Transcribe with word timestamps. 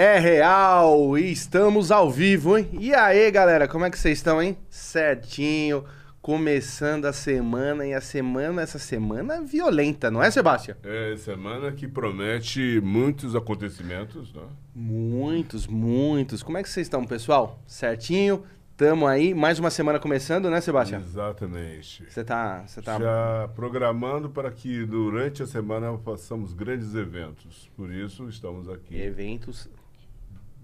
É 0.00 0.16
real 0.16 1.18
e 1.18 1.32
estamos 1.32 1.90
ao 1.90 2.08
vivo, 2.08 2.56
hein? 2.56 2.68
E 2.78 2.94
aí, 2.94 3.28
galera, 3.32 3.66
como 3.66 3.84
é 3.84 3.90
que 3.90 3.98
vocês 3.98 4.18
estão, 4.18 4.40
hein? 4.40 4.56
Certinho, 4.70 5.84
começando 6.22 7.06
a 7.06 7.12
semana 7.12 7.84
e 7.84 7.92
a 7.92 8.00
semana, 8.00 8.62
essa 8.62 8.78
semana 8.78 9.34
é 9.34 9.42
violenta, 9.42 10.08
não 10.08 10.22
é, 10.22 10.30
Sebastião? 10.30 10.76
É, 10.84 11.16
semana 11.16 11.72
que 11.72 11.88
promete 11.88 12.80
muitos 12.80 13.34
acontecimentos, 13.34 14.32
né? 14.32 14.44
Muitos, 14.72 15.66
muitos. 15.66 16.44
Como 16.44 16.56
é 16.56 16.62
que 16.62 16.70
vocês 16.70 16.86
estão, 16.86 17.04
pessoal? 17.04 17.60
Certinho? 17.66 18.44
Tamo 18.76 19.04
aí, 19.08 19.34
mais 19.34 19.58
uma 19.58 19.68
semana 19.68 19.98
começando, 19.98 20.48
né, 20.48 20.60
Sebastião? 20.60 21.00
Exatamente. 21.00 22.04
Você 22.08 22.22
tá, 22.22 22.62
você 22.64 22.80
tá 22.80 23.00
Já 23.00 23.50
programando 23.56 24.30
para 24.30 24.52
que 24.52 24.86
durante 24.86 25.42
a 25.42 25.46
semana 25.48 25.98
façamos 26.04 26.52
grandes 26.52 26.94
eventos. 26.94 27.68
Por 27.76 27.90
isso 27.90 28.28
estamos 28.28 28.68
aqui. 28.68 28.96
eventos 28.96 29.68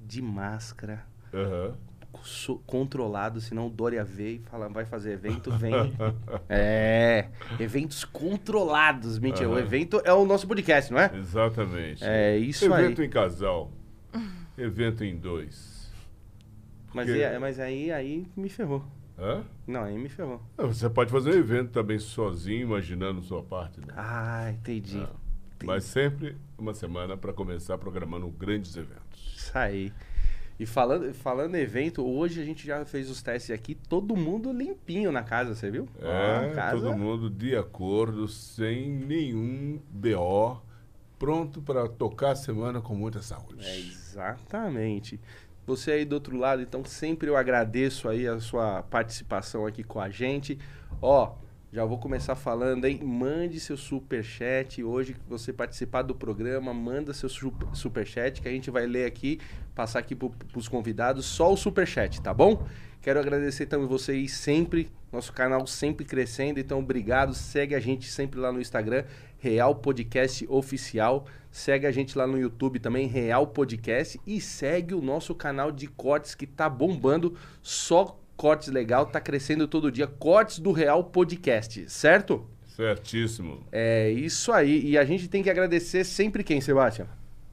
de 0.07 0.21
máscara, 0.23 1.05
so- 2.23 2.59
controlado, 2.66 3.41
senão 3.41 3.66
o 3.66 3.70
Dória 3.70 4.05
vê 4.05 4.34
e 4.34 4.38
fala, 4.38 4.69
vai 4.69 4.84
fazer 4.84 5.12
evento, 5.12 5.51
vem. 5.52 5.74
é, 6.48 7.28
eventos 7.59 8.05
controlados, 8.05 9.19
mentira. 9.19 9.48
O 9.48 9.52
Aham. 9.52 9.61
evento 9.62 10.01
é 10.05 10.12
o 10.12 10.25
nosso 10.25 10.47
podcast, 10.47 10.92
não 10.92 11.01
é? 11.01 11.11
Exatamente. 11.16 12.05
É 12.05 12.37
isso 12.38 12.73
aí. 12.73 12.84
evento 12.84 13.02
em 13.02 13.09
casal. 13.11 13.70
evento 14.56 15.02
em 15.05 15.16
dois. 15.16 15.91
Mas, 16.95 17.06
Porque- 17.06 17.20
e- 17.23 17.39
mas 17.39 17.59
aí, 17.59 17.91
aí 17.91 18.27
me 18.36 18.48
ferrou. 18.48 18.84
Hã? 19.19 19.45
Não, 19.66 19.83
aí 19.84 19.97
me 19.98 20.09
ferrou. 20.09 20.41
Não, 20.59 20.66
Você 20.73 20.89
pode 20.91 21.11
fazer 21.11 21.30
um 21.30 21.39
evento 21.39 21.70
também 21.70 21.98
sozinho, 21.98 22.62
imaginando 22.62 23.23
sua 23.23 23.42
parte. 23.42 23.80
Né? 23.80 23.86
Ah, 23.97 24.50
entendi. 24.52 25.00
Ah. 25.05 25.11
Mas 25.64 25.84
sempre 25.84 26.36
uma 26.59 26.75
semana 26.75 27.16
para 27.16 27.33
começar 27.33 27.78
programando 27.78 28.28
grandes 28.28 28.77
eventos. 28.77 29.03
Isso 29.45 29.59
aí. 29.59 29.93
E 30.59 30.65
falando, 30.66 31.12
falando 31.12 31.57
evento, 31.57 32.05
hoje 32.07 32.41
a 32.41 32.45
gente 32.45 32.65
já 32.65 32.84
fez 32.84 33.11
os 33.11 33.21
testes 33.23 33.51
aqui, 33.51 33.75
todo 33.75 34.14
mundo 34.17 34.53
limpinho 34.53 35.11
na 35.11 35.23
casa, 35.23 35.55
você 35.55 35.69
viu? 35.70 35.89
É, 36.01 36.53
casa- 36.55 36.81
todo 36.81 36.97
mundo 36.97 37.28
de 37.28 37.56
acordo, 37.56 38.28
sem 38.28 38.89
nenhum 38.89 39.81
BO, 39.91 40.62
pronto 41.19 41.61
para 41.61 41.89
tocar 41.89 42.31
a 42.33 42.36
semana 42.36 42.81
com 42.81 42.95
muita 42.95 43.20
saúde. 43.20 43.67
É, 43.67 43.78
exatamente. 43.78 45.19
Você 45.67 45.91
aí 45.92 46.05
do 46.05 46.12
outro 46.14 46.36
lado, 46.36 46.62
então 46.62 46.84
sempre 46.84 47.29
eu 47.29 47.36
agradeço 47.36 48.08
aí 48.08 48.29
a 48.29 48.39
sua 48.39 48.83
participação 48.84 49.67
aqui 49.67 49.83
com 49.83 49.98
a 50.01 50.08
gente. 50.11 50.58
Ó, 51.03 51.33
já 51.75 51.84
vou 51.84 51.98
começar 51.98 52.36
falando, 52.36 52.84
hein? 52.84 53.00
Mande 53.03 53.58
seu 53.58 53.77
superchat. 53.77 54.80
Hoje 54.84 55.14
que 55.14 55.28
você 55.28 55.53
participar 55.53 56.03
do 56.03 56.14
programa, 56.14 56.72
manda 56.72 57.12
seu 57.12 57.28
su- 57.28 57.53
superchat 57.72 58.41
que 58.41 58.47
a 58.47 58.50
gente 58.53 58.70
vai 58.70 58.86
ler 58.86 59.06
aqui, 59.06 59.41
passar 59.75 59.98
aqui 59.98 60.14
para 60.14 60.30
os 60.55 60.69
convidados 60.69 61.27
só 61.27 61.52
o 61.52 61.56
superchat, 61.56 62.22
tá 62.22 62.33
bom? 62.33 62.64
Quero 63.02 63.19
agradecer 63.19 63.67
também 63.67 63.89
vocês 63.89 64.34
sempre, 64.34 64.89
nosso 65.12 65.33
canal 65.33 65.67
sempre 65.67 66.05
crescendo, 66.05 66.61
então 66.61 66.78
obrigado. 66.78 67.34
Segue 67.34 67.75
a 67.75 67.80
gente 67.80 68.08
sempre 68.08 68.39
lá 68.39 68.52
no 68.52 68.61
Instagram, 68.61 69.05
Real 69.36 69.75
Podcast 69.75 70.47
Oficial. 70.48 71.27
Segue 71.50 71.89
a 71.89 71.91
gente 71.91 72.17
lá 72.17 72.25
no 72.25 72.39
YouTube 72.39 72.78
também, 72.78 73.08
Real 73.08 73.48
Podcast. 73.48 74.20
E 74.25 74.41
segue 74.41 74.95
o 74.95 75.02
nosso 75.02 75.34
canal 75.34 75.72
de 75.72 75.89
cortes 75.89 76.36
que 76.36 76.47
tá 76.47 76.69
bombando. 76.69 77.36
Só 77.61 78.17
cortes 78.45 78.69
legal, 78.69 79.06
tá 79.06 79.19
crescendo 79.23 79.67
todo 79.67 79.91
dia. 79.91 80.06
Cortes 80.06 80.59
do 80.59 80.70
Real 80.70 81.03
Podcast, 81.03 81.89
certo? 81.89 82.45
Certíssimo. 82.77 83.64
É 83.73 84.11
isso 84.11 84.53
aí. 84.53 84.84
E 84.84 84.98
a 84.98 85.05
gente 85.06 85.28
tem 85.28 85.42
que 85.42 85.48
agradecer 85.48 86.05
sempre 86.05 86.45
quem, 86.45 86.61
Sebastião? 86.61 87.06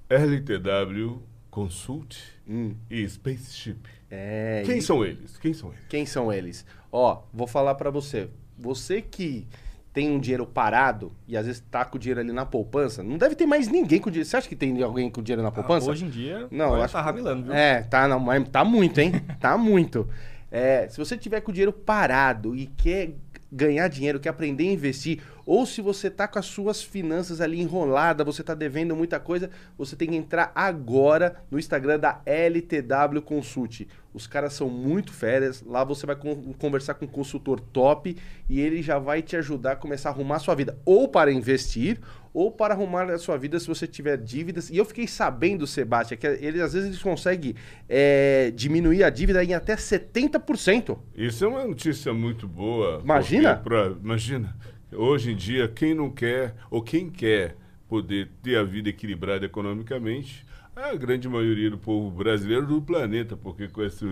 LTW 0.09 1.21
Consult 1.49 2.17
Hum, 2.45 2.75
e 2.89 3.07
Spaceship. 3.07 3.77
é. 4.09 4.63
Quem 4.65 4.79
isso. 4.79 4.87
são 4.87 5.05
eles? 5.05 5.37
Quem 5.37 5.53
são 5.53 5.69
eles? 5.69 5.85
Quem 5.87 6.05
são 6.05 6.33
eles? 6.33 6.65
Ó, 6.91 7.21
vou 7.33 7.47
falar 7.47 7.75
pra 7.75 7.89
você. 7.89 8.27
Você 8.59 9.01
que 9.01 9.47
tem 9.93 10.11
um 10.11 10.19
dinheiro 10.19 10.45
parado 10.45 11.13
e 11.25 11.37
às 11.37 11.45
vezes 11.45 11.63
tá 11.71 11.85
com 11.85 11.95
o 11.95 11.99
dinheiro 11.99 12.19
ali 12.19 12.33
na 12.33 12.45
poupança, 12.45 13.01
não 13.01 13.17
deve 13.17 13.33
ter 13.35 13.45
mais 13.45 13.69
ninguém 13.69 13.99
com 14.01 14.09
dinheiro. 14.09 14.27
Você 14.29 14.35
acha 14.35 14.49
que 14.49 14.57
tem 14.57 14.83
alguém 14.83 15.09
com 15.09 15.21
dinheiro 15.23 15.41
na 15.41 15.51
poupança? 15.51 15.87
Ah, 15.87 15.91
hoje 15.93 16.03
em 16.03 16.09
dia, 16.09 16.47
Não, 16.51 16.75
acho 16.75 16.91
tá 16.93 16.99
que- 16.99 17.05
ramelando, 17.05 17.43
viu? 17.45 17.53
É, 17.53 17.81
tá, 17.83 18.09
não, 18.09 18.19
mas 18.19 18.45
tá 18.49 18.65
muito, 18.65 18.99
hein? 18.99 19.13
tá 19.39 19.57
muito. 19.57 20.05
É, 20.51 20.87
se 20.89 20.97
você 20.97 21.17
tiver 21.17 21.41
com 21.41 21.49
o 21.49 21.53
dinheiro 21.53 21.71
parado 21.71 22.55
e 22.55 22.67
quer 22.67 23.13
ganhar 23.51 23.87
dinheiro, 23.89 24.19
quer 24.19 24.29
aprender 24.29 24.69
a 24.69 24.73
investir, 24.73 25.21
ou 25.45 25.65
se 25.65 25.81
você 25.81 26.09
tá 26.09 26.27
com 26.27 26.39
as 26.39 26.45
suas 26.45 26.81
finanças 26.81 27.41
ali 27.41 27.59
enroladas, 27.59 28.25
você 28.25 28.41
tá 28.41 28.53
devendo 28.53 28.95
muita 28.95 29.19
coisa, 29.19 29.49
você 29.77 29.95
tem 29.95 30.09
que 30.09 30.15
entrar 30.15 30.51
agora 30.55 31.35
no 31.51 31.59
Instagram 31.59 31.99
da 31.99 32.21
LTW 32.25 33.21
Consult. 33.21 33.87
Os 34.13 34.27
caras 34.27 34.53
são 34.53 34.69
muito 34.69 35.11
férias, 35.11 35.61
lá 35.65 35.83
você 35.83 36.05
vai 36.05 36.15
con- 36.15 36.53
conversar 36.53 36.93
com 36.93 37.05
um 37.05 37.09
consultor 37.09 37.59
top 37.59 38.15
e 38.49 38.59
ele 38.61 38.81
já 38.81 38.99
vai 38.99 39.21
te 39.21 39.35
ajudar 39.35 39.73
a 39.73 39.75
começar 39.75 40.09
a 40.09 40.11
arrumar 40.13 40.37
a 40.37 40.39
sua 40.39 40.55
vida, 40.55 40.77
ou 40.85 41.07
para 41.09 41.31
investir, 41.31 41.99
ou 42.33 42.51
para 42.51 42.73
arrumar 42.73 43.09
a 43.09 43.17
sua 43.17 43.37
vida 43.37 43.59
se 43.59 43.67
você 43.67 43.85
tiver 43.85 44.17
dívidas. 44.17 44.69
E 44.69 44.77
eu 44.77 44.85
fiquei 44.85 45.07
sabendo, 45.07 45.67
Sebastião, 45.67 46.17
que 46.17 46.25
ele 46.27 46.61
às 46.61 46.73
vezes 46.73 46.89
eles 46.89 47.01
conseguem 47.01 47.55
é, 47.89 48.51
diminuir 48.55 49.03
a 49.03 49.09
dívida 49.09 49.43
em 49.43 49.53
até 49.53 49.75
70%. 49.75 50.97
Isso 51.15 51.43
é 51.45 51.47
uma 51.47 51.65
notícia 51.65 52.13
muito 52.13 52.47
boa. 52.47 52.99
Imagina. 53.03 53.55
pra- 53.55 53.93
imagina. 54.01 54.55
Hoje 54.93 55.31
em 55.31 55.35
dia, 55.35 55.67
quem 55.67 55.93
não 55.93 56.09
quer, 56.09 56.55
ou 56.69 56.81
quem 56.81 57.09
quer 57.09 57.55
poder 57.87 58.29
ter 58.41 58.57
a 58.57 58.63
vida 58.63 58.89
equilibrada 58.89 59.45
economicamente, 59.45 60.45
a 60.75 60.95
grande 60.95 61.27
maioria 61.27 61.69
do 61.69 61.77
povo 61.77 62.09
brasileiro 62.11 62.65
do 62.65 62.81
planeta, 62.81 63.35
porque 63.35 63.67
com 63.67 63.83
esse 63.83 64.05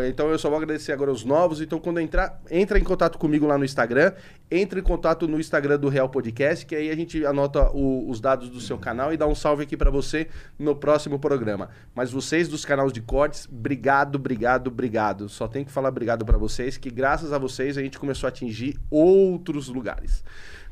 Então 0.08 0.30
eu 0.30 0.38
só 0.38 0.48
vou 0.48 0.58
agradecer 0.58 0.92
agora 0.92 1.12
os 1.12 1.24
novos. 1.24 1.60
Então 1.60 1.80
quando 1.80 2.00
entrar, 2.00 2.40
entra 2.52 2.78
em 2.78 2.84
contato 2.84 3.18
comigo 3.18 3.48
lá 3.48 3.58
no 3.58 3.66
Instagram, 3.66 4.12
entra 4.52 4.80
em 4.80 4.84
contato 4.84 5.28
no 5.28 5.40
Instagram 5.40 5.80
do 5.80 5.90
Real 5.90 6.08
Podcast, 6.08 6.68
que 6.68 6.76
aí 6.76 6.92
a 6.92 6.96
gente 6.96 7.26
anota 7.26 7.72
o- 7.72 8.08
os 8.08 8.20
dados 8.22 8.50
do 8.50 8.60
seu 8.60 8.78
canal 8.78 9.12
e 9.12 9.18
dá 9.18 9.26
um 9.26 9.34
salve 9.34 9.64
aqui 9.64 9.76
pra 9.76 9.90
você 9.90 10.28
no 10.60 10.76
próximo 10.76 11.18
programa. 11.18 11.70
Mas 11.96 12.12
vocês 12.12 12.48
dos 12.48 12.64
canais 12.64 12.94
de 12.94 13.02
cortes, 13.02 13.48
obrigado, 13.52 14.18
obrigado, 14.18 14.68
obrigado. 14.68 15.30
Só 15.32 15.48
tenho 15.48 15.66
que 15.66 15.72
falar 15.72 15.90
obrigado 15.90 16.26
pra 16.26 16.38
vocês, 16.38 16.78
que 16.78 16.90
graças 16.90 17.34
a 17.34 17.38
vocês 17.38 17.78
a 17.78 17.82
gente 17.82 17.98
começou 17.98 18.28
a 18.28 18.30
atingir 18.30 18.78
outros 18.90 19.68
lugares. 19.68 20.24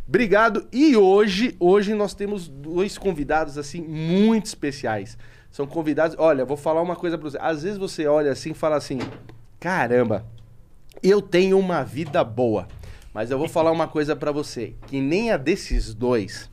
Obrigado. 0.08 0.68
E 0.72 0.98
hoje, 0.98 1.56
hoje 1.60 1.94
nós 1.94 2.14
temos 2.14 2.48
dois 2.48 2.98
convidados 2.98 3.58
assim 3.58 3.82
muito 3.82 4.48
especiais. 4.48 5.18
São 5.52 5.68
convidados. 5.68 6.16
Olha, 6.20 6.44
vou 6.46 6.58
falar 6.58 6.82
uma 6.82 6.96
coisa 6.96 7.18
pra 7.18 7.30
você. 7.30 7.38
Às 7.40 7.64
vezes 7.64 7.78
você 7.78 8.08
olha 8.08 8.32
assim 8.32 8.52
e 8.52 8.56
fala 8.56 8.76
assim: 8.76 9.00
caramba, 9.60 10.26
Eu 11.02 11.22
tenho 11.22 11.58
uma 11.58 11.84
vida 11.84 12.24
boa. 12.24 12.68
Mas 13.14 13.32
eu 13.32 13.38
vou 13.38 13.48
falar 13.48 13.72
uma 13.72 13.88
coisa 13.88 14.16
pra 14.16 14.32
você, 14.32 14.76
que 14.88 15.02
nem 15.02 15.32
a 15.32 15.38
desses 15.38 15.94
dois. 15.94 16.50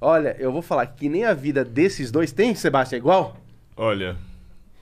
Olha, 0.00 0.36
eu 0.38 0.52
vou 0.52 0.62
falar 0.62 0.86
que 0.86 1.08
nem 1.08 1.24
a 1.24 1.34
vida 1.34 1.64
desses 1.64 2.10
dois 2.10 2.32
tem, 2.32 2.54
Sebastião, 2.54 2.98
igual? 2.98 3.36
Olha, 3.76 4.16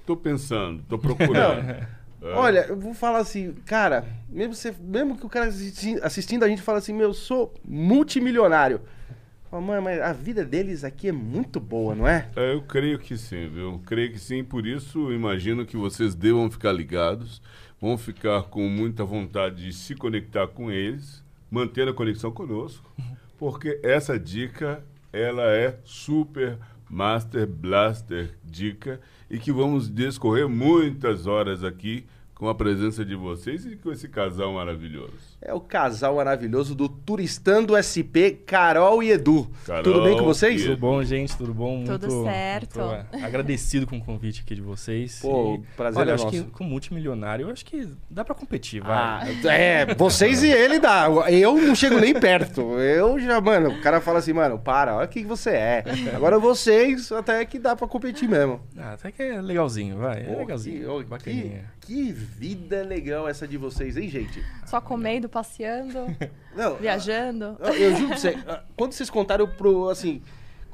tô 0.06 0.16
pensando, 0.16 0.82
tô 0.88 0.98
procurando. 0.98 1.86
É. 2.26 2.34
Olha, 2.34 2.66
eu 2.68 2.76
vou 2.78 2.92
falar 2.94 3.18
assim, 3.18 3.52
cara, 3.64 4.04
mesmo, 4.28 4.54
você, 4.54 4.74
mesmo 4.80 5.16
que 5.16 5.24
o 5.26 5.28
cara 5.28 5.46
assisti- 5.46 5.98
assistindo 6.02 6.44
a 6.44 6.48
gente 6.48 6.62
fala 6.62 6.78
assim, 6.78 6.92
meu, 6.92 7.08
eu 7.08 7.14
sou 7.14 7.54
multimilionário. 7.64 8.80
Fala, 9.50 9.62
mano, 9.62 9.82
mas 9.82 10.00
a 10.00 10.12
vida 10.12 10.44
deles 10.44 10.82
aqui 10.82 11.08
é 11.08 11.12
muito 11.12 11.60
boa, 11.60 11.94
não 11.94 12.06
é? 12.06 12.28
É, 12.34 12.52
eu 12.52 12.62
creio 12.62 12.98
que 12.98 13.16
sim, 13.16 13.48
viu? 13.48 13.72
Eu 13.72 13.78
creio 13.86 14.10
que 14.10 14.18
sim, 14.18 14.42
por 14.42 14.66
isso 14.66 15.12
imagino 15.12 15.64
que 15.64 15.76
vocês 15.76 16.14
devam 16.14 16.50
ficar 16.50 16.72
ligados, 16.72 17.40
vão 17.80 17.96
ficar 17.96 18.42
com 18.44 18.68
muita 18.68 19.04
vontade 19.04 19.64
de 19.64 19.72
se 19.72 19.94
conectar 19.94 20.48
com 20.48 20.70
eles, 20.70 21.22
mantendo 21.50 21.92
a 21.92 21.94
conexão 21.94 22.32
conosco, 22.32 22.90
porque 23.38 23.78
essa 23.84 24.18
dica, 24.18 24.82
ela 25.12 25.44
é 25.44 25.78
super 25.84 26.58
master 26.88 27.46
blaster 27.46 28.34
dica 28.44 29.00
e 29.30 29.38
que 29.38 29.52
vamos 29.52 29.88
discorrer 29.88 30.48
muitas 30.48 31.26
horas 31.26 31.62
aqui 31.64 32.04
com 32.36 32.48
a 32.50 32.54
presença 32.54 33.04
de 33.04 33.14
vocês 33.14 33.64
e 33.66 33.76
com 33.76 33.90
esse 33.90 34.08
casal 34.08 34.52
maravilhoso. 34.52 35.35
É 35.48 35.54
o 35.54 35.60
casal 35.60 36.16
maravilhoso 36.16 36.74
do 36.74 36.88
Turistando 36.88 37.76
SP, 37.78 38.32
Carol 38.44 39.00
e 39.00 39.12
Edu. 39.12 39.48
Carol 39.64 39.84
Tudo 39.84 40.02
bem 40.02 40.18
com 40.18 40.24
vocês? 40.24 40.60
Tudo 40.64 40.76
bom, 40.76 41.00
gente? 41.04 41.36
Tudo 41.36 41.54
bom? 41.54 41.84
Tudo 41.84 42.08
Muito- 42.08 42.24
certo. 42.24 42.80
muito, 42.80 42.92
é, 43.14 43.22
agradecido 43.24 43.86
com 43.86 43.96
o 43.98 44.04
convite 44.04 44.42
aqui 44.44 44.56
de 44.56 44.60
vocês. 44.60 45.20
Pô, 45.22 45.54
E, 45.54 45.76
prazer 45.76 46.00
olha, 46.02 46.10
é 46.10 46.14
acho 46.14 46.24
nosso. 46.24 46.44
que 46.44 46.50
com 46.50 46.64
multimilionário, 46.64 47.46
eu 47.46 47.52
acho 47.52 47.64
que 47.64 47.88
dá 48.10 48.24
pra 48.24 48.34
competir, 48.34 48.82
Ah, 48.84 49.20
vai. 49.40 49.56
é, 49.56 49.94
vocês 49.94 50.42
e 50.42 50.50
ele 50.50 50.80
dá. 50.80 51.06
Eu 51.30 51.54
não 51.62 51.76
chego 51.76 52.00
nem 52.00 52.12
perto. 52.12 52.62
Eu 52.80 53.16
já, 53.20 53.40
mano, 53.40 53.68
o 53.70 53.80
cara 53.82 54.00
fala 54.00 54.18
assim, 54.18 54.32
mano, 54.32 54.58
para, 54.58 54.96
olha 54.96 55.06
o 55.06 55.08
que 55.08 55.22
você 55.24 55.50
é. 55.50 55.84
Agora 56.12 56.40
vocês, 56.40 57.12
até 57.12 57.44
que 57.44 57.60
dá 57.60 57.76
pra 57.76 57.86
competir 57.86 58.28
mesmo. 58.28 58.60
Ah, 58.76 58.94
até 58.94 59.12
que 59.12 59.22
é 59.22 59.40
legalzinho, 59.40 59.98
vai. 59.98 60.22
É 60.28 60.34
legalzinho. 60.36 60.80
que- 60.80 60.86
ô, 60.86 60.98
que, 60.98 61.04
bacaninha. 61.04 61.64
que 61.82 62.10
vida 62.10 62.82
legal 62.82 63.28
essa 63.28 63.46
de 63.46 63.56
vocês, 63.56 63.96
hein, 63.96 64.08
gente? 64.08 64.42
Só 64.66 64.80
comendo, 64.80 65.28
passeando, 65.36 66.06
Não, 66.56 66.76
viajando. 66.76 67.58
Eu, 67.60 67.74
eu 67.74 67.94
juro 67.96 68.08
pra 68.08 68.16
você, 68.16 68.38
ah, 68.48 68.62
quando 68.74 68.92
vocês 68.92 69.10
contaram 69.10 69.46
pro, 69.46 69.90
assim, 69.90 70.22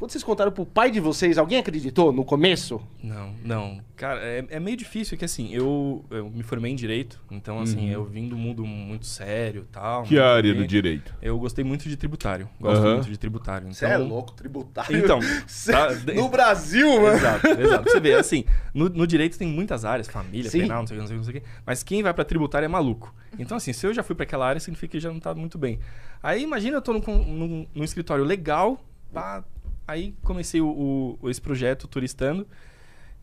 quando 0.03 0.11
vocês 0.11 0.25
contaram 0.25 0.51
pro 0.51 0.67
pai 0.67 0.91
de 0.91 0.99
vocês, 0.99 1.39
alguém 1.39 1.59
acreditou 1.59 2.13
no 2.13 2.25
começo? 2.25 2.83
Não, 3.01 3.33
não. 3.45 3.81
Cara, 3.95 4.19
é, 4.21 4.45
é 4.51 4.59
meio 4.59 4.77
difícil, 4.77 5.17
que 5.17 5.25
assim, 5.25 5.55
eu, 5.55 6.05
eu 6.11 6.29
me 6.29 6.43
formei 6.43 6.73
em 6.73 6.75
Direito, 6.75 7.21
então 7.31 7.61
assim, 7.61 7.89
eu 7.89 8.05
vim 8.05 8.29
do 8.29 8.37
mundo 8.37 8.67
muito 8.67 9.07
sério 9.07 9.63
e 9.63 9.73
tal. 9.73 10.01
Uhum. 10.01 10.09
Que 10.09 10.19
área 10.19 10.53
do 10.53 10.67
direito? 10.67 11.15
Eu 11.23 11.39
gostei 11.39 11.65
muito 11.65 11.89
de 11.89 11.97
tributário. 11.97 12.49
Gosto 12.61 12.83
Aham. 12.83 12.95
muito 12.95 13.11
de 13.11 13.17
tributário. 13.17 13.69
Então... 13.69 13.75
Você 13.75 13.87
é 13.87 13.97
louco, 13.97 14.33
tributário. 14.33 14.97
Então, 14.99 15.21
Cê- 15.47 15.71
tá- 15.71 15.91
no 16.17 16.29
Brasil, 16.29 17.01
mano. 17.01 17.17
Exato, 17.17 17.47
exato. 17.47 17.89
Você 17.89 18.01
vê, 18.01 18.15
assim, 18.15 18.45
no, 18.75 18.89
no 18.89 19.07
direito 19.07 19.39
tem 19.39 19.47
muitas 19.47 19.85
áreas, 19.85 20.09
família, 20.09 20.51
Sim. 20.51 20.63
penal, 20.63 20.81
não 20.81 20.87
sei 20.89 20.97
o 20.97 20.99
que, 20.99 21.01
não 21.03 21.07
sei 21.07 21.17
o 21.17 21.21
que, 21.21 21.27
não 21.27 21.33
sei 21.33 21.41
o 21.41 21.45
que. 21.45 21.49
Mas 21.65 21.85
quem 21.85 22.03
vai 22.03 22.13
pra 22.13 22.25
tributária 22.25 22.67
é 22.67 22.69
maluco. 22.69 23.15
Então, 23.39 23.57
assim, 23.57 23.73
se 23.73 23.87
eu 23.87 23.95
já 23.95 24.03
fui 24.03 24.17
pra 24.17 24.25
aquela 24.25 24.49
área, 24.49 24.59
significa 24.59 24.91
que 24.91 24.99
já 24.99 25.13
não 25.13 25.21
tá 25.21 25.33
muito 25.33 25.57
bem. 25.57 25.79
Aí, 26.21 26.43
imagina 26.43 26.79
eu 26.79 26.83
tô 26.83 26.93
num, 26.93 27.01
num, 27.25 27.67
num 27.73 27.85
escritório 27.85 28.25
legal, 28.25 28.85
pá, 29.13 29.45
aí 29.87 30.15
comecei 30.23 30.61
o, 30.61 31.19
o- 31.21 31.31
esse 31.31 31.41
projeto 31.41 31.87
Turistando, 31.89 32.47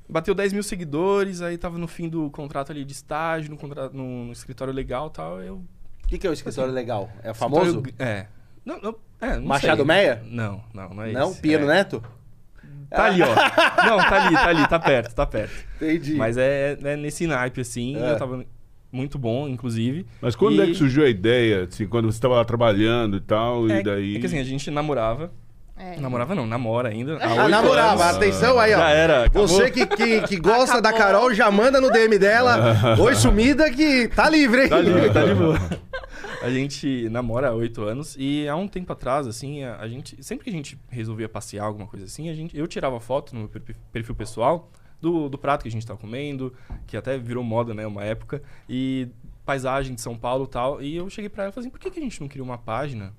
bateu 0.07 0.33
10 0.33 0.53
mil 0.53 0.63
seguidores, 0.63 1.41
aí 1.41 1.57
tava 1.57 1.77
no 1.77 1.87
fim 1.87 2.07
do 2.09 2.29
contrato 2.31 2.71
ali 2.71 2.83
de 2.85 2.93
estágio, 2.93 3.51
no, 3.51 3.57
contra- 3.57 3.89
no, 3.89 4.25
no 4.25 4.31
escritório 4.31 4.73
legal 4.73 5.07
e 5.07 5.11
tal, 5.15 5.41
eu... 5.41 5.55
O 6.03 6.07
que, 6.07 6.17
que 6.17 6.25
é 6.25 6.29
o 6.29 6.33
escritório 6.33 6.73
legal? 6.73 7.09
É 7.23 7.33
famoso? 7.33 7.77
escritório- 7.77 7.95
É. 7.99 8.27
Não, 8.65 8.79
não, 8.81 8.95
é, 9.21 9.35
não 9.37 9.45
Machado 9.45 9.77
sei. 9.77 9.85
Meia? 9.85 10.23
Não, 10.25 10.63
não, 10.73 10.89
não 10.89 11.03
é 11.03 11.11
Não? 11.11 11.31
esse. 11.31 11.41
Piero 11.41 11.63
é, 11.65 11.67
Neto? 11.67 12.03
Tá 12.89 13.05
ali, 13.05 13.21
ó. 13.21 13.27
Não, 13.85 13.97
tá 13.99 14.25
ali, 14.25 14.33
tá 14.35 14.47
ali, 14.47 14.67
tá 14.67 14.79
perto, 14.79 15.13
tá 15.13 15.23
perto. 15.25 15.53
Entendi. 15.75 16.15
Mas 16.15 16.37
é, 16.37 16.75
é 16.81 16.97
nesse 16.97 17.27
naipe, 17.27 17.61
assim. 17.61 17.95
É. 17.95 18.13
Eu 18.13 18.17
tava 18.17 18.43
muito 18.91 19.19
bom, 19.19 19.47
inclusive. 19.47 20.07
Mas 20.19 20.35
quando 20.35 20.55
E- 20.55 20.61
é 20.61 20.65
que 20.65 20.73
surgiu 20.73 21.03
a 21.05 21.07
ideia, 21.07 21.65
assim, 21.65 21.85
quando 21.87 22.11
você 22.11 22.17
estava 22.17 22.33
lá 22.37 22.43
trabalhando 22.43 23.17
e 23.17 23.21
tal, 23.21 23.69
É, 23.69 23.79
e 23.79 23.83
daí... 23.83 24.15
é 24.17 24.19
que 24.19 24.25
assim, 24.25 24.39
a 24.39 24.43
gente 24.43 24.71
namorava. 24.71 25.31
É. 25.79 25.97
Namorava 25.99 26.35
não, 26.35 26.45
namora 26.45 26.89
ainda. 26.89 27.17
Ah, 27.23 27.47
namorava, 27.47 28.03
anos. 28.03 28.17
atenção 28.17 28.59
aí, 28.59 28.73
ó. 28.73 28.77
Já 28.77 28.89
era, 28.89 29.25
acabou. 29.25 29.47
Você 29.47 29.71
que, 29.71 29.85
que, 29.87 30.21
que 30.27 30.35
gosta 30.37 30.81
da 30.81 30.89
Acabou. 30.89 31.05
Carol, 31.07 31.33
já 31.33 31.49
manda 31.49 31.79
no 31.79 31.89
DM 31.89 32.19
dela. 32.19 32.75
Oi, 32.99 33.15
sumida, 33.15 33.71
que 33.71 34.09
tá 34.09 34.29
livre, 34.29 34.63
hein? 34.63 34.69
Tá 34.69 34.79
livre, 34.81 35.09
tá 35.09 35.25
de 35.25 35.33
boa. 35.33 35.57
A 36.41 36.49
gente 36.49 37.09
namora 37.09 37.49
há 37.49 37.51
oito 37.51 37.83
anos 37.83 38.15
e 38.17 38.47
há 38.47 38.55
um 38.55 38.65
tempo 38.65 38.93
atrás, 38.93 39.27
assim, 39.27 39.63
a, 39.63 39.75
a 39.77 39.87
gente. 39.89 40.21
Sempre 40.23 40.45
que 40.45 40.49
a 40.49 40.53
gente 40.53 40.79
resolvia 40.89 41.27
passear, 41.27 41.65
alguma 41.65 41.85
coisa 41.85 42.05
assim, 42.05 42.29
a 42.29 42.33
gente, 42.33 42.57
eu 42.57 42.65
tirava 42.65 42.97
foto 43.01 43.33
no 43.33 43.41
meu 43.41 43.49
per- 43.49 43.75
perfil 43.91 44.15
pessoal 44.15 44.71
do, 45.01 45.27
do 45.27 45.37
prato 45.37 45.63
que 45.63 45.67
a 45.67 45.71
gente 45.71 45.85
tava 45.85 45.99
comendo, 45.99 46.53
que 46.87 46.95
até 46.95 47.17
virou 47.17 47.43
moda, 47.43 47.73
né, 47.73 47.85
uma 47.85 48.05
época, 48.05 48.41
e 48.69 49.09
paisagem 49.45 49.93
de 49.95 49.99
São 49.99 50.17
Paulo 50.17 50.45
e 50.45 50.47
tal. 50.47 50.81
E 50.81 50.95
eu 50.95 51.09
cheguei 51.09 51.27
pra 51.27 51.43
ela 51.43 51.51
e 51.51 51.53
falei 51.53 51.67
assim, 51.67 51.71
por 51.71 51.79
que, 51.79 51.91
que 51.91 51.99
a 51.99 52.03
gente 52.03 52.21
não 52.21 52.29
cria 52.29 52.43
uma 52.43 52.57
página 52.57 53.13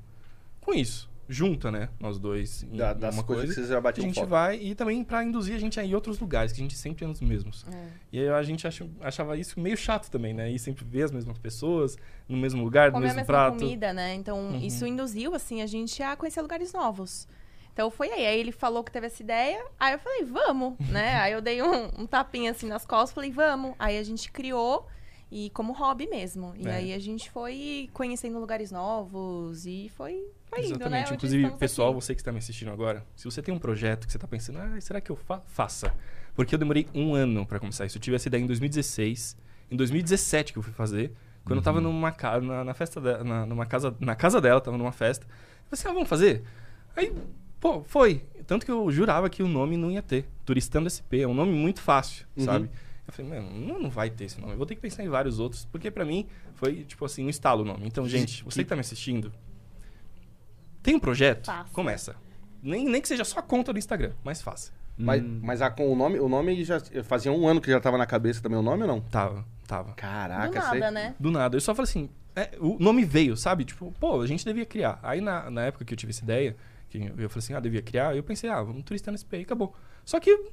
com 0.63 0.73
isso? 0.73 1.10
Junta, 1.33 1.71
né? 1.71 1.89
Nós 2.01 2.19
dois. 2.19 2.65
Em, 2.65 2.77
Da- 2.77 2.93
em 2.93 2.99
das 2.99 3.15
uma 3.15 3.23
coisas 3.23 3.45
coisa. 3.45 3.47
que 3.47 3.55
vocês 3.55 3.69
já 3.69 3.75
que 3.75 3.79
a 3.79 3.81
batiam 3.81 4.07
gente 4.07 4.15
foto. 4.17 4.29
vai 4.29 4.57
e 4.59 4.75
também 4.75 5.05
pra 5.05 5.23
induzir 5.23 5.55
a 5.55 5.59
gente 5.59 5.79
a 5.79 5.85
ir 5.85 5.91
em 5.91 5.95
outros 5.95 6.19
lugares, 6.19 6.53
que 6.53 6.61
a 6.61 6.63
gente 6.63 6.75
sempre 6.77 7.05
é 7.05 7.09
nos 7.09 7.21
mesmos. 7.21 7.65
É. 7.73 7.87
E 8.13 8.19
aí 8.21 8.29
a 8.29 8.43
gente 8.43 8.67
acha- 8.67 8.87
achava 9.01 9.37
isso 9.39 9.61
meio 9.61 9.77
chato 9.77 10.11
também, 10.11 10.35
né? 10.35 10.51
E 10.51 10.59
sempre 10.59 10.85
ver 10.85 11.05
as 11.05 11.13
mesmas 11.13 11.39
pessoas, 11.39 11.97
no 12.29 12.37
mesmo 12.37 12.65
lugar, 12.65 12.89
no 12.89 12.95
Comer 12.95 13.05
a 13.05 13.09
mesmo 13.09 13.17
mesma 13.21 13.27
prato. 13.33 13.59
comida, 13.59 13.93
né? 13.93 14.15
Então, 14.15 14.39
Uhum. 14.39 14.59
isso 14.59 14.85
induziu, 14.87 15.35
assim, 15.35 15.63
a 15.63 15.67
gente 15.67 16.03
a 16.03 16.17
conhecer 16.17 16.43
lugares 16.43 16.73
novos. 16.73 17.29
Então, 17.73 17.91
foi 17.93 18.11
aí. 18.11 18.27
Aí 18.27 18.41
ele 18.41 18.51
falou 18.53 18.83
que 18.83 18.91
teve 18.91 19.07
essa 19.07 19.23
ideia. 19.23 19.65
Aí 19.79 19.93
eu 19.95 19.99
falei, 20.01 20.25
vamos, 20.25 20.75
né? 20.91 21.15
Aí 21.21 21.33
eu 21.33 21.41
dei 21.41 21.63
um, 21.63 21.85
um 22.03 22.07
tapinha, 22.07 22.51
assim, 22.51 22.67
nas 22.67 22.85
costas. 22.85 23.13
Falei, 23.13 23.31
vamos. 23.31 23.75
Aí 23.79 23.97
a 23.97 24.03
gente 24.03 24.31
criou... 24.33 24.87
E 25.33 25.49
como 25.51 25.73
hobby 25.73 26.09
mesmo. 26.09 26.53
E 26.57 26.67
É. 26.67 26.73
aí 26.73 26.93
a 26.93 26.99
gente 26.99 27.31
foi 27.31 27.89
conhecendo 27.93 28.41
lugares 28.41 28.73
novos 28.73 29.65
e 29.65 29.89
foi, 29.95 30.21
foi 30.51 30.61
indo, 30.61 30.69
né? 30.71 30.75
Exatamente. 30.77 31.07
Hoje 31.07 31.15
Inclusive, 31.15 31.51
pessoal, 31.53 31.89
aqui. 31.91 32.01
você 32.03 32.15
que 32.15 32.21
está 32.21 32.33
me 32.33 32.39
assistindo 32.39 32.71
agora, 32.71 33.05
se 33.17 33.25
você 33.25 33.41
tem 33.43 33.55
um 33.55 33.59
projeto 33.59 34.07
que 34.07 34.13
você 34.13 34.17
está 34.19 34.29
pensando, 34.29 34.59
ah, 34.59 34.81
será 34.81 35.01
que 35.01 35.11
eu 35.11 35.17
fa 35.17 35.41
faça? 35.47 35.95
Porque 36.35 36.55
eu 36.55 36.59
demorei 36.59 36.87
um 36.95 37.15
ano 37.15 37.45
para 37.47 37.59
começar 37.59 37.87
isso. 37.87 37.97
Eu 37.99 38.03
tive 38.03 38.17
essa 38.17 38.29
ideia 38.29 38.43
em 38.43 38.47
2016. 38.47 39.37
Em 39.71 39.77
2017 39.77 40.53
que 40.53 40.59
eu 40.59 40.63
fui 40.63 40.73
fazer. 40.73 41.13
Quando 41.45 41.59
eu 41.59 41.63
tava 41.63 41.81
numa 41.81 42.13
casa, 42.13 42.45
na, 42.45 42.65
na 42.65 42.75
festa 42.75 43.01
de- 43.01 43.25
na, 43.25 43.47
numa 43.47 43.65
casa, 43.67 43.95
na 43.99 44.15
casa 44.15 44.41
dela, 44.41 44.61
tava 44.61 44.77
numa 44.77 44.93
festa. 44.93 45.25
Eu 45.27 45.31
falei 45.31 45.73
assim, 45.73 45.89
ah, 45.89 45.93
vamos 45.93 46.09
fazer? 46.09 46.43
Aí, 46.97 47.13
pô, 47.59 47.83
foi. 47.85 48.25
Tanto 48.47 48.67
que 48.67 48.71
eu 48.73 48.91
jurava 48.91 49.29
que 49.31 49.43
o 49.43 49.49
nome 49.49 49.77
não 49.77 49.91
ia 49.91 50.03
ter. 50.03 50.27
Turistando 50.45 50.89
SP, 50.91 51.23
é 51.23 51.27
um 51.29 51.35
nome 51.35 51.53
muito 51.53 51.81
fácil, 51.81 52.27
Uhum. 52.37 52.45
sabe? 52.45 52.71
Eu 53.07 53.13
falei, 53.13 53.31
mano, 53.31 53.67
não, 53.67 53.81
não 53.81 53.91
vai 53.91 54.11
ter 54.11 54.25
esse 54.25 54.41
nome. 54.41 54.53
Eu 54.53 54.57
vou 54.57 54.67
ter 54.67 54.75
que 54.75 54.81
pensar 54.81 55.03
em 55.03 55.09
vários 55.09 55.39
outros, 55.41 55.65
porque 55.65 55.91
pra 55.91 56.05
mim 56.05 56.27
foi, 56.55 56.85
tipo 56.85 57.05
assim, 57.05 57.25
um 57.25 57.29
estalo 57.31 57.63
o 57.63 57.65
nome. 57.65 57.87
Então, 57.87 58.07
gente, 58.09 58.45
você 58.45 58.63
que 58.63 58.69
tá 58.69 58.77
me 58.77 58.81
assistindo, 58.81 59.33
tem 60.83 60.95
um 60.95 61.01
projeto? 61.01 61.47
Faça. 61.47 61.71
Começa. 61.73 62.17
Nem, 62.63 62.85
nem 62.85 63.01
que 63.01 63.09
seja 63.09 63.25
só 63.25 63.39
a 63.41 63.43
conta 63.43 63.73
do 63.73 63.79
Instagram, 63.79 64.13
mas 64.25 64.43
faça. 64.43 64.73
Mas, 64.99 65.23
Hum. 65.23 65.41
mas 65.43 65.63
a, 65.63 65.71
com 65.71 65.91
o 65.91 65.97
nome, 65.97 66.19
o 66.19 66.29
nome 66.29 66.63
já 66.63 66.79
fazia 67.05 67.33
um 67.33 67.49
ano 67.49 67.61
que 67.61 67.71
já 67.71 67.81
tava 67.81 67.97
na 67.97 68.05
cabeça 68.07 68.43
também 68.43 68.59
o 68.59 68.63
nome 68.63 68.83
ou 68.83 68.89
não? 68.89 69.01
Tava, 69.01 69.47
tava. 69.67 69.93
Caraca, 69.95 70.49
Do 70.49 70.55
nada, 70.55 70.71
sei- 70.71 70.91
né? 70.91 71.15
Do 71.19 71.31
nada. 71.31 71.57
Eu 71.57 71.61
só 71.63 71.75
falei 71.75 71.89
assim, 71.89 72.11
é, 72.37 72.51
o 72.61 72.77
nome 72.79 73.05
veio, 73.05 73.35
sabe? 73.37 73.65
Tipo, 73.65 73.93
pô, 73.99 74.21
a 74.21 74.27
gente 74.27 74.45
devia 74.45 74.67
criar. 74.67 74.99
Aí 75.03 75.21
na, 75.23 75.51
na 75.51 75.63
época 75.63 75.85
que 75.87 75.95
eu 75.95 75.97
tive 75.97 76.11
essa 76.11 76.23
ideia, 76.23 76.55
que 76.91 76.99
eu 76.99 77.31
falei 77.31 77.39
assim, 77.45 77.55
ah, 77.55 77.61
devia 77.61 77.81
criar, 77.81 78.15
eu 78.15 78.23
pensei, 78.23 78.51
ah, 78.51 78.63
vamos 78.63 78.83
turista 78.85 79.11
nesse 79.11 79.25
e 79.33 79.37
acabou. 79.41 79.75
Só 80.05 80.21
que 80.21 80.51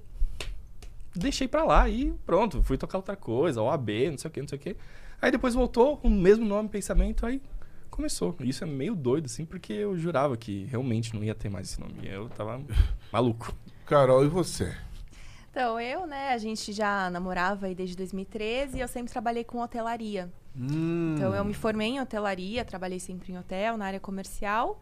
deixei 1.13 1.47
pra 1.47 1.63
lá 1.65 1.89
e 1.89 2.11
pronto, 2.25 2.61
fui 2.63 2.77
tocar 2.77 2.99
outra 2.99 3.15
coisa, 3.15 3.61
OAB, 3.61 3.89
não 4.11 4.17
sei 4.17 4.29
o 4.29 4.31
que, 4.31 4.41
não 4.41 4.47
sei 4.47 4.57
o 4.57 4.61
que. 4.61 4.77
Aí 5.21 5.31
depois 5.31 5.53
voltou 5.55 5.99
o 6.03 6.09
mesmo 6.09 6.45
nome, 6.45 6.69
pensamento, 6.69 7.25
aí 7.25 7.41
começou. 7.97 8.35
Isso 8.41 8.63
é 8.63 8.67
meio 8.67 8.95
doido, 8.95 9.25
assim, 9.25 9.43
porque 9.43 9.73
eu 9.73 9.97
jurava 9.97 10.37
que 10.37 10.65
realmente 10.65 11.15
não 11.15 11.23
ia 11.23 11.33
ter 11.33 11.49
mais 11.49 11.67
esse 11.67 11.79
nome. 11.79 11.95
Eu 12.03 12.29
tava 12.29 12.61
maluco. 13.11 13.53
Carol, 13.87 14.23
e 14.23 14.27
você? 14.27 14.73
Então, 15.49 15.79
eu, 15.79 16.05
né, 16.05 16.29
a 16.29 16.37
gente 16.37 16.71
já 16.71 17.09
namorava 17.09 17.65
aí 17.65 17.73
desde 17.73 17.97
2013 17.97 18.77
e 18.77 18.81
eu 18.81 18.87
sempre 18.87 19.11
trabalhei 19.11 19.43
com 19.43 19.59
hotelaria. 19.59 20.31
Hum. 20.55 21.15
Então, 21.15 21.33
eu 21.33 21.43
me 21.43 21.55
formei 21.55 21.87
em 21.87 21.99
hotelaria, 21.99 22.63
trabalhei 22.63 22.99
sempre 22.99 23.33
em 23.33 23.37
hotel, 23.39 23.75
na 23.75 23.85
área 23.87 23.99
comercial. 23.99 24.79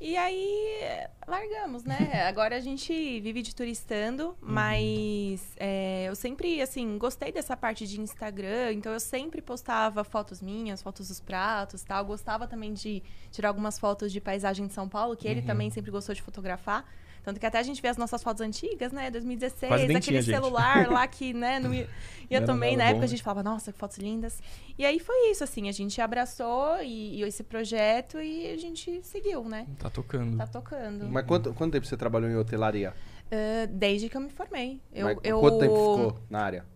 E 0.00 0.16
aí, 0.16 0.80
largamos, 1.26 1.84
né? 1.84 1.96
Agora 2.28 2.56
a 2.56 2.60
gente 2.60 3.20
vive 3.20 3.42
de 3.42 3.54
turistando, 3.54 4.36
mas 4.40 5.54
é, 5.56 6.06
eu 6.08 6.14
sempre, 6.14 6.60
assim, 6.60 6.98
gostei 6.98 7.32
dessa 7.32 7.56
parte 7.56 7.86
de 7.86 8.00
Instagram. 8.00 8.72
Então, 8.72 8.92
eu 8.92 9.00
sempre 9.00 9.40
postava 9.40 10.04
fotos 10.04 10.42
minhas, 10.42 10.82
fotos 10.82 11.08
dos 11.08 11.20
pratos 11.20 11.82
e 11.82 11.86
tal. 11.86 12.04
Gostava 12.04 12.46
também 12.46 12.72
de 12.72 13.02
tirar 13.30 13.48
algumas 13.48 13.78
fotos 13.78 14.12
de 14.12 14.20
paisagem 14.20 14.66
de 14.66 14.72
São 14.72 14.88
Paulo, 14.88 15.16
que 15.16 15.28
ele 15.28 15.42
também 15.42 15.70
sempre 15.70 15.90
gostou 15.90 16.14
de 16.14 16.22
fotografar. 16.22 16.84
Tanto 17.24 17.40
que 17.40 17.46
até 17.46 17.58
a 17.58 17.62
gente 17.62 17.80
vê 17.80 17.88
as 17.88 17.96
nossas 17.96 18.22
fotos 18.22 18.42
antigas, 18.42 18.92
né? 18.92 19.10
2016, 19.10 19.70
Quase 19.70 19.86
nem 19.86 19.96
aquele 19.96 20.00
tinha, 20.02 20.22
gente. 20.22 20.34
celular 20.34 20.86
lá 20.92 21.06
que, 21.08 21.32
né, 21.32 21.58
não 21.58 21.72
ia, 21.72 21.88
ia 22.30 22.40
Não 22.40 22.46
também. 22.46 22.76
Na 22.76 22.84
bom, 22.84 22.90
época 22.90 23.00
a 23.00 23.06
né? 23.06 23.08
gente 23.08 23.22
falava, 23.22 23.42
nossa, 23.42 23.72
que 23.72 23.78
fotos 23.78 23.96
lindas. 23.96 24.42
E 24.78 24.84
aí 24.84 24.98
foi 25.00 25.30
isso, 25.30 25.42
assim, 25.42 25.68
a 25.68 25.72
gente 25.72 26.00
abraçou 26.00 26.82
e, 26.82 27.18
e 27.18 27.22
esse 27.22 27.42
projeto 27.42 28.20
e 28.20 28.52
a 28.52 28.56
gente 28.58 29.00
seguiu, 29.02 29.42
né? 29.44 29.66
Tá 29.78 29.88
tocando. 29.88 30.36
Tá 30.36 30.46
tocando. 30.46 31.06
Mas 31.06 31.24
quanto, 31.26 31.54
quanto 31.54 31.72
tempo 31.72 31.86
você 31.86 31.96
trabalhou 31.96 32.28
em 32.28 32.36
hotelaria? 32.36 32.92
Ah, 33.32 33.66
desde 33.70 34.08
que 34.08 34.16
eu 34.16 34.20
me 34.20 34.30
formei. 34.30 34.80
Eu, 34.92 35.06
Mas 35.06 35.18
eu... 35.24 35.40
Quanto 35.40 35.58
tempo 35.58 35.74
ficou 35.74 36.20
na 36.28 36.40
área? 36.40 36.73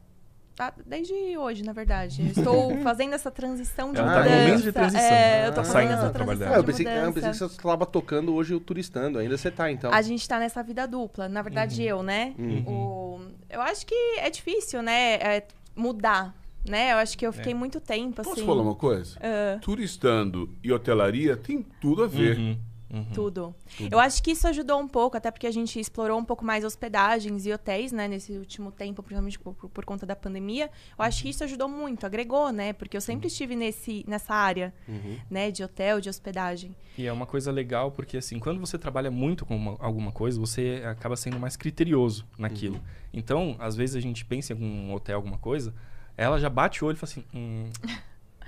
Ah, 0.58 0.72
desde 0.84 1.14
hoje, 1.38 1.62
na 1.62 1.72
verdade. 1.72 2.20
Eu 2.22 2.26
estou 2.28 2.76
fazendo 2.82 3.14
essa 3.14 3.30
transição 3.30 3.92
de 3.92 4.00
Ela 4.00 4.12
tá 4.12 4.20
em 4.20 4.22
mudança. 4.24 4.42
momento 4.42 4.62
de 4.62 4.72
transição. 4.72 5.04
É, 5.06 5.46
eu 5.46 5.50
tô 5.50 5.54
Tá 5.56 5.64
fazendo 5.64 5.72
saindo 5.72 5.92
essa 5.92 6.10
transição. 6.10 6.52
É, 6.52 6.58
eu 6.58 6.64
pensei, 6.64 6.84
que, 6.84 6.90
eu 6.90 7.12
pensei 7.12 7.30
que 7.30 7.36
você 7.38 7.44
estava 7.44 7.86
tocando 7.86 8.34
hoje 8.34 8.54
o 8.54 8.60
turistando. 8.60 9.18
Ainda 9.18 9.36
você 9.36 9.50
tá, 9.50 9.70
então. 9.70 9.92
A 9.92 10.02
gente 10.02 10.28
tá 10.28 10.38
nessa 10.38 10.62
vida 10.62 10.86
dupla. 10.86 11.28
Na 11.28 11.42
verdade, 11.42 11.82
eu, 11.84 12.02
né? 12.02 12.34
Uhum. 12.38 12.64
O... 12.66 13.20
Eu 13.48 13.60
acho 13.62 13.86
que 13.86 13.94
é 14.18 14.28
difícil, 14.30 14.82
né? 14.82 15.14
é, 15.14 15.46
mudar, 15.74 16.34
né? 16.68 16.92
Eu 16.92 16.96
acho 16.96 17.16
que 17.16 17.26
eu 17.26 17.32
fiquei 17.32 17.54
muito 17.54 17.80
tempo, 17.80 18.20
assim... 18.20 18.30
Posso 18.30 18.44
falar 18.44 18.62
uma 18.62 18.74
coisa? 18.74 19.16
ah, 19.22 19.58
Turistando 19.60 20.50
e 20.62 20.72
hotelaria 20.72 21.36
tem 21.36 21.64
tudo 21.80 22.02
a 22.02 22.06
ver. 22.06 22.36
Uhum, 22.36 22.58
uhum. 22.92 23.04
tudo. 23.14 23.54
Eu 23.90 23.98
acho 23.98 24.22
que 24.22 24.30
isso 24.32 24.46
ajudou 24.48 24.78
um 24.80 24.88
pouco, 24.88 25.16
até 25.16 25.30
porque 25.30 25.46
a 25.46 25.50
gente 25.50 25.78
explorou 25.78 26.18
um 26.18 26.24
pouco 26.24 26.44
mais 26.44 26.64
hospedagens 26.64 27.46
e 27.46 27.52
hotéis, 27.52 27.92
né? 27.92 28.08
Nesse 28.08 28.32
último 28.32 28.70
tempo, 28.72 29.02
principalmente 29.02 29.38
por, 29.38 29.54
por- 29.54 29.84
conta 29.84 30.04
da 30.06 30.14
pandemia. 30.16 30.70
Eu 30.98 31.04
acho 31.04 31.22
que 31.22 31.28
isso 31.30 31.42
ajudou 31.44 31.68
muito, 31.68 32.04
agregou, 32.06 32.50
né? 32.52 32.72
Porque 32.72 32.96
eu 32.96 33.00
sempre 33.00 33.28
estive 33.28 33.54
nesse, 33.56 34.04
nessa 34.08 34.34
área, 34.34 34.72
Uhum. 34.88 35.18
né? 35.30 35.50
De 35.50 35.62
hotel, 35.64 36.00
de 36.00 36.08
hospedagem. 36.08 36.74
E 36.96 37.06
é 37.06 37.12
uma 37.12 37.26
coisa 37.26 37.50
legal 37.52 37.90
porque, 37.92 38.16
assim, 38.16 38.38
quando 38.38 38.58
você 38.60 38.76
trabalha 38.78 39.10
muito 39.10 39.46
com 39.46 39.56
uma- 39.56 39.76
alguma 39.78 40.10
coisa, 40.12 40.38
você 40.40 40.82
acaba 40.84 41.16
sendo 41.16 41.38
mais 41.38 41.56
criterioso 41.56 42.26
naquilo. 42.38 42.74
Uhum. 42.76 42.80
Então, 43.12 43.56
às 43.58 43.76
vezes 43.76 43.96
a 43.96 44.00
gente 44.00 44.24
pensa 44.24 44.52
em 44.52 44.56
algum 44.56 44.92
hotel, 44.92 45.16
alguma 45.16 45.38
coisa, 45.38 45.72
ela 46.16 46.38
já 46.40 46.50
bate 46.50 46.82
o 46.84 46.88
olho 46.88 46.96
e 46.96 46.98
fala 46.98 47.12
assim: 47.12 47.24
hum, 47.32 47.70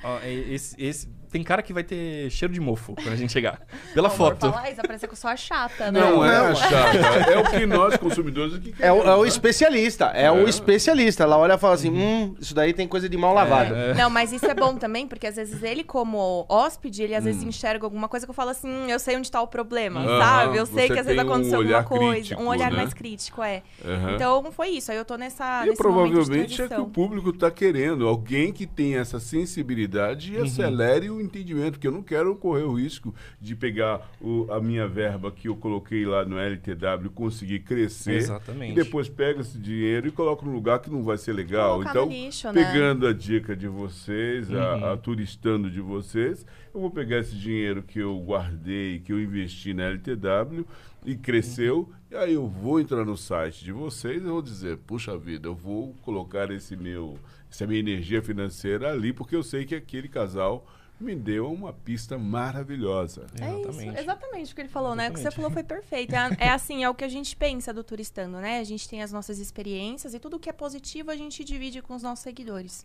ó, 0.02 0.18
é- 0.22 0.32
esse, 0.32 0.74
esse- 0.78 1.20
tem 1.30 1.44
cara 1.44 1.62
que 1.62 1.72
vai 1.72 1.84
ter 1.84 2.28
cheiro 2.28 2.52
de 2.52 2.58
mofo 2.60 2.92
quando 2.96 3.12
a 3.12 3.14
gente 3.16 3.32
chegar. 3.32 3.60
Pela 3.94 4.10
foto. 4.10 4.50
falar 4.50 4.68
isso, 4.68 4.80
parece 4.84 5.06
que 5.06 5.12
eu 5.12 5.16
sou 5.16 5.30
a 5.30 5.36
chata, 5.36 5.92
né? 5.92 6.00
Não, 6.00 6.24
é 6.24 6.38
não. 6.38 6.46
a 6.48 6.54
chata. 6.56 6.98
É 7.30 7.38
o 7.38 7.44
que 7.44 7.64
nós, 7.66 7.96
consumidores, 7.98 8.54
aqui 8.56 8.74
É 8.80 8.90
o, 8.90 8.96
é 8.96 8.98
o 8.98 9.02
queremos, 9.02 9.22
né? 9.22 9.28
especialista, 9.28 10.04
é, 10.06 10.28
o 10.28 10.48
especialista. 10.48 11.22
Ela 11.22 11.38
olha 11.38 11.52
e 11.54 11.58
fala 11.58 11.74
assim: 11.74 11.88
hum, 11.88 12.34
isso 12.40 12.52
daí 12.52 12.72
tem 12.72 12.88
coisa 12.88 13.08
de 13.08 13.16
mal 13.16 13.32
lavado. 13.32 13.72
É. 13.76 13.94
Não, 13.94 14.10
mas 14.10 14.32
isso 14.32 14.44
é 14.46 14.54
bom 14.54 14.74
também, 14.74 15.06
porque 15.06 15.24
às 15.28 15.36
vezes 15.36 15.62
ele, 15.62 15.84
como 15.84 16.44
hóspede, 16.48 17.04
ele 17.04 17.14
às 17.14 17.22
Hum. 17.22 17.26
vezes 17.26 17.42
enxerga 17.44 17.86
alguma 17.86 18.08
coisa 18.08 18.26
que 18.26 18.30
eu 18.30 18.34
falo 18.34 18.50
assim, 18.50 18.66
"Hum, 18.68 18.88
eu 18.88 18.98
sei 18.98 19.16
onde 19.16 19.30
tá 19.30 19.40
o 19.40 19.46
problema, 19.46 20.00
Aham, 20.00 20.18
sabe? 20.18 20.56
Eu 20.58 20.66
sei 20.66 20.88
você 20.88 20.94
que 20.94 20.98
às 20.98 21.06
vezes 21.06 21.20
tem 21.22 21.30
um 21.30 21.32
aconteceu 21.32 21.58
alguma 21.60 21.84
coisa. 21.84 22.12
crítico, 22.12 22.42
um 22.42 22.46
olhar 22.48 22.70
né? 22.72 22.76
mais 22.76 22.92
crítico, 22.92 23.40
é. 23.40 23.62
Aham. 23.84 24.14
Então 24.16 24.50
foi 24.50 24.70
isso. 24.70 24.90
Aí 24.90 24.98
eu 24.98 25.04
tô 25.04 25.14
nessa. 25.16 25.64
E 25.64 25.68
nesse 25.70 25.80
momento 25.80 26.08
de 26.08 26.12
provavelmente 26.14 26.62
é 26.62 26.66
que 26.68 26.74
o 26.80 26.86
público 26.86 27.30
está 27.30 27.52
querendo. 27.52 28.08
Alguém 28.08 28.52
que 28.52 28.66
tenha 28.66 28.98
essa 28.98 29.20
sensibilidade 29.20 29.89
e 29.98 30.36
Uhum. 30.36 30.44
acelere 30.44 31.10
o 31.10 31.20
entendimento. 31.20 31.72
Porque 31.72 31.86
eu 31.86 31.92
não 31.92 32.02
quero 32.02 32.34
correr 32.36 32.62
o 32.64 32.74
risco 32.74 33.14
de 33.40 33.54
pegar 33.56 34.10
o- 34.20 34.46
a 34.50 34.60
minha 34.60 34.86
verba 34.86 35.30
que 35.32 35.48
eu 35.48 35.56
coloquei 35.56 36.04
lá 36.06 36.24
no 36.24 36.38
LTW 36.38 37.06
e 37.06 37.08
conseguir 37.08 37.60
crescer. 37.60 38.14
Exatamente. 38.16 38.72
E 38.72 38.74
depois 38.74 39.08
pega 39.08 39.40
esse 39.40 39.58
dinheiro 39.58 40.08
e 40.08 40.10
coloca 40.10 40.44
num 40.44 40.52
lugar 40.52 40.78
que 40.80 40.90
não 40.90 41.02
vai 41.02 41.18
ser 41.18 41.32
legal. 41.32 41.72
Colocar 41.74 41.90
então, 41.90 42.08
lixo, 42.08 42.52
né? 42.52 42.52
pegando 42.64 43.06
a 43.06 43.12
dica 43.12 43.56
de 43.56 43.66
vocês, 43.68 44.52
a, 44.52 44.76
Uhum. 44.76 44.84
a 44.92 44.96
turistando 44.96 45.70
de 45.70 45.80
vocês, 45.80 46.46
eu 46.74 46.80
vou 46.80 46.90
pegar 46.90 47.18
esse 47.18 47.34
dinheiro 47.36 47.82
que 47.82 47.98
eu 47.98 48.18
guardei, 48.20 48.98
que 49.00 49.12
eu 49.12 49.20
investi 49.20 49.74
na 49.74 49.84
LTW 49.84 50.64
e 51.04 51.14
cresceu, 51.16 51.90
e 52.10 52.14
aí 52.14 52.34
eu 52.34 52.46
vou 52.46 52.78
entrar 52.80 53.04
no 53.04 53.16
site 53.16 53.64
de 53.64 53.72
vocês 53.72 54.22
e 54.22 54.26
vou 54.26 54.42
dizer, 54.42 54.76
puxa 54.78 55.16
vida, 55.16 55.48
eu 55.48 55.54
vou 55.54 55.94
colocar 56.02 56.50
esse 56.50 56.76
meu, 56.76 57.18
essa 57.50 57.66
minha 57.66 57.80
energia 57.80 58.22
financeira 58.22 58.92
ali, 58.92 59.12
porque 59.12 59.34
eu 59.34 59.42
sei 59.42 59.64
que 59.64 59.74
aquele 59.74 60.08
casal 60.08 60.66
me 61.00 61.16
deu 61.16 61.50
uma 61.50 61.72
pista 61.72 62.18
maravilhosa. 62.18 63.26
É 63.40 63.48
isso, 63.48 63.60
Exatamente. 63.60 64.00
exatamente 64.00 64.52
o 64.52 64.54
que 64.54 64.60
ele 64.60 64.68
falou, 64.68 64.94
né? 64.94 65.08
O 65.08 65.12
que 65.12 65.18
você 65.18 65.28
Exatamente. 65.28 65.36
falou 65.36 65.50
foi 65.50 65.62
perfeito. 65.62 66.14
É, 66.14 66.36
é 66.38 66.48
assim, 66.50 66.84
é 66.84 66.90
o 66.90 66.94
que 66.94 67.04
a 67.04 67.08
gente 67.08 67.34
pensa 67.34 67.72
do 67.72 67.82
turistando, 67.82 68.38
né? 68.38 68.58
A 68.58 68.64
gente 68.64 68.86
tem 68.86 69.02
as 69.02 69.10
nossas 69.10 69.38
experiências 69.38 70.12
e 70.12 70.18
tudo 70.18 70.38
que 70.38 70.50
é 70.50 70.52
positivo 70.52 71.10
a 71.10 71.16
gente 71.16 71.42
divide 71.42 71.80
com 71.80 71.94
os 71.94 72.02
nossos 72.02 72.22
seguidores. 72.22 72.84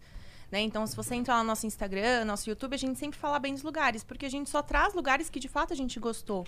Né? 0.49 0.61
Então, 0.61 0.85
se 0.87 0.95
você 0.95 1.15
entrar 1.15 1.35
lá 1.35 1.43
no 1.43 1.47
nosso 1.47 1.67
Instagram, 1.67 2.23
nosso 2.23 2.49
YouTube, 2.49 2.73
a 2.73 2.77
gente 2.77 2.97
sempre 2.97 3.19
fala 3.19 3.39
bem 3.39 3.53
dos 3.53 3.63
lugares, 3.63 4.03
porque 4.03 4.25
a 4.25 4.29
gente 4.29 4.49
só 4.49 4.61
traz 4.61 4.93
lugares 4.93 5.29
que 5.29 5.39
de 5.39 5.47
fato 5.47 5.73
a 5.73 5.75
gente 5.75 5.99
gostou. 5.99 6.45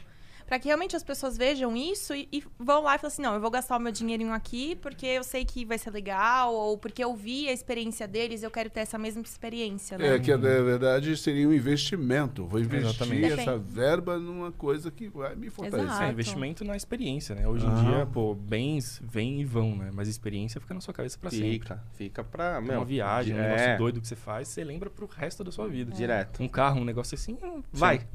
Pra 0.48 0.58
que 0.58 0.68
realmente 0.70 0.96
as 0.96 1.04
pessoas 1.04 1.38
vejam 1.38 1.75
isso 1.75 2.16
e, 2.16 2.27
e 2.32 2.42
vão 2.58 2.84
lá 2.84 2.96
e 2.96 2.98
falam 2.98 3.12
assim: 3.12 3.22
não, 3.22 3.34
eu 3.34 3.42
vou 3.42 3.51
gastar 3.51 3.75
o 3.75 3.80
meu 3.80 3.92
dinheirinho 3.92 4.32
aqui 4.32 4.77
porque 4.77 5.06
eu 5.06 5.24
sei 5.24 5.44
que 5.44 5.66
vai 5.66 5.77
ser 5.77 5.92
legal, 5.92 6.56
ou 6.56 6.77
porque 6.77 7.04
eu 7.04 7.13
vi 7.13 7.50
a 7.50 7.51
experiência 7.51 8.08
deles, 8.08 8.44
eu 8.44 8.50
quero 8.50 8.70
ter 8.70 8.80
essa 8.80 8.98
mesma 8.98 9.22
experiência, 9.22 9.98
né? 9.98 10.16
É 10.16 10.20
que, 10.20 10.32
na 10.32 10.38
verdade, 10.38 11.16
seria 11.18 11.48
um 11.48 11.54
investimento. 11.54 12.46
Vou 12.46 12.62
investir 12.62 12.88
Exatamente. 12.88 13.34
essa 13.34 13.58
verba 13.58 14.18
numa 14.18 14.51
coisa 14.51 14.89
que 14.89 15.10
vai 15.10 15.36
me 15.36 15.50
fortalecer. 15.50 15.92
Exato. 15.92 16.04
É, 16.04 16.10
investimento 16.12 16.63
na 16.63 16.77
experiência, 16.77 17.36
né? 17.36 17.46
Hoje 17.46 17.66
em 17.66 17.70
Aham. 17.70 17.84
dia, 17.84 18.06
pô, 18.06 18.34
bens 18.34 19.01
vêm 19.04 19.42
e 19.42 19.46
vão, 19.46 19.75
né? 19.75 19.92
Mas 19.94 20.08
experiência 20.08 20.62
fica 20.62 20.74
na 20.74 20.80
sua 20.80 20.94
cabeça 20.94 21.18
pra 21.20 21.30
sempre. 21.30 21.60
Fica, 21.60 21.84
fica 21.96 22.24
pra. 22.24 22.56
É 22.56 22.62
Meu, 22.62 22.80
uma 22.80 22.86
viagem, 22.86 23.36
um 23.36 23.39
é, 23.39 23.44
negócio 23.44 23.77
doido 23.77 24.00
que 24.00 24.08
você 24.08 24.16
faz, 24.16 24.48
você 24.48 24.63
lembra 24.63 24.89
pro 24.89 25.06
resto 25.06 25.44
da 25.44 25.51
sua 25.51 25.68
vida. 25.68 25.92
Direto. 25.92 26.42
Um 26.42 26.48
carro, 26.48 26.80
um 26.80 26.86
negócio 26.86 27.16
assim, 27.16 27.38
hum, 27.44 27.62
vai, 27.72 28.00
Sim, 28.00 28.06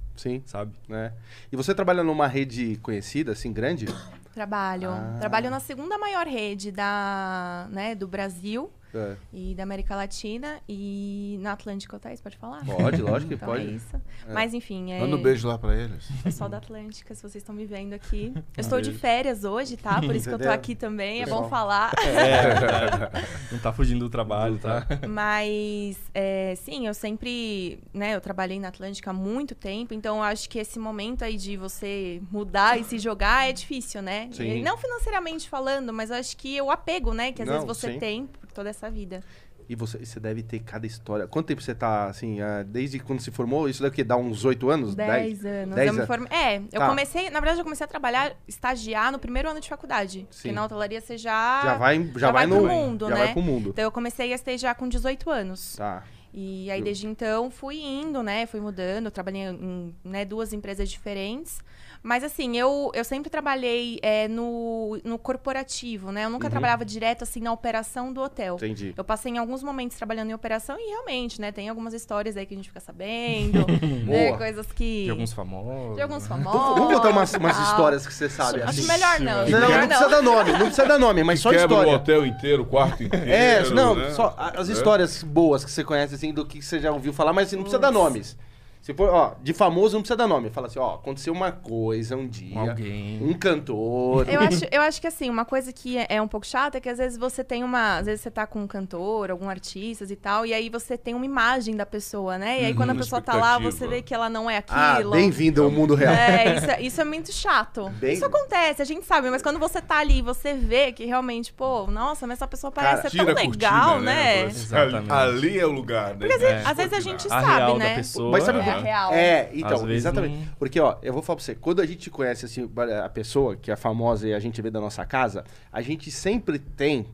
sabe? 0.47 0.73
né? 0.89 1.13
E 1.51 1.57
você 1.57 1.75
trabalha 1.75 2.03
numa 2.03 2.27
rede 2.27 2.79
conhecida, 2.83 3.33
assim, 3.33 3.53
grande? 3.53 3.87
Trabalho. 4.33 4.91
Ah. 4.91 5.17
Trabalho 5.21 5.51
na 5.51 5.61
segunda 5.61 5.99
maior 5.99 6.27
rede 6.27 6.71
da, 6.73 7.69
né, 7.71 7.95
do 7.95 8.07
Brasil 8.07 8.71
É. 8.95 9.17
e 9.33 9.55
da 9.55 9.63
América 9.63 9.97
Latina 9.97 10.61
e 10.69 11.39
na 11.41 11.53
Atlântica 11.53 11.97
Hotéis, 11.97 12.21
pode 12.21 12.37
falar? 12.37 12.65
Pode, 12.65 13.01
lógico 13.03 13.29
que 13.31 13.35
então 13.35 13.49
pode. 13.49 13.67
É 13.67 13.71
isso. 13.71 14.01
Mas 14.29 14.53
enfim, 14.55 14.93
é 14.93 15.01
Manda 15.01 15.17
um 15.17 15.23
beijo 15.23 15.47
lá 15.49 15.59
pra 15.59 15.75
eles. 15.75 16.07
pessoal 16.23 16.49
da 16.51 16.59
Atlântica, 16.59 17.15
se 17.15 17.23
vocês 17.23 17.37
estão 17.37 17.55
me 17.55 17.65
vendo 17.67 17.93
aqui. 17.95 18.33
Eu 18.37 18.43
estou 18.61 18.81
de 18.81 18.93
férias 18.93 19.45
hoje, 19.45 19.77
tá? 19.77 20.01
Por 20.01 20.15
isso 20.15 20.29
que 20.29 20.35
eu 20.35 20.39
tô 20.39 20.51
aqui 20.51 20.75
também, 20.75 21.21
é 21.21 21.25
Pessoal. 21.25 21.43
bom 21.43 21.49
falar. 21.49 21.93
Não 23.51 23.59
tá 23.59 23.73
fugindo 23.73 24.01
do 24.01 24.11
trabalho, 24.11 24.59
tá? 24.59 24.87
Mas, 25.09 25.99
é, 26.15 26.55
sim, 26.57 26.87
eu 26.87 26.95
sempre, 26.95 27.79
né, 27.93 28.15
eu 28.15 28.21
trabalhei 28.21 28.59
na 28.59 28.69
Atlântica 28.69 29.11
há 29.11 29.15
muito 29.15 29.55
tempo, 29.55 29.95
então 29.95 30.17
eu 30.19 30.23
acho 30.23 30.49
que 30.49 30.59
esse 30.59 30.79
momento 30.79 31.23
aí 31.25 31.37
de 31.37 31.57
você 31.57 32.21
mudar 32.31 32.79
e 32.79 32.85
se 32.85 32.99
jogar 32.99 33.49
é 33.49 33.53
difícil, 33.53 34.03
né? 34.03 34.29
Sim. 34.33 34.59
E 34.59 34.63
não 34.63 34.77
financeiramente 34.77 35.49
falando, 35.49 35.93
mas 35.93 36.11
eu 36.11 36.17
acho 36.17 36.37
que 36.37 36.61
o 36.61 36.71
apego, 36.71 37.13
né, 37.13 37.33
que 37.33 37.43
às 37.43 37.49
Não, 37.49 37.55
vezes 37.55 37.67
você 37.69 37.93
sim. 37.93 37.99
tem 37.99 38.29
toda 38.53 38.71
essa 38.71 38.91
vida. 38.91 39.23
E 39.69 39.75
você, 39.77 40.05
você 40.05 40.19
deve 40.19 40.43
ter 40.43 40.59
cada 40.59 40.87
história. 40.87 41.27
Quanto 41.27 41.47
tempo 41.47 41.63
você 41.63 41.75
tá, 41.75 42.07
assim, 42.07 42.41
ah, 42.41 42.63
desde 42.67 42.99
quando 42.99 43.21
se 43.21 43.31
formou? 43.31 43.69
Isso 43.69 43.83
deve 43.83 43.95
que 43.95 44.05
dá 44.05 44.17
uns 44.17 44.45
oito 44.45 44.69
anos? 44.69 44.95
Dez 44.95 45.45
anos. 45.47 45.75
Dez 45.75 45.97
eu 45.97 46.07
formei. 46.07 46.29
É, 46.37 46.57
eu 46.59 46.81
Tá. 46.81 46.89
comecei, 46.89 47.31
na 47.31 47.39
verdade, 47.41 47.61
eu 47.61 47.65
comecei 47.65 47.85
a 47.85 47.89
trabalhar, 47.89 48.35
estagiar 48.47 49.13
no 49.13 49.19
primeiro 49.19 49.49
ano 49.49 49.61
de 49.61 49.69
faculdade. 49.69 50.27
Sim. 50.31 50.49
Porque 50.49 50.53
na 50.53 50.65
hotelaria 50.65 51.01
você 51.01 51.17
já. 51.17 51.63
Já 51.63 51.75
vai, 51.77 52.03
já 52.05 52.19
já 52.19 52.33
vai, 52.33 52.47
vai 52.47 52.59
no 52.59 52.67
mundo, 52.67 53.09
já 53.09 53.15
né? 53.15 53.25
vai 53.25 53.33
pro 53.33 53.43
mundo. 53.43 53.71
Então 53.71 53.85
eu 53.85 53.93
comecei 53.93 54.33
a 54.33 54.35
estagiar 54.35 54.75
com 54.75 54.89
18 54.89 55.31
anos. 55.31 55.77
Tá. 55.77 56.03
E 56.35 56.71
aí, 56.71 56.81
desde 56.83 57.07
então, 57.07 57.51
fui 57.51 57.77
indo, 57.79 58.23
né? 58.23 58.47
Fui 58.47 58.59
mudando. 58.59 59.11
Trabalhei 59.11 59.43
em 59.43 59.95
né, 60.03 60.25
duas 60.25 60.53
empresas 60.53 60.91
diferentes. 60.91 61.61
Mas, 62.03 62.25
assim, 62.25 62.57
eu, 62.59 62.91
eu 62.95 63.05
sempre 63.05 63.31
trabalhei 63.31 63.99
é, 64.03 64.27
no, 64.27 64.99
no 65.05 65.17
corporativo, 65.19 66.11
né? 66.11 66.25
Eu 66.25 66.31
nunca 66.31 66.47
Uhum. 66.47 66.51
trabalhava 66.51 66.85
direto, 66.85 67.23
assim, 67.23 67.41
na 67.41 67.53
operação 67.53 68.13
do 68.13 68.21
hotel. 68.21 68.57
Entendi. 68.57 68.93
Eu 68.97 69.05
passei 69.05 69.31
em 69.33 69.39
alguns 69.39 69.63
momentos 69.63 69.97
trabalhando 69.97 70.31
em 70.31 70.35
operação 70.35 70.77
e, 70.79 70.89
realmente, 70.91 71.41
né? 71.41 71.53
Tem 71.53 71.69
algumas 71.69 71.95
histórias 71.95 72.37
aí 72.37 72.45
que 72.45 72.55
a 72.55 72.57
gente 72.57 72.69
fica 72.69 72.81
sabendo. 72.81 73.65
né, 74.07 74.37
coisas 74.37 74.67
que... 74.73 75.05
De 75.05 75.11
alguns 75.11 75.33
famosos. 75.33 75.95
De 75.97 76.03
alguns 76.03 76.23
né? 76.25 76.29
famosos. 76.29 76.79
Vamos 76.79 76.95
contar 76.95 77.11
umas, 77.11 77.33
umas 77.35 77.59
histórias 77.69 78.07
que 78.07 78.13
você 78.15 78.29
sabe, 78.29 78.63
Acho 78.63 78.71
assim. 78.81 78.87
melhor 78.89 79.21
não. 79.21 79.49
Não, 79.49 79.61
não, 79.61 79.69
não 79.81 79.87
precisa 79.87 80.09
dar 80.09 80.23
nome, 80.23 80.53
não 80.53 80.59
precisa 80.67 80.87
dar 80.87 80.99
nome, 80.99 81.23
mas 81.25 81.41
só 81.41 81.51
Quebra 81.51 81.63
o 81.67 81.71
história. 81.79 81.93
hotel 81.97 82.27
inteiro, 82.27 82.63
o 82.63 82.67
quarto 82.67 83.03
inteiro. 83.05 83.31
É, 83.31 83.69
não, 83.71 83.95
né? 83.95 84.11
só 84.11 84.35
as 84.37 84.69
É. 84.69 84.73
histórias 84.73 85.23
boas 85.23 85.65
que 85.65 85.71
você 85.71 85.85
conhece, 85.85 86.15
assim, 86.17 86.33
do 86.33 86.45
que 86.45 86.61
você 86.61 86.81
já 86.81 86.91
ouviu 86.91 87.13
falar, 87.13 87.33
mas 87.33 87.47
assim, 87.47 87.57
não 87.57 87.63
precisa 87.63 87.81
dar 87.81 87.93
nomes. 87.93 88.37
Se 88.83 88.93
for, 88.93 89.09
ó, 89.11 89.35
de 89.41 89.53
famoso 89.53 89.95
não 89.95 90.03
precisa 90.03 90.17
dar 90.17 90.27
nome. 90.27 90.51
Fala 90.51 90.67
assim, 90.67 90.81
ó, 90.81 90.97
aconteceu 90.97 91.33
uma 91.33 91.53
coisa 91.53 92.17
um 92.17 92.27
dia. 92.27 92.59
Alguém. 92.59 93.23
Um 93.23 93.33
cantor. 93.33 94.29
Eu 94.29 94.41
acho, 94.41 94.65
eu 94.73 94.83
acho 94.83 95.01
que 95.01 95.07
assim, 95.07 95.31
uma 95.31 95.45
coisa 95.45 95.73
que 95.73 95.97
é, 95.97 96.07
é 96.09 96.21
um 96.21 96.27
pouco 96.27 96.45
chata 96.45 96.79
é 96.79 96.81
que 96.81 96.89
às 96.89 96.99
vezes 96.99 97.17
você 97.17 97.45
tem 97.45 97.63
uma. 97.63 97.99
Às 97.99 98.07
vezes 98.07 98.23
você 98.23 98.31
tá 98.31 98.45
com 98.45 98.61
um 98.61 98.67
cantor, 98.67 99.31
algum 99.31 99.49
artista 99.49 100.05
e 100.05 100.17
tal, 100.17 100.45
e 100.45 100.53
aí 100.53 100.69
você 100.69 100.99
tem 100.99 101.15
uma 101.15 101.25
imagem 101.25 101.77
da 101.77 101.87
pessoa, 101.87 102.37
né? 102.37 102.61
E 102.61 102.65
aí 102.65 102.71
Uhum, 102.73 102.77
quando 102.77 102.91
a 102.91 102.95
pessoa 102.97 103.23
tá 103.23 103.35
lá, 103.35 103.57
você 103.57 103.87
vê 103.87 104.03
que 104.03 104.13
ela 104.13 104.29
não 104.29 104.51
é 104.51 104.65
Ah, 104.69 104.95
aquilo. 104.95 105.13
bem-vindo 105.13 105.63
ao 105.63 105.71
mundo 105.71 105.95
real. 105.95 106.13
É, 106.13 106.57
isso, 106.57 106.71
é- 106.73 106.83
isso 106.83 107.01
é 107.01 107.05
muito 107.05 107.33
chato. 107.33 107.89
Bem- 108.01 108.15
Isso 108.15 108.25
acontece, 108.27 108.83
a 108.83 108.85
gente 108.85 109.07
sabe, 109.07 109.31
mas 109.31 109.43
quando 109.43 109.61
você 109.61 109.81
tá 109.81 109.99
ali 109.99 110.19
e 110.19 110.23
você 110.23 110.55
vê 110.55 110.91
que 110.91 111.05
realmente, 111.05 111.53
pô, 111.53 111.87
nossa, 111.87 112.27
mas 112.27 112.39
essa 112.39 112.49
pessoa 112.49 112.73
Cara, 112.73 112.89
parece 112.97 113.03
ser 113.03 113.11
Tira 113.11 113.27
tão 113.27 113.43
a 113.43 113.47
cortina, 113.47 113.71
legal, 113.71 114.01
né? 114.01 114.13
né? 114.15 114.43
Assim, 114.47 114.75
Ali, 114.75 114.87
Exatamente. 114.97 115.13
ali 115.13 115.59
é 115.61 115.67
o 115.67 115.71
lugar, 115.71 116.11
né? 116.17 116.17
Porque 116.19 116.33
às 116.35 116.41
vezes, 116.41 116.67
É. 116.67 116.69
às 116.69 116.77
vezes 116.77 116.93
a 116.93 117.01
gente 117.01 117.27
A 117.29 117.31
sabe, 117.31 117.47
real 117.47 117.79
né? 117.79 117.89
da 117.91 117.95
pessoa. 117.95 118.31
Mas 118.33 118.43
sabe 118.45 118.59
é. 118.59 118.63
por 118.65 118.72
vida 118.75 118.85
real. 118.85 119.13
É, 119.13 119.51
então, 119.53 119.79
vezes 119.87 120.03
exatamente. 120.05 120.49
Porque, 120.59 120.79
ó, 120.81 120.97
eu 121.03 121.13
vou 121.13 121.23
falar 121.23 121.37
pra 121.37 121.45
você, 121.45 121.55
quando 121.55 121.81
a 121.81 121.87
gente 121.87 122.11
conhece 122.11 122.45
assim, 122.47 122.69
a 123.05 123.09
pessoa 123.09 123.57
que 123.57 123.71
é 123.71 123.77
famosa 123.77 124.29
e 124.29 124.35
a 124.35 124.41
gente 124.41 124.61
vê 124.61 124.71
da 124.71 124.81
nossa 124.81 125.05
casa, 125.05 125.45
a 125.73 125.81
gente 125.83 126.11
sempre 126.11 126.59
tem 126.59 127.07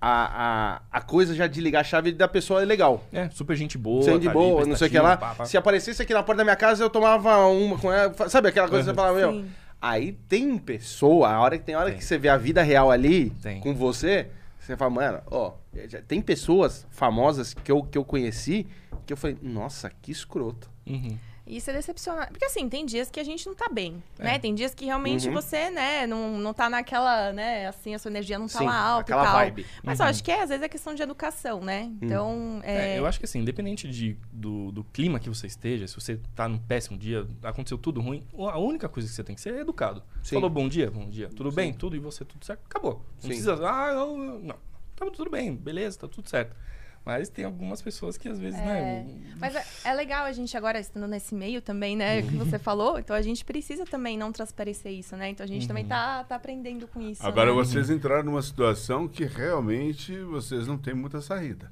a, 0.00 0.80
a, 0.92 0.98
a 0.98 1.00
coisa 1.00 1.34
já 1.34 1.46
de 1.46 1.60
ligar 1.60 1.80
a 1.80 1.84
chave 1.84 2.12
da 2.12 2.28
pessoa 2.28 2.60
é 2.60 2.64
legal. 2.64 3.02
É, 3.12 3.28
super 3.30 3.56
gente 3.56 3.78
boa. 3.78 4.02
Sendo 4.02 4.18
de 4.18 4.26
tá 4.26 4.30
ali, 4.32 4.38
boa, 4.38 4.66
não 4.66 4.76
sei 4.76 4.88
o 4.88 4.90
que 4.90 4.98
lá. 4.98 5.16
pá, 5.16 5.34
pá. 5.34 5.44
Se 5.46 5.56
aparecesse 5.56 6.02
aqui 6.02 6.12
na 6.12 6.22
porta 6.22 6.38
da 6.38 6.44
minha 6.44 6.56
casa, 6.56 6.84
eu 6.84 6.90
tomava 6.90 7.46
uma 7.46 7.78
com 7.78 7.90
ela. 7.90 8.12
Sabe 8.28 8.48
aquela 8.48 8.68
coisa 8.68 8.84
que 8.84 8.90
você 8.90 8.94
fala, 8.94 9.16
meu? 9.16 9.32
Sim. 9.32 9.50
Aí 9.80 10.12
tem 10.28 10.56
pessoa, 10.58 11.28
a 11.30 11.40
hora 11.40 11.58
que 11.58 11.64
tem 11.64 11.74
hora 11.74 11.90
Tem. 11.90 11.98
que 11.98 12.04
você 12.04 12.16
vê 12.16 12.28
a 12.28 12.36
vida 12.38 12.62
real 12.62 12.90
ali 12.90 13.30
Tem. 13.42 13.60
com 13.60 13.74
você, 13.74 14.28
você 14.58 14.76
fala, 14.78 14.90
mano, 14.90 15.20
ó, 15.30 15.52
já- 15.88 16.00
tem 16.00 16.22
pessoas 16.22 16.86
famosas 16.90 17.52
que 17.52 17.70
eu, 17.70 17.82
que 17.82 17.98
eu 17.98 18.04
conheci 18.04 18.66
que 19.06 19.12
eu 19.12 19.16
falei, 19.16 19.36
nossa, 19.42 19.90
que 20.02 20.10
escroto. 20.10 20.70
Uhum. 20.86 21.18
E 21.46 21.58
isso 21.58 21.68
é 21.70 21.74
decepcionante. 21.74 22.30
Porque 22.30 22.46
assim, 22.46 22.66
tem 22.70 22.86
dias 22.86 23.10
que 23.10 23.20
a 23.20 23.24
gente 23.24 23.46
não 23.46 23.54
tá 23.54 23.68
bem, 23.70 24.02
É. 24.18 24.24
né? 24.24 24.38
Tem 24.38 24.54
dias 24.54 24.74
que 24.74 24.86
realmente 24.86 25.28
Uhum. 25.28 25.34
você, 25.34 25.68
né, 25.68 26.06
não, 26.06 26.38
não 26.38 26.54
tá 26.54 26.70
naquela, 26.70 27.34
né, 27.34 27.66
assim, 27.66 27.94
a 27.94 27.98
sua 27.98 28.10
energia 28.10 28.38
não 28.38 28.46
tá 28.46 28.60
Sim, 28.60 28.64
lá 28.64 28.78
alta 28.78 29.10
e 29.10 29.12
aquela 29.12 29.24
tal. 29.24 29.34
vibe. 29.40 29.66
Mas 29.82 30.00
eu 30.00 30.06
acho 30.06 30.24
que 30.24 30.30
é, 30.32 30.42
às 30.42 30.48
vezes 30.48 30.64
é 30.64 30.68
questão 30.70 30.94
de 30.94 31.02
educação, 31.02 31.60
né? 31.60 31.92
Então, 32.00 32.60
é... 32.64 32.94
É, 32.94 32.98
eu 32.98 33.04
acho 33.04 33.18
que 33.18 33.26
assim, 33.26 33.40
independente 33.40 33.86
de, 33.90 34.16
do, 34.32 34.72
do 34.72 34.82
clima 34.84 35.20
que 35.20 35.28
você 35.28 35.46
esteja, 35.46 35.86
se 35.86 35.94
você 35.94 36.18
tá 36.34 36.48
num 36.48 36.56
péssimo 36.58 36.96
dia, 36.96 37.26
aconteceu 37.42 37.76
tudo 37.76 38.00
ruim, 38.00 38.26
a 38.50 38.58
única 38.58 38.88
coisa 38.88 39.06
que 39.06 39.14
você 39.14 39.22
tem 39.22 39.34
que 39.34 39.42
ser 39.42 39.52
é 39.52 39.60
educado. 39.60 40.02
Sim. 40.22 40.36
Falou 40.36 40.48
bom 40.48 40.66
dia, 40.66 40.90
bom 40.90 41.10
dia, 41.10 41.28
tudo 41.28 41.52
bem, 41.52 41.74
tudo, 41.74 41.94
e 41.94 41.98
você 41.98 42.24
tudo 42.24 42.42
certo, 42.42 42.62
acabou. 42.64 42.94
Não 43.16 43.20
Sim. 43.20 43.28
precisa, 43.28 43.54
ah, 43.68 43.90
eu, 43.92 44.16
não, 44.16 44.56
tá 44.96 45.10
tudo 45.12 45.28
bem, 45.30 45.54
beleza, 45.54 45.98
tá 45.98 46.08
tudo 46.08 46.26
certo. 46.26 46.56
Mas 47.04 47.28
tem 47.28 47.44
algumas 47.44 47.82
pessoas 47.82 48.16
que 48.16 48.28
às 48.28 48.38
vezes, 48.38 48.58
né... 48.58 49.06
Mas 49.38 49.54
é, 49.54 49.64
é 49.84 49.92
legal 49.92 50.24
a 50.24 50.32
gente 50.32 50.56
agora 50.56 50.80
estando 50.80 51.06
nesse 51.06 51.34
meio 51.34 51.60
também, 51.60 51.94
né? 51.96 52.22
Que 52.22 52.34
você 52.36 52.58
falou. 52.58 52.98
Então 52.98 53.14
a 53.14 53.20
gente 53.20 53.44
precisa 53.44 53.84
também 53.84 54.16
não 54.16 54.32
transparecer 54.32 54.92
isso, 54.92 55.14
né? 55.14 55.28
Então 55.28 55.44
a 55.44 55.46
gente 55.46 55.68
também 55.68 55.84
tá, 55.84 56.24
tá 56.24 56.36
aprendendo 56.36 56.88
com 56.88 57.02
isso. 57.02 57.24
Agora 57.26 57.50
né? 57.50 57.52
vocês 57.52 57.90
entraram 57.90 58.24
numa 58.24 58.42
situação 58.42 59.06
que 59.06 59.24
realmente 59.24 60.18
vocês 60.20 60.66
não 60.66 60.78
têm 60.78 60.94
muita 60.94 61.20
saída. 61.20 61.70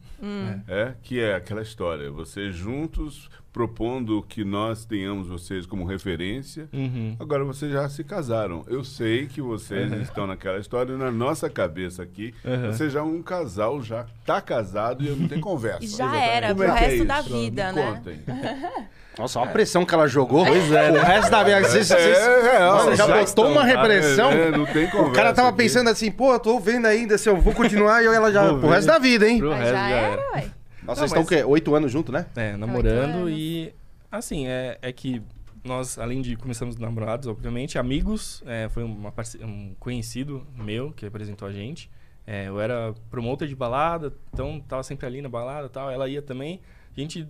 É, 0.68 0.94
que 1.02 1.18
é 1.18 1.34
aquela 1.34 1.62
história, 1.62 2.10
vocês 2.10 2.54
juntos 2.54 3.28
propondo 3.52 4.24
que 4.28 4.44
nós 4.44 4.84
tenhamos 4.84 5.28
vocês 5.28 5.66
como 5.66 5.84
referência. 5.84 6.68
Uhum. 6.72 7.14
Agora 7.20 7.44
vocês 7.44 7.70
já 7.70 7.88
se 7.88 8.02
casaram. 8.02 8.64
Eu 8.66 8.82
sei 8.82 9.26
que 9.26 9.42
vocês 9.42 9.92
estão 10.00 10.26
naquela 10.26 10.58
história 10.58 10.96
na 10.96 11.10
nossa 11.10 11.50
cabeça 11.50 12.02
aqui. 12.02 12.34
Uhum. 12.44 12.72
Você 12.72 12.88
já 12.88 13.00
é 13.00 13.02
um 13.02 13.22
casal, 13.22 13.82
já 13.82 14.06
tá 14.24 14.40
casado 14.40 15.04
e 15.04 15.10
não 15.10 15.28
tem 15.28 15.38
conversa. 15.40 15.84
E 15.84 15.88
já 15.88 16.16
era, 16.16 16.48
Como 16.48 16.60
pro 16.60 16.68
é 16.72 16.76
é 16.76 16.80
resto 16.88 17.04
da 17.04 17.20
isso? 17.20 17.28
vida, 17.28 17.72
Me 17.72 17.80
né? 17.80 17.92
Contem. 17.94 18.20
Nossa, 19.18 19.40
olha 19.40 19.50
a 19.50 19.52
pressão 19.52 19.84
que 19.84 19.92
ela 19.94 20.08
jogou. 20.08 20.46
Pois 20.46 20.72
é. 20.72 20.90
O 20.90 21.02
resto 21.02 21.30
da 21.30 21.44
minha... 21.44 21.60
Vocês, 21.60 21.86
vocês- 21.86 22.16
É. 22.16 22.70
Você 22.70 22.96
já 22.96 23.06
Já 23.06 23.18
botou 23.22 23.50
uma 23.52 23.62
repressão. 23.62 24.30
É, 24.32 24.46
é, 24.46 24.50
não 24.50 24.64
tem 24.64 24.86
conversa. 24.86 25.10
O 25.10 25.12
cara 25.12 25.34
tava 25.34 25.48
aqui. 25.50 25.58
pensando 25.58 25.90
assim, 25.90 26.10
pô, 26.10 26.32
eu 26.32 26.40
tô 26.40 26.58
vendo 26.58 26.86
ainda 26.86 27.18
se 27.18 27.28
eu 27.28 27.36
vou 27.36 27.52
continuar 27.52 28.02
e 28.02 28.06
ela 28.06 28.32
já... 28.32 28.54
Pro 28.54 28.70
resto 28.70 28.86
da 28.86 28.98
vida, 28.98 29.28
hein? 29.28 29.38
Pro 29.38 29.50
resto 29.50 29.66
já 29.66 29.72
já 29.72 29.88
era, 29.90 30.12
era. 30.22 30.32
ué. 30.32 30.44
Nossa, 30.84 31.00
vocês 31.00 31.10
estão 31.10 31.22
o 31.22 31.26
quê? 31.26 31.44
Oito 31.44 31.74
anos 31.74 31.90
junto, 31.92 32.10
né? 32.10 32.26
É, 32.34 32.56
namorando 32.56 33.30
e 33.30 33.74
assim, 34.10 34.46
é, 34.46 34.78
é 34.82 34.92
que 34.92 35.22
nós, 35.64 35.98
além 35.98 36.20
de 36.20 36.36
começamos 36.36 36.76
namorados, 36.76 37.28
obviamente, 37.28 37.78
amigos, 37.78 38.42
é, 38.46 38.68
foi 38.68 38.82
uma 38.82 39.12
um 39.42 39.74
conhecido 39.78 40.46
meu 40.56 40.92
que 40.92 41.06
apresentou 41.06 41.46
a 41.46 41.52
gente. 41.52 41.90
É, 42.26 42.48
eu 42.48 42.60
era 42.60 42.94
promotor 43.10 43.46
de 43.48 43.54
balada, 43.54 44.12
então 44.32 44.60
tava 44.60 44.82
sempre 44.82 45.06
ali 45.06 45.22
na 45.22 45.28
balada 45.28 45.66
e 45.66 45.70
tal, 45.70 45.90
ela 45.90 46.08
ia 46.08 46.22
também. 46.22 46.60
A 46.96 47.00
gente 47.00 47.28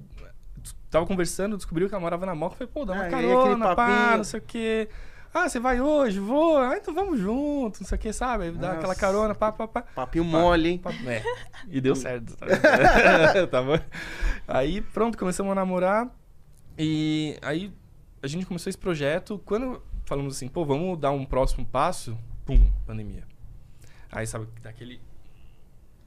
tava 0.91 1.07
conversando, 1.07 1.57
descobriu 1.57 1.89
que 1.89 1.95
ela 1.95 2.01
morava 2.01 2.27
na 2.27 2.35
moca, 2.35 2.57
falei, 2.57 2.73
pô, 2.73 2.85
dá 2.85 2.95
uma 2.95 3.05
aí 3.05 3.11
carona, 3.11 3.75
pá, 3.75 4.17
não 4.17 4.25
sei 4.25 4.41
o 4.41 4.43
quê. 4.43 4.89
Ah, 5.35 5.49
você 5.49 5.59
vai 5.59 5.81
hoje? 5.81 6.21
Vou. 6.21 6.59
Ah, 6.59 6.77
então 6.77 6.93
vamos 6.93 7.19
junto, 7.19 7.81
não 7.81 7.87
sei 7.89 7.97
o 7.97 7.99
que, 7.99 8.13
sabe? 8.13 8.45
Aí 8.45 8.51
Dá 8.53 8.67
Nossa. 8.69 8.79
aquela 8.79 8.95
carona, 8.95 9.35
pá, 9.35 9.51
pá, 9.51 9.67
pá. 9.67 9.83
Papinho 9.83 10.25
mole, 10.25 10.69
hein? 10.69 10.83
É, 11.07 11.23
e 11.69 11.81
deu 11.81 11.97
certo. 11.97 12.37
Tava... 13.51 13.83
Aí, 14.47 14.83
pronto, 14.83 15.17
começamos 15.17 15.51
a 15.53 15.55
namorar. 15.55 16.15
E 16.79 17.39
aí, 17.43 17.73
a 18.23 18.27
gente 18.27 18.45
começou 18.45 18.69
esse 18.69 18.79
projeto. 18.79 19.41
Quando 19.47 19.83
falamos 20.05 20.37
assim, 20.37 20.49
pô, 20.49 20.65
vamos 20.65 20.99
dar 20.99 21.11
um 21.13 21.25
próximo 21.25 21.65
passo, 21.65 22.19
pum, 22.45 22.71
pandemia. 22.87 23.25
Aí, 24.11 24.27
sabe, 24.27 24.47
daquele... 24.63 25.01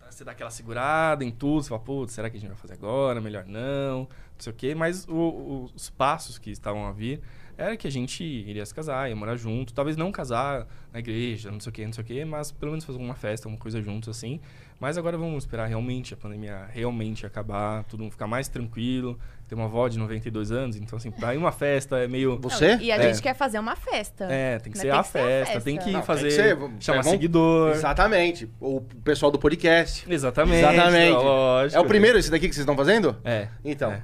Você 0.09 0.23
dá 0.23 0.31
aquela 0.31 0.51
segurada 0.51 1.25
em 1.25 1.31
tudo, 1.31 1.63
você 1.63 1.69
fala, 1.69 1.81
putz, 1.81 2.13
será 2.13 2.29
que 2.29 2.37
a 2.37 2.39
gente 2.39 2.49
vai 2.49 2.57
fazer 2.57 2.73
agora? 2.73 3.19
Melhor 3.19 3.43
não, 3.45 4.01
não 4.01 4.07
sei 4.37 4.53
o 4.53 4.55
quê. 4.55 4.73
Mas 4.75 5.05
o- 5.09 5.69
os 5.75 5.89
passos 5.89 6.37
que 6.37 6.51
estavam 6.51 6.85
a 6.87 6.91
vir 6.93 7.21
era 7.57 7.77
que 7.77 7.87
a 7.87 7.91
gente 7.91 8.23
iria 8.23 8.65
se 8.65 8.73
casar, 8.73 9.09
ia 9.09 9.15
morar 9.15 9.35
junto. 9.35 9.73
Talvez 9.73 9.95
não 9.95 10.11
casar 10.11 10.67
na 10.91 10.99
igreja, 10.99 11.51
não 11.51 11.59
sei 11.59 11.69
o 11.69 11.73
quê, 11.73 11.85
não 11.85 11.93
sei 11.93 12.03
o 12.03 12.07
quê, 12.07 12.25
mas 12.25 12.51
pelo 12.51 12.71
menos 12.71 12.85
fazer 12.85 12.99
uma 12.99 13.15
festa, 13.15 13.47
uma 13.47 13.57
coisa 13.57 13.81
juntos, 13.81 14.09
assim. 14.09 14.39
Mas 14.79 14.97
agora 14.97 15.17
vamos 15.17 15.43
esperar 15.43 15.67
realmente 15.67 16.13
a 16.13 16.17
pandemia 16.17 16.65
realmente 16.71 17.25
acabar, 17.25 17.83
tudo 17.85 18.03
mundo 18.03 18.11
ficar 18.11 18.27
mais 18.27 18.47
tranquilo. 18.47 19.17
Tem 19.47 19.55
uma 19.55 19.65
avó 19.65 19.87
de 19.87 19.97
92 19.99 20.51
anos, 20.51 20.75
então 20.75 20.97
assim, 20.97 21.11
pra 21.11 21.35
ir 21.35 21.37
uma 21.37 21.51
festa 21.51 21.97
é 21.99 22.07
meio... 22.07 22.37
Você? 22.41 22.77
E 22.77 22.91
a 22.91 22.95
É. 22.97 23.01
gente 23.13 23.21
quer 23.21 23.35
fazer 23.35 23.59
uma 23.59 23.75
festa. 23.75 24.25
É, 24.25 24.57
tem 24.57 24.71
que 24.73 24.77
Né, 24.79 24.81
ser 24.81 24.89
tem 24.89 24.99
a 24.99 25.03
que 25.03 25.09
ser 25.09 25.17
a 25.19 25.21
festa, 25.21 25.45
festa. 25.53 25.61
tem 25.61 25.77
que 25.77 25.85
Não, 25.91 25.99
tem 25.99 26.01
fazer, 26.01 26.27
que 26.27 26.31
ser, 26.33 26.57
chamar 26.79 26.97
vamos- 27.03 27.11
seguidor. 27.11 27.71
Exatamente. 27.71 28.49
O 28.59 28.81
pessoal 29.03 29.31
do 29.31 29.37
podcast. 29.37 30.03
Exatamente. 30.11 30.57
Exatamente. 30.65 31.13
lógico. 31.13 31.77
É 31.77 31.79
o 31.79 31.85
primeiro 31.87 32.17
esse 32.17 32.31
daqui 32.31 32.49
que 32.49 32.55
vocês 32.55 32.63
estão 32.63 32.75
fazendo? 32.75 33.15
É. 33.23 33.47
Então, 33.63 33.91
É. 33.91 34.01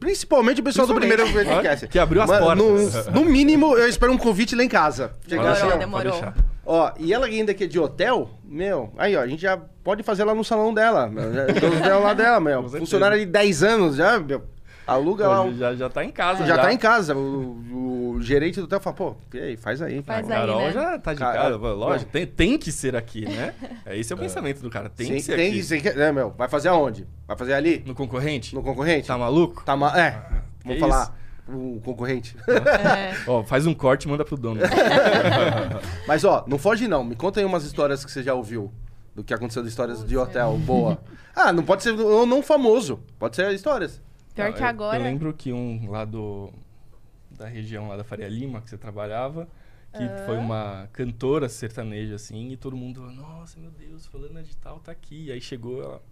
principalmente 0.00 0.60
o 0.60 0.64
pessoal 0.64 0.86
do 0.88 0.94
primeiro 0.94 1.22
Principalmente. 1.22 1.54
podcast. 1.54 1.86
Que 1.88 1.98
abriu 1.98 2.22
as 2.22 2.28
Mano, 2.28 2.44
portas. 2.64 3.06
No, 3.06 3.24
no 3.24 3.24
mínimo, 3.30 3.76
eu 3.78 3.88
espero 3.88 4.12
um 4.12 4.18
convite 4.18 4.56
lá 4.56 4.64
em 4.64 4.68
casa. 4.68 5.12
Pode 5.28 5.46
assim, 5.46 5.78
demorou. 5.78 6.20
Ó, 6.66 6.92
e 6.98 7.12
ela 7.12 7.26
ainda 7.26 7.54
que 7.54 7.64
é 7.64 7.66
de 7.66 7.78
hotel, 7.78 8.30
meu, 8.44 8.92
aí 8.98 9.16
ó, 9.16 9.20
a 9.22 9.26
gente 9.26 9.42
já 9.42 9.56
pode 9.90 10.04
fazer 10.04 10.22
lá 10.22 10.32
no 10.36 10.44
salão 10.44 10.72
dela. 10.72 11.10
já- 11.12 11.66
hotel 11.68 12.00
lá 12.00 12.14
dela, 12.14 12.38
meu. 12.38 12.68
Funcionária 12.70 13.18
de 13.18 13.26
10 13.26 13.62
anos 13.64 13.96
já, 13.96 14.20
meu. 14.20 14.40
Aluga 14.86 15.26
lá. 15.26 15.42
Um- 15.42 15.56
já, 15.56 15.74
já 15.74 15.88
tá 15.88 16.04
em 16.04 16.10
casa. 16.12 16.46
já, 16.46 16.56
tá 16.58 16.72
em 16.72 16.76
casa. 16.76 17.12
O, 17.16 18.14
o 18.14 18.22
gerente 18.22 18.60
do 18.60 18.64
hotel 18.66 18.78
fala, 18.80 18.94
pô, 18.94 19.16
e 19.34 19.38
aí, 19.40 19.56
faz 19.56 19.82
aí. 19.82 20.00
Faz 20.02 20.26
cara. 20.28 20.40
aí, 20.42 20.46
Carol 20.48 20.62
né? 20.62 20.72
já 20.72 20.98
tá 20.98 21.12
de 21.12 21.18
Cara, 21.18 21.38
cara. 21.38 21.56
Lógico, 21.56 22.10
tem, 22.12 22.24
tem 22.24 22.56
que 22.56 22.70
ser 22.70 22.94
aqui, 22.94 23.24
né? 23.24 23.52
É, 23.84 23.98
esse 23.98 24.12
é 24.12 24.16
o 24.16 24.18
pensamento 24.18 24.60
do 24.62 24.70
cara. 24.70 24.88
Tem 24.88 25.08
Sim, 25.08 25.14
que 25.14 25.22
ser 25.22 25.36
tem 25.36 25.48
aqui. 25.48 25.58
que 25.58 25.64
ser, 25.64 25.96
né, 25.96 26.12
meu? 26.12 26.30
Vai 26.38 26.48
fazer 26.48 26.68
aonde? 26.68 27.04
Vai 27.26 27.36
fazer 27.36 27.54
ali? 27.54 27.82
No 27.84 27.94
concorrente? 27.96 28.54
No 28.54 28.62
concorrente? 28.62 29.08
Tá 29.08 29.18
maluco? 29.18 29.64
Tá 29.64 29.76
ma- 29.76 29.98
É, 30.00 30.10
vamos 30.64 30.74
que 30.74 30.78
falar. 30.78 31.16
O 31.48 31.80
concorrente. 31.84 32.36
É. 32.48 33.12
Ó, 33.26 33.42
faz 33.42 33.66
um 33.66 33.74
corte 33.74 34.04
e 34.04 34.08
manda 34.08 34.24
pro 34.24 34.36
dono. 34.36 34.60
Mas 36.06 36.24
ó, 36.24 36.44
não 36.46 36.58
foge 36.58 36.86
não. 36.86 37.02
Me 37.02 37.16
conta 37.16 37.40
aí 37.40 37.46
umas 37.46 37.64
histórias 37.64 38.04
que 38.04 38.10
você 38.10 38.22
já 38.22 38.34
ouviu. 38.34 38.72
Do 39.20 39.24
que 39.24 39.34
aconteceu 39.34 39.62
de 39.62 39.68
histórias 39.68 40.02
de 40.02 40.16
hotel. 40.16 40.56
Boa. 40.58 40.98
Ah, 41.36 41.52
não 41.52 41.62
pode 41.62 41.82
ser 41.82 41.90
ou 42.00 42.24
não 42.24 42.42
famoso. 42.42 43.00
Pode 43.18 43.36
ser 43.36 43.52
histórias. 43.52 44.00
Pior 44.34 44.50
que 44.54 44.62
eu- 44.62 44.66
agora. 44.66 44.98
Eu 44.98 45.02
lembro 45.02 45.34
que 45.34 45.52
um 45.52 45.90
lá 45.90 46.06
do. 46.06 46.50
Da 47.30 47.46
região 47.46 47.86
lá 47.88 47.98
da 47.98 48.02
Faria 48.04 48.28
Lima, 48.28 48.62
que 48.62 48.70
você 48.70 48.78
trabalhava, 48.78 49.46
que 49.92 50.08
foi 50.24 50.38
uma 50.38 50.88
cantora 50.92 51.50
sertaneja, 51.50 52.14
assim, 52.14 52.50
e 52.50 52.56
todo 52.56 52.74
mundo, 52.76 53.02
nossa, 53.12 53.58
meu 53.60 53.70
Deus, 53.70 54.06
fulana 54.06 54.42
de 54.42 54.56
tal 54.56 54.78
tá 54.80 54.90
aqui. 54.90 55.26
E 55.26 55.32
aí 55.32 55.40
chegou 55.40 55.82
ela. 55.82 56.02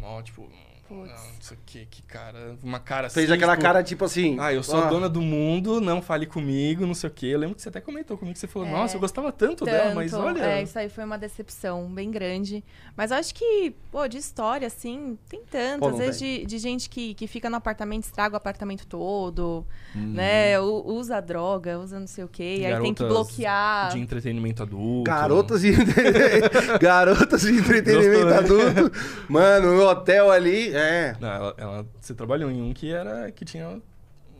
Ó, 0.00 0.22
tipo, 0.22 0.48
Putz. 0.92 1.10
não 1.10 1.40
sei 1.40 1.56
o 1.56 1.60
que, 1.64 1.86
que 1.86 2.02
cara. 2.02 2.56
Uma 2.62 2.78
cara 2.80 3.08
Fez 3.10 3.26
assim. 3.26 3.34
aquela 3.36 3.52
tipo, 3.54 3.62
cara 3.62 3.82
tipo 3.82 4.04
assim. 4.04 4.36
Ah, 4.38 4.52
eu 4.52 4.62
sou 4.62 4.80
a 4.80 4.86
ah, 4.86 4.90
dona 4.90 5.08
do 5.08 5.20
mundo, 5.22 5.80
não 5.80 6.02
fale 6.02 6.26
comigo, 6.26 6.86
não 6.86 6.94
sei 6.94 7.08
o 7.08 7.12
quê. 7.12 7.26
Eu 7.26 7.38
lembro 7.38 7.56
que 7.56 7.62
você 7.62 7.68
até 7.68 7.80
comentou 7.80 8.16
comigo 8.18 8.34
que 8.34 8.40
você 8.40 8.46
falou, 8.46 8.68
É, 8.68 8.70
nossa, 8.72 8.96
eu 8.96 9.00
gostava 9.00 9.32
tanto, 9.32 9.64
dela, 9.64 9.94
mas 9.94 10.10
Tanto. 10.10 10.24
olha. 10.24 10.40
É, 10.42 10.62
isso 10.62 10.78
aí 10.78 10.88
foi 10.88 11.04
uma 11.04 11.16
decepção 11.18 11.86
bem 11.92 12.10
grande. 12.10 12.62
Mas 12.96 13.10
eu 13.10 13.16
acho 13.16 13.34
que, 13.34 13.74
pô, 13.90 14.06
de 14.06 14.18
história, 14.18 14.66
assim, 14.66 15.18
tem 15.28 15.42
tanto. 15.50 15.80
Pô, 15.80 15.88
Às 15.88 15.98
vezes 15.98 16.18
de, 16.18 16.44
de 16.46 16.58
gente 16.58 16.88
que, 16.90 17.14
que 17.14 17.26
fica 17.26 17.48
no 17.48 17.56
apartamento, 17.56 18.04
estraga 18.04 18.34
o 18.34 18.36
apartamento 18.36 18.86
todo, 18.86 19.64
Uhum. 19.94 20.12
né? 20.14 20.58
U- 20.60 20.84
usa 20.94 21.20
droga, 21.20 21.78
usa 21.78 21.98
não 22.00 22.06
sei 22.06 22.24
o 22.24 22.28
quê. 22.28 22.56
E 22.60 22.66
aí 22.66 22.80
tem 22.80 22.94
que 22.94 23.04
bloquear. 23.04 23.90
De 23.92 23.98
entretenimento 23.98 24.62
adulto. 24.62 25.04
Garotas 25.10 25.64
e 25.64 25.72
Garotas 26.80 27.42
de 27.42 27.52
entretenimento 27.58 28.26
Gostou, 28.26 28.58
né? 28.58 28.66
adulto. 28.68 28.98
Mano, 29.28 29.68
o 29.78 29.86
hotel 29.88 30.30
ali, 30.30 30.74
é. 30.74 30.81
Não, 31.20 31.28
ela, 31.28 31.54
ela- 31.58 31.86
você 32.00 32.14
trabalhou 32.14 32.50
em 32.50 32.60
um 32.62 32.72
que 32.72 32.92
era 32.92 33.30
que 33.32 33.44
tinha 33.44 33.80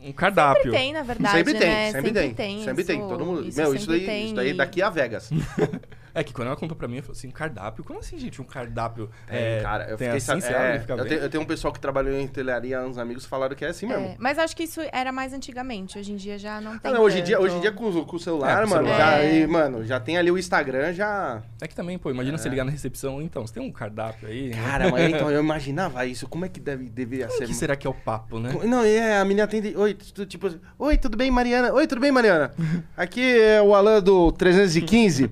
um 0.01 0.11
cardápio. 0.11 0.63
Sempre 0.63 0.77
tem, 0.77 0.93
na 0.93 1.01
verdade, 1.03 1.37
sempre 1.37 1.53
tem, 1.53 1.69
né? 1.69 1.91
sempre, 1.91 2.11
tem, 2.11 2.63
Sempre 2.63 2.83
tem, 2.83 2.99
isso- 2.99 3.07
todo 3.09 3.25
mundo. 3.25 3.47
Isso 3.47 3.57
Meu, 3.59 3.73
isso 3.73 3.85
sempre 3.85 3.99
daí, 3.99 4.05
tem 4.05 4.25
isso 4.25 4.35
daí 4.35 4.49
e- 4.49 4.53
daqui 4.53 4.81
a 4.81 4.89
Vegas. 4.89 5.29
É 6.15 6.23
que 6.23 6.31
quando 6.31 6.47
ela 6.47 6.55
contou 6.55 6.77
pra 6.77 6.87
mim, 6.87 6.95
ela 6.97 7.01
falou 7.03 7.17
assim, 7.17 7.31
cardápio? 7.31 7.83
Como 7.83 7.97
assim, 7.99 8.19
gente? 8.19 8.39
Um 8.39 8.45
cardápio? 8.45 9.09
Tem, 9.27 9.35
é, 9.39 9.61
cara, 9.63 9.83
eu 9.89 9.97
tem 9.97 10.07
fiquei 10.11 10.17
assim, 10.17 10.41
sa- 10.41 10.47
você 10.47 10.53
abre 10.53 10.67
é, 10.75 10.79
fica 10.79 10.93
eu, 10.93 11.05
tenho, 11.07 11.21
eu 11.21 11.29
tenho 11.29 11.43
um 11.43 11.45
pessoal 11.47 11.73
que 11.73 11.79
trabalhou 11.79 12.13
em 12.13 12.25
hotelaria, 12.25 12.81
uns 12.81 12.99
amigos 12.99 13.25
falaram 13.25 13.55
que 13.55 13.65
é 13.65 13.69
assim 13.69 13.87
mesmo. 13.87 14.05
É, 14.05 14.15
mas 14.19 14.37
acho 14.37 14.55
que 14.55 14.63
isso 14.63 14.79
era 14.91 15.11
mais 15.11 15.33
antigamente. 15.33 15.97
Hoje 15.97 16.11
em 16.13 16.15
dia 16.15 16.37
já 16.37 16.61
não 16.61 16.77
tem. 16.77 16.91
Ah, 16.91 16.93
não, 16.93 17.01
hoje 17.01 17.19
em 17.19 17.23
dia, 17.23 17.39
hoje 17.39 17.55
em 17.55 17.61
dia 17.61 17.71
com, 17.71 17.89
o- 17.89 18.05
com 18.05 18.15
o 18.15 18.19
celular, 18.19 18.61
É, 18.61 18.65
o 18.65 18.69
mano, 18.69 18.87
celular. 18.87 18.97
já, 18.97 19.19
É. 19.23 19.39
e, 19.39 19.47
mano, 19.47 19.83
já 19.85 19.99
tem 19.99 20.17
ali 20.17 20.29
o 20.29 20.37
Instagram, 20.37 20.93
já... 20.93 21.41
É 21.59 21.67
que 21.67 21.73
também, 21.75 21.97
pô, 21.97 22.11
imagina 22.11 22.37
você 22.37 22.47
ligar 22.47 22.63
na 22.63 22.71
recepção, 22.71 23.19
então, 23.19 23.47
você 23.47 23.53
tem 23.55 23.63
um 23.63 23.71
cardápio 23.71 24.27
aí? 24.29 24.49
né? 24.49 24.61
Cara, 24.63 24.91
mas 24.91 25.09
então, 25.09 25.29
eu 25.31 25.39
imaginava 25.41 26.05
isso, 26.05 26.27
como 26.27 26.45
é 26.45 26.49
que 26.49 26.59
deve, 26.59 26.89
deveria 26.89 27.25
O 27.27 27.31
ser? 27.31 27.47
que 27.47 27.55
será 27.55 27.75
que 27.75 27.87
é 27.87 27.89
o 27.89 27.93
papo, 27.93 28.37
né? 28.39 28.51
Não, 28.65 28.83
é, 28.83 29.17
a 29.17 29.25
menina 29.25 29.45
atende. 29.45 29.75
Oi, 29.75 29.95
tu- 29.95 30.27
tipo 30.27 30.45
assim, 30.45 30.59
Oi, 30.77 30.95
tudo 30.95 31.17
bem, 31.17 31.31
Mariana? 31.31 31.73
Oi, 31.73 31.87
tudo 31.87 31.99
bem, 32.01 32.11
Mariana? 32.11 32.51
Aqui 32.95 33.21
é 33.39 33.59
o 33.61 33.73
Alan 33.73 33.99
do 33.99 34.31
315. 34.31 35.31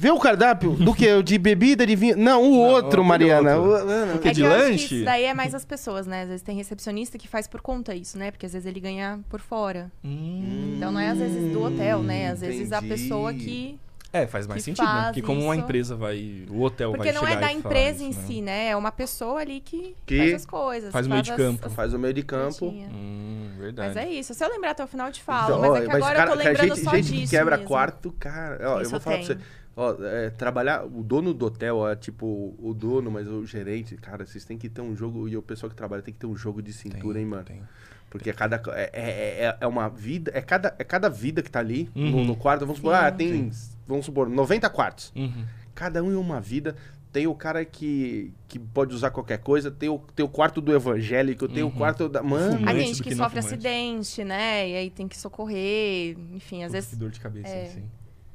Vê 0.00 0.10
o 0.10 0.18
cardápio 0.18 0.70
do 0.72 0.94
que? 0.94 1.06
O 1.12 1.22
de 1.22 1.36
bebida, 1.36 1.86
de 1.86 1.94
vinho? 1.94 2.16
Não, 2.16 2.42
o 2.42 2.56
outro, 2.56 2.88
aquele 3.02 3.06
Mariana. 3.06 3.56
outro. 3.58 3.86
O- 4.16 4.18
que 4.18 4.28
É 4.28 4.32
de 4.32 4.40
que 4.40 4.46
eu 4.46 4.50
acho 4.50 4.62
que 4.64 4.70
lanche? 4.70 4.94
isso 4.96 5.04
daí 5.04 5.24
é 5.24 5.34
mais 5.34 5.54
as 5.54 5.62
pessoas, 5.66 6.06
né? 6.06 6.22
Às 6.22 6.28
vezes 6.28 6.42
tem 6.42 6.56
recepcionista 6.56 7.18
que 7.18 7.28
faz 7.28 7.46
por 7.46 7.60
conta 7.60 7.94
isso, 7.94 8.16
né? 8.16 8.30
Porque 8.30 8.46
às 8.46 8.52
vezes 8.54 8.64
ele 8.66 8.80
ganha 8.80 9.20
por 9.28 9.40
fora. 9.40 9.92
Hum, 10.02 10.72
Então 10.76 10.90
não 10.90 10.98
é 11.00 11.10
às 11.10 11.18
vezes 11.18 11.52
do 11.52 11.62
hotel, 11.62 12.02
né? 12.02 12.30
Às 12.30 12.40
vezes 12.40 12.72
a 12.72 12.78
entendi. 12.78 12.94
pessoa 12.94 13.34
que. 13.34 13.78
é, 14.10 14.26
faz 14.26 14.46
mais 14.46 14.60
que 14.60 14.64
sentido, 14.70 14.86
né? 14.86 14.90
faz 14.90 15.06
Porque 15.08 15.20
como 15.22 15.44
uma 15.44 15.54
isso. 15.54 15.64
empresa 15.64 15.94
vai... 15.94 16.44
O 16.50 16.62
hotel 16.62 16.92
Porque 16.92 17.12
vai 17.12 17.22
não 17.22 17.28
é 17.28 17.36
da 17.38 17.52
empresa 17.52 17.98
faz, 17.98 18.00
em 18.00 18.08
né? 18.18 18.24
si, 18.26 18.40
né? 18.40 18.68
É 18.68 18.76
uma 18.76 18.90
pessoa 18.90 19.38
ali 19.40 19.60
que, 19.60 19.94
Que 20.06 20.16
faz 20.18 20.34
as 20.34 20.46
coisas. 20.46 20.92
faz 20.92 21.06
o 21.06 21.10
meio 21.10 21.22
de 21.22 21.32
campo. 21.32 21.66
as 21.66 21.72
Faz 21.74 21.92
o 21.94 21.98
meio 21.98 22.14
de 22.14 22.22
campo. 22.22 22.66
Hum, 22.66 23.50
verdade. 23.58 23.94
Mas 23.94 23.96
é 24.04 24.10
isso. 24.10 24.32
Se 24.34 24.42
eu 24.42 24.48
lembrar 24.48 24.70
até 24.70 24.82
o 24.82 24.86
final, 24.88 25.08
eu 25.08 25.12
te 25.12 25.22
falo. 25.22 25.44
Então, 25.44 25.60
mas 25.60 25.70
ó, 25.70 25.76
é 25.76 25.80
que 25.86 25.90
agora 25.90 26.16
cara, 26.16 26.30
eu 26.30 26.36
tô 26.36 26.42
lembrando 26.42 26.74
gente, 26.74 26.84
só 26.84 26.90
gente 26.96 27.04
disso. 27.12 27.22
que 27.24 27.28
quebra 27.36 27.56
mesmo. 27.58 27.68
quarto, 27.68 28.12
cara. 28.18 28.58
Ó, 28.72 28.76
eu 28.78 28.82
Isso 28.82 28.90
vou 28.92 29.00
falar 29.00 29.18
pra 29.18 29.26
tem. 29.26 29.36
você. 29.36 29.59
Ó, 29.82 29.96
é, 30.04 30.28
trabalhar, 30.30 30.84
o 30.84 31.02
dono 31.02 31.32
do 31.32 31.46
hotel 31.46 31.88
é 31.88 31.96
tipo 31.96 32.54
o 32.58 32.74
dono, 32.74 33.10
mas 33.10 33.26
o 33.26 33.46
gerente, 33.46 33.96
cara, 33.96 34.26
vocês 34.26 34.44
têm 34.44 34.58
que 34.58 34.68
ter 34.68 34.82
um 34.82 34.94
jogo, 34.94 35.26
e 35.26 35.36
o 35.36 35.42
pessoal 35.42 35.70
que 35.70 35.76
trabalha 35.76 36.02
tem 36.02 36.12
que 36.12 36.20
ter 36.20 36.26
um 36.26 36.36
jogo 36.36 36.60
de 36.60 36.72
Tem, 36.72 36.92
cintura, 36.92 37.18
hein, 37.18 37.24
mano? 37.26 37.44
tem. 37.44 37.62
Porque 38.10 38.28
é 38.28 38.32
cada. 38.32 38.60
É, 38.74 38.90
é, 38.92 39.44
é- 39.46 39.56
é 39.60 39.66
uma 39.66 39.88
vida. 39.88 40.30
É 40.34 40.42
cada, 40.42 40.74
é 40.78 40.84
cada 40.84 41.08
vida 41.08 41.42
que 41.42 41.50
tá 41.50 41.60
ali 41.60 41.88
no, 41.94 42.18
Uhum. 42.18 42.24
no 42.24 42.36
quarto. 42.36 42.60
Vamos 42.62 42.76
supor, 42.78 42.92
Sim. 42.94 43.00
ah, 43.04 43.10
tem. 43.12 43.50
Vamos 43.86 44.04
supor, 44.04 44.28
90 44.28 44.68
quartos. 44.68 45.12
Uhum. 45.16 45.44
Cada 45.74 46.02
um 46.02 46.12
é 46.12 46.16
uma 46.18 46.40
vida. 46.40 46.74
Tem 47.12 47.26
o 47.26 47.34
cara 47.34 47.64
que, 47.64 48.32
que 48.48 48.58
pode 48.58 48.94
usar 48.94 49.10
qualquer 49.10 49.38
coisa, 49.38 49.70
tem 49.70 49.88
o, 49.88 49.98
tem 50.14 50.24
o 50.24 50.28
quarto 50.28 50.60
do 50.60 50.72
evangélico, 50.74 51.48
tem 51.48 51.62
o 51.62 51.66
Uhum. 51.66 51.72
quarto 51.72 52.08
da. 52.08 52.22
Mano. 52.22 52.68
A 52.68 52.74
gente 52.74 53.02
que 53.02 53.10
que 53.10 53.14
sofre 53.16 53.40
fumante. 53.42 53.54
acidente, 53.66 54.24
né? 54.24 54.68
E 54.68 54.76
aí 54.76 54.90
tem 54.90 55.08
que 55.08 55.16
socorrer. 55.16 56.16
Enfim, 56.34 56.64
às 56.64 56.72
vezes. 56.72 56.96
Dor 56.98 57.10
de 57.10 57.18
cabeça, 57.20 57.48
é. 57.48 57.66
assim. 57.66 57.84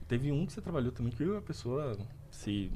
Teve 0.08 0.32
um 0.32 0.46
que 0.46 0.54
você 0.54 0.62
trabalhou 0.62 0.92
também 0.92 1.12
que 1.12 1.24
a 1.36 1.42
pessoa 1.42 1.98
se 2.30 2.72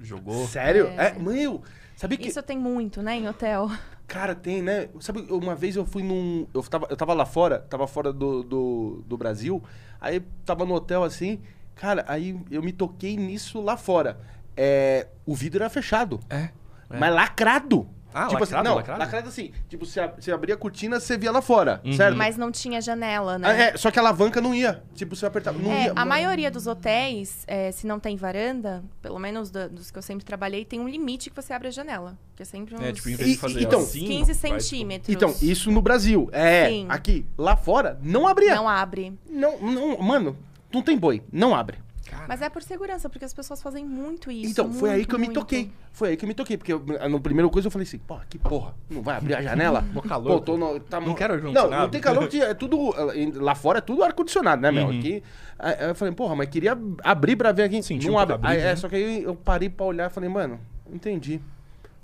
jogou. 0.00 0.46
Sério? 0.46 0.86
É. 0.96 1.08
É, 1.08 1.18
meu, 1.18 1.62
sabia 1.96 2.16
que. 2.16 2.28
Isso 2.28 2.42
tem 2.42 2.58
muito, 2.58 3.02
né? 3.02 3.16
Em 3.16 3.28
hotel. 3.28 3.70
Cara, 4.06 4.34
tem, 4.34 4.62
né? 4.62 4.88
Sabe, 5.00 5.20
uma 5.30 5.54
vez 5.54 5.76
eu 5.76 5.84
fui 5.84 6.02
num. 6.02 6.46
Eu 6.54 6.62
tava, 6.62 6.86
eu 6.88 6.96
tava 6.96 7.12
lá 7.12 7.26
fora, 7.26 7.58
tava 7.58 7.86
fora 7.86 8.12
do, 8.12 8.42
do, 8.42 9.04
do 9.06 9.16
Brasil, 9.18 9.62
aí 10.00 10.20
tava 10.44 10.64
no 10.64 10.74
hotel 10.74 11.04
assim. 11.04 11.40
Cara, 11.74 12.04
aí 12.08 12.38
eu 12.50 12.62
me 12.62 12.72
toquei 12.72 13.16
nisso 13.16 13.60
lá 13.60 13.76
fora. 13.76 14.18
É, 14.56 15.06
o 15.24 15.34
vidro 15.34 15.62
era 15.62 15.70
fechado, 15.70 16.18
É. 16.28 16.36
é. 16.36 16.50
mas 16.98 17.14
lacrado. 17.14 17.88
Ah, 18.14 18.26
tipo 18.26 18.40
lacrado, 18.40 18.44
assim, 18.44 18.68
não, 18.68 18.74
lacrado? 18.98 19.28
assim. 19.28 19.52
Tipo, 19.68 19.84
você, 19.84 20.06
você 20.18 20.32
abria 20.32 20.54
a 20.54 20.58
cortina, 20.58 20.98
você 20.98 21.16
via 21.18 21.30
lá 21.30 21.42
fora, 21.42 21.80
Uhum. 21.84 21.92
certo? 21.92 22.16
Mas 22.16 22.36
não 22.36 22.50
tinha 22.50 22.80
janela, 22.80 23.38
né? 23.38 23.48
Ah, 23.48 23.52
é, 23.52 23.76
só 23.76 23.90
que 23.90 23.98
a 23.98 24.02
alavanca 24.02 24.40
não 24.40 24.54
ia. 24.54 24.82
Tipo, 24.94 25.14
você 25.14 25.26
apertava. 25.26 25.58
Não 25.58 25.70
É, 25.70 25.84
ia. 25.86 25.92
a 25.94 26.04
maioria 26.04 26.50
dos 26.50 26.66
hotéis, 26.66 27.44
é, 27.46 27.70
se 27.70 27.86
não 27.86 28.00
tem 28.00 28.16
varanda, 28.16 28.82
pelo 29.02 29.18
menos 29.18 29.50
do- 29.50 29.68
dos 29.68 29.90
que 29.90 29.98
eu 29.98 30.02
sempre 30.02 30.24
trabalhei, 30.24 30.64
tem 30.64 30.80
um 30.80 30.88
limite 30.88 31.30
que 31.30 31.36
você 31.36 31.52
abre 31.52 31.68
a 31.68 31.70
janela. 31.70 32.16
Que 32.34 32.42
é 32.42 32.46
sempre 32.46 32.74
uns 32.74 32.80
É, 32.80 32.92
tipo, 32.92 33.08
em 33.08 33.12
E- 33.12 33.16
vez 33.16 33.30
de 33.32 33.36
fazer 33.38 33.62
então, 33.62 33.80
assim, 33.80 34.00
15 34.06 34.32
vai, 34.32 34.50
tipo, 34.52 34.60
centímetros. 34.60 35.14
Então, 35.14 35.34
isso 35.42 35.70
no 35.70 35.82
Brasil. 35.82 36.28
É, 36.32 36.68
Sim. 36.68 36.86
aqui. 36.88 37.26
Lá 37.36 37.56
fora, 37.56 37.98
não 38.02 38.26
abria. 38.28 38.54
Não 38.54 38.68
abre. 38.68 39.12
Não, 39.28 39.58
não, 39.60 39.98
mano, 39.98 40.36
não 40.72 40.82
tem 40.82 40.96
boi. 40.96 41.22
Não 41.32 41.54
abre. 41.54 41.78
Cara, 42.08 42.24
Mas 42.28 42.42
é 42.42 42.48
por 42.48 42.62
segurança, 42.62 43.08
porque 43.08 43.24
as 43.24 43.32
pessoas 43.34 43.60
fazem 43.62 43.84
muito 43.84 44.30
isso. 44.30 44.50
Então, 44.50 44.72
foi 44.72 44.90
aí 44.90 44.96
muito, 44.96 45.08
que 45.08 45.14
eu 45.14 45.18
me 45.18 45.24
muito. 45.26 45.40
toquei. 45.40 45.70
Foi 45.92 46.08
aí 46.10 46.16
que 46.16 46.24
eu 46.24 46.28
me 46.28 46.34
toquei. 46.34 46.56
Porque 46.56 46.72
eu, 46.72 46.82
no 47.08 47.20
primeiro 47.20 47.50
coisa 47.50 47.68
eu 47.68 47.70
falei 47.70 47.86
assim, 47.86 47.98
pô, 47.98 48.18
que 48.28 48.38
porra, 48.38 48.74
não 48.90 49.02
vai 49.02 49.16
abrir 49.16 49.34
a 49.34 49.42
janela? 49.42 49.82
Mó 49.92 50.00
calor, 50.00 50.38
Pô, 50.38 50.40
tô 50.40 50.56
no, 50.56 50.80
tá 50.80 51.00
Não 51.00 51.14
quero 51.14 51.34
Não, 51.34 51.38
ar-condicionado. 51.50 51.82
não 51.82 51.88
tem 51.90 52.00
calor, 52.00 52.28
é 52.34 52.54
tudo. 52.54 52.94
Lá 53.42 53.54
fora 53.54 53.78
é 53.78 53.82
tudo 53.82 54.02
ar-condicionado, 54.02 54.60
né, 54.62 54.70
meu? 54.70 54.86
Uhum. 54.88 54.98
Aqui. 54.98 55.22
Aí 55.58 55.88
eu 55.88 55.94
falei, 55.94 56.14
porra, 56.14 56.34
mas 56.36 56.48
queria 56.48 56.76
abrir 57.02 57.36
pra 57.36 57.52
ver 57.52 57.64
aqui. 57.64 57.82
Sentiu 57.82 58.10
não 58.12 58.16
um 58.16 58.20
abre. 58.20 58.34
abrir, 58.36 58.48
Aí, 58.48 58.58
é, 58.58 58.64
né? 58.64 58.76
só 58.76 58.88
que 58.88 58.96
aí 58.96 59.22
eu 59.22 59.34
parei 59.34 59.68
pra 59.68 59.86
olhar 59.86 60.10
e 60.10 60.12
falei, 60.12 60.28
mano, 60.28 60.58
entendi. 60.92 61.40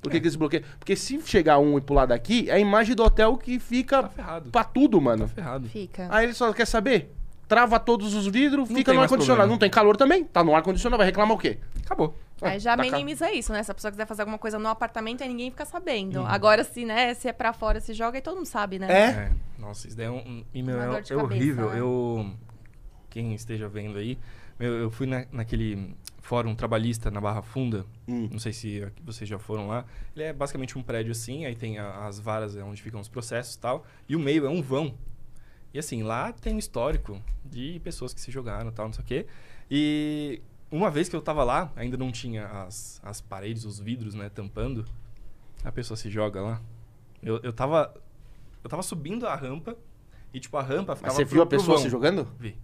Por 0.02 0.10
que, 0.10 0.20
que 0.20 0.28
esse 0.28 0.36
bloqueio? 0.36 0.62
Porque 0.78 0.94
se 0.94 1.18
chegar 1.22 1.58
um 1.58 1.78
e 1.78 1.80
pular 1.80 2.04
daqui, 2.04 2.50
é 2.50 2.54
a 2.54 2.58
imagem 2.58 2.94
do 2.94 3.02
hotel 3.02 3.38
que 3.38 3.58
fica 3.58 4.02
Tá 4.02 4.08
ferrado. 4.10 4.50
pra 4.50 4.62
tudo, 4.62 5.00
mano. 5.00 5.22
Tá 5.26 5.28
ferrado. 5.34 5.66
Fica. 5.66 6.08
Aí 6.10 6.26
ele 6.26 6.34
só 6.34 6.52
quer 6.52 6.66
saber. 6.66 7.10
Trava 7.54 7.78
todos 7.80 8.14
os 8.14 8.26
vidros, 8.26 8.68
Não 8.68 8.76
fica 8.76 8.86
tem 8.90 8.94
no 8.94 9.00
mais 9.00 9.10
ar-condicionado. 9.10 9.38
problema. 9.42 9.52
Não 9.52 9.58
tem 9.58 9.70
calor 9.70 9.96
também? 9.96 10.24
Tá 10.24 10.42
no 10.42 10.54
ar-condicionado, 10.54 10.98
vai 10.98 11.06
reclamar 11.06 11.36
o 11.36 11.38
quê? 11.38 11.58
Acabou. 11.84 12.18
Aí 12.42 12.58
já 12.58 12.76
tá 12.76 12.82
ca- 12.84 12.90
minimiza 12.90 13.30
isso, 13.32 13.52
né? 13.52 13.62
Se 13.62 13.70
a 13.70 13.74
pessoa 13.74 13.90
quiser 13.90 14.06
fazer 14.06 14.22
alguma 14.22 14.38
coisa 14.38 14.58
no 14.58 14.68
apartamento, 14.68 15.22
aí 15.22 15.28
ninguém 15.28 15.50
fica 15.50 15.64
sabendo. 15.64 16.20
Uhum. 16.20 16.26
Agora, 16.26 16.64
se, 16.64 16.84
né, 16.84 17.14
se 17.14 17.28
é 17.28 17.32
pra 17.32 17.52
fora, 17.52 17.80
se 17.80 17.94
joga, 17.94 18.18
aí 18.18 18.22
todo 18.22 18.36
mundo 18.36 18.46
sabe, 18.46 18.78
né? 18.78 18.86
É? 18.90 19.04
É. 19.06 19.32
Nossa, 19.58 19.86
isso 19.86 19.96
daí 19.96 20.06
é 20.06 20.10
um. 20.10 20.16
um- 20.18 20.44
E, 20.52 20.62
meu, 20.62 20.74
Uma 20.76 20.84
é, 20.84 20.88
dor 20.88 21.02
de 21.02 21.12
é 21.12 21.16
cabeça, 21.16 21.34
horrível. 21.34 21.70
né? 21.70 21.80
Eu. 21.80 22.30
Quem 23.08 23.34
esteja 23.34 23.68
vendo 23.68 23.96
aí, 23.98 24.18
meu, 24.58 24.72
eu 24.74 24.90
fui 24.90 25.06
na- 25.06 25.24
naquele 25.30 25.94
fórum 26.20 26.54
trabalhista 26.54 27.10
na 27.10 27.20
Barra 27.20 27.42
Funda. 27.42 27.86
Hum. 28.08 28.28
Não 28.32 28.38
sei 28.38 28.52
se 28.52 28.82
aqui 28.82 29.02
vocês 29.04 29.28
já 29.30 29.38
foram 29.38 29.68
lá. 29.68 29.84
Ele 30.16 30.24
é 30.24 30.32
basicamente 30.32 30.76
um 30.76 30.82
prédio 30.82 31.12
assim, 31.12 31.44
aí 31.46 31.54
tem 31.54 31.78
a- 31.78 32.06
as 32.06 32.18
varas 32.18 32.56
é 32.56 32.64
onde 32.64 32.82
ficam 32.82 33.00
os 33.00 33.08
processos 33.08 33.54
e 33.54 33.58
tal. 33.60 33.84
E 34.08 34.16
o 34.16 34.18
meio 34.18 34.44
é 34.46 34.50
um 34.50 34.60
vão. 34.60 34.94
E 35.74 35.78
assim, 35.80 36.04
lá 36.04 36.32
tem 36.32 36.54
um 36.54 36.58
histórico 36.58 37.20
de 37.44 37.80
pessoas 37.80 38.14
que 38.14 38.20
se 38.20 38.30
jogaram 38.30 38.70
e 38.70 38.72
tal, 38.72 38.86
não 38.86 38.92
sei 38.92 39.02
o 39.02 39.06
quê. 39.06 39.26
E 39.68 40.40
uma 40.70 40.88
vez 40.88 41.08
que 41.08 41.16
eu 41.16 41.20
tava 41.20 41.42
lá, 41.42 41.72
ainda 41.74 41.96
não 41.96 42.12
tinha 42.12 42.46
as, 42.46 43.00
as 43.02 43.20
paredes, 43.20 43.64
os 43.64 43.80
vidros, 43.80 44.14
né, 44.14 44.28
tampando. 44.28 44.84
A 45.64 45.72
pessoa 45.72 45.96
se 45.96 46.08
joga 46.08 46.40
lá. 46.40 46.62
Eu, 47.20 47.40
eu 47.42 47.52
tava. 47.52 47.92
Eu 48.62 48.70
tava 48.70 48.82
subindo 48.82 49.26
a 49.26 49.34
rampa 49.34 49.76
e, 50.32 50.38
tipo, 50.38 50.56
a 50.56 50.62
rampa 50.62 50.94
ficava. 50.94 51.12
Mas 51.12 51.26
você 51.28 51.34
viu 51.34 51.42
a 51.42 51.46
pessoa 51.46 51.76
vão. 51.76 51.84
se 51.84 51.90
jogando? 51.90 52.24
Vi. 52.38 52.56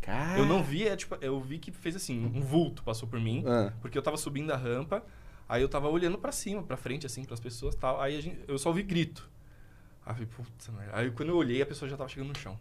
Cara. 0.00 0.38
Eu 0.38 0.46
não 0.46 0.62
vi, 0.62 0.88
é, 0.88 0.96
tipo, 0.96 1.16
eu 1.20 1.38
vi 1.40 1.58
que 1.58 1.70
fez 1.70 1.94
assim, 1.94 2.24
um 2.24 2.40
vulto 2.40 2.82
passou 2.82 3.06
por 3.06 3.20
mim. 3.20 3.44
Ah. 3.46 3.74
Porque 3.82 3.98
eu 3.98 4.02
tava 4.02 4.16
subindo 4.16 4.50
a 4.52 4.56
rampa, 4.56 5.04
aí 5.46 5.60
eu 5.60 5.68
tava 5.68 5.86
olhando 5.88 6.16
pra 6.16 6.32
cima, 6.32 6.62
pra 6.62 6.78
frente, 6.78 7.04
assim, 7.04 7.24
pras 7.24 7.40
pessoas 7.40 7.74
e 7.74 7.78
tal. 7.78 8.00
Aí 8.00 8.18
gente, 8.22 8.40
eu 8.48 8.56
só 8.58 8.70
ouvi 8.70 8.82
grito. 8.82 9.28
Aí 10.08 10.22
eu 10.22 10.26
falei, 10.26 10.28
puta 10.36 10.72
merda. 10.72 10.92
Aí 10.96 11.10
quando 11.10 11.28
eu 11.28 11.36
olhei, 11.36 11.60
a 11.60 11.66
pessoa 11.66 11.88
já 11.88 11.96
tava 11.96 12.08
chegando 12.08 12.28
no 12.28 12.38
chão. 12.38 12.56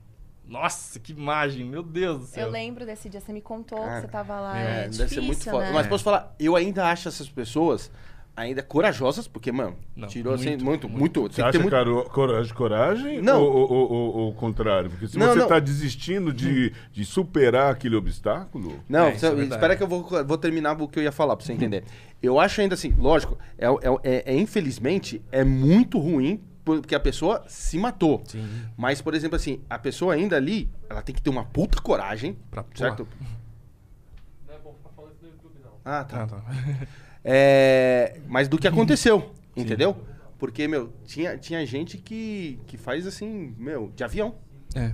Nossa, 0.46 1.00
que 1.00 1.12
imagem, 1.12 1.66
meu 1.66 1.84
Deus 1.84 2.20
do 2.20 2.26
céu. 2.26 2.46
Eu 2.48 2.52
lembro 2.52 2.86
desse 2.86 3.10
dia, 3.10 3.20
você 3.20 3.34
me 3.34 3.42
contou 3.42 3.80
Cara, 3.80 3.96
que 3.96 4.02
você 4.02 4.08
tava 4.08 4.40
lá. 4.40 4.58
É, 4.60 4.62
É, 4.62 4.76
deve 4.84 4.90
difícil, 4.90 5.10
ser 5.10 5.22
muito 5.22 5.44
foda. 5.44 5.66
né? 5.66 5.72
Mas 5.74 5.88
posso 5.88 6.04
falar, 6.04 6.36
eu 6.40 6.56
ainda 6.56 6.86
acho 6.90 7.08
essas 7.08 7.28
pessoas 7.30 7.92
ainda 8.34 8.62
corajosas, 8.64 9.28
porque, 9.28 9.52
mano, 9.52 9.76
Não, 9.96 10.08
tirou 10.08 10.34
assim, 10.36 10.50
muito, 10.52 10.64
muito, 10.64 10.90
muito. 10.90 11.20
muito. 11.22 11.36
Você 11.36 11.42
acha 11.42 11.58
muito... 11.58 11.72
caro- 11.72 12.04
coragem, 12.12 12.54
coragem? 12.54 13.22
Não. 13.22 13.42
Ou, 13.42 13.52
ou, 13.52 13.72
ou- 13.72 13.92
ou- 13.92 14.16
ou 14.18 14.30
o 14.30 14.34
contrário? 14.34 14.90
Porque 14.90 15.08
se 15.08 15.18
Não, 15.18 15.28
você 15.28 15.36
não. 15.36 15.44
está 15.46 15.60
desistindo 15.60 16.32
de, 16.32 16.72
de 16.94 17.04
superar 17.04 17.72
aquele 17.72 17.96
obstáculo. 17.96 18.80
Não, 18.88 19.06
É, 19.06 19.10
é 19.10 19.18
você- 19.18 19.28
verdade. 19.30 19.54
espera 19.54 19.76
que 19.76 19.84
eu 19.84 19.88
vou, 19.88 20.04
vou 20.24 20.38
terminar 20.38 20.80
o 20.82 20.88
que 20.88 21.00
eu 21.00 21.04
ia 21.04 21.12
falar 21.12 21.36
pra 21.36 21.46
você 21.46 21.52
entender. 21.54 21.84
Eu 22.22 22.40
acho 22.40 22.62
ainda 22.62 22.76
assim, 22.76 22.94
lógico, 22.98 23.38
é, 23.58 23.66
é- 23.66 23.72
é- 24.04 24.34
é, 24.34 24.38
infelizmente, 24.38 25.22
é 25.32 25.44
muito 25.44 25.98
ruim 26.00 26.40
porque 26.76 26.94
a 26.96 27.00
pessoa 27.00 27.44
se 27.48 27.78
matou. 27.78 28.24
Sim. 28.26 28.48
Mas, 28.76 29.02
por 29.02 29.14
exemplo, 29.14 29.36
assim, 29.36 29.62
a 29.70 29.80
pessoa 29.80 30.14
ainda 30.14 30.36
ali, 30.36 30.70
ela 30.90 31.02
tem 31.02 31.16
que 31.16 31.22
ter 31.22 31.30
uma 31.30 31.46
puta 31.46 31.82
coragem, 31.82 32.38
Pra 32.52 32.66
certo? 32.76 33.08
Não 34.48 34.54
é 34.54 34.60
bom 34.60 34.74
ficar 34.74 34.90
falando 34.96 35.14
isso 35.14 35.24
no 35.24 35.30
YouTube, 35.32 35.54
não. 35.64 35.72
Ah, 35.86 36.04
tá. 36.04 36.24
Ah, 36.24 36.28
tá. 36.28 36.44
É, 37.30 38.22
mas 38.26 38.48
do 38.48 38.58
que 38.58 38.70
aconteceu, 38.70 39.34
entendeu? 39.54 39.98
Porque, 40.40 40.66
meu, 40.66 40.94
tinha, 41.04 41.38
tinha 41.38 41.66
gente 41.66 41.98
que, 41.98 42.58
que 42.66 42.78
faz 42.78 43.06
assim, 43.06 43.54
meu, 43.58 43.92
de 43.94 44.02
avião. 44.02 44.36
É. 44.74 44.94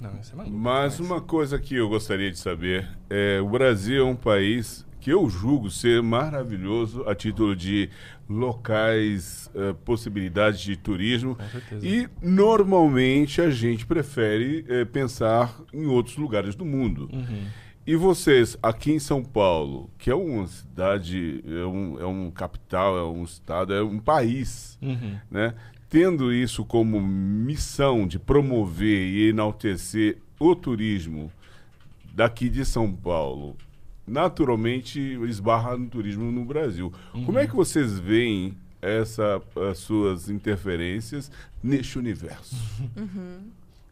Não, 0.00 0.18
isso 0.18 0.32
é 0.32 0.36
maluco. 0.36 0.56
Mas 0.56 0.98
uma 0.98 1.20
coisa 1.20 1.58
que 1.58 1.74
eu 1.76 1.88
gostaria 1.88 2.30
de 2.30 2.38
saber 2.38 2.88
é 3.10 3.38
o 3.38 3.48
Brasil 3.48 4.06
é 4.06 4.08
um 4.08 4.16
país 4.16 4.86
que 5.04 5.10
eu 5.12 5.28
julgo 5.28 5.70
ser 5.70 6.02
maravilhoso 6.02 7.06
a 7.06 7.14
título 7.14 7.54
de 7.54 7.90
locais, 8.26 9.50
eh, 9.54 9.74
possibilidades 9.84 10.60
de 10.60 10.78
turismo. 10.78 11.34
Com 11.36 11.46
certeza. 11.46 11.86
E 11.86 12.08
normalmente 12.22 13.42
a 13.42 13.50
gente 13.50 13.84
prefere 13.84 14.64
eh, 14.66 14.86
pensar 14.86 15.54
em 15.74 15.84
outros 15.84 16.16
lugares 16.16 16.54
do 16.54 16.64
mundo. 16.64 17.10
Uhum. 17.12 17.44
E 17.86 17.94
vocês, 17.96 18.56
aqui 18.62 18.92
em 18.92 18.98
São 18.98 19.22
Paulo, 19.22 19.90
que 19.98 20.08
é 20.10 20.14
uma 20.14 20.46
cidade, 20.46 21.44
é 21.46 21.66
um, 21.66 22.00
é 22.00 22.06
um 22.06 22.30
capital, 22.30 22.96
é 22.96 23.04
um 23.04 23.24
estado, 23.24 23.74
é 23.74 23.82
um 23.82 23.98
país, 23.98 24.78
Uhum. 24.80 25.18
né? 25.30 25.52
Tendo 25.90 26.32
isso 26.32 26.64
como 26.64 26.98
missão 26.98 28.06
de 28.06 28.18
promover 28.18 29.06
e 29.06 29.28
enaltecer 29.28 30.16
o 30.40 30.56
turismo 30.56 31.30
daqui 32.14 32.48
de 32.48 32.64
São 32.64 32.90
Paulo, 32.90 33.54
naturalmente 34.06 34.98
esbarra 35.28 35.76
no 35.76 35.88
turismo 35.88 36.30
no 36.30 36.44
Brasil. 36.44 36.92
Como 37.12 37.32
Uhum. 37.32 37.38
é 37.38 37.46
que 37.46 37.54
vocês 37.54 37.98
veem 37.98 38.56
essa, 38.82 39.40
as 39.70 39.78
suas 39.78 40.28
interferências 40.28 41.30
neste 41.62 41.98
universo? 41.98 42.54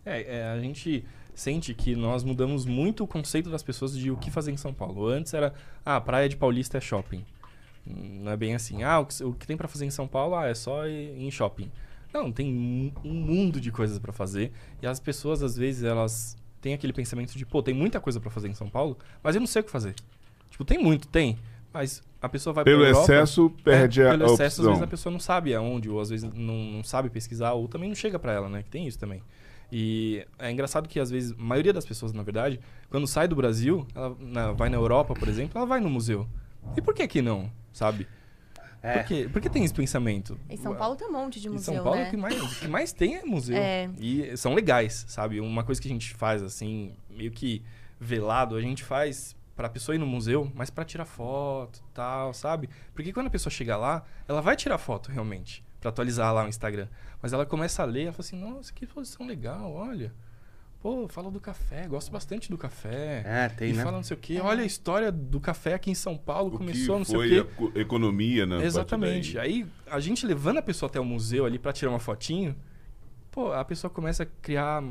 É, 0.05 0.39
é, 0.39 0.45
a 0.51 0.61
gente 0.61 1.05
sente 1.35 1.73
que 1.75 1.95
nós 1.97 2.23
mudamos 2.25 2.67
muito 2.67 3.05
o 3.05 3.07
conceito 3.07 3.49
das 3.51 3.63
pessoas 3.63 3.97
de 3.97 4.11
o 4.11 4.17
que 4.17 4.31
fazer 4.31 4.51
em 4.53 4.57
São 4.57 4.75
Paulo. 4.75 5.07
Antes 5.07 5.33
era, 5.33 5.55
ah, 5.85 6.01
praia 6.01 6.29
de 6.29 6.37
Paulista 6.37 6.79
é 6.79 6.81
shopping. 6.81 7.25
Não 7.87 8.31
é 8.33 8.37
bem 8.37 8.55
assim. 8.55 8.83
Ah, 8.83 9.01
o 9.01 9.07
que, 9.07 9.25
o 9.25 9.33
que 9.33 9.47
tem 9.47 9.57
pra 9.57 9.67
fazer 9.69 9.87
em 9.87 9.91
São 9.91 10.07
Paulo 10.07 10.35
ah, 10.37 10.47
é 10.47 10.55
só 10.55 10.87
em 10.87 11.31
shopping. 11.31 11.71
Não, 12.13 12.31
tem 12.31 12.93
um 13.03 13.15
mundo 13.15 13.59
de 13.61 13.73
coisas 13.73 13.99
pra 13.99 14.13
fazer. 14.13 14.53
E 14.83 14.87
as 14.87 15.01
pessoas, 15.01 15.43
às 15.43 15.57
vezes, 15.57 15.83
elas 15.83 16.37
têm 16.63 16.73
aquele 16.73 16.95
pensamento 16.95 17.37
de, 17.37 17.45
pô, 17.45 17.63
tem 17.63 17.75
muita 17.75 18.01
coisa 18.01 18.19
pra 18.19 18.31
fazer 18.31 18.49
em 18.49 18.55
São 18.55 18.71
Paulo, 18.71 18.97
mas 19.23 19.35
eu 19.35 19.41
não 19.41 19.47
sei 19.47 19.61
o 19.61 19.65
que 19.65 19.71
fazer. 19.71 19.95
Tipo, 20.49 20.65
tem 20.65 20.79
muito, 20.79 21.07
tem. 21.09 21.39
Mas 21.75 22.03
a 22.21 22.29
pessoa 22.29 22.53
vai 22.55 22.65
Pelo 22.65 22.85
Europa, 22.85 23.03
excesso, 23.05 23.51
perde 23.65 24.03
é, 24.03 24.09
a, 24.09 24.11
pelo 24.11 24.25
excesso, 24.27 24.43
às 24.43 24.53
opção. 24.59 24.71
vezes 24.71 24.83
a 24.83 24.87
pessoa 24.87 25.11
não 25.13 25.21
sabe 25.21 25.55
aonde, 25.55 25.89
ou 25.91 26.01
às 26.01 26.09
vezes 26.11 26.31
não, 26.35 26.55
não 26.55 26.85
sabe 26.85 27.11
pesquisar, 27.11 27.53
ou 27.55 27.67
também 27.69 27.89
não 27.89 27.97
chega 27.97 28.19
pra 28.19 28.33
ela, 28.33 28.49
né? 28.49 28.63
Que 28.63 28.71
tem 28.71 28.87
isso 28.87 28.99
também. 28.99 29.23
E 29.75 30.27
é 30.39 30.51
engraçado 30.51 30.87
que 30.87 31.01
às 31.01 31.11
vezes, 31.11 31.33
a 31.33 31.43
maioria 31.43 31.73
das 31.73 31.87
pessoas, 31.87 32.13
na 32.13 32.23
verdade, 32.23 32.61
quando 32.91 33.07
sai 33.07 33.27
do 33.27 33.35
Brasil, 33.35 33.87
ela 33.95 34.15
na- 34.21 34.53
vai 34.53 34.69
na 34.69 34.77
Europa, 34.77 35.15
por 35.15 35.27
exemplo, 35.29 35.57
ela 35.57 35.67
vai 35.67 35.81
no 35.81 35.89
museu. 35.89 36.29
E 36.77 36.83
por 36.83 36.93
que 36.95 37.09
que 37.09 37.23
não, 37.23 37.51
sabe? 37.73 38.07
É. 38.83 38.99
Por, 38.99 39.07
quê? 39.07 39.29
por 39.33 39.41
que 39.41 39.49
tem 39.49 39.65
esse 39.65 39.73
pensamento? 39.73 40.39
Em 40.51 40.57
São 40.57 40.75
Paulo 40.75 40.97
tem 40.97 41.07
um 41.07 41.13
monte 41.13 41.41
de 41.41 41.47
Em 41.47 41.53
museu, 41.53 41.75
São 41.75 41.85
Paulo 41.85 42.01
né? 42.01 42.09
o 42.09 42.11
que 42.11 42.17
mais, 42.17 42.43
o 42.43 42.61
que 42.61 42.69
mais 42.69 42.93
tem 42.93 43.17
é 43.17 43.25
museu. 43.25 43.57
É. 43.57 43.89
E 43.99 44.37
são 44.37 44.55
legais, 44.55 45.05
sabe? 45.09 45.41
Uma 45.41 45.63
coisa 45.63 45.81
que 45.81 45.87
a 45.87 45.91
gente 45.91 46.13
faz, 46.15 46.43
assim, 46.43 46.93
meio 47.09 47.31
que 47.31 47.63
velado, 48.01 48.57
a 48.57 48.61
gente 48.61 48.83
faz 48.83 49.37
pra 49.55 49.69
pessoa 49.69 49.95
ir 49.95 49.99
no 49.99 50.07
museu, 50.07 50.51
mas 50.55 50.71
pra 50.71 50.85
tirar 50.85 51.05
foto 51.05 51.79
e 51.79 51.95
tal, 51.95 52.35
sabe? 52.35 52.69
Porque 52.95 53.13
quando 53.13 53.29
a 53.29 53.31
pessoa 53.31 53.51
chega 53.53 53.77
lá, 53.77 54.05
ela 54.27 54.41
vai 54.41 54.57
tirar 54.57 54.79
foto 54.79 55.13
realmente, 55.13 55.65
pra 55.81 55.91
atualizar 55.91 56.35
lá 56.35 56.45
o 56.45 56.49
Instagram. 56.49 56.89
Mas 57.21 57.33
ela 57.33 57.47
começa 57.47 57.83
a 57.83 57.87
ler, 57.87 58.05
ela 58.05 58.13
fala 58.13 58.27
assim, 58.27 58.41
nossa, 58.41 58.73
que 58.73 58.87
posição 58.87 59.27
legal, 59.27 59.73
olha. 59.73 60.13
Pô, 60.83 61.07
fala 61.09 61.31
do 61.31 61.39
café, 61.41 61.87
gosto 61.87 62.11
bastante 62.11 62.51
do 62.51 62.59
café. 62.59 63.23
É, 63.25 63.49
tem, 63.49 63.71
e 63.71 63.73
né? 63.73 63.85
fala 63.85 63.97
não 63.99 64.03
sei 64.03 64.17
o 64.17 64.21
quê. 64.21 64.41
Olha 64.43 64.63
a 64.63 64.67
história 64.67 65.13
do 65.13 65.39
café 65.39 65.75
aqui 65.75 65.93
em 65.93 65.95
São 65.95 66.17
Paulo, 66.19 66.53
O 66.53 66.59
começou 66.59 66.95
que 66.97 66.99
não 66.99 67.05
sei 67.05 67.15
o 67.15 67.19
foi 67.21 67.29
quê. 67.29 67.39
a 67.39 67.45
co- 67.45 67.79
economia, 67.79 68.45
né? 68.47 68.65
Exatamente. 68.65 69.39
Aí 69.39 69.65
a 69.87 70.01
gente 70.01 70.27
levando 70.27 70.59
a 70.59 70.63
pessoa 70.63 70.89
até 70.91 70.99
o 70.99 71.05
museu 71.05 71.47
ali 71.47 71.57
pra 71.57 71.73
tirar 71.73 71.91
uma 71.91 72.01
fotinho, 72.01 72.57
pô, 73.31 73.53
a 73.53 73.65
pessoa 73.65 73.89
começa 73.91 74.25
a 74.25 74.27
criar, 74.27 74.83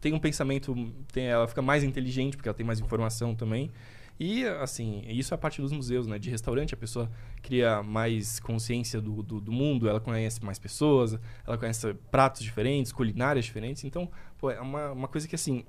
tem 0.00 0.12
um 0.12 0.20
pensamento, 0.20 0.72
tem, 1.12 1.26
ela 1.26 1.48
fica 1.48 1.60
mais 1.60 1.82
inteligente 1.82 2.36
porque 2.36 2.48
ela 2.48 2.56
tem 2.56 2.64
mais 2.64 2.78
informação 2.78 3.34
também. 3.34 3.72
E 4.18 4.44
assim, 4.46 5.02
isso 5.08 5.34
é 5.34 5.36
a 5.36 5.38
parte 5.38 5.60
dos 5.60 5.72
museus, 5.72 6.06
né? 6.06 6.18
De 6.18 6.30
restaurante, 6.30 6.74
a 6.74 6.76
pessoa 6.76 7.10
cria 7.42 7.82
mais 7.82 8.38
consciência 8.38 9.00
do, 9.00 9.22
do, 9.22 9.40
do 9.40 9.52
mundo, 9.52 9.88
ela 9.88 10.00
conhece 10.00 10.44
mais 10.44 10.58
pessoas, 10.58 11.18
ela 11.46 11.58
conhece 11.58 11.94
pratos 12.10 12.42
diferentes, 12.42 12.92
culinárias 12.92 13.44
diferentes. 13.44 13.84
Então, 13.84 14.10
pô, 14.38 14.50
é 14.50 14.60
uma, 14.60 14.92
uma 14.92 15.08
coisa 15.08 15.26
que 15.26 15.34
assim 15.34 15.64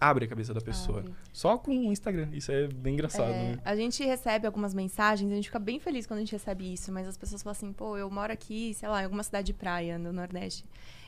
abre 0.00 0.26
a 0.26 0.28
cabeça 0.28 0.52
da 0.52 0.60
pessoa. 0.60 1.00
Abre. 1.00 1.14
Só 1.32 1.56
com 1.56 1.88
o 1.88 1.92
Instagram. 1.92 2.28
Isso 2.32 2.52
é 2.52 2.68
bem 2.68 2.94
engraçado, 2.94 3.30
É, 3.30 3.52
né? 3.54 3.58
A 3.64 3.74
gente 3.74 4.04
recebe 4.04 4.46
algumas 4.46 4.74
mensagens, 4.74 5.30
a 5.30 5.34
gente 5.34 5.46
fica 5.46 5.58
bem 5.58 5.78
feliz 5.78 6.06
quando 6.06 6.18
a 6.18 6.20
gente 6.20 6.32
recebe 6.32 6.72
isso, 6.72 6.92
mas 6.92 7.08
as 7.08 7.16
pessoas 7.16 7.42
falam 7.42 7.52
assim, 7.52 7.72
pô, 7.72 7.96
eu 7.96 8.10
moro 8.10 8.32
aqui, 8.32 8.74
sei 8.74 8.88
lá, 8.88 9.00
em 9.00 9.04
alguma 9.04 9.22
cidade 9.22 9.46
de 9.46 9.54
praia 9.54 9.98
no 9.98 10.12
Nordeste. 10.12 10.64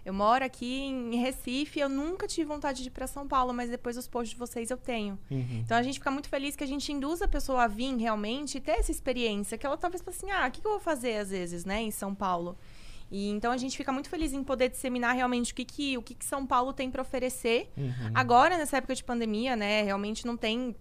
Eu 0.08 0.14
moro 0.14 0.42
aqui 0.42 0.86
em 0.86 1.16
Recife, 1.16 1.78
eu 1.78 1.88
nunca 1.88 2.26
tive 2.26 2.46
vontade 2.46 2.80
de 2.82 2.88
ir 2.88 2.90
pra 2.90 3.06
São 3.06 3.28
Paulo, 3.28 3.52
mas 3.52 3.68
depois 3.68 3.94
dos 3.94 4.08
posts 4.08 4.30
de 4.30 4.36
vocês 4.36 4.70
eu 4.70 4.78
tenho. 4.78 5.18
Uhum. 5.30 5.60
Então 5.62 5.76
a 5.76 5.82
gente 5.82 5.98
fica 5.98 6.10
muito 6.10 6.30
feliz 6.30 6.56
que 6.56 6.64
a 6.64 6.66
gente 6.66 6.90
induz 6.90 7.20
a 7.20 7.28
pessoa 7.28 7.64
a 7.64 7.66
vir 7.66 7.94
realmente 7.94 8.56
e 8.56 8.60
ter 8.62 8.78
essa 8.78 8.90
experiência, 8.90 9.58
que 9.58 9.66
ela 9.66 9.76
talvez 9.76 10.00
fale 10.00 10.16
assim, 10.16 10.30
ah, 10.30 10.48
o 10.48 10.50
que, 10.50 10.62
que 10.62 10.66
eu 10.66 10.70
vou 10.70 10.80
fazer 10.80 11.18
às 11.18 11.28
vezes, 11.28 11.66
né, 11.66 11.82
em 11.82 11.90
São 11.90 12.14
Paulo? 12.14 12.56
E 13.10 13.28
então 13.28 13.52
a 13.52 13.58
gente 13.58 13.76
fica 13.76 13.92
muito 13.92 14.08
feliz 14.08 14.32
em 14.32 14.42
poder 14.42 14.70
disseminar 14.70 15.14
realmente 15.14 15.52
o 15.52 15.54
que, 15.54 15.66
que, 15.66 15.98
o 15.98 16.02
que, 16.02 16.14
que 16.14 16.24
São 16.24 16.46
Paulo 16.46 16.72
tem 16.72 16.90
para 16.90 17.02
oferecer. 17.02 17.70
Uhum. 17.76 17.92
Agora, 18.14 18.56
nessa 18.56 18.78
época 18.78 18.94
de 18.94 19.04
pandemia, 19.04 19.56
né, 19.56 19.82
realmente 19.82 20.26
não 20.26 20.38
tem 20.38 20.74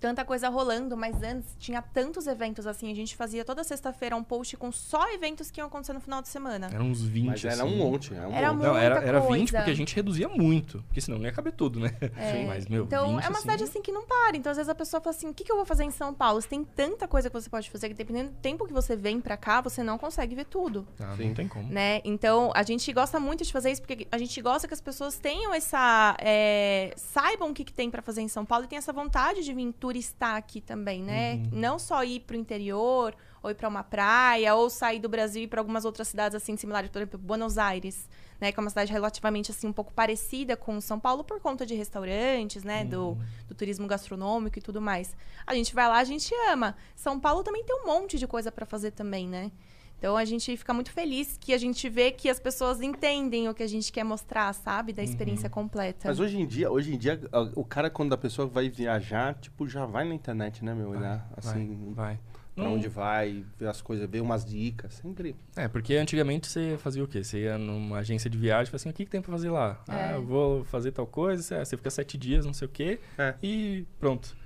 tanta 0.00 0.24
coisa 0.24 0.48
rolando, 0.48 0.96
mas 0.96 1.22
antes 1.22 1.54
tinha 1.58 1.82
tantos 1.82 2.26
eventos 2.26 2.66
assim. 2.66 2.90
A 2.90 2.94
gente 2.94 3.16
fazia 3.16 3.44
toda 3.44 3.62
sexta-feira 3.64 4.14
um 4.16 4.22
post 4.24 4.56
com 4.56 4.70
só 4.72 5.08
eventos 5.12 5.50
que 5.50 5.60
iam 5.60 5.66
acontecer 5.66 5.92
no 5.92 6.00
final 6.00 6.22
de 6.22 6.28
semana. 6.28 6.68
Eram 6.72 6.86
uns 6.86 7.02
20, 7.02 7.26
Mas 7.26 7.44
era 7.44 7.54
assim. 7.54 7.62
um 7.64 7.76
monte. 7.76 8.14
Era 8.14 8.28
um 8.28 8.32
Era 8.32 8.52
monte. 8.52 8.62
Não, 8.64 8.76
era, 8.76 8.94
muita 8.96 9.08
era 9.08 9.20
20 9.20 9.28
coisa. 9.28 9.56
porque 9.58 9.70
a 9.70 9.74
gente 9.74 9.94
reduzia 9.96 10.28
muito. 10.28 10.82
Porque 10.84 11.00
senão 11.00 11.18
não 11.18 11.26
ia 11.26 11.32
caber 11.32 11.52
tudo, 11.52 11.80
né? 11.80 11.94
É, 12.16 12.46
Mas, 12.46 12.66
meu, 12.66 12.84
então, 12.84 13.14
20, 13.16 13.24
é 13.24 13.28
uma 13.28 13.40
cidade 13.40 13.64
assim 13.64 13.82
que 13.82 13.92
não 13.92 14.06
para. 14.06 14.36
Então, 14.36 14.50
às 14.50 14.56
vezes 14.56 14.68
a 14.68 14.74
pessoa 14.74 15.00
fala 15.00 15.14
assim: 15.14 15.28
o 15.28 15.34
que, 15.34 15.44
que 15.44 15.52
eu 15.52 15.56
vou 15.56 15.64
fazer 15.66 15.84
em 15.84 15.90
São 15.90 16.12
Paulo? 16.14 16.40
Você 16.40 16.48
tem 16.48 16.64
tanta 16.64 17.06
coisa 17.08 17.28
que 17.28 17.34
você 17.40 17.48
pode 17.50 17.70
fazer 17.70 17.88
que 17.88 17.94
dependendo 17.94 18.30
do 18.30 18.36
tempo 18.36 18.66
que 18.66 18.72
você 18.72 18.96
vem 18.96 19.20
pra 19.20 19.36
cá, 19.36 19.60
você 19.60 19.82
não 19.82 19.98
consegue 19.98 20.34
ver 20.34 20.44
tudo. 20.46 20.86
Ah, 21.00 21.14
Sim. 21.16 21.28
não 21.28 21.34
tem 21.34 21.48
como. 21.48 21.68
Né? 21.72 22.00
Então, 22.04 22.50
a 22.54 22.62
gente 22.62 22.92
gosta 22.92 23.18
muito 23.20 23.44
de 23.44 23.52
fazer 23.52 23.70
isso 23.70 23.82
porque 23.82 24.06
a 24.10 24.18
gente 24.18 24.40
gosta 24.40 24.66
que 24.68 24.74
as 24.74 24.80
pessoas 24.80 25.18
tenham 25.18 25.52
essa. 25.54 26.16
é, 26.20 26.92
saibam 26.96 27.50
o 27.50 27.54
que, 27.54 27.64
que 27.64 27.72
tem 27.72 27.90
pra 27.90 28.02
fazer 28.02 28.20
em 28.22 28.28
São 28.28 28.44
Paulo 28.44 28.64
e 28.64 28.68
tenham 28.68 28.78
essa 28.78 28.92
vontade 28.92 29.44
de 29.44 29.52
vir 29.52 29.62
turistar 29.88 30.36
aqui 30.36 30.60
também, 30.60 31.02
né? 31.02 31.34
Uhum. 31.34 31.48
Não 31.52 31.78
só 31.78 32.04
ir 32.04 32.20
pro 32.20 32.36
interior, 32.36 33.16
ou 33.42 33.50
ir 33.50 33.54
pra 33.54 33.68
uma 33.68 33.82
praia, 33.82 34.54
ou 34.54 34.68
sair 34.68 34.98
do 34.98 35.08
Brasil 35.08 35.40
e 35.40 35.44
ir 35.46 35.48
pra 35.48 35.62
algumas 35.62 35.86
outras 35.86 36.08
cidades 36.08 36.34
assim 36.34 36.58
similares, 36.58 36.90
por 36.90 36.98
exemplo, 36.98 37.18
Buenos 37.18 37.56
Aires, 37.56 38.06
né? 38.38 38.52
Que 38.52 38.60
é 38.60 38.62
uma 38.62 38.68
cidade 38.68 38.92
relativamente 38.92 39.50
assim 39.50 39.66
um 39.66 39.72
pouco 39.72 39.90
parecida 39.94 40.58
com 40.58 40.78
São 40.78 41.00
Paulo 41.00 41.24
por 41.24 41.40
conta 41.40 41.64
de 41.64 41.74
restaurantes, 41.74 42.62
né? 42.64 42.84
Do, 42.84 43.16
do 43.48 43.54
turismo 43.54 43.86
gastronômico 43.86 44.58
e 44.58 44.62
tudo 44.62 44.78
mais. 44.78 45.16
A 45.46 45.54
gente 45.54 45.74
vai 45.74 45.88
lá, 45.88 45.96
a 45.96 46.04
gente 46.04 46.34
ama. 46.50 46.76
São 46.94 47.18
Paulo 47.18 47.42
também 47.42 47.64
tem 47.64 47.74
um 47.74 47.86
monte 47.86 48.18
de 48.18 48.26
coisa 48.26 48.52
pra 48.52 48.66
fazer 48.66 48.90
também, 48.90 49.26
né? 49.26 49.50
Então 49.98 50.16
a 50.16 50.24
gente 50.24 50.56
fica 50.56 50.72
muito 50.72 50.92
feliz 50.92 51.36
que 51.40 51.52
a 51.52 51.58
gente 51.58 51.88
vê 51.88 52.12
que 52.12 52.28
as 52.28 52.38
pessoas 52.38 52.80
entendem 52.80 53.48
o 53.48 53.54
que 53.54 53.62
a 53.64 53.66
gente 53.66 53.90
quer 53.92 54.04
mostrar, 54.04 54.52
sabe? 54.52 54.92
Da 54.92 55.02
experiência 55.02 55.50
completa. 55.50 56.06
Mas 56.08 56.20
hoje 56.20 56.38
em 56.40 56.46
dia, 56.46 56.70
hoje 56.70 56.94
em 56.94 56.98
dia, 56.98 57.20
o 57.56 57.64
cara, 57.64 57.90
quando 57.90 58.12
a 58.12 58.16
pessoa 58.18 58.46
vai 58.46 58.68
viajar, 58.68 59.34
tipo, 59.34 59.66
já 59.68 59.84
vai 59.86 60.06
na 60.06 60.14
internet, 60.14 60.64
né, 60.64 60.72
meu? 60.72 60.90
Olhar, 60.90 61.28
assim, 61.36 61.92
Vai. 61.96 62.16
pra 62.54 62.64
Não- 62.64 62.74
onde 62.74 62.86
vai, 62.88 63.44
ver 63.58 63.66
as 63.68 63.82
coisas, 63.82 64.08
ver 64.08 64.20
umas 64.20 64.44
dicas. 64.44 64.94
Sempre. 64.94 65.34
É, 65.56 65.66
porque 65.66 65.94
antigamente 65.96 66.46
você 66.46 66.76
fazia 66.78 67.02
o 67.02 67.08
quê? 67.08 67.24
Você 67.24 67.40
ia 67.40 67.58
numa 67.58 67.98
agência 67.98 68.30
de 68.30 68.38
viagem 68.38 68.64
e 68.64 68.66
falava 68.66 68.76
assim, 68.76 68.90
o 68.90 68.92
que, 68.92 69.04
que 69.04 69.10
tem 69.10 69.20
pra 69.20 69.32
fazer 69.32 69.50
lá? 69.50 69.82
Ah, 69.88 70.12
É. 70.12 70.14
eu 70.14 70.24
vou 70.24 70.64
fazer 70.64 70.92
tal 70.92 71.08
coisa, 71.08 71.42
você- 71.42 71.64
você 71.64 71.76
fica 71.76 71.90
sete 71.90 72.16
dias, 72.16 72.46
não 72.46 72.54
sei 72.54 72.66
o 72.66 72.70
quê, 72.70 73.00
É. 73.18 73.34
e 73.42 73.84
pronto. 73.98 74.36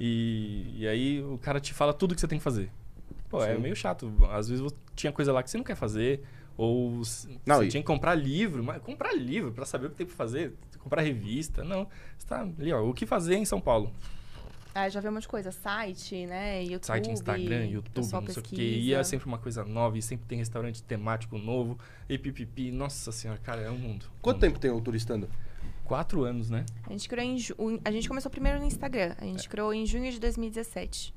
E, 0.00 0.74
e 0.78 0.88
aí 0.88 1.22
o 1.22 1.38
cara 1.38 1.60
te 1.60 1.72
fala 1.72 1.94
tudo 1.94 2.12
que 2.14 2.20
você 2.20 2.26
tem 2.28 2.38
que 2.38 2.44
fazer. 2.44 2.70
Pô, 3.28 3.42
é 3.44 3.54
Sim. 3.54 3.60
meio 3.62 3.76
chato. 3.76 4.12
Às 4.30 4.48
vezes 4.48 4.62
você- 4.62 4.76
tinha 4.94 5.12
coisa 5.12 5.32
lá 5.32 5.42
que 5.42 5.50
você 5.50 5.56
não 5.58 5.64
quer 5.64 5.74
fazer, 5.76 6.22
ou 6.56 6.90
Não, 7.44 7.56
você 7.56 7.64
e- 7.66 7.68
tinha 7.68 7.82
que 7.82 7.86
comprar 7.86 8.14
livro. 8.14 8.62
Mas 8.64 8.80
comprar 8.82 9.12
livro 9.14 9.52
pra 9.52 9.64
saber 9.66 9.86
o 9.86 9.90
que 9.90 9.96
tem 9.96 10.06
pra 10.06 10.16
fazer, 10.16 10.54
comprar 10.78 11.02
revista, 11.02 11.62
não. 11.64 11.86
Você 12.16 12.26
tá 12.26 12.40
ali, 12.42 12.72
ó, 12.72 12.82
o 12.88 12.94
que 12.94 13.04
fazer 13.06 13.34
em 13.36 13.44
São 13.44 13.60
Paulo? 13.60 13.92
Ah, 14.74 14.90
já 14.90 15.00
vi 15.00 15.08
um 15.08 15.12
monte 15.12 15.22
de 15.22 15.28
coisa. 15.28 15.50
Site, 15.50 16.26
né? 16.26 16.62
YouTube. 16.62 16.84
Site, 16.84 17.10
Instagram, 17.10 17.64
YouTube, 17.64 17.96
não 17.96 18.02
sei 18.02 18.18
o 18.18 18.22
pesquisa. 18.22 18.60
E 18.62 18.92
é 18.92 19.02
sempre 19.04 19.26
uma 19.26 19.38
coisa 19.38 19.64
nova, 19.64 19.96
e 19.96 20.02
sempre 20.02 20.26
tem 20.26 20.36
restaurante 20.36 20.82
temático 20.82 21.38
novo, 21.38 21.78
e 22.08 22.18
pipipi. 22.18 22.70
Nossa 22.70 23.10
senhora, 23.10 23.40
cara, 23.42 23.62
é 23.62 23.70
um 23.70 23.78
mundo. 23.78 24.04
Quanto 24.20 24.36
Um 24.36 24.40
tempo 24.40 24.58
tem 24.58 24.70
o 24.70 24.78
turistando? 24.80 25.30
Quatro 25.82 26.24
anos, 26.24 26.50
né? 26.50 26.66
A 26.86 26.90
gente 26.90 27.08
criou 27.08 27.24
em 27.24 27.38
ju... 27.38 27.54
A 27.84 27.90
gente 27.90 28.06
começou 28.06 28.30
primeiro 28.30 28.58
no 28.58 28.66
Instagram. 28.66 29.14
A 29.18 29.24
É. 29.24 29.28
gente 29.28 29.48
criou 29.48 29.72
em 29.72 29.86
junho 29.86 30.10
de 30.12 30.20
2017. 30.20 31.14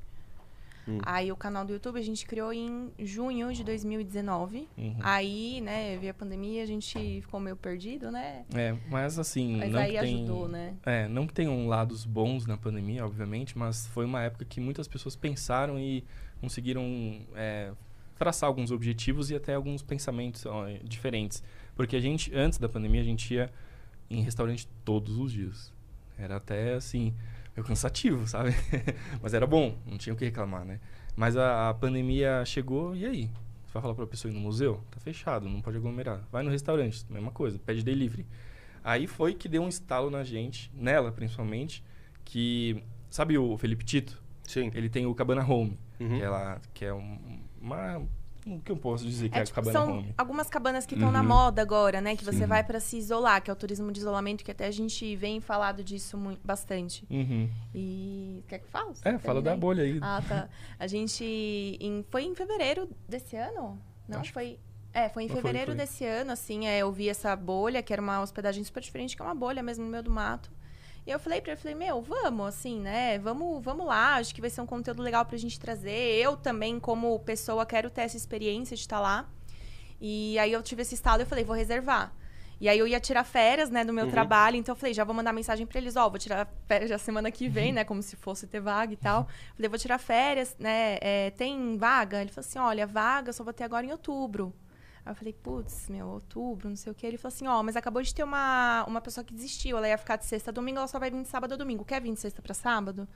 Hum. 0.88 0.98
Aí 1.02 1.30
o 1.30 1.36
canal 1.36 1.64
do 1.64 1.72
YouTube 1.72 1.98
a 1.98 2.02
gente 2.02 2.26
criou 2.26 2.52
em 2.52 2.90
junho 2.98 3.52
de 3.52 3.62
2019. 3.62 4.68
Uhum. 4.76 4.96
Aí, 5.00 5.60
né, 5.60 5.96
veio 5.98 6.10
a 6.10 6.14
pandemia, 6.14 6.62
a 6.62 6.66
gente 6.66 7.20
ficou 7.20 7.38
meio 7.38 7.56
perdido, 7.56 8.10
né? 8.10 8.44
É, 8.54 8.74
mas 8.88 9.18
assim, 9.18 9.56
Mas 9.56 9.70
não 9.70 9.78
aí 9.78 9.98
tem... 9.98 10.16
ajudou, 10.16 10.48
né? 10.48 10.74
É, 10.84 11.08
não 11.08 11.26
que 11.26 11.32
tenham 11.32 11.66
lados 11.66 12.04
bons 12.04 12.46
na 12.46 12.56
pandemia, 12.56 13.04
obviamente, 13.04 13.56
mas 13.56 13.86
foi 13.88 14.04
uma 14.04 14.22
época 14.22 14.44
que 14.44 14.60
muitas 14.60 14.88
pessoas 14.88 15.14
pensaram 15.14 15.78
e 15.78 16.04
conseguiram 16.40 17.20
é, 17.34 17.72
traçar 18.18 18.48
alguns 18.48 18.70
objetivos 18.70 19.30
e 19.30 19.34
até 19.34 19.54
alguns 19.54 19.82
pensamentos 19.82 20.44
ó, 20.46 20.66
diferentes. 20.84 21.42
Porque 21.74 21.96
a 21.96 22.00
gente, 22.00 22.34
antes 22.34 22.58
da 22.58 22.68
pandemia, 22.68 23.00
a 23.00 23.04
gente 23.04 23.34
ia 23.34 23.50
em 24.10 24.22
restaurante 24.22 24.68
todos 24.84 25.16
os 25.16 25.32
dias. 25.32 25.72
Era 26.18 26.36
até 26.36 26.74
assim, 26.74 27.14
meio 27.60 27.64
cansativo, 27.66 28.26
sabe? 28.26 28.50
mas 29.22 29.34
era 29.34 29.46
bom, 29.46 29.76
não 29.86 29.96
tinha 29.98 30.12
o 30.14 30.16
que 30.16 30.24
reclamar, 30.24 30.64
né? 30.64 30.80
Mas 31.14 31.36
a, 31.36 31.68
a 31.68 31.74
pandemia 31.74 32.42
chegou 32.44 32.96
e 32.96 33.04
aí? 33.04 33.30
Você 33.66 33.74
vai 33.74 33.82
falar 33.82 33.94
pra 33.94 34.06
pessoa 34.06 34.32
ir 34.32 34.34
no 34.34 34.40
museu? 34.40 34.82
Tá 34.90 34.98
fechado, 34.98 35.48
não 35.48 35.60
pode 35.60 35.76
aglomerar. 35.76 36.22
Vai 36.32 36.42
no 36.42 36.50
restaurante, 36.50 37.04
mesma 37.08 37.30
coisa, 37.30 37.58
pede 37.58 37.82
delivery. 37.84 38.26
Aí 38.82 39.06
foi 39.06 39.34
que 39.34 39.48
deu 39.48 39.62
um 39.62 39.68
estalo 39.68 40.10
na 40.10 40.24
gente, 40.24 40.70
nela 40.74 41.12
principalmente, 41.12 41.84
que. 42.24 42.82
Sabe 43.10 43.36
o 43.36 43.56
Felipe 43.58 43.84
Tito? 43.84 44.22
Sim. 44.44 44.70
Ele 44.74 44.88
tem 44.88 45.04
o 45.06 45.14
Cabana 45.14 45.44
Home, 45.44 45.78
Uhum. 45.98 46.16
que 46.16 46.22
é, 46.22 46.28
lá, 46.30 46.60
que 46.72 46.84
é 46.84 46.94
um, 46.94 47.40
uma- 47.60 48.02
o 48.56 48.60
que 48.60 48.72
eu 48.72 48.76
posso 48.76 49.04
dizer 49.04 49.28
que 49.28 49.38
é, 49.38 49.42
É, 49.42 49.44
tipo, 49.44 49.54
cabana 49.56 49.72
são 49.78 49.98
home? 49.98 50.14
algumas 50.16 50.48
cabanas 50.48 50.86
que 50.86 50.94
estão 50.94 51.10
na 51.12 51.20
Uhum. 51.20 51.26
moda 51.28 51.62
agora, 51.62 52.00
né? 52.00 52.16
Que 52.16 52.24
você 52.24 52.38
Sim. 52.38 52.46
vai 52.46 52.62
pra 52.64 52.80
se 52.80 52.96
isolar, 52.96 53.42
que 53.42 53.50
é 53.50 53.52
o 53.52 53.56
turismo 53.56 53.90
de 53.92 54.00
isolamento, 54.00 54.44
que 54.44 54.50
até 54.50 54.66
a 54.66 54.70
gente 54.70 55.14
vem 55.16 55.40
falado 55.40 55.82
disso 55.84 56.16
mui- 56.16 56.38
bastante. 56.44 57.04
Uhum. 57.10 57.48
E. 57.74 58.44
Quer 58.48 58.58
que 58.60 58.68
fale? 58.68 58.90
É, 59.04 59.18
fala 59.18 59.40
da 59.40 59.56
bolha 59.56 59.82
aí. 59.84 59.98
Ah, 60.02 60.22
tá. 60.26 60.48
A 60.78 60.86
gente. 60.86 61.24
em- 61.80 62.04
Foi 62.10 62.24
em 62.24 62.34
fevereiro 62.34 62.88
desse 63.08 63.36
ano? 63.36 63.78
Não, 64.08 64.20
Acho 64.20 64.32
foi. 64.32 64.58
É, 64.92 65.08
foi 65.08 65.22
em 65.24 65.28
Foi, 65.28 65.36
fevereiro 65.36 65.68
foi. 65.72 65.76
desse 65.76 66.04
ano, 66.04 66.32
assim, 66.32 66.66
é, 66.66 66.78
eu 66.78 66.90
vi 66.90 67.08
essa 67.08 67.36
bolha, 67.36 67.80
que 67.80 67.92
era 67.92 68.02
uma 68.02 68.20
hospedagem 68.20 68.64
super 68.64 68.82
diferente, 68.82 69.14
que 69.14 69.22
é 69.22 69.24
uma 69.24 69.34
bolha 69.36 69.62
mesmo 69.62 69.84
no 69.84 69.90
meio 69.90 70.02
do 70.02 70.10
mato. 70.10 70.50
E 71.06 71.10
eu 71.10 71.18
falei 71.18 71.40
pra 71.40 71.52
ele, 71.52 71.60
falei, 71.60 71.74
meu, 71.74 72.02
vamos, 72.02 72.46
assim, 72.46 72.80
né? 72.80 73.18
Vamos, 73.18 73.62
vamos 73.64 73.86
lá, 73.86 74.16
acho 74.16 74.34
que 74.34 74.40
vai 74.40 74.50
ser 74.50 74.60
um 74.60 74.66
conteúdo 74.66 75.02
legal 75.02 75.24
pra 75.24 75.38
gente 75.38 75.58
trazer. 75.58 75.90
Eu 75.90 76.36
também, 76.36 76.78
como 76.78 77.18
pessoa, 77.20 77.64
quero 77.64 77.88
ter 77.90 78.02
essa 78.02 78.16
experiência 78.16 78.76
de 78.76 78.82
estar 78.82 79.00
lá. 79.00 79.28
E 80.00 80.38
aí 80.38 80.52
eu 80.52 80.62
tive 80.62 80.82
esse 80.82 80.94
estado 80.94 81.20
e 81.20 81.22
eu 81.22 81.26
falei, 81.26 81.44
vou 81.44 81.56
reservar. 81.56 82.12
E 82.60 82.68
aí 82.68 82.78
eu 82.78 82.86
ia 82.86 83.00
tirar 83.00 83.24
férias, 83.24 83.70
né, 83.70 83.82
do 83.82 83.92
meu 83.92 84.10
trabalho, 84.10 84.54
então 84.56 84.74
eu 84.74 84.76
falei, 84.76 84.92
já 84.92 85.02
vou 85.02 85.14
mandar 85.14 85.32
mensagem 85.32 85.66
pra 85.66 85.78
eles, 85.78 85.96
ó, 85.96 86.10
vou 86.10 86.18
tirar 86.18 86.46
férias 86.66 86.90
já 86.90 86.98
semana 86.98 87.30
que 87.30 87.48
vem, 87.48 87.72
né, 87.72 87.84
como 87.84 88.02
se 88.02 88.16
fosse 88.16 88.46
ter 88.46 88.60
vaga 88.60 88.92
e 88.92 88.96
tal. 88.98 89.26
Falei, 89.56 89.68
vou 89.70 89.78
tirar 89.78 89.96
férias, 89.96 90.54
né, 90.58 90.98
é, 91.00 91.30
tem 91.30 91.78
vaga? 91.78 92.20
Ele 92.20 92.30
falou 92.30 92.46
assim, 92.46 92.58
olha, 92.58 92.86
vaga 92.86 93.30
eu 93.30 93.32
só 93.32 93.42
vou 93.42 93.54
ter 93.54 93.64
agora 93.64 93.86
em 93.86 93.92
outubro. 93.92 94.54
Aí 95.04 95.12
eu 95.12 95.14
falei, 95.16 95.32
putz, 95.32 95.88
meu, 95.88 96.06
outubro, 96.06 96.68
não 96.68 96.76
sei 96.76 96.92
o 96.92 96.94
quê. 96.94 97.06
Ele 97.06 97.16
falou 97.16 97.34
assim, 97.34 97.46
ó, 97.46 97.62
mas 97.62 97.76
acabou 97.76 98.02
de 98.02 98.14
ter 98.14 98.22
uma, 98.22 98.84
uma 98.86 99.00
pessoa 99.00 99.24
que 99.24 99.32
desistiu, 99.32 99.76
ela 99.76 99.88
ia 99.88 99.98
ficar 99.98 100.16
de 100.16 100.26
sexta 100.26 100.50
a 100.50 100.52
domingo, 100.52 100.78
ela 100.78 100.86
só 100.86 100.98
vai 100.98 101.10
vir 101.10 101.22
de 101.22 101.28
sábado 101.28 101.54
a 101.54 101.56
domingo. 101.56 101.84
Quer 101.84 102.00
vir 102.00 102.12
de 102.12 102.20
sexta 102.20 102.42
pra 102.42 102.54
sábado? 102.54 103.08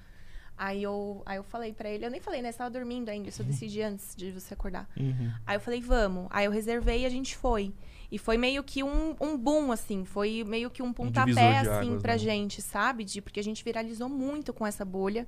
Aí 0.56 0.82
eu, 0.82 1.22
aí 1.26 1.36
eu 1.36 1.42
falei 1.42 1.72
pra 1.72 1.88
ele, 1.88 2.06
eu 2.06 2.10
nem 2.10 2.20
falei, 2.20 2.40
né, 2.40 2.52
você 2.52 2.58
tava 2.58 2.70
dormindo 2.70 3.08
ainda, 3.08 3.28
isso 3.28 3.42
eu 3.42 3.46
decidi 3.46 3.82
antes 3.82 4.14
de 4.14 4.30
você 4.30 4.54
acordar. 4.54 4.88
Uhum. 4.96 5.32
Aí 5.44 5.56
eu 5.56 5.60
falei, 5.60 5.80
vamos. 5.80 6.28
Aí 6.30 6.44
eu 6.44 6.52
reservei 6.52 7.02
e 7.02 7.06
a 7.06 7.08
gente 7.08 7.36
foi. 7.36 7.74
E 8.10 8.18
foi 8.18 8.36
meio 8.36 8.62
que 8.62 8.82
um, 8.82 9.16
um 9.20 9.36
boom, 9.36 9.72
assim. 9.72 10.04
Foi 10.04 10.44
meio 10.46 10.70
que 10.70 10.82
um 10.82 10.92
pontapé, 10.92 11.32
de 11.32 11.68
assim, 11.68 11.88
águas, 11.88 12.02
pra 12.02 12.12
né? 12.12 12.18
gente, 12.18 12.62
sabe? 12.62 13.02
De, 13.02 13.20
porque 13.20 13.40
a 13.40 13.42
gente 13.42 13.64
viralizou 13.64 14.08
muito 14.08 14.52
com 14.52 14.64
essa 14.64 14.84
bolha. 14.84 15.26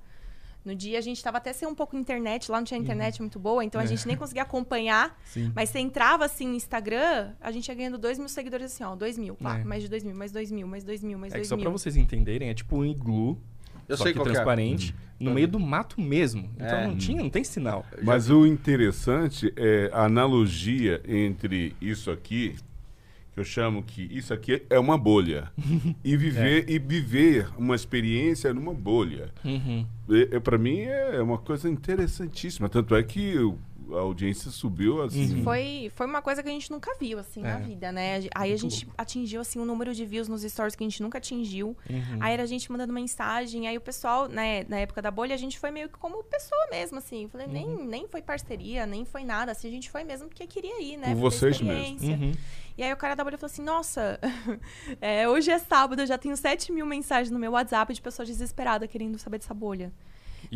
No 0.66 0.74
dia 0.74 0.98
a 0.98 1.00
gente 1.00 1.22
tava 1.22 1.38
até 1.38 1.52
sem 1.52 1.66
um 1.68 1.74
pouco 1.76 1.96
internet, 1.96 2.50
lá 2.50 2.58
não 2.58 2.64
tinha 2.64 2.78
internet 2.78 3.20
muito 3.20 3.38
boa, 3.38 3.64
então 3.64 3.80
a 3.80 3.84
É. 3.84 3.86
gente 3.86 4.04
nem 4.04 4.16
conseguia 4.16 4.42
acompanhar. 4.42 5.16
Sim. 5.24 5.52
Mas 5.54 5.70
você 5.70 5.78
entrava 5.78 6.24
assim 6.24 6.48
no 6.48 6.54
Instagram, 6.54 7.30
a 7.40 7.52
gente 7.52 7.68
ia 7.68 7.74
ganhando 7.74 7.96
2 7.96 8.18
mil 8.18 8.28
seguidores 8.28 8.72
assim, 8.72 8.82
ó, 8.82 8.96
2 8.96 9.16
mil, 9.16 9.36
pá, 9.36 9.58
É. 9.60 9.64
mais 9.64 9.84
de 9.84 9.88
2 9.88 10.02
mil, 10.02 10.16
mais 10.16 10.32
2 10.32 10.50
mil, 10.50 10.66
mais 10.66 10.82
2 10.82 11.04
mil, 11.04 11.16
mais 11.16 11.32
É 11.32 11.36
que 11.36 11.40
2 11.42 11.48
só 11.48 11.54
mil. 11.56 11.62
pra 11.62 11.70
vocês 11.70 11.96
entenderem, 11.96 12.48
é 12.48 12.54
tipo 12.54 12.76
um 12.78 12.84
iglu, 12.84 13.38
Eu 13.88 13.96
só 13.96 14.02
sei 14.02 14.12
que 14.12 14.18
qual 14.18 14.24
que 14.24 14.30
é. 14.32 14.34
transparente, 14.34 14.92
no 15.20 15.30
meio 15.32 15.46
do 15.46 15.60
mato 15.60 16.00
mesmo. 16.00 16.50
Então 16.56 16.66
É. 16.78 16.86
não 16.88 16.96
tinha, 16.96 17.22
não 17.22 17.30
tem 17.30 17.44
sinal. 17.44 17.86
Mas 18.02 18.28
o 18.28 18.44
interessante 18.44 19.52
é 19.56 19.88
a 19.92 20.06
analogia 20.06 21.00
entre 21.06 21.76
isso 21.80 22.10
aqui, 22.10 22.56
que 23.36 23.40
eu 23.40 23.44
chamo 23.44 23.82
que 23.82 24.00
isso 24.10 24.32
aqui 24.32 24.62
é 24.70 24.78
uma 24.78 24.96
bolha, 24.96 25.52
e 26.02 26.16
viver 26.16 26.64
e 26.70 26.78
viver 26.78 27.46
uma 27.58 27.74
experiência 27.76 28.54
numa 28.54 28.72
bolha. 28.72 29.30
Uhum. 29.44 29.86
É, 30.32 30.40
para 30.40 30.56
mim 30.56 30.78
é 30.80 31.20
uma 31.20 31.36
coisa 31.36 31.68
interessantíssima, 31.68 32.66
tanto 32.70 32.94
é 32.96 33.02
que 33.02 33.36
o- 33.38 33.58
a 33.92 33.98
audiência 34.00 34.50
subiu 34.50 35.02
assim. 35.02 35.42
Foi, 35.42 35.90
foi 35.94 36.06
uma 36.06 36.20
coisa 36.22 36.42
que 36.42 36.48
a 36.48 36.52
gente 36.52 36.70
nunca 36.70 36.94
viu, 36.98 37.18
assim, 37.18 37.40
na 37.42 37.58
É. 37.58 37.60
vida, 37.60 37.92
né? 37.92 38.20
Aí 38.34 38.52
a 38.52 38.56
gente 38.56 38.88
atingiu, 38.98 39.40
assim, 39.40 39.58
um 39.60 39.64
número 39.64 39.94
de 39.94 40.04
views 40.04 40.28
nos 40.28 40.42
stories 40.42 40.74
que 40.74 40.82
a 40.82 40.86
gente 40.88 41.02
nunca 41.02 41.18
atingiu. 41.18 41.76
Uhum. 41.88 42.18
Aí 42.20 42.32
era 42.34 42.42
a 42.42 42.46
gente 42.46 42.70
mandando 42.72 42.92
mensagem, 42.92 43.68
aí 43.68 43.76
o 43.76 43.80
pessoal, 43.80 44.28
né, 44.28 44.64
na 44.68 44.78
época 44.78 45.00
da 45.00 45.10
bolha, 45.10 45.34
a 45.34 45.38
gente 45.38 45.58
foi 45.58 45.70
meio 45.70 45.88
que 45.88 45.98
como 45.98 46.22
pessoa 46.24 46.66
mesmo, 46.70 46.98
assim. 46.98 47.24
Eu 47.24 47.28
falei, 47.28 47.46
Uhum. 47.46 47.52
nem, 47.52 47.86
nem 47.86 48.08
foi 48.08 48.22
parceria, 48.22 48.86
nem 48.86 49.04
foi 49.04 49.24
nada, 49.24 49.52
assim, 49.52 49.68
a 49.68 49.70
gente 49.70 49.90
foi 49.90 50.04
mesmo 50.04 50.28
porque 50.28 50.46
queria 50.46 50.82
ir, 50.82 50.96
né? 50.96 51.08
Ter 51.08 51.14
vocês 51.14 51.56
experiência. 51.56 52.14
Uhum. 52.14 52.32
E 52.78 52.82
aí 52.82 52.92
o 52.92 52.96
cara 52.96 53.14
da 53.14 53.24
bolha 53.24 53.38
falou 53.38 53.50
assim, 53.50 53.62
nossa, 53.62 54.20
é, 55.00 55.28
hoje 55.28 55.50
é 55.50 55.58
sábado, 55.58 56.02
eu 56.02 56.06
já 56.06 56.18
tenho 56.18 56.36
7 56.36 56.70
mil 56.72 56.84
mensagens 56.86 57.30
no 57.30 57.38
meu 57.38 57.52
WhatsApp 57.52 57.92
de 57.94 58.02
pessoas 58.02 58.28
desesperadas 58.28 58.88
querendo 58.90 59.18
saber 59.18 59.38
dessa 59.38 59.54
bolha. 59.54 59.92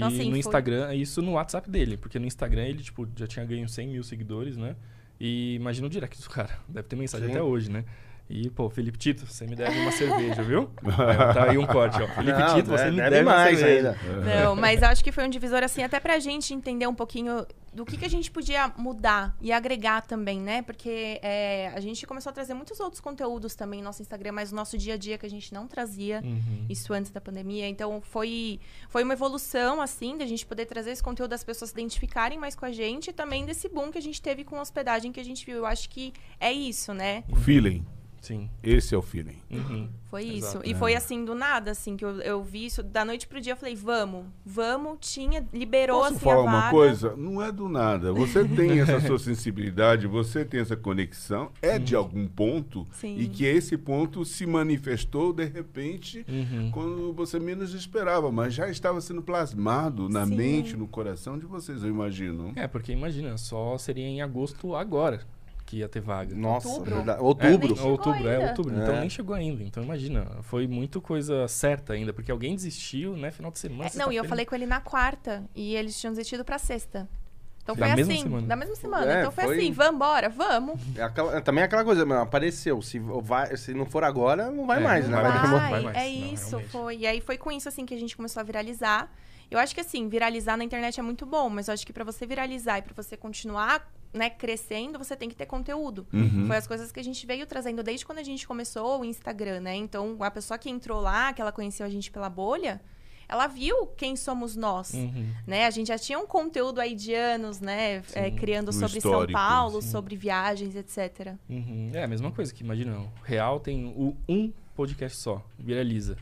Então, 0.07 0.11
e 0.11 0.15
assim, 0.15 0.25
no 0.25 0.31
foi- 0.31 0.39
Instagram, 0.39 0.95
isso 0.95 1.23
no 1.23 1.33
WhatsApp 1.33 1.71
dele, 1.71 1.97
porque 1.97 2.19
no 2.19 2.27
Instagram 2.27 2.63
ele, 2.67 2.83
tipo, 2.83 3.09
já 3.17 3.27
tinha 3.27 3.45
ganho 3.45 3.69
100 3.69 3.89
mil 3.89 4.03
seguidores, 4.03 4.57
né? 4.57 4.77
E 5.19 5.55
imagina 5.55 5.87
o 5.87 5.91
direct 5.91 6.21
do 6.23 6.31
cara. 6.31 6.59
Deve 6.69 6.89
ter 6.89 6.97
mensagem 6.97 7.27
Sim. 7.27 7.33
até 7.33 7.43
hoje, 7.43 7.71
né? 7.71 7.85
E, 8.33 8.49
pô, 8.49 8.71
Felipe 8.71 8.97
Tito, 8.97 9.27
você 9.27 9.45
me 9.45 9.57
deve 9.57 9.77
uma 9.81 9.91
cerveja, 9.91 10.41
viu? 10.41 10.71
Aí, 10.85 11.17
tá 11.35 11.51
aí 11.51 11.59
um 11.59 11.67
corte, 11.67 12.01
ó. 12.01 12.07
Felipe 12.07 12.39
Não, 12.39 12.55
Tito, 12.55 12.71
você 12.71 12.85
deve- 12.85 12.91
me 12.93 12.97
deve 12.99 13.11
deve, 13.11 13.25
mais 13.25 13.59
uma 13.59 13.67
cerveja. 13.67 13.99
ainda. 14.05 14.45
Não, 14.45 14.55
mas 14.57 14.83
acho 14.85 15.03
que 15.03 15.11
foi 15.11 15.25
um 15.27 15.29
divisor, 15.29 15.65
assim, 15.65 15.83
até 15.83 15.99
pra 15.99 16.17
gente 16.21 16.55
entender 16.55 16.87
um 16.87 16.95
pouquinho 16.95 17.45
do 17.75 17.85
que, 17.85 17.97
que 17.97 18.05
a 18.05 18.09
gente 18.09 18.31
podia 18.31 18.73
mudar 18.77 19.37
e 19.41 19.51
agregar 19.53 20.03
também, 20.03 20.41
né? 20.41 20.63
Porque 20.63 21.19
é, 21.23 21.73
a 21.75 21.81
gente 21.81 22.07
começou 22.07 22.31
a 22.31 22.33
trazer 22.33 22.55
muitos 22.55 22.79
outros 22.79 23.01
conteúdos 23.01 23.57
também 23.57 23.81
no 23.81 23.87
nosso 23.87 24.01
Instagram, 24.01 24.31
mas 24.33 24.53
no 24.53 24.57
nosso 24.57 24.79
dia 24.79 24.95
a 24.95 24.97
dia 24.97 25.19
que 25.19 25.27
a 25.27 25.31
gente 25.31 25.53
não 25.53 25.67
trazia. 25.67 26.21
Uhum. 26.25 26.67
Isso 26.69 26.93
antes 26.93 27.11
da 27.11 27.21
pandemia. 27.21 27.69
Então, 27.69 28.01
foi, 28.01 28.61
foi 28.89 29.03
uma 29.03 29.15
evolução, 29.15 29.81
assim, 29.81 30.17
da 30.17 30.25
gente 30.27 30.47
poder 30.47 30.67
trazer 30.67 30.91
esse 30.93 31.03
conteúdo 31.03 31.31
das 31.31 31.43
pessoas 31.43 31.71
se 31.71 31.75
identificarem 31.75 32.39
mais 32.39 32.55
com 32.55 32.65
a 32.65 32.71
gente 32.73 33.11
e 33.11 33.13
também 33.13 33.45
desse 33.45 33.69
boom 33.69 33.91
que 33.91 33.99
a 33.99 34.03
gente 34.03 34.23
teve 34.23 34.45
com 34.45 34.57
a 34.57 34.63
hospedagem 34.63 35.11
que 35.11 35.19
a 35.19 35.25
gente 35.25 35.45
viu. 35.45 35.57
Eu 35.59 35.67
acho 35.67 35.89
que 35.91 36.13
é 36.39 36.53
isso, 36.53 36.95
né? 36.95 37.25
O 37.29 37.35
feeling. 37.37 37.85
Sim. 38.21 38.51
Esse 38.63 38.95
é 38.95 38.99
o 38.99 39.03
feeling. 39.03 39.39
Uhum. 39.51 39.89
Foi 40.11 40.25
isso. 40.25 40.49
Exato, 40.49 40.67
e 40.67 40.73
é. 40.73 40.75
foi 40.75 40.95
assim, 40.95 41.25
do 41.25 41.35
nada, 41.35 41.71
assim, 41.71 41.97
que 41.97 42.05
eu, 42.05 42.21
eu 42.21 42.43
vi 42.43 42.67
isso. 42.67 42.83
Da 42.83 43.05
noite 43.05 43.27
pro 43.27 43.41
dia, 43.41 43.53
eu 43.53 43.57
falei, 43.57 43.75
vamos, 43.75 44.27
vamos. 44.45 44.99
Tinha, 45.01 45.47
liberou, 45.53 46.01
Posso 46.01 46.15
assim, 46.15 46.25
falar 46.25 46.41
a 46.41 46.43
uma 46.43 46.71
coisa? 46.71 47.17
Não 47.17 47.43
é 47.43 47.51
do 47.51 47.69
nada. 47.69 48.13
Você 48.13 48.45
tem 48.45 48.81
essa 48.81 49.01
sua 49.01 49.19
sensibilidade, 49.21 50.07
você 50.07 50.45
tem 50.45 50.61
essa 50.61 50.77
conexão, 50.77 51.51
é 51.63 51.79
de 51.79 51.95
algum 51.95 52.27
ponto, 52.27 52.87
Sim. 52.93 53.17
e 53.19 53.29
que 53.29 53.45
esse 53.45 53.77
ponto 53.79 54.25
se 54.25 54.47
manifestou 54.47 55.33
de 55.33 55.45
repente 55.45 56.25
Uhum. 56.29 56.71
quando 56.71 57.13
você 57.13 57.39
menos 57.39 57.75
esperava, 57.75 58.31
mas 58.31 58.53
já 58.55 58.69
estava 58.69 59.01
sendo 59.01 59.23
plasmado 59.23 60.09
na 60.09 60.27
Sim. 60.27 60.37
mente, 60.37 60.77
no 60.77 60.87
coração 60.87 61.39
de 61.39 61.47
vocês, 61.47 61.83
eu 61.83 61.89
imagino. 61.89 62.53
É, 62.57 62.67
porque 62.67 62.93
imagina, 62.93 63.37
só 63.39 63.79
seria 63.79 64.07
em 64.07 64.21
agosto 64.21 64.75
agora 64.75 65.21
que 65.71 65.77
ia 65.79 65.89
ter 65.89 66.01
vaga. 66.01 66.35
Nossa, 66.35 66.67
Outubro? 66.69 66.95
verdade. 66.97 67.19
É, 67.19 67.23
Outubro. 67.23 67.77
Chegou 67.77 67.91
outubro, 67.93 68.29
é 68.29 68.35
ainda. 68.37 68.49
outubro. 68.49 68.75
É. 68.75 68.83
Então 68.83 69.01
nem 69.01 69.09
chegou 69.09 69.35
ainda. 69.37 69.63
Então 69.63 69.83
imagina, 69.85 70.27
foi 70.43 70.67
muito 70.67 71.01
coisa 71.01 71.47
certa 71.47 71.93
ainda, 71.93 72.13
porque 72.13 72.31
alguém 72.33 72.57
desistiu, 72.57 73.17
né? 73.17 73.31
Final 73.31 73.53
de 73.53 73.59
semana. 73.61 73.89
É, 73.95 73.97
não, 73.97 74.11
e 74.11 74.17
eu 74.17 74.25
falei 74.25 74.45
com 74.45 74.55
ele 74.55 74.67
na 74.67 74.81
quarta. 74.81 75.45
E 75.55 75.77
eles 75.77 75.99
tinham 75.99 76.13
desistido 76.13 76.45
pra 76.45 76.59
sexta. 76.59 77.09
Então 77.63 77.77
Da 77.77 77.87
foi 77.87 77.95
mesma 77.95 78.13
assim, 78.15 78.23
semana? 78.23 78.47
da 78.49 78.57
mesma 78.57 78.75
semana. 78.75 79.13
É, 79.13 79.19
então 79.21 79.31
foi, 79.31 79.45
foi- 79.45 79.59
assim, 79.59 79.71
vambora, 79.73 80.29
vamos. 80.29 80.81
É 80.97 81.03
aquela- 81.03 81.41
também 81.41 81.63
é 81.63 81.65
aquela 81.67 81.85
coisa, 81.85 82.05
mano, 82.05 82.23
apareceu. 82.23 82.83
Se, 82.83 82.99
vai, 82.99 83.57
se 83.57 83.73
não 83.73 83.87
for 83.87 84.03
agora, 84.03 84.51
não 84.51 84.67
vai 84.67 84.79
É, 84.79 84.83
mais, 84.83 85.09
não 85.09 85.17
né? 85.19 85.23
vai 85.23 85.31
Vai 85.31 85.39
mais. 85.39 85.51
demorar. 85.51 85.71
vai 85.71 85.83
mais. 85.83 85.97
É 85.97 86.01
Não, 86.21 86.33
isso, 86.35 86.49
realmente. 86.51 86.71
foi. 86.73 86.97
E 86.97 87.07
aí 87.07 87.21
foi 87.21 87.39
com 87.39 87.53
isso 87.53 87.69
assim 87.69 87.87
que 87.87 87.95
a 87.95 87.99
gente 87.99 88.17
começou 88.17 88.41
a 88.41 88.43
viralizar. 88.45 89.09
Eu 89.51 89.59
acho 89.59 89.75
que 89.75 89.81
assim, 89.81 90.09
viralizar 90.09 90.57
na 90.57 90.65
internet 90.65 91.01
é 91.01 91.03
muito 91.03 91.27
bom, 91.27 91.49
mas 91.49 91.69
eu 91.69 91.75
acho 91.75 91.87
que 91.87 91.93
pra 91.93 92.05
você 92.05 92.25
viralizar 92.27 92.79
e 92.79 92.83
pra 92.83 92.95
você 92.95 93.17
continuar, 93.17 93.91
né, 94.13 94.31
crescendo, 94.31 94.99
você 94.99 95.17
tem 95.17 95.29
que 95.29 95.35
ter 95.35 95.47
conteúdo. 95.47 96.07
Uhum. 96.13 96.47
Foi 96.47 96.57
as 96.57 96.67
coisas 96.67 96.93
que 96.93 97.01
a 97.01 97.05
gente 97.05 97.27
veio 97.27 97.47
trazendo 97.47 97.83
desde 97.83 98.07
quando 98.07 98.19
a 98.19 98.23
gente 98.23 98.47
começou 98.47 99.01
o 99.01 99.05
Instagram, 99.05 99.61
né? 99.61 99.75
Então, 99.75 100.17
a 100.21 100.31
pessoa 100.31 100.57
que 100.59 100.71
entrou 100.71 101.01
lá, 101.01 101.33
que 101.33 101.41
ela 101.41 101.53
conheceu 101.53 101.85
a 101.85 101.89
gente 101.89 102.11
pela 102.11 102.29
bolha, 102.29 102.81
ela 103.31 103.47
viu 103.47 103.87
quem 103.97 104.17
somos 104.17 104.57
nós. 104.57 104.93
Uhum. 104.93 105.33
Né? 105.47 105.65
A 105.65 105.71
gente 105.71 105.87
já 105.87 105.99
tinha 105.99 106.19
um 106.19 106.27
conteúdo 106.27 106.81
aí 106.81 106.97
de 106.97 107.15
anos, 107.15 107.61
né? 107.61 108.03
Sim, 108.03 108.19
é, 108.19 108.31
criando 108.33 108.73
sobre 108.73 109.01
São 109.01 109.25
Paulo, 109.29 109.81
sim. 109.81 109.89
sobre 109.89 110.17
viagens, 110.17 110.75
etc. 110.75 111.35
Uhum. 111.49 111.93
É 111.95 112.03
a 112.03 112.09
mesma 112.09 112.33
coisa 112.33 112.53
que 112.53 112.65
imagina, 112.65 112.99
o 112.99 113.09
Real 113.23 113.61
tem 113.61 113.87
o, 113.87 114.17
um 114.29 114.53
podcast 114.75 115.17
só, 115.17 115.45
viraliza. 115.57 116.17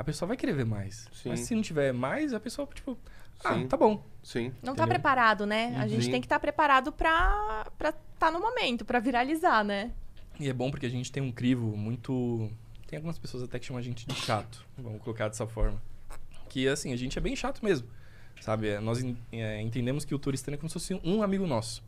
A 0.00 0.04
pessoa 0.04 0.28
vai 0.28 0.36
querer 0.38 0.54
ver 0.54 0.64
mais. 0.64 1.06
Sim. 1.12 1.28
Mas 1.28 1.40
se 1.40 1.54
não 1.54 1.60
tiver 1.60 1.92
mais, 1.92 2.32
a 2.32 2.40
pessoa, 2.40 2.66
tipo, 2.72 2.96
ah, 3.44 3.52
Sim. 3.52 3.68
tá 3.68 3.76
bom. 3.76 4.02
Sim. 4.22 4.46
Não 4.62 4.74
tá 4.74 4.84
Entendeu? 4.84 4.88
preparado, 4.88 5.44
né? 5.44 5.76
A 5.76 5.86
gente 5.86 6.06
Sim. 6.06 6.10
tem 6.10 6.20
que 6.22 6.24
estar 6.24 6.40
preparado 6.40 6.90
pra 6.90 7.66
estar 7.70 7.92
tá 8.18 8.30
no 8.30 8.40
momento, 8.40 8.82
pra 8.82 8.98
viralizar, 8.98 9.62
né? 9.62 9.92
E 10.38 10.48
é 10.48 10.54
bom 10.54 10.70
porque 10.70 10.86
a 10.86 10.88
gente 10.88 11.12
tem 11.12 11.22
um 11.22 11.30
crivo 11.30 11.76
muito. 11.76 12.50
Tem 12.86 12.96
algumas 12.96 13.18
pessoas 13.18 13.42
até 13.42 13.58
que 13.58 13.66
chamam 13.66 13.78
a 13.78 13.82
gente 13.82 14.06
de 14.06 14.14
chato, 14.14 14.66
vamos 14.78 15.02
colocar 15.02 15.28
dessa 15.28 15.46
forma. 15.46 15.82
Que 16.48 16.66
assim, 16.66 16.94
a 16.94 16.96
gente 16.96 17.18
é 17.18 17.20
bem 17.20 17.36
chato 17.36 17.62
mesmo. 17.62 17.86
Sabe? 18.40 18.68
É, 18.68 18.80
Nós 18.80 19.04
é, 19.30 19.60
entendemos 19.60 20.06
que 20.06 20.14
o 20.14 20.18
turistano 20.18 20.54
é 20.54 20.58
como 20.58 20.70
se 20.70 20.72
fosse 20.72 20.98
um 21.04 21.22
amigo 21.22 21.46
nosso. 21.46 21.84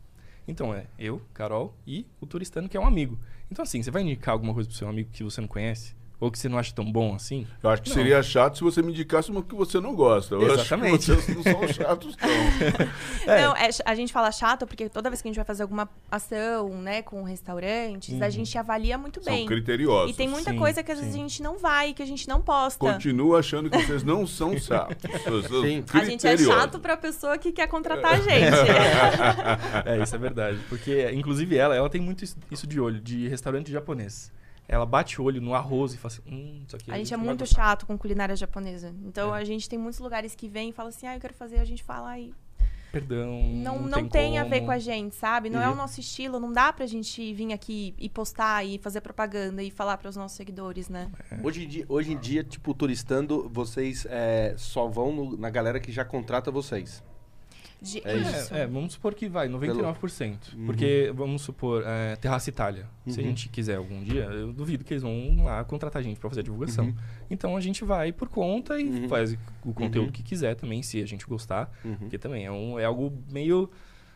Então 0.47 0.71
é 0.71 0.85
eu, 0.99 1.19
Carol 1.33 1.73
e 1.87 2.05
o 2.21 2.27
turistano 2.27 2.69
que 2.69 2.77
é 2.77 2.79
um 2.79 2.85
amigo. 2.85 3.17
Então 3.51 3.63
assim, 3.63 3.81
você 3.81 3.89
vai 3.89 4.03
indicar 4.03 4.33
alguma 4.33 4.53
coisa 4.53 4.69
pro 4.69 4.77
seu 4.77 4.87
amigo 4.87 5.09
que 5.11 5.23
você 5.23 5.41
não 5.41 5.47
conhece? 5.47 5.95
Ou 6.23 6.31
que 6.31 6.39
você 6.39 6.47
não 6.47 6.57
acha 6.57 6.73
tão 6.73 6.89
bom 6.89 7.13
assim? 7.15 7.45
Eu 7.61 7.69
acho 7.69 7.81
que 7.81 7.89
Não. 7.89 7.95
seria 7.97 8.23
chato 8.23 8.57
se 8.57 8.63
você 8.63 8.81
me 8.81 8.91
indicasse 8.91 9.29
uma 9.29 9.43
que 9.43 9.53
você 9.53 9.81
não 9.81 9.93
gosta. 9.93 10.35
Eu 10.35 10.53
Exatamente. 10.53 11.11
acho 11.11 11.21
que 11.21 11.33
vocês 11.33 11.35
não 11.35 11.43
são 11.43 11.67
chatos, 11.67 12.15
não. 12.15 13.33
É. 13.33 13.41
Não, 13.43 13.55
é 13.55 13.69
a 13.85 13.95
gente 13.95 14.13
fala 14.13 14.31
chato 14.31 14.65
porque 14.65 14.87
toda 14.87 15.09
vez 15.09 15.21
que 15.21 15.27
a 15.27 15.29
gente 15.29 15.35
vai 15.35 15.43
fazer 15.45 15.63
alguma 15.63 15.89
ação, 16.09 16.69
né, 16.81 17.01
com 17.01 17.23
restaurantes, 17.23 18.21
a 18.21 18.29
gente 18.29 18.57
avalia 18.57 18.97
muito 18.97 19.21
São 19.21 19.33
bem. 19.33 19.45
criteriosos. 19.45 20.11
E 20.11 20.13
tem 20.13 20.27
muita 20.29 20.51
Sim, 20.51 20.57
coisa 20.57 20.81
que 20.83 20.91
às 20.91 20.97
vezes 20.99 21.13
sim. 21.13 21.19
a 21.19 21.23
gente 21.23 21.43
não 21.43 21.57
vai, 21.57 21.93
que 21.93 22.01
a 22.01 22.05
gente 22.05 22.27
não 22.27 22.41
posta. 22.41 22.79
Continuo 22.79 23.35
achando 23.35 23.69
que 23.69 23.77
vocês 23.81 24.01
não 24.03 24.25
são 24.25 24.57
chatos. 24.57 24.95
São 25.49 25.61
Sim. 25.61 25.83
A 25.93 26.05
gente 26.05 26.25
é 26.25 26.37
chato 26.37 26.79
pra 26.79 26.95
pessoa 26.95 27.37
que 27.37 27.51
quer 27.51 27.67
contratar 27.67 28.13
a 28.13 28.19
gente. 28.21 28.53
É, 29.85 30.01
isso 30.01 30.15
é 30.15 30.17
verdade. 30.17 30.59
Porque, 30.69 31.09
inclusive, 31.11 31.57
ela, 31.57 31.75
ela 31.75 31.89
tem 31.89 31.99
muito 32.01 32.23
isso- 32.23 32.37
isso 32.51 32.65
de 32.67 32.79
olho, 32.79 32.99
de 33.01 33.27
restaurante 33.27 33.71
japonês. 33.71 34.31
Ela 34.67 34.85
bate 34.85 35.19
o 35.21 35.25
olho 35.25 35.41
no 35.41 35.53
arroz 35.53 35.93
e 35.93 35.97
fala 35.97 36.13
assim, 36.13 36.21
hum, 36.27 36.63
isso 36.65 36.75
aqui 36.75 36.91
A 36.91 36.97
gente 36.97 37.13
é 37.13 37.17
não 37.17 37.23
vai 37.25 37.31
muito 37.31 37.41
gostar." 37.41 37.61
chato 37.63 37.85
com 37.85 37.97
culinária 37.97 38.35
japonesa. 38.35 38.93
Então 39.05 39.35
É. 39.35 39.39
a 39.39 39.43
gente 39.43 39.67
tem 39.69 39.77
muitos 39.77 39.99
lugares 39.99 40.33
que 40.35 40.47
vem 40.47 40.69
e 40.69 40.71
fala 40.71 40.89
assim, 40.89 41.05
ah, 41.07 41.15
eu 41.15 41.19
quero 41.19 41.33
fazer, 41.33 41.59
a 41.59 41.65
gente 41.65 41.83
fala, 41.83 42.09
ai, 42.09 42.31
Perdão. 42.91 43.41
não, 43.55 43.81
não, 43.81 44.07
tem, 44.07 44.37
a 44.37 44.43
ver 44.43 44.57
como." 44.57 44.67
com 44.67 44.71
a 44.71 44.77
gente, 44.79 45.15
sabe? 45.15 45.49
Não 45.49 45.59
é 45.61 45.67
o 45.67 45.71
Uhum. 45.71 45.77
nosso 45.77 45.99
estilo, 45.99 46.39
não 46.39 46.51
dá 46.51 46.71
pra 46.71 46.85
gente 46.85 47.33
vir 47.33 47.51
aqui 47.51 47.93
e 47.97 48.07
postar 48.07 48.63
e 48.63 48.77
fazer 48.77 49.01
propaganda 49.01 49.63
e 49.63 49.71
falar 49.71 49.97
pros 49.97 50.15
nossos 50.15 50.37
seguidores, 50.37 50.89
né? 50.89 51.11
Hoje 51.43 51.65
em 51.65 51.67
dia, 51.67 51.85
hoje 51.89 52.13
em 52.13 52.17
dia 52.17 52.43
tipo, 52.43 52.73
turistando, 52.73 53.49
vocês 53.49 54.05
é, 54.09 54.53
só 54.57 54.87
vão 54.87 55.11
no- 55.11 55.37
na 55.37 55.49
galera 55.49 55.79
que 55.79 55.91
já 55.91 56.05
contrata 56.05 56.51
vocês. 56.51 57.03
De- 57.83 58.01
É 58.07 58.15
isso. 58.17 58.53
É, 58.53 58.61
é, 58.61 58.67
vamos 58.67 58.93
supor 58.93 59.13
que 59.13 59.27
vai, 59.27 59.47
99%. 59.49 60.53
Uhum. 60.55 60.65
Porque, 60.65 61.11
vamos 61.13 61.41
supor, 61.41 61.83
é, 61.85 62.15
Terraça 62.15 62.49
Itália. 62.49 62.87
Se 63.07 63.19
a 63.19 63.23
Uhum. 63.23 63.29
gente 63.29 63.49
quiser 63.49 63.75
algum 63.75 64.01
dia, 64.03 64.23
eu 64.23 64.53
duvido 64.53 64.83
que 64.85 64.93
eles 64.93 65.03
vão 65.03 65.43
lá 65.43 65.63
contratar 65.65 65.99
a 65.99 66.03
gente 66.03 66.19
pra 66.19 66.29
fazer 66.29 66.39
a 66.39 66.43
divulgação. 66.43 66.85
Uhum. 66.85 66.95
Então 67.29 67.57
a 67.57 67.61
gente 67.61 67.83
vai 67.83 68.11
por 68.13 68.29
conta 68.29 68.79
e 68.79 68.85
Uhum. 68.85 69.09
faz 69.09 69.37
o 69.65 69.73
conteúdo 69.73 70.05
Uhum. 70.07 70.11
que 70.13 70.23
quiser 70.23 70.55
também, 70.55 70.81
se 70.81 71.01
a 71.01 71.05
gente 71.05 71.25
gostar. 71.25 71.69
Uhum. 71.83 71.95
Porque 71.97 72.17
também 72.17 72.45
é, 72.45 72.51
um, 72.51 72.79
é 72.79 72.85
algo 72.85 73.11
meio 73.31 73.69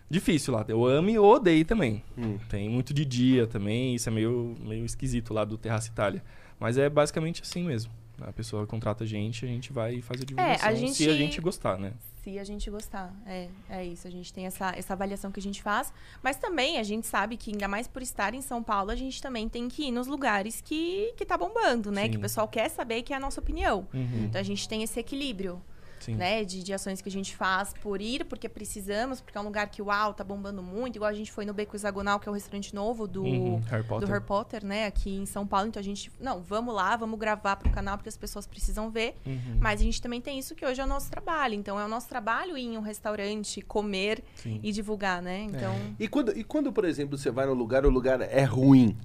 difícil 0.10 0.54
lá. 0.54 0.64
Eu 0.70 0.86
amo 0.86 1.10
e 1.10 1.20
odeio 1.20 1.66
também. 1.66 2.02
Tem 2.50 2.70
muito 2.70 2.94
de 2.94 3.04
dia 3.04 3.46
também, 3.46 3.96
isso 3.96 4.08
é 4.08 4.12
meio, 4.12 4.56
meio 4.62 4.86
esquisito 4.86 5.34
lá 5.34 5.44
do 5.44 5.58
Terraça 5.58 5.90
Itália. 5.90 6.24
Mas 6.60 6.78
é 6.78 6.90
basicamente 6.90 7.42
assim 7.42 7.64
mesmo. 7.64 7.92
A 8.22 8.32
pessoa 8.32 8.66
contrata 8.66 9.04
a 9.04 9.08
gente, 9.08 9.46
a 9.46 9.48
gente 9.48 9.72
vai 9.72 9.96
e 9.96 10.02
faz 10.02 10.22
a 10.22 10.26
divulgação 10.26 10.66
É, 10.68 10.72
a 10.72 10.76
se 10.76 10.82
gente- 10.82 11.10
a 11.10 11.14
gente 11.14 11.40
gostar, 11.42 11.78
né? 11.78 11.92
Se 12.28 12.38
a 12.38 12.44
gente 12.44 12.70
gostar. 12.70 13.14
É, 13.26 13.48
é 13.70 13.86
isso. 13.86 14.06
A 14.06 14.12
gente 14.12 14.34
tem 14.34 14.46
essa, 14.46 14.74
essa 14.76 14.92
avaliação 14.92 15.32
que 15.32 15.40
a 15.40 15.44
gente 15.44 15.64
faz. 15.64 15.94
Mas 16.22 16.36
também 16.36 16.78
a 16.78 16.84
gente 16.84 17.08
sabe 17.08 17.38
que, 17.38 17.52
ainda 17.52 17.70
mais 17.70 17.88
por 17.88 18.02
estar 18.02 18.34
em 18.34 18.42
São 18.42 18.62
Paulo, 18.62 18.92
a 18.92 18.98
gente 18.98 19.22
também 19.22 19.48
tem 19.48 19.70
que 19.70 19.84
ir 19.88 19.92
nos 19.92 20.08
lugares 20.08 20.60
que, 20.60 21.14
que 21.16 21.26
tá 21.26 21.38
bombando, 21.38 21.90
né? 21.90 22.04
Sim. 22.04 22.12
Que 22.12 22.18
o 22.18 22.20
pessoal 22.20 22.46
quer 22.46 22.68
saber 22.70 23.02
que 23.04 23.14
é 23.14 23.16
a 23.16 23.20
nossa 23.20 23.40
opinião. 23.40 23.88
Uhum, 23.94 24.26
Então 24.26 24.42
a 24.42 24.44
gente 24.44 24.68
tem 24.68 24.84
esse 24.84 25.00
equilíbrio. 25.00 25.62
Sim. 26.00 26.16
né, 26.16 26.44
de, 26.44 26.64
de 26.64 26.74
ações 26.74 27.02
que 27.02 27.10
a 27.10 27.12
gente 27.12 27.36
faz 27.36 27.74
por 27.82 28.02
ir, 28.02 28.26
porque 28.26 28.48
precisamos, 28.48 29.22
porque 29.22 29.38
é 29.38 29.42
um 29.42 29.44
lugar 29.44 29.70
que, 29.70 29.82
uau, 29.82 30.14
tá 30.14 30.24
bombando 30.24 30.62
muito. 30.62 30.96
Igual 30.96 31.10
a 31.10 31.14
gente 31.14 31.32
foi 31.32 31.46
no 31.46 31.54
Beco 31.54 31.76
Hexagonal, 31.76 32.20
que 32.20 32.28
é 32.28 32.32
o 32.32 32.34
restaurante 32.34 32.74
novo 32.74 33.08
do, 33.08 33.24
Uhum, 33.24 33.62
Harry 33.70 33.84
do 33.84 33.88
Potter. 33.88 34.10
Harry 34.10 34.24
Potter, 34.24 34.66
né, 34.66 34.86
aqui 34.86 35.16
em 35.16 35.26
São 35.26 35.46
Paulo. 35.46 35.68
Então 35.68 35.80
a 35.80 35.84
gente, 35.84 36.12
não, 36.20 36.42
vamos 36.42 36.74
lá, 36.74 36.96
vamos 36.96 37.20
gravar 37.20 37.56
pro 37.56 37.70
canal, 37.70 37.98
porque 37.98 38.10
as 38.10 38.18
pessoas 38.18 38.48
precisam 38.48 38.90
ver. 38.90 39.16
Uhum, 39.26 39.58
Mas 39.60 39.82
a 39.82 39.84
gente 39.84 40.02
também 40.02 40.22
tem 40.22 40.40
isso 40.40 40.56
que 40.56 40.66
hoje 40.66 40.82
é 40.82 40.84
o 40.84 40.88
nosso 40.88 41.10
trabalho. 41.10 41.54
Então 41.54 41.80
é 41.80 41.86
o 41.86 41.90
nosso 41.90 42.08
trabalho 42.08 42.58
ir 42.58 42.66
em 42.66 42.78
um 42.78 42.82
restaurante, 42.82 43.62
comer 43.62 44.24
sim. 44.36 44.60
e 44.64 44.72
divulgar, 44.72 45.22
né? 45.22 45.42
Então. 45.42 45.74
E 46.00 46.08
quando, 46.08 46.38
e 46.38 46.44
quando, 46.44 46.72
por 46.72 46.86
exemplo, 46.86 47.18
você 47.18 47.32
vai 47.32 47.46
no 47.46 47.54
lugar, 47.54 47.86
o 47.86 47.90
lugar 47.90 48.22
é 48.22 48.44
ruim? 48.44 48.98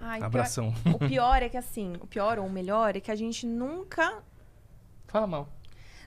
Ai, 0.00 0.18
o 0.18 0.20
pior, 0.20 0.26
Abração. 0.26 0.74
o 0.94 0.98
pior 0.98 1.42
é 1.42 1.48
que 1.48 1.56
assim, 1.56 1.94
o 2.00 2.06
pior 2.06 2.38
ou 2.38 2.46
o 2.46 2.50
melhor 2.50 2.96
é 2.96 3.00
que 3.00 3.10
a 3.10 3.14
gente 3.14 3.46
nunca 3.46 4.22
Fala 5.06 5.26
mal. 5.26 5.48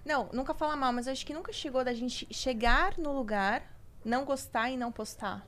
Não, 0.05 0.29
nunca 0.33 0.53
fala 0.53 0.75
mal, 0.75 0.91
mas 0.93 1.07
eu 1.07 1.13
acho 1.13 1.25
que 1.25 1.33
nunca 1.33 1.51
chegou 1.53 1.83
da 1.83 1.93
gente 1.93 2.27
chegar 2.31 2.97
no 2.97 3.11
lugar, 3.11 3.63
não 4.03 4.25
gostar 4.25 4.69
e 4.69 4.77
não 4.77 4.91
postar. 4.91 5.45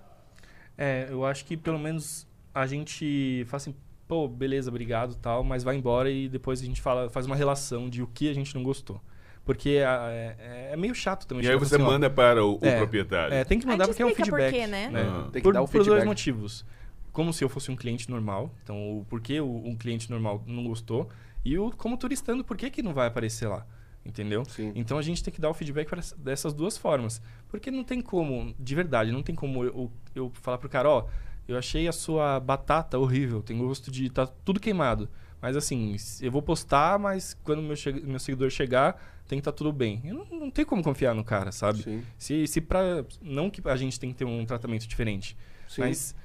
É, 0.78 1.08
eu 1.10 1.26
acho 1.26 1.46
que 1.46 1.56
pelo 1.58 1.80
menos 1.80 2.28
a 2.54 2.66
gente 2.66 3.44
fala 3.48 3.58
assim, 3.58 3.76
pô, 4.08 4.28
beleza, 4.28 4.70
obrigado 4.70 5.16
tal, 5.16 5.44
mas 5.44 5.64
vai 5.64 5.76
embora 5.76 6.10
e 6.10 6.28
depois 6.28 6.62
a 6.62 6.66
gente 6.66 6.82
fala, 6.82 7.10
faz 7.10 7.26
uma 7.26 7.36
relação 7.36 7.90
de 7.90 8.02
o 8.02 8.08
que 8.08 8.30
a 8.30 8.34
gente 8.34 8.54
não 8.56 8.64
gostou. 8.64 9.02
Porque 9.44 9.82
ah, 9.86 10.08
é, 10.12 10.70
é 10.74 10.78
meio 10.78 10.94
chato 10.94 11.26
também. 11.26 11.46
E 11.46 11.50
aí 11.50 11.56
você 11.56 11.72
falar 11.72 11.84
assim, 11.84 11.90
ó, 11.90 11.94
manda 11.94 12.10
para 12.10 12.46
o, 12.46 12.56
o 12.56 12.60
É, 12.62 12.78
proprietário. 12.78 13.34
É, 13.34 13.44
tem 13.44 13.60
que 13.60 13.66
mandar 13.66 13.88
porque 13.88 14.02
é 14.02 14.06
um 14.06 14.10
por 14.10 14.18
feedback. 14.18 14.54
quê, 14.54 14.68
né? 14.68 14.92
Ah. 14.94 15.30
Tem 15.32 15.42
que 15.42 15.42
por, 15.42 15.54
dar 15.54 15.62
o 15.62 15.66
por 15.66 15.74
dois 15.78 15.86
feedback. 15.88 16.06
motivos. 16.06 16.66
Como 17.12 17.34
se 17.34 17.44
eu 17.44 17.50
fosse 17.50 17.72
um 17.72 17.76
cliente 17.76 18.10
normal. 18.10 18.54
Então, 18.64 19.00
o 19.00 19.06
porquê 19.06 19.42
o, 19.42 19.64
um 19.66 19.76
cliente 19.76 20.10
normal 20.12 20.44
não 20.46 20.64
gostou. 20.66 21.10
E 21.44 21.58
o 21.58 21.72
como 21.72 21.98
turistando, 21.98 22.44
por 22.44 22.56
que, 22.56 22.70
que 22.70 22.84
não 22.84 22.94
vai 22.94 23.08
aparecer 23.08 23.48
lá? 23.48 23.66
Entendeu? 24.06 24.44
Sim. 24.46 24.72
Então 24.76 24.98
a 24.98 25.02
gente 25.02 25.24
tem 25.24 25.32
que 25.34 25.40
dar 25.40 25.50
o 25.50 25.54
feedback 25.54 25.88
pra 25.90 26.00
essa- 26.00 26.16
dessas 26.18 26.54
duas 26.54 26.78
formas. 26.78 27.22
Porque 27.48 27.70
não 27.70 27.84
tem 27.84 28.02
como, 28.02 28.54
de 28.60 28.74
verdade, 28.76 29.12
não 29.12 29.22
tem 29.22 29.36
como 29.36 29.64
eu, 29.64 29.92
eu 30.16 30.32
falar 30.42 30.58
pro 30.58 30.68
cara, 30.70 30.90
ó, 30.90 31.06
eu 31.48 31.58
achei 31.58 31.88
a 31.88 31.92
sua 31.92 32.40
batata 32.40 32.98
horrível, 32.98 33.42
tem 33.44 33.58
gosto 33.58 33.92
de. 33.92 34.10
tá 34.10 34.26
tudo 34.26 34.60
queimado. 34.60 35.08
Mas 35.42 35.56
assim, 35.58 35.96
eu 36.22 36.32
vou 36.32 36.42
postar, 36.42 36.98
mas 37.00 37.34
quando 37.44 37.62
meu, 37.62 37.76
che- 37.76 37.92
meu 37.92 38.20
seguidor 38.20 38.50
chegar, 38.52 38.94
tem 39.28 39.38
que 39.38 39.42
estar 39.42 39.52
tudo 39.52 39.72
bem. 39.74 40.02
Eu 40.04 40.14
não, 40.16 40.40
não 40.40 40.52
tem 40.52 40.64
como 40.66 40.84
confiar 40.84 41.14
no 41.16 41.24
cara, 41.24 41.52
sabe? 41.52 41.82
Sim. 41.84 42.04
Se, 42.18 42.48
se 42.48 42.62
pra. 42.62 43.04
Não 43.22 43.50
que 43.50 43.62
a 43.68 43.76
gente 43.76 44.00
tem 44.00 44.12
que 44.12 44.16
ter 44.18 44.26
um 44.26 44.46
tratamento 44.46 44.88
diferente, 44.88 45.36
Sim. 45.68 45.82
mas 45.82 46.16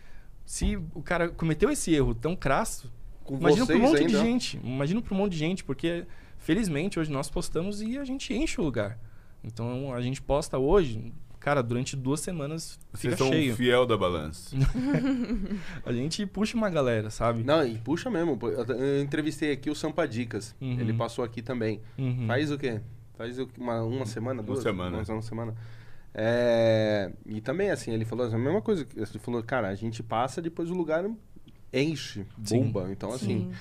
se 0.44 0.76
o 0.94 1.02
cara 1.02 1.28
cometeu 1.30 1.70
esse 1.70 1.94
erro 1.94 2.14
tão 2.14 2.36
crasso, 2.36 2.92
Com 3.24 3.36
imagina 3.36 3.66
para 3.66 3.76
um 3.76 3.80
monte 3.80 3.98
de 3.98 4.04
ainda. 4.06 4.18
gente. 4.18 4.60
Imagina 4.62 5.00
para 5.02 5.14
um 5.14 5.16
monte 5.18 5.32
de 5.32 5.38
gente, 5.38 5.64
porque 5.64 6.06
felizmente 6.46 7.00
hoje 7.00 7.10
nós 7.10 7.28
postamos 7.28 7.82
e 7.82 7.98
a 7.98 8.04
gente 8.04 8.32
enche 8.32 8.60
o 8.60 8.64
lugar. 8.64 8.96
Então 9.42 9.92
a 9.92 10.00
gente 10.00 10.22
posta 10.22 10.56
hoje, 10.58 11.12
cara, 11.40 11.60
durante 11.60 11.96
duas 11.96 12.20
semanas 12.20 12.78
Vocês 12.92 13.14
fica 13.14 13.16
são 13.16 13.28
cheio. 13.32 13.52
um 13.52 13.56
fiel 13.56 13.84
da 13.84 13.96
balança. 13.96 14.56
A 15.84 15.92
gente 15.92 16.24
puxa 16.26 16.56
uma 16.56 16.70
galera, 16.70 17.10
sabe? 17.10 17.42
Não, 17.44 17.66
e 17.66 17.78
puxa 17.78 18.08
mesmo. 18.10 18.38
Eu, 18.42 19.02
entrevistei 19.02 19.52
aqui 19.52 19.68
o 19.70 19.74
Sampa 19.74 20.06
Dicas. 20.06 20.54
Uhum. 20.60 20.78
Ele 20.80 20.92
passou 20.92 21.24
aqui 21.24 21.42
também. 21.42 21.80
Uhum. 21.98 22.26
Faz 22.28 22.50
o 22.52 22.58
quê? 22.58 22.80
Faz 23.16 23.38
o- 23.38 23.48
uma, 23.58 23.82
uma 23.82 24.06
semana, 24.06 24.40
Uma 24.40 24.46
duas? 24.46 24.62
semana. 24.62 24.98
Uma, 24.98 25.12
uma 25.14 25.22
semana. 25.22 25.54
É, 26.14 27.12
e 27.26 27.40
também, 27.40 27.70
assim, 27.70 27.92
ele 27.92 28.04
falou 28.04 28.26
a 28.26 28.38
mesma 28.38 28.62
coisa. 28.62 28.84
que- 28.84 28.98
Ele 28.98 29.06
falou, 29.20 29.42
cara, 29.42 29.68
a 29.68 29.74
gente 29.74 30.02
passa, 30.02 30.40
depois 30.40 30.70
o 30.70 30.74
lugar 30.74 31.04
enche, 31.72 32.24
Sim. 32.44 32.62
bomba. 32.62 32.88
Então, 32.90 33.10
assim, 33.12 33.50
Sim. 33.50 33.52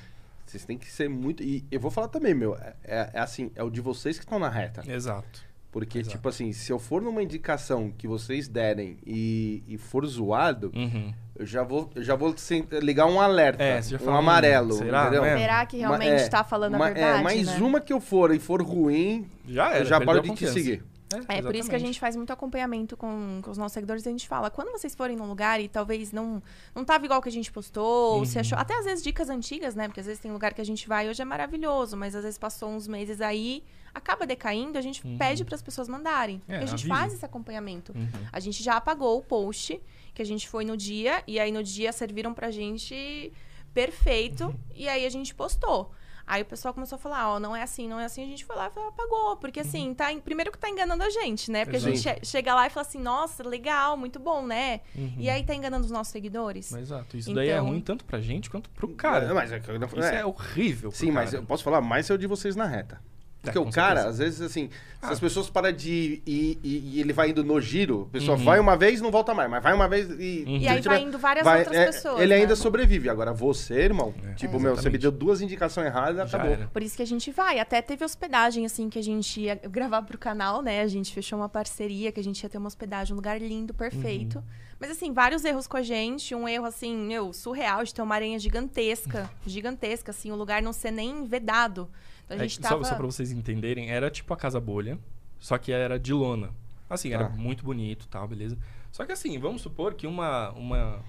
Vocês 0.46 0.66
têm 0.66 0.78
que 0.78 0.92
ser 0.92 1.10
muito... 1.10 1.42
E 1.44 1.64
eu 1.72 1.80
vou 1.80 1.90
falar 1.92 2.08
também, 2.08 2.34
meu, 2.34 2.56
é, 2.56 2.74
é- 2.84 3.10
é 3.14 3.20
assim, 3.20 3.52
é 3.56 3.64
o 3.64 3.70
de 3.70 3.82
vocês 3.82 4.18
que 4.18 4.24
estão 4.26 4.40
na 4.40 4.50
reta. 4.50 4.84
Exato. 4.88 5.44
Porque, 5.72 6.00
Exato. 6.00 6.16
tipo 6.16 6.30
assim, 6.30 6.54
se 6.54 6.72
eu 6.72 6.80
for 6.80 7.02
numa 7.02 7.22
indicação 7.22 7.92
que 7.98 8.08
vocês 8.08 8.48
derem 8.48 8.98
e, 9.06 9.62
e 9.68 9.78
for 9.78 10.06
zoado, 10.06 10.72
Uhum. 10.74 11.14
eu 11.38 11.46
já 11.46 11.64
vou, 11.64 11.90
eu 11.94 12.02
já 12.02 12.16
vou 12.16 12.34
ligar 12.82 13.08
um 13.08 13.20
alerta, 13.20 13.62
É, 13.62 13.82
você 13.82 13.90
já 13.90 13.98
um 13.98 14.00
fala, 14.00 14.16
hum, 14.16 14.20
amarelo, 14.20 14.72
será 14.74 15.02
entendeu? 15.02 15.24
mesmo? 15.24 15.38
Será 15.40 15.66
que 15.66 15.78
realmente 15.78 16.22
é, 16.24 16.28
tá 16.30 16.46
falando 16.46 16.76
a 16.76 16.78
verdade? 16.78 17.20
É, 17.20 17.22
mais 17.22 17.46
né? 17.48 17.58
uma 17.58 17.82
que 17.82 17.92
eu 17.92 18.00
for 18.00 18.34
e 18.34 18.40
for 18.40 18.62
ruim, 18.62 19.30
Já 19.46 19.72
era. 19.72 19.80
eu 19.80 19.86
já 19.86 20.00
paro 20.00 20.22
de 20.22 20.32
te 20.34 20.48
seguir. 20.48 20.82
É, 21.30 21.42
por 21.42 21.56
isso 21.56 21.70
que 21.70 21.76
a 21.76 21.80
gente 21.80 22.00
faz 22.00 22.16
muito 22.16 22.34
acompanhamento 22.34 22.98
com, 22.98 23.40
com 23.44 23.52
os 23.52 23.58
nossos 23.58 23.74
seguidores. 23.74 24.06
A 24.08 24.10
gente 24.10 24.28
fala, 24.28 24.50
quando 24.50 24.72
vocês 24.72 24.96
forem 24.96 25.16
num 25.16 25.28
lugar 25.28 25.62
e 25.62 25.68
talvez 25.70 26.12
não 26.12 26.42
não 26.74 26.84
tava 26.84 27.06
igual 27.06 27.22
que 27.22 27.30
a 27.30 27.32
gente 27.32 27.52
postou, 27.52 28.18
ou 28.18 28.26
se 28.26 28.36
Uhum. 28.36 28.42
achou... 28.42 28.58
Até 28.58 28.78
às 28.78 28.86
vezes 28.86 29.04
dicas 29.04 29.30
antigas, 29.30 29.76
né? 29.76 29.88
Porque 29.88 30.00
às 30.00 30.06
vezes 30.08 30.20
tem 30.22 30.32
lugar 30.32 30.54
que 30.54 30.62
a 30.62 30.66
gente 30.66 30.88
vai 30.88 31.06
e 31.06 31.10
hoje 31.10 31.22
é 31.22 31.26
maravilhoso, 31.26 31.96
mas 31.96 32.16
às 32.16 32.24
vezes 32.24 32.38
passou 32.40 32.70
uns 32.70 32.88
meses 32.88 33.22
aí, 33.22 33.64
acaba 33.94 34.26
decaindo, 34.26 34.78
a 34.78 34.82
gente 34.82 35.06
Uhum. 35.06 35.18
pede 35.18 35.46
para 35.46 35.56
as 35.56 35.62
pessoas 35.62 35.88
mandarem. 35.88 36.42
É, 36.48 36.58
a 36.58 36.60
gente 36.62 36.72
avisa. 36.74 36.88
faz 36.88 37.14
esse 37.14 37.24
acompanhamento. 37.26 37.94
Uhum. 37.96 38.08
A 38.32 38.40
gente 38.40 38.62
já 38.64 38.76
apagou 38.78 39.18
o 39.18 39.22
post 39.22 39.80
que 40.14 40.22
a 40.22 40.26
gente 40.26 40.50
foi 40.50 40.66
no 40.66 40.76
dia, 40.76 41.24
e 41.28 41.40
aí 41.40 41.52
no 41.52 41.62
dia 41.64 41.92
serviram 41.92 42.34
pra 42.34 42.50
gente 42.50 43.32
perfeito, 43.74 44.46
Uhum. 44.46 44.56
e 44.74 44.88
aí 44.88 45.06
a 45.06 45.10
gente 45.10 45.36
postou. 45.36 45.92
Aí 46.28 46.42
o 46.42 46.46
pessoal 46.46 46.74
começou 46.74 46.96
a 46.96 47.00
falar, 47.00 47.30
ó, 47.30 47.40
não 47.40 47.56
é 47.56 47.62
assim, 47.62 47.88
não 47.88 48.00
é 48.00 48.06
assim, 48.06 48.24
a 48.24 48.26
gente 48.26 48.44
foi 48.46 48.56
lá 48.56 48.68
e 48.68 48.72
falou, 48.72 48.90
apagou. 48.90 49.38
Porque 49.38 49.60
assim, 49.60 49.94
tá, 49.94 50.12
em- 50.12 50.20
primeiro 50.20 50.52
que 50.52 50.58
tá 50.58 50.68
enganando 50.70 51.04
a 51.04 51.10
gente, 51.10 51.52
né? 51.52 51.64
Porque 51.66 51.78
a 51.78 51.80
gente 51.80 51.98
Exato. 52.00 52.20
che- 52.22 52.26
chega 52.26 52.56
lá 52.56 52.66
e 52.66 52.70
fala 52.72 52.86
assim, 52.86 53.00
nossa, 53.00 53.48
legal, 53.48 53.96
muito 53.96 54.20
bom, 54.20 54.46
né? 54.46 54.82
Uhum. 54.96 55.14
E 55.20 55.30
aí 55.30 55.44
tá 55.44 55.54
enganando 55.54 55.86
os 55.86 55.92
nossos 55.92 56.12
seguidores. 56.12 56.72
Mas, 56.72 56.82
exato. 56.82 57.16
Isso 57.16 57.34
daí 57.34 57.50
é 57.50 57.54
Então- 57.54 57.68
ruim 57.68 57.80
tanto 57.82 58.04
pra 58.06 58.20
gente 58.20 58.50
quanto 58.50 58.70
pro 58.72 58.88
cara. 58.90 59.26
É, 59.26 59.34
mas 59.34 59.52
é 59.52 59.62
não- 59.78 59.88
Isso 59.88 60.00
é. 60.02 60.22
é 60.22 60.26
horrível. 60.26 60.92
Sim, 60.92 61.12
mas 61.12 61.30
cara. 61.32 61.44
eu 61.44 61.46
posso 61.46 61.64
falar 61.64 61.82
mais 61.82 62.10
é 62.10 62.14
o 62.14 62.18
de 62.18 62.26
vocês 62.26 62.56
na 62.56 62.66
reta. 62.66 63.00
Porque 63.46 63.60
o 63.60 63.66
com 63.66 63.72
cara, 63.72 64.02
certeza. 64.02 64.10
às 64.10 64.18
vezes, 64.18 64.42
assim, 64.42 64.68
se 64.70 64.76
Ah. 65.02 65.10
as 65.12 65.20
pessoas 65.20 65.50
param 65.50 65.72
de 65.72 65.90
ir 65.92 66.24
e, 66.26 66.60
e- 66.64 66.92
e 66.96 67.00
ele 67.00 67.14
vai 67.14 67.30
indo 67.30 67.44
no 67.44 67.60
giro, 67.62 68.08
a 68.10 68.14
pessoa 68.14 68.38
Uhum. 68.38 68.44
vai 68.44 68.60
uma 68.60 68.76
vez 68.76 69.02
não 69.02 69.12
volta 69.12 69.34
mais, 69.34 69.50
mas 69.50 69.62
vai 69.64 69.74
uma 69.74 69.88
vez 69.88 70.10
e. 70.20 70.44
Uhum. 70.48 70.58
E 70.58 70.68
aí 70.68 70.82
se 70.82 70.88
vai 70.88 71.02
indo 71.02 71.18
várias 71.18 71.44
vai- 71.46 71.60
outras 71.60 71.78
é, 71.78 71.86
pessoas. 71.88 72.20
Ele 72.20 72.34
né? 72.34 72.42
ainda 72.42 72.56
sobrevive. 72.56 73.10
Agora, 73.10 73.34
você, 73.34 73.76
irmão, 73.76 74.14
É, 74.30 74.34
tipo, 74.34 74.58
é, 74.58 74.60
meu, 74.60 74.76
você 74.76 74.90
me 74.90 74.98
deu 74.98 75.12
duas 75.12 75.42
indicações 75.42 75.88
erradas 75.88 76.30
Já 76.30 76.38
acabou. 76.38 76.54
era. 76.56 76.68
Por 76.68 76.82
isso 76.84 76.96
que 76.96 77.02
a 77.04 77.08
gente 77.08 77.32
vai. 77.32 77.60
Até 77.60 77.82
teve 77.82 78.04
hospedagem, 78.04 78.66
assim, 78.66 78.90
que 78.90 79.00
a 79.00 79.04
gente 79.04 79.40
ia 79.42 79.56
gravar 79.56 80.02
pro 80.02 80.18
canal, 80.18 80.62
né? 80.62 80.82
A 80.82 80.88
gente 80.88 81.14
fechou 81.14 81.40
uma 81.40 81.50
parceria 81.50 82.12
que 82.12 82.20
a 82.20 82.24
gente 82.24 82.42
ia 82.42 82.50
ter 82.50 82.58
uma 82.58 82.68
hospedagem, 82.68 83.14
um 83.14 83.16
lugar 83.18 83.40
lindo, 83.42 83.74
perfeito. 83.74 84.44
Mas, 84.78 84.92
assim, 84.92 85.14
vários 85.14 85.46
erros 85.46 85.68
com 85.68 85.78
a 85.78 85.82
gente. 85.82 86.36
Um 86.36 86.48
erro, 86.50 86.66
assim, 86.66 86.96
meu, 86.98 87.32
surreal 87.32 87.84
de 87.86 87.94
ter 87.94 88.02
uma 88.02 88.14
aranha 88.14 88.38
gigantesca. 88.38 89.30
gigantesca, 89.46 90.12
assim, 90.12 90.32
o 90.32 90.36
lugar 90.36 90.62
não 90.62 90.74
ser 90.74 90.92
nem 90.92 91.24
vedado. 91.26 91.90
Então, 92.26 92.38
a 92.38 92.44
É, 92.44 92.48
gente 92.48 92.62
só, 92.62 92.70
tava... 92.70 92.84
só 92.84 92.96
pra 92.96 93.06
vocês 93.06 93.32
entenderem, 93.32 93.90
era 93.92 94.10
tipo 94.10 94.34
a 94.34 94.38
Casa 94.38 94.60
Bolha, 94.60 94.98
só 95.40 95.58
que 95.58 95.72
era 95.72 96.00
de 96.00 96.14
lona. 96.14 96.50
Assim, 96.90 97.12
era 97.14 97.26
Tá. 97.26 97.36
muito 97.36 97.64
bonito 97.64 98.08
tal, 98.08 98.28
beleza? 98.28 98.58
Só 98.92 99.06
que 99.06 99.12
assim, 99.12 99.38
vamos 99.40 99.62
supor 99.62 99.94
que 99.96 100.06
uma, 100.08 100.52
uma, 100.52 101.00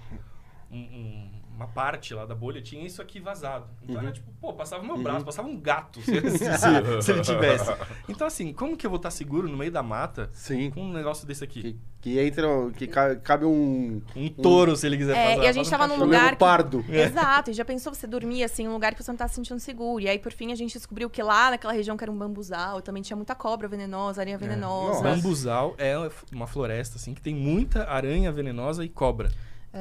um- 0.71 0.77
um- 0.77 1.31
uma 1.55 1.67
parte 1.67 2.13
lá 2.13 2.23
da 2.23 2.35
bolha 2.35 2.61
tinha 2.61 2.85
isso 2.85 3.01
aqui 3.01 3.19
vazado. 3.19 3.65
Então 3.81 3.95
Uhum. 3.95 4.01
era 4.03 4.11
tipo, 4.11 4.31
pô, 4.39 4.53
passava 4.53 4.83
meu 4.83 4.95
braço, 5.01 5.25
passava 5.25 5.47
um 5.47 5.59
gato 5.59 5.99
se, 6.01 6.11
se- 6.37 7.01
se- 7.01 7.11
ele 7.11 7.21
tivesse. 7.23 7.71
Então 8.07 8.27
assim, 8.27 8.53
como 8.53 8.77
que 8.77 8.85
eu 8.85 8.89
vou 8.91 8.97
estar 8.97 9.09
seguro 9.09 9.49
no 9.49 9.57
meio 9.57 9.71
da 9.71 9.81
mata 9.81 10.29
Sim. 10.33 10.69
com 10.69 10.81
um 10.83 10.93
negócio 10.93 11.25
desse 11.25 11.43
aqui? 11.43 11.61
Que, 11.99 12.13
que 12.13 12.19
entra. 12.19 12.47
Que 12.77 12.85
ca- 12.85 13.15
cabe 13.15 13.43
um. 13.45 14.01
Um 14.15 14.29
touro, 14.29 14.75
se 14.75 14.85
ele 14.85 14.97
quiser 14.97 15.17
É, 15.17 15.29
fazer. 15.35 15.45
e 15.45 15.47
a 15.47 15.51
gente 15.51 15.67
tava 15.69 15.87
num 15.87 15.95
um 15.95 15.99
lugar 16.05 16.21
que- 16.21 16.43
leopardo. 16.43 16.85
Exato, 16.87 17.49
e 17.49 17.53
já 17.55 17.65
pensou 17.65 17.91
você 17.93 18.05
dormir 18.05 18.43
assim 18.43 18.65
em 18.65 18.67
um 18.67 18.73
lugar 18.73 18.93
que 18.93 19.01
você 19.03 19.09
não 19.11 19.17
tá 19.17 19.27
se 19.27 19.33
sentindo 19.33 19.59
seguro. 19.59 19.99
E 20.03 20.07
aí, 20.07 20.19
por 20.19 20.31
fim, 20.31 20.51
a 20.51 20.55
gente 20.55 20.73
descobriu 20.73 21.09
que 21.09 21.23
lá 21.23 21.49
naquela 21.49 21.73
região 21.73 21.97
que 21.97 22.03
era 22.03 22.11
um 22.11 22.17
bambuzal, 22.17 22.81
também 22.83 23.01
tinha 23.01 23.17
muita 23.17 23.33
cobra 23.33 23.67
venenosa, 23.67 24.21
aranha 24.21 24.37
venenosa. 24.37 25.01
Nossa. 25.01 25.03
Bambuzal 25.03 25.73
é 25.79 25.95
uma 26.31 26.45
floresta, 26.45 26.97
assim, 26.97 27.15
que 27.15 27.21
tem 27.21 27.33
muita 27.33 27.89
aranha 27.89 28.31
venenosa 28.31 28.85
e 28.85 28.89
cobra. 28.89 29.31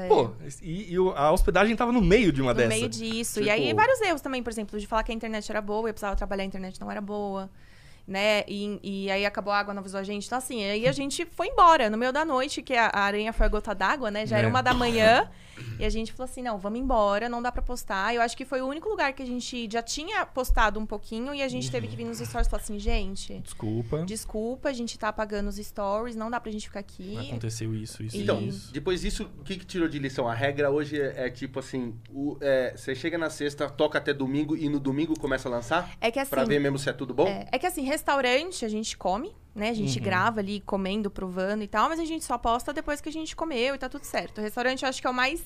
Pô, 0.09 0.31
e, 0.63 0.93
e 0.95 0.97
a 1.15 1.33
hospedagem 1.33 1.75
tava 1.75 1.91
no 1.93 2.03
meio 2.03 2.31
de 2.33 2.43
uma 2.43 2.51
É. 2.51 2.55
no 2.55 2.59
dessa. 2.59 2.69
meio 2.69 2.89
disso. 2.89 3.35
Tipo- 3.35 3.47
E 3.47 3.51
aí, 3.51 3.73
vários 3.73 4.01
erros 4.01 4.21
também, 4.21 4.43
por 4.43 4.51
exemplo, 4.51 4.79
de 4.79 4.87
falar 4.87 5.03
que 5.03 5.13
a 5.13 5.15
internet 5.15 5.51
era 5.51 5.61
boa, 5.63 5.89
eu 5.89 5.95
precisava 5.95 6.15
trabalhar, 6.17 6.43
a 6.43 6.47
internet 6.47 6.81
não 6.81 6.91
era 6.91 7.01
boa. 7.01 7.49
Né? 8.07 8.45
E, 8.47 8.79
e 8.85 9.11
aí 9.11 9.27
acabou 9.27 9.53
a 9.53 9.59
água, 9.59 9.75
não 9.75 9.81
avisou 9.81 9.99
a 9.99 10.03
gente. 10.05 10.27
Então, 10.27 10.39
assim, 10.39 10.63
aí 10.65 10.87
a 10.87 10.93
gente 10.93 11.27
foi 11.33 11.49
embora 11.49 11.91
no 11.91 11.99
meio 11.99 12.13
da 12.13 12.25
noite, 12.25 12.63
que 12.63 12.73
a, 12.75 12.87
a 12.87 13.01
aranha 13.01 13.33
foi 13.33 13.47
a 13.47 13.49
gota 13.49 13.75
d'água, 13.75 14.13
né? 14.13 14.25
Já 14.27 14.39
era 14.39 14.47
É. 14.47 14.51
uma 14.51 14.63
da 14.63 14.73
manhã. 14.75 15.29
e 15.79 15.85
a 15.85 15.89
gente 15.89 16.13
falou 16.13 16.31
assim: 16.31 16.43
não, 16.43 16.59
vamos 16.59 16.79
embora, 16.79 17.29
não 17.29 17.41
dá 17.43 17.51
pra 17.53 17.63
postar. 17.63 18.15
Eu 18.15 18.21
acho 18.23 18.37
que 18.37 18.45
foi 18.45 18.61
o 18.63 18.67
único 18.67 18.89
lugar 18.89 19.13
que 19.13 19.23
a 19.23 19.27
gente 19.27 19.69
já 19.71 19.83
tinha 19.83 20.25
postado 20.27 20.79
um 20.81 20.87
pouquinho 20.87 21.35
e 21.35 21.43
a 21.43 21.49
gente 21.49 21.71
teve 21.71 21.87
que 21.89 21.97
vir 21.97 22.05
nos 22.05 22.19
stories 22.19 22.47
e 22.47 22.51
falar 22.51 22.63
assim: 22.63 22.79
gente, 22.79 23.39
Desculpa, 23.41 24.05
desculpa, 24.05 24.69
a 24.69 24.73
gente 24.73 24.99
tá 24.99 25.09
apagando 25.09 25.49
os 25.49 25.57
stories, 25.57 26.17
não 26.17 26.31
dá 26.31 26.41
pra 26.41 26.51
gente 26.53 26.67
ficar 26.69 26.81
aqui. 26.81 27.17
aconteceu 27.19 27.75
isso, 27.75 28.03
isso 28.03 28.17
Então, 28.17 28.41
isso. 28.41 28.73
depois 28.73 29.01
disso, 29.01 29.31
o 29.39 29.45
que, 29.45 29.57
que 29.57 29.65
tirou 29.67 29.89
de 29.89 29.99
lição? 29.99 30.27
A 30.29 30.35
regra 30.35 30.71
hoje 30.71 31.01
é, 31.01 31.27
é 31.27 31.31
tipo 31.31 31.59
assim: 31.59 31.95
o- 32.13 32.37
é, 32.41 32.75
você 32.77 32.95
chega 32.95 33.17
na 33.19 33.31
sexta, 33.31 33.69
toca 33.69 33.99
até 33.99 34.13
domingo 34.13 34.57
e 34.57 34.69
no 34.69 34.79
domingo 34.81 35.19
começa 35.19 35.49
a 35.49 35.53
lançar? 35.53 35.91
É 36.01 36.11
que 36.11 36.19
assim. 36.19 36.31
Pra 36.31 36.45
ver 36.45 36.59
mesmo 36.61 36.79
se 36.79 36.89
é 36.89 36.93
tudo 36.93 37.15
bom? 37.15 37.27
É, 37.29 37.47
é 37.53 37.59
que 37.59 37.67
assim, 37.67 37.83
restaurante 37.83 38.65
a 38.65 38.69
gente 38.69 38.97
come, 38.97 39.35
né? 39.57 39.71
A 39.71 39.75
gente 39.75 39.99
Uhum. 39.99 40.05
grava 40.05 40.41
ali 40.41 40.61
comendo, 40.61 41.11
provando 41.11 41.63
e 41.63 41.67
tal, 41.67 41.89
mas 41.89 41.99
a 41.99 42.05
gente 42.05 42.25
só 42.25 42.37
posta 42.37 42.73
depois 42.73 43.01
que 43.01 43.09
a 43.09 43.13
gente 43.13 43.35
comeu 43.35 43.75
e 43.75 43.79
tá 43.79 43.89
tudo 43.89 44.05
certo. 44.05 44.41
restaurante 44.41 44.83
eu 44.83 44.89
acho 44.89 45.01
que 45.01 45.07
é 45.07 45.11
o 45.11 45.15
mais 45.15 45.43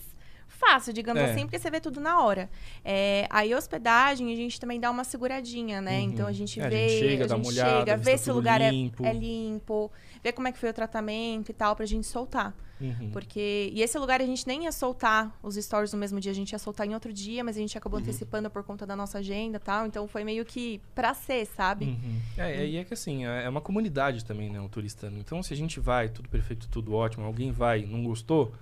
fácil, 0.61 0.93
digamos 0.93 1.23
É. 1.23 1.31
assim, 1.33 1.41
porque 1.43 1.59
você 1.59 1.71
vê 1.71 1.81
tudo 1.81 2.01
na 2.01 2.23
hora. 2.23 2.49
É, 2.85 3.27
aí 3.31 3.55
hospedagem 3.55 4.33
a 4.33 4.37
gente 4.37 4.61
também 4.61 4.79
dá 4.79 4.91
uma 4.91 5.03
seguradinha, 5.05 5.81
né? 5.81 5.99
Uhum. 5.99 6.05
Então 6.05 6.27
a 6.27 6.33
gente 6.33 6.61
É, 6.61 6.67
a 6.67 6.69
vê, 6.69 6.89
gente 6.89 7.09
chega, 7.09 7.25
a 7.25 7.27
dá 7.29 7.37
uma 7.37 7.45
gente 7.45 7.53
olhada, 7.55 7.79
chega, 7.79 7.97
vê 7.97 8.13
tá 8.13 8.19
se 8.19 8.31
o 8.31 8.35
lugar 8.35 8.61
é- 8.61 8.71
limpo. 8.71 9.05
É, 9.05 9.13
limpo, 9.13 9.91
vê 10.23 10.31
como 10.33 10.47
é 10.49 10.53
que 10.53 10.59
foi 10.59 10.69
o 10.71 10.75
tratamento 10.75 11.49
e 11.51 11.55
tal, 11.55 11.75
pra 11.75 11.87
gente 11.87 12.07
soltar. 12.07 12.55
Uhum. 12.81 13.11
Porque. 13.13 13.71
E 13.75 13.83
esse 13.83 13.99
lugar 13.99 14.23
a 14.23 14.25
gente 14.25 14.47
nem 14.47 14.65
ia 14.65 14.73
soltar 14.73 15.39
os 15.43 15.55
stories 15.57 15.93
no 15.93 15.99
mesmo 15.99 16.19
dia, 16.19 16.33
a 16.33 16.35
gente 16.35 16.53
ia 16.53 16.59
soltar 16.59 16.87
em 16.87 16.95
outro 16.95 17.13
dia, 17.13 17.45
mas 17.45 17.57
a 17.57 17.61
gente 17.61 17.77
acabou 17.77 17.99
Uhum. 17.99 18.05
antecipando 18.05 18.49
por 18.49 18.63
conta 18.65 18.87
da 18.87 18.97
nossa 18.97 19.19
agenda 19.19 19.59
e 19.59 19.61
tal. 19.61 19.87
Então 19.87 20.09
foi 20.09 20.25
meio 20.25 20.47
que 20.47 20.81
pra 20.95 21.13
ser, 21.13 21.45
sabe? 21.47 21.85
Uhum. 21.85 22.19
É, 22.39 22.65
e 22.67 22.77
é 22.79 22.85
que 22.85 22.95
assim, 22.95 23.27
é 23.27 23.45
é 23.45 23.49
uma 23.51 23.61
comunidade 23.61 24.25
também, 24.25 24.49
né, 24.49 24.59
o 24.61 24.69
turista. 24.69 25.13
Então, 25.15 25.43
se 25.43 25.53
a 25.53 25.57
gente 25.57 25.79
vai, 25.79 26.09
tudo 26.09 26.29
perfeito, 26.31 26.69
tudo 26.69 26.95
ótimo, 26.95 27.25
alguém 27.27 27.53
vai, 27.53 27.85
não 27.85 28.03
gostou, 28.05 28.53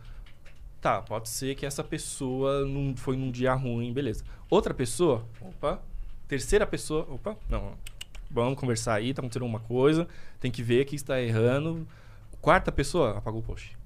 tá, 0.89 1.03
pode 1.03 1.29
ser 1.29 1.55
que 1.55 1.67
essa 1.67 1.85
pessoa 1.85 2.65
não 2.65 2.97
foi 2.97 3.17
num 3.17 3.31
dia 3.31 3.53
ruim, 3.55 3.93
beleza. 3.93 4.25
Outra 4.49 4.73
pessoa, 4.73 5.25
opa, 5.41 5.81
terceira 6.27 6.67
pessoa, 6.67 7.07
opa, 7.11 7.37
não, 7.49 7.73
vamos 8.31 8.59
conversar 8.59 8.95
aí, 8.95 9.13
tá 9.13 9.21
acontecendo 9.21 9.43
alguma 9.43 9.61
coisa, 9.61 10.09
tem 10.41 10.51
que 10.51 10.63
ver 10.63 10.85
que 10.87 10.97
está 10.97 11.21
errando. 11.21 11.87
Quarta 12.41 12.71
pessoa, 12.73 13.19
apagou 13.19 13.41
o 13.41 13.43
post. 13.43 13.77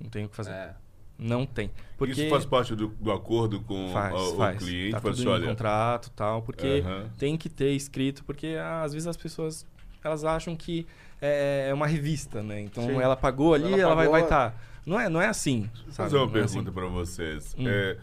Não 0.00 0.10
tem 0.10 0.24
o 0.24 0.28
que 0.28 0.36
fazer. 0.36 0.50
É. 0.50 0.74
Não 1.16 1.46
tem. 1.46 1.70
Porque 1.96 2.12
Isso 2.12 2.28
faz 2.28 2.44
parte 2.44 2.74
do, 2.74 2.88
do 2.88 3.12
acordo 3.12 3.60
com 3.60 3.90
faz, 3.92 4.14
o 4.20 4.36
faz. 4.36 4.58
cliente. 4.58 4.90
Tá 4.90 5.00
fala 5.00 5.14
tudo 5.14 5.20
assim, 5.22 5.30
em 5.30 5.32
olha, 5.32 5.46
contrato 5.48 6.06
e 6.08 6.10
tal, 6.10 6.42
porque 6.42 6.82
Aham. 6.84 7.08
tem 7.16 7.36
que 7.36 7.48
ter 7.48 7.70
escrito, 7.70 8.24
porque 8.24 8.56
ah, 8.60 8.82
às 8.82 8.92
vezes 8.92 9.06
as 9.06 9.16
pessoas 9.16 9.64
elas 10.02 10.24
acham 10.24 10.56
que 10.56 10.86
é, 11.22 11.68
é 11.70 11.74
uma 11.74 11.86
revista, 11.86 12.42
né? 12.42 12.60
Então 12.60 12.84
Sim. 12.84 13.00
ela 13.00 13.16
pagou 13.16 13.54
ali, 13.54 13.64
Ela 13.72 13.78
ela, 13.82 13.94
vai 13.94 14.06
pagou- 14.06 14.12
vai 14.12 14.22
estar. 14.22 14.60
Não 14.86 14.98
é, 15.00 15.08
não 15.08 15.20
é 15.20 15.28
assim. 15.28 15.70
Vou 15.84 15.92
fazer 15.94 16.16
uma 16.16 16.26
Não 16.26 16.30
é 16.30 16.32
pergunta 16.32 16.60
assim. 16.60 16.72
para 16.72 16.86
vocês. 16.86 17.54
Hum. 17.58 17.64
É, 17.66 17.98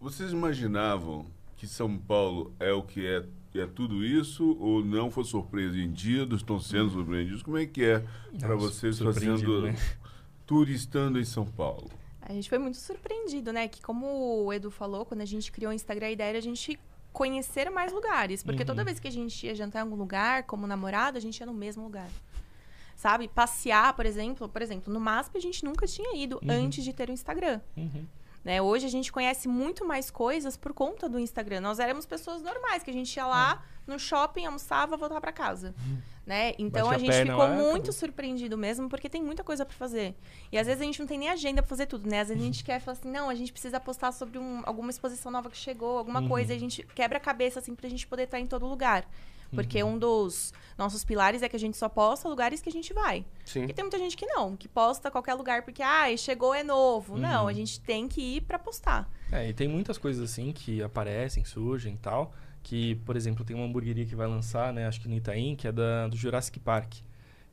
vocês 0.00 0.32
imaginavam 0.32 1.26
que 1.56 1.66
São 1.66 1.96
Paulo 1.98 2.52
é 2.60 2.72
o 2.72 2.82
que 2.82 3.06
é, 3.06 3.24
é 3.54 3.66
tudo 3.66 4.04
isso 4.04 4.56
ou 4.60 4.84
não 4.84 5.10
foi 5.10 5.24
surpreendido? 5.24 6.36
Estão 6.36 6.60
sendo 6.60 6.90
surpreendidos? 6.90 7.42
Como 7.42 7.58
é 7.58 7.66
que 7.66 7.84
é 7.84 8.04
para 8.38 8.54
vocês 8.54 8.96
surpreendido, 8.96 9.62
fazendo 9.62 9.72
né? 9.72 9.76
turistando 10.46 11.18
em 11.18 11.24
São 11.24 11.44
Paulo? 11.46 11.88
A 12.20 12.32
gente 12.32 12.48
foi 12.48 12.58
muito 12.58 12.76
surpreendido, 12.76 13.52
né? 13.52 13.66
Que 13.68 13.80
como 13.80 14.44
o 14.44 14.52
Edu 14.52 14.70
falou, 14.70 15.04
quando 15.06 15.22
a 15.22 15.24
gente 15.24 15.50
criou 15.50 15.70
o 15.72 15.74
Instagram, 15.74 16.08
a 16.08 16.10
ideia 16.10 16.28
era 16.28 16.38
a 16.38 16.42
gente 16.42 16.78
conhecer 17.12 17.70
mais 17.70 17.90
lugares. 17.92 18.42
Porque 18.42 18.62
Uhum. 18.62 18.66
toda 18.66 18.84
vez 18.84 19.00
que 19.00 19.08
a 19.08 19.10
gente 19.12 19.46
ia 19.46 19.54
jantar 19.54 19.78
em 19.80 19.82
algum 19.82 19.96
lugar, 19.96 20.42
como 20.44 20.66
namorado, 20.66 21.16
a 21.16 21.20
gente 21.20 21.38
ia 21.40 21.46
no 21.46 21.54
mesmo 21.54 21.82
lugar. 21.82 22.08
Sabe? 22.98 23.28
Passear, 23.28 23.94
por 23.94 24.04
exemplo. 24.04 24.48
Por 24.48 24.60
exemplo, 24.60 24.92
no 24.92 24.98
MASP 24.98 25.38
a 25.38 25.40
gente 25.40 25.64
nunca 25.64 25.86
tinha 25.86 26.16
ido 26.16 26.40
Uhum. 26.42 26.50
antes 26.50 26.82
de 26.82 26.92
ter 26.92 27.08
o 27.08 27.12
Instagram. 27.12 27.60
Uhum. 27.76 28.04
Né? 28.44 28.60
Hoje 28.60 28.86
a 28.86 28.88
gente 28.88 29.12
conhece 29.12 29.46
muito 29.46 29.84
mais 29.84 30.10
coisas 30.10 30.56
por 30.56 30.72
conta 30.74 31.08
do 31.08 31.16
Instagram. 31.18 31.60
Nós 31.60 31.78
éramos 31.78 32.04
pessoas 32.06 32.42
normais, 32.42 32.82
que 32.82 32.90
a 32.90 32.92
gente 32.92 33.14
ia 33.16 33.24
lá 33.24 33.62
no 33.86 34.00
shopping, 34.00 34.46
almoçava, 34.46 34.96
voltava 34.96 35.20
para 35.20 35.30
casa. 35.32 35.74
Né? 36.26 36.54
Então 36.58 36.90
a 36.90 36.94
a 36.94 36.98
gente 36.98 37.10
perna 37.10 37.32
ficou 37.32 37.46
lá, 37.46 37.54
muito 37.54 37.74
acabou. 37.76 37.92
surpreendido 37.92 38.58
mesmo, 38.58 38.88
porque 38.88 39.08
tem 39.08 39.22
muita 39.22 39.44
coisa 39.44 39.64
para 39.64 39.76
fazer. 39.76 40.14
E 40.50 40.58
às 40.58 40.66
vezes 40.66 40.82
a 40.82 40.84
gente 40.84 40.98
não 40.98 41.06
tem 41.06 41.18
nem 41.18 41.28
agenda 41.28 41.62
para 41.62 41.68
fazer 41.68 41.86
tudo, 41.86 42.08
né? 42.10 42.20
Às 42.20 42.28
vezes 42.28 42.42
a 42.42 42.46
gente 42.46 42.64
quer 42.64 42.80
falar 42.80 42.96
assim, 42.98 43.10
não, 43.10 43.28
a 43.30 43.34
gente 43.34 43.52
precisa 43.52 43.78
postar 43.78 44.10
sobre 44.12 44.38
um- 44.38 44.62
alguma 44.66 44.90
exposição 44.90 45.30
nova 45.30 45.48
que 45.48 45.56
chegou, 45.56 45.98
alguma 45.98 46.20
Uhum. 46.20 46.28
coisa, 46.28 46.52
e 46.52 46.56
a 46.56 46.60
gente 46.60 46.82
quebra 46.94 47.18
a 47.18 47.20
cabeça 47.20 47.60
assim 47.60 47.74
pra 47.76 47.88
gente 47.88 48.06
poder 48.08 48.24
estar 48.24 48.38
em 48.40 48.46
todo 48.46 48.66
lugar. 48.66 49.08
Porque 49.52 49.82
Uhum. 49.82 49.94
um 49.94 49.98
dos 49.98 50.52
nossos 50.76 51.04
pilares 51.04 51.42
é 51.42 51.48
que 51.48 51.56
a 51.56 51.58
gente 51.58 51.76
só 51.76 51.88
posta 51.88 52.28
lugares 52.28 52.60
que 52.60 52.68
a 52.68 52.72
gente 52.72 52.92
vai. 52.92 53.24
Sim. 53.44 53.64
E 53.64 53.72
tem 53.72 53.84
muita 53.84 53.98
gente 53.98 54.16
que 54.16 54.26
não, 54.26 54.56
que 54.56 54.68
posta 54.68 55.10
qualquer 55.10 55.34
lugar 55.34 55.62
porque, 55.62 55.82
ah, 55.82 56.04
chegou, 56.16 56.54
é 56.54 56.62
novo. 56.62 57.16
Não, 57.18 57.42
Uhum. 57.42 57.48
a 57.48 57.52
gente 57.52 57.80
tem 57.80 58.06
que 58.06 58.20
ir 58.36 58.40
pra 58.42 58.58
postar. 58.58 59.10
É, 59.32 59.48
e 59.48 59.52
tem 59.52 59.66
muitas 59.68 59.96
coisas 59.98 60.22
assim 60.30 60.52
que 60.52 60.82
aparecem, 60.82 61.44
surgem 61.44 61.94
e 61.94 61.98
tal. 61.98 62.32
Que, 62.62 62.96
por 63.06 63.16
exemplo, 63.16 63.44
tem 63.44 63.56
uma 63.56 63.64
hamburgueria 63.64 64.04
que 64.04 64.14
vai 64.14 64.26
lançar, 64.26 64.72
né? 64.72 64.86
Acho 64.86 65.00
que 65.00 65.08
no 65.08 65.14
Itaim, 65.14 65.56
que 65.56 65.66
é 65.66 65.72
da, 65.72 66.06
do 66.08 66.16
Jurassic 66.16 66.58
Park. 66.60 66.94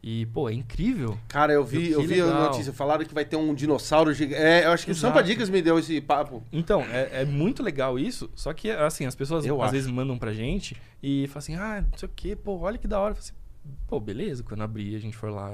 E, 0.08 0.28
pô, 0.28 0.48
é 0.48 0.54
incrível. 0.54 1.18
Cara, 1.28 1.52
eu 1.52 1.64
vi, 1.66 1.88
Que 1.88 1.94
eu 1.94 2.04
vi 2.04 2.22
a 2.22 2.28
notícia. 2.28 2.72
Falaram 2.72 3.04
que 3.04 3.12
vai 3.12 3.26
ter 3.26 3.38
um 3.38 3.56
dinossauro 3.56 4.14
gigante. 4.14 4.40
É, 4.40 4.68
eu 4.68 4.72
acho 4.72 4.86
que 4.86 4.92
o 4.92 4.94
Exato. 4.94 5.08
Sampa 5.12 5.24
Dicas 5.24 5.50
me 5.50 5.64
deu 5.64 5.80
esse 5.80 6.00
papo. 6.00 6.44
Então, 6.54 6.82
é, 6.84 7.24
é 7.24 7.26
muito 7.26 7.64
legal 7.64 7.98
isso, 7.98 8.30
só 8.36 8.54
que, 8.54 8.70
assim, 8.70 9.08
as 9.08 9.16
pessoas 9.16 9.48
Eu 9.48 9.56
às 9.56 9.64
acho. 9.64 9.72
vezes 9.74 9.90
mandam 9.90 10.16
pra 10.16 10.32
gente 10.32 10.78
e 11.02 11.26
falam 11.30 11.40
assim, 11.40 11.56
ah, 11.56 11.84
não 11.92 11.98
sei 11.98 12.08
o 12.08 12.12
quê, 12.16 12.36
pô, 12.36 12.60
olha 12.60 12.78
que 12.78 12.88
da 12.88 13.00
hora. 13.00 13.14
Eu 13.14 13.16
falo 13.16 13.26
assim, 13.26 13.34
pô, 13.88 14.00
beleza, 14.00 14.44
quando 14.44 14.62
abrir 14.62 14.96
a 14.96 15.00
gente 15.00 15.18
for 15.18 15.32
lá, 15.32 15.50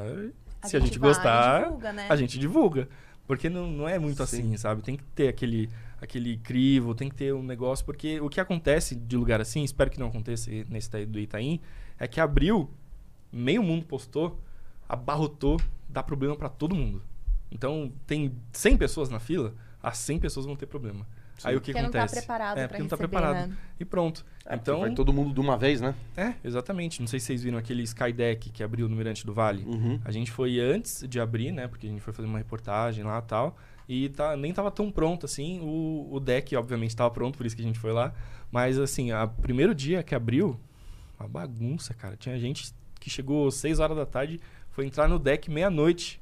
se 0.66 0.76
a 0.76 0.82
gente 0.82 1.00
vai 1.00 1.12
gostar, 1.12 1.64
divulga, 1.64 1.94
né? 1.94 2.08
a 2.10 2.16
gente 2.18 2.38
divulga. 2.38 2.90
Porque 3.26 3.48
não, 3.50 3.72
não 3.72 3.88
é 3.88 3.98
muito 3.98 4.18
Sim. 4.18 4.24
assim, 4.24 4.58
sabe? 4.58 4.82
Tem 4.82 4.98
que 4.98 5.04
ter 5.16 5.30
aquele, 5.30 5.70
aquele 6.02 6.36
crivo, 6.36 6.94
tem 6.94 7.08
que 7.08 7.16
ter 7.16 7.34
um 7.34 7.42
negócio, 7.42 7.86
porque 7.86 8.20
o 8.20 8.28
que 8.28 8.42
acontece 8.42 8.96
de 8.96 9.16
lugar 9.16 9.40
assim, 9.40 9.64
espero 9.64 9.90
que 9.90 9.98
não 9.98 10.08
aconteça 10.08 10.52
nesse 10.68 11.06
do 11.06 11.18
Itaim, 11.18 11.62
é 11.98 12.06
que 12.06 12.20
abriu, 12.20 12.70
meio 13.32 13.64
mundo 13.64 13.86
postou, 13.86 14.40
abarrotou, 14.88 15.60
dá 15.88 16.04
problema 16.04 16.36
pra 16.36 16.50
todo 16.50 16.76
mundo. 16.76 17.02
Então, 17.52 17.92
tem 18.08 18.34
100 18.54 18.78
pessoas 18.78 19.10
na 19.10 19.20
fila, 19.20 19.54
as 19.82 19.98
100 19.98 20.20
pessoas 20.20 20.46
vão 20.46 20.56
ter 20.56 20.66
problema. 20.66 21.06
Aí 21.44 21.56
o 21.56 21.62
que 21.62 21.72
porque 21.72 21.82
não 21.82 21.90
tá 21.90 22.00
acontece? 22.00 22.22
preparado 22.22 22.58
é, 22.58 22.68
porque 22.68 22.82
não 22.84 22.88
tá 22.88 22.96
receber, 22.96 23.10
preparado. 23.10 23.50
né? 23.50 23.58
E 23.80 23.86
pronto. 23.86 24.26
É, 24.46 24.56
então, 24.56 24.82
Vai 24.82 24.94
todo 24.94 25.12
mundo 25.12 25.34
de 25.34 25.40
uma 25.40 25.58
vez, 25.58 25.82
né? 25.82 25.96
é, 26.16 26.36
exatamente. 26.44 27.00
Não 27.00 27.08
sei 27.08 27.20
se 27.20 27.28
vocês 27.28 27.44
viram 27.44 27.58
aquele 27.58 27.84
Skydeck 27.84 28.52
que 28.52 28.64
abriu 28.64 28.88
no 28.88 28.96
Mirante 28.96 29.26
do 29.26 29.34
Vale. 29.34 29.64
Uhum. 29.64 30.00
A 30.06 30.12
gente 30.12 30.32
foi 30.32 30.60
antes 30.60 31.04
de 31.08 31.20
abrir, 31.20 31.52
né? 31.52 31.68
Porque 31.68 31.88
a 31.88 31.90
gente 31.90 32.02
foi 32.02 32.14
fazer 32.14 32.28
uma 32.28 32.38
reportagem 32.38 33.04
lá 33.04 33.18
e 33.18 33.22
tal. 33.24 33.58
E 33.90 34.10
tá, 34.10 34.38
nem 34.38 34.54
tava 34.54 34.70
tão 34.70 34.92
pronto 34.92 35.26
assim. 35.26 35.60
O, 35.62 36.10
o 36.12 36.20
deck, 36.20 36.56
obviamente, 36.56 36.96
tava 36.96 37.10
pronto, 37.10 37.38
por 37.38 37.46
isso 37.46 37.56
que 37.56 37.62
a 37.62 37.66
gente 37.66 37.80
foi 37.80 37.92
lá. 37.92 38.14
Mas, 38.52 38.78
assim, 38.78 39.12
o 39.12 39.28
primeiro 39.28 39.74
dia 39.74 40.04
que 40.04 40.14
abriu, 40.14 40.60
uma 41.20 41.28
bagunça, 41.28 41.94
cara. 41.94 42.16
Tinha 42.16 42.38
gente 42.40 42.72
que 43.02 43.10
chegou 43.10 43.52
6 43.52 43.80
horas 43.80 43.98
da 43.98 44.06
tarde, 44.06 44.40
foi 44.72 44.86
entrar 44.86 45.10
no 45.10 45.20
deck 45.20 45.52
meia-noite. 45.52 46.22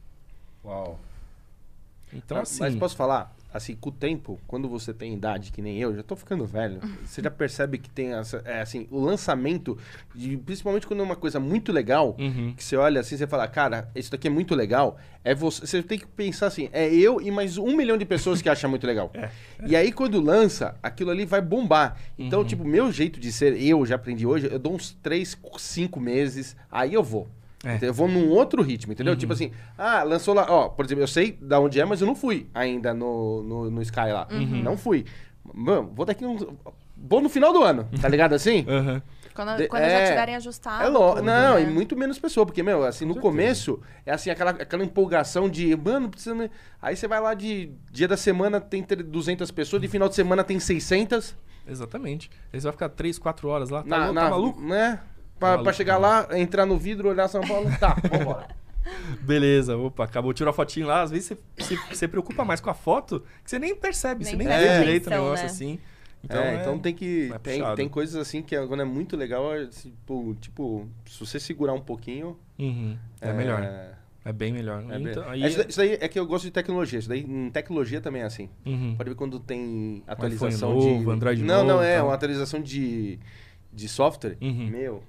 Uau. 0.65 0.99
Então, 2.11 2.37
Ah, 2.37 2.41
assim. 2.41 2.59
Mas 2.61 2.75
posso 2.75 2.95
falar? 2.95 3.35
Assim, 3.51 3.75
com 3.75 3.89
o 3.89 3.91
tempo, 3.91 4.39
quando 4.45 4.69
você 4.69 4.93
tem 4.93 5.11
idade 5.13 5.51
que 5.51 5.59
nem 5.59 5.79
eu, 5.79 5.95
já 5.95 6.03
tô 6.03 6.15
ficando 6.15 6.45
velho, 6.45 6.79
você 7.03 7.19
já 7.21 7.31
percebe 7.31 7.79
que 7.79 7.89
tem 7.89 8.13
essa, 8.13 8.41
é, 8.45 8.61
assim, 8.61 8.87
o 8.91 8.99
lançamento, 8.99 9.75
de, 10.13 10.37
principalmente 10.37 10.85
quando 10.85 10.99
é 10.99 11.03
uma 11.03 11.15
coisa 11.15 11.39
muito 11.39 11.71
legal, 11.71 12.15
Uhum. 12.19 12.53
que 12.55 12.63
você 12.63 12.75
olha 12.75 13.01
assim, 13.01 13.17
você 13.17 13.25
fala, 13.25 13.47
cara, 13.47 13.89
isso 13.95 14.11
daqui 14.11 14.27
é 14.27 14.29
muito 14.31 14.53
legal. 14.53 14.97
É 15.23 15.33
você, 15.33 15.65
você 15.65 15.81
tem 15.81 15.97
que 15.97 16.05
pensar 16.05 16.45
assim, 16.47 16.69
é 16.71 16.93
eu 16.93 17.19
e 17.19 17.31
mais 17.31 17.57
um 17.57 17.75
milhão 17.75 17.97
de 17.97 18.05
pessoas 18.05 18.39
que 18.41 18.47
acham 18.49 18.69
muito 18.69 18.85
legal. 18.85 19.11
E 19.65 19.75
aí, 19.75 19.91
quando 19.91 20.21
lança, 20.21 20.75
aquilo 20.81 21.09
ali 21.11 21.25
vai 21.25 21.41
bombar. 21.41 21.97
Então, 22.17 22.45
tipo, 22.45 22.63
meu 22.63 22.91
jeito 22.91 23.19
de 23.19 23.29
ser, 23.31 23.61
eu 23.61 23.85
já 23.85 23.95
aprendi 23.95 24.25
hoje, 24.25 24.47
eu 24.49 24.57
dou 24.59 24.73
uns 24.73 24.91
3, 25.03 25.37
5 25.57 25.99
meses, 25.99 26.55
aí 26.71 26.93
eu 26.93 27.03
vou. 27.03 27.27
É. 27.63 27.77
Eu 27.81 27.93
vou 27.93 28.07
num 28.07 28.29
outro 28.29 28.61
ritmo, 28.61 28.93
entendeu? 28.93 29.15
Tipo 29.17 29.33
assim, 29.33 29.51
ah, 29.77 30.01
lançou 30.03 30.33
lá, 30.33 30.45
ó, 30.49 30.69
por 30.69 30.85
exemplo, 30.85 31.03
eu 31.03 31.07
sei 31.07 31.33
da 31.41 31.59
onde 31.59 31.79
é, 31.79 31.83
mas 31.85 31.99
eu 31.99 32.07
não 32.07 32.15
fui 32.15 32.47
ainda 32.53 32.93
no, 32.93 33.43
no, 33.43 33.69
no 33.71 33.81
Sky 33.81 34.11
lá. 34.13 34.27
Não 34.63 34.77
fui. 34.77 35.05
Mano, 35.53 35.91
vou 35.93 36.05
daqui 36.05 36.25
uns. 36.25 36.45
Vou 36.95 37.21
no 37.21 37.29
final 37.29 37.51
do 37.53 37.63
ano, 37.63 37.87
tá 38.01 38.07
ligado 38.09 38.33
assim? 38.33 38.65
Aham. 38.67 39.01
Quando, 39.33 39.55
De- 39.57 39.67
quando 39.69 39.83
é. 39.83 40.01
já 40.01 40.07
tiverem 40.09 40.35
ajustado. 40.35 40.83
É 40.83 40.89
lo... 40.89 41.11
tudo, 41.15 41.21
Não, 41.23 41.55
né? 41.55 41.61
e 41.61 41.65
muito 41.65 41.95
menos 41.95 42.19
pessoa, 42.19 42.45
porque, 42.45 42.61
meu, 42.61 42.83
assim, 42.83 43.05
no 43.05 43.15
começo, 43.15 43.79
é 44.05 44.11
assim, 44.11 44.29
aquela, 44.29 44.51
aquela 44.51 44.83
empolgação 44.83 45.47
de, 45.49 45.73
mano, 45.77 46.09
precisa... 46.09 46.35
me-" 46.35 46.51
Aí 46.81 46.95
você 46.97 47.07
vai 47.07 47.21
lá 47.21 47.33
de 47.33 47.71
dia 47.89 48.05
da 48.07 48.17
semana 48.17 48.59
tem 48.59 48.83
tre- 48.83 49.01
200 49.01 49.49
pessoas, 49.51 49.81
de 49.81 49.87
final 49.87 50.09
de 50.09 50.15
semana 50.15 50.43
tem 50.43 50.59
600. 50.59 51.35
Exatamente. 51.65 52.29
Aí 52.51 52.59
você 52.59 52.65
vai 52.65 52.71
ficar 52.73 52.89
3, 52.89 53.17
4 53.17 53.47
horas 53.47 53.69
lá. 53.69 53.81
Tá, 53.83 53.87
na, 53.87 54.05
lou- 54.05 54.13
na- 54.13 54.21
tá 54.23 54.29
maluco? 54.29 54.61
Né? 54.61 54.99
Pra, 55.39 55.57
pra 55.59 55.73
chegar 55.73 55.97
lá, 55.97 56.27
entrar 56.37 56.65
no 56.65 56.77
vidro, 56.77 57.09
olhar 57.09 57.27
São 57.27 57.41
Paulo, 57.41 57.69
tá, 57.79 57.95
vambora. 58.11 58.47
Beleza, 59.21 59.77
opa, 59.77 60.03
acabou, 60.03 60.33
tirou 60.33 60.49
a 60.49 60.53
fotinho 60.53 60.87
lá. 60.87 61.01
Às 61.01 61.11
vezes 61.11 61.37
você 61.57 61.77
se, 61.93 62.07
preocupa 62.07 62.43
mais 62.43 62.59
com 62.59 62.69
a 62.69 62.73
foto 62.73 63.23
que 63.43 63.49
você 63.49 63.59
nem 63.59 63.75
percebe, 63.75 64.23
Nem 64.23 64.31
você 64.33 64.37
nem 64.37 64.47
vê 64.47 64.79
direito 64.79 65.07
o 65.07 65.09
negócio 65.09 65.45
né? 65.45 65.51
assim. 65.51 65.79
Então, 66.23 66.41
é, 66.41 66.59
então 66.61 66.79
tem 66.79 66.93
que. 66.93 67.31
é 67.33 67.39
Tem, 67.39 67.75
tem 67.75 67.89
coisas 67.89 68.15
assim 68.15 68.41
que 68.41 68.55
quando 68.67 68.81
é 68.81 68.85
muito 68.85 69.15
legal, 69.15 69.55
é, 69.55 69.67
tipo, 69.67 70.35
tipo, 70.41 70.87
se 71.05 71.19
você 71.19 71.39
segurar 71.39 71.73
um 71.73 71.79
pouquinho. 71.81 72.37
Uhum, 72.57 72.97
é, 73.21 73.31
melhor. 73.31 73.63
É 74.25 74.33
bem 74.33 74.51
melhor. 74.51 74.83
é 74.89 74.99
bem- 74.99 75.07
Então, 75.07 75.29
aí, 75.29 75.43
É, 75.43 75.47
isso, 75.47 75.57
daí, 75.57 75.67
isso 75.69 75.77
daí 75.77 75.97
é 76.01 76.07
que 76.07 76.19
eu 76.19 76.25
gosto 76.25 76.43
de 76.43 76.51
tecnologia. 76.51 76.99
Isso 76.99 77.07
daí, 77.07 77.21
em 77.21 77.49
tecnologia 77.49 78.01
também 78.01 78.21
é 78.21 78.25
assim. 78.25 78.49
Uhum. 78.65 78.95
Pode 78.97 79.09
ver 79.09 79.15
quando 79.15 79.39
tem 79.39 80.03
atualização 80.05 80.73
novo, 80.73 81.05
de. 81.05 81.09
Android 81.09 81.41
não, 81.41 81.59
não, 81.63 81.75
novo, 81.75 81.83
é, 81.83 81.97
tal. 81.97 82.07
uma 82.07 82.13
atualização 82.15 82.61
de, 82.61 83.17
de 83.71 83.87
software. 83.87 84.35
Uhum. 84.41 84.67
Meu, 84.69 85.03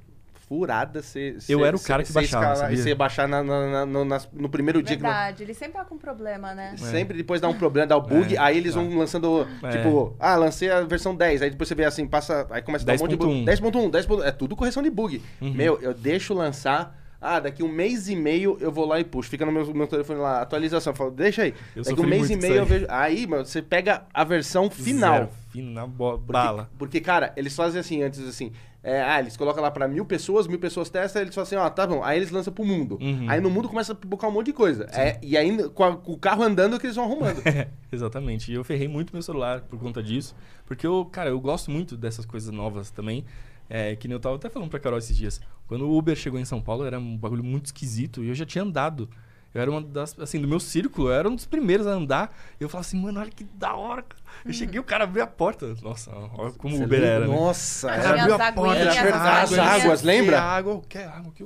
furada 0.54 1.00
você. 1.00 1.36
Eu 1.48 1.64
era 1.64 1.76
o 1.76 1.80
cara 1.80 2.02
que 2.02 2.12
baixava, 2.12 2.56
sabia? 2.56 2.74
E 2.74 2.82
você 2.82 2.92
baixar 2.92 3.28
na, 3.28 3.40
na- 3.40 3.66
na- 3.68 3.86
no, 3.86 4.04
nas- 4.04 4.28
no 4.32 4.48
primeiro 4.48 4.82
dia 4.82 4.96
que 4.96 5.02
não- 5.02 5.08
Verdade, 5.08 5.44
ele 5.44 5.54
sempre 5.54 5.74
tá 5.78 5.84
com 5.84 5.96
problema, 5.96 6.52
né? 6.52 6.74
Sempre 6.76 7.16
depois 7.16 7.40
dá 7.40 7.48
um 7.48 7.54
problema, 7.54 7.86
dá 7.86 7.96
o 7.96 8.00
bug, 8.00 8.34
É, 8.34 8.38
aí 8.40 8.56
eles 8.58 8.74
tá. 8.74 8.80
vão 8.80 8.98
lançando, 8.98 9.46
É. 9.62 9.68
tipo, 9.70 10.16
ah, 10.18 10.34
lancei 10.34 10.68
a 10.68 10.80
versão 10.80 11.14
10, 11.14 11.40
aí 11.42 11.50
depois 11.50 11.68
você 11.68 11.76
vê 11.76 11.84
assim, 11.84 12.04
passa, 12.04 12.48
aí 12.50 12.62
começa 12.62 12.84
a 12.84 12.86
dar 12.86 12.94
um 12.94 12.98
monte 12.98 13.10
de 13.10 13.16
bug. 13.16 13.44
10.1, 13.44 13.90
10.1, 13.92 14.24
é 14.24 14.32
tudo 14.32 14.56
correção 14.56 14.82
de 14.82 14.90
bug. 14.90 15.22
Uhum. 15.40 15.54
Meu, 15.54 15.80
eu 15.80 15.94
deixo 15.94 16.34
lançar, 16.34 16.98
ah, 17.20 17.38
daqui 17.38 17.62
um 17.62 17.68
mês 17.70 18.08
e 18.08 18.16
meio 18.16 18.58
eu 18.60 18.72
vou 18.72 18.86
lá 18.86 18.98
e 18.98 19.04
puxo, 19.04 19.30
fica 19.30 19.46
no 19.46 19.52
meu, 19.52 19.72
meu 19.72 19.86
telefone 19.86 20.18
lá, 20.18 20.42
atualização, 20.42 20.92
eu 20.92 20.96
falo, 20.96 21.12
deixa 21.12 21.42
aí. 21.42 21.54
Eu 21.76 21.84
daqui 21.84 22.00
um 22.00 22.06
mês 22.08 22.28
e 22.28 22.34
meio 22.34 22.54
eu 22.56 22.62
aí. 22.62 22.68
vejo, 22.68 22.86
aí, 22.88 23.24
mano, 23.24 23.44
você 23.46 23.62
pega 23.62 24.02
a 24.12 24.24
versão 24.24 24.68
final. 24.68 25.30
Zero, 25.54 25.66
na 25.70 25.86
bo- 25.86 26.18
Porque, 26.18 26.32
bala. 26.32 26.70
Porque, 26.76 27.00
cara, 27.00 27.32
eles 27.36 27.54
fazem 27.54 27.78
assim, 27.80 28.02
antes 28.02 28.18
assim. 28.26 28.50
É, 28.82 29.02
ah, 29.02 29.20
eles 29.20 29.36
colocam 29.36 29.62
lá 29.62 29.70
pra 29.70 29.86
mil 29.86 30.04
pessoas, 30.04 30.46
mil 30.46 30.58
pessoas 30.58 30.88
testam, 30.88 31.20
eles 31.22 31.34
falam 31.34 31.46
assim, 31.46 31.56
ó, 31.56 31.68
tá 31.68 31.86
bom. 31.86 32.02
Aí 32.02 32.18
eles 32.18 32.30
lançam 32.30 32.52
pro 32.52 32.64
mundo. 32.64 32.98
Uhum. 33.00 33.26
Aí 33.28 33.40
no 33.40 33.50
mundo 33.50 33.68
começa 33.68 33.92
a 33.92 33.94
pipocar 33.94 34.30
um 34.30 34.32
monte 34.32 34.46
de 34.46 34.52
coisa. 34.54 34.86
É, 34.92 35.18
e 35.22 35.36
aí, 35.36 35.68
com, 35.70 35.84
a- 35.84 35.96
com 35.96 36.12
o 36.12 36.18
carro 36.18 36.42
andando, 36.42 36.76
é 36.76 36.78
que 36.78 36.86
eles 36.86 36.96
vão 36.96 37.04
arrumando. 37.04 37.42
Exatamente. 37.92 38.50
E 38.50 38.54
eu 38.54 38.64
ferrei 38.64 38.88
muito 38.88 39.12
meu 39.12 39.22
celular 39.22 39.60
por 39.62 39.78
conta 39.78 40.02
disso. 40.02 40.34
Porque 40.64 40.86
eu, 40.86 41.04
cara, 41.04 41.30
eu 41.30 41.40
gosto 41.40 41.70
muito 41.70 41.96
dessas 41.96 42.24
coisas 42.24 42.50
novas 42.50 42.90
também. 42.90 43.24
É, 43.68 43.94
que 43.94 44.08
nem 44.08 44.14
eu 44.14 44.20
tava 44.20 44.36
até 44.36 44.48
falando 44.48 44.68
pra 44.70 44.80
Carol 44.80 44.98
esses 44.98 45.16
dias. 45.16 45.40
Quando 45.68 45.86
o 45.86 45.96
Uber 45.96 46.16
chegou 46.16 46.40
em 46.40 46.44
São 46.44 46.60
Paulo, 46.60 46.84
era 46.84 46.98
um 46.98 47.16
bagulho 47.16 47.44
muito 47.44 47.66
esquisito. 47.66 48.24
E 48.24 48.28
eu 48.28 48.34
já 48.34 48.44
tinha 48.46 48.64
andado. 48.64 49.08
Eu 49.54 49.60
era 49.60 49.70
uma 49.70 49.80
das, 49.82 50.16
assim, 50.18 50.40
do 50.40 50.46
meu 50.48 50.60
círculo, 50.60 51.08
eu 51.08 51.12
era 51.12 51.28
um 51.28 51.34
dos 51.34 51.44
primeiros 51.46 51.86
a 51.86 51.90
andar. 51.90 52.36
E 52.58 52.62
eu 52.62 52.68
falava 52.68 52.86
assim, 52.86 53.00
mano, 53.00 53.20
olha 53.20 53.30
que 53.30 53.44
da 53.44 53.74
hora. 53.74 54.02
cara. 54.02 54.19
Eu 54.44 54.52
cheguei, 54.52 54.80
o 54.80 54.84
cara 54.84 55.04
abriu 55.04 55.22
a 55.22 55.26
porta. 55.26 55.74
Nossa, 55.82 56.10
olha 56.14 56.52
como 56.52 56.76
o 56.76 56.82
Uber 56.82 57.02
era, 57.02 57.26
né? 57.26 57.34
Nossa, 57.34 57.86
O 57.88 57.90
era- 57.90 58.08
abriu 58.22 58.34
as 58.34 58.40
a 58.40 58.52
porta, 58.52 58.80
tinha 58.90 59.02
as 59.14 59.52
água, 59.52 59.62
águas, 59.64 60.02
lembra? 60.02 60.36
quê, 60.36 60.42
água, 60.42 60.72
eu 60.72 60.84
quero 60.88 61.10
água, 61.10 61.32
que, 61.34 61.44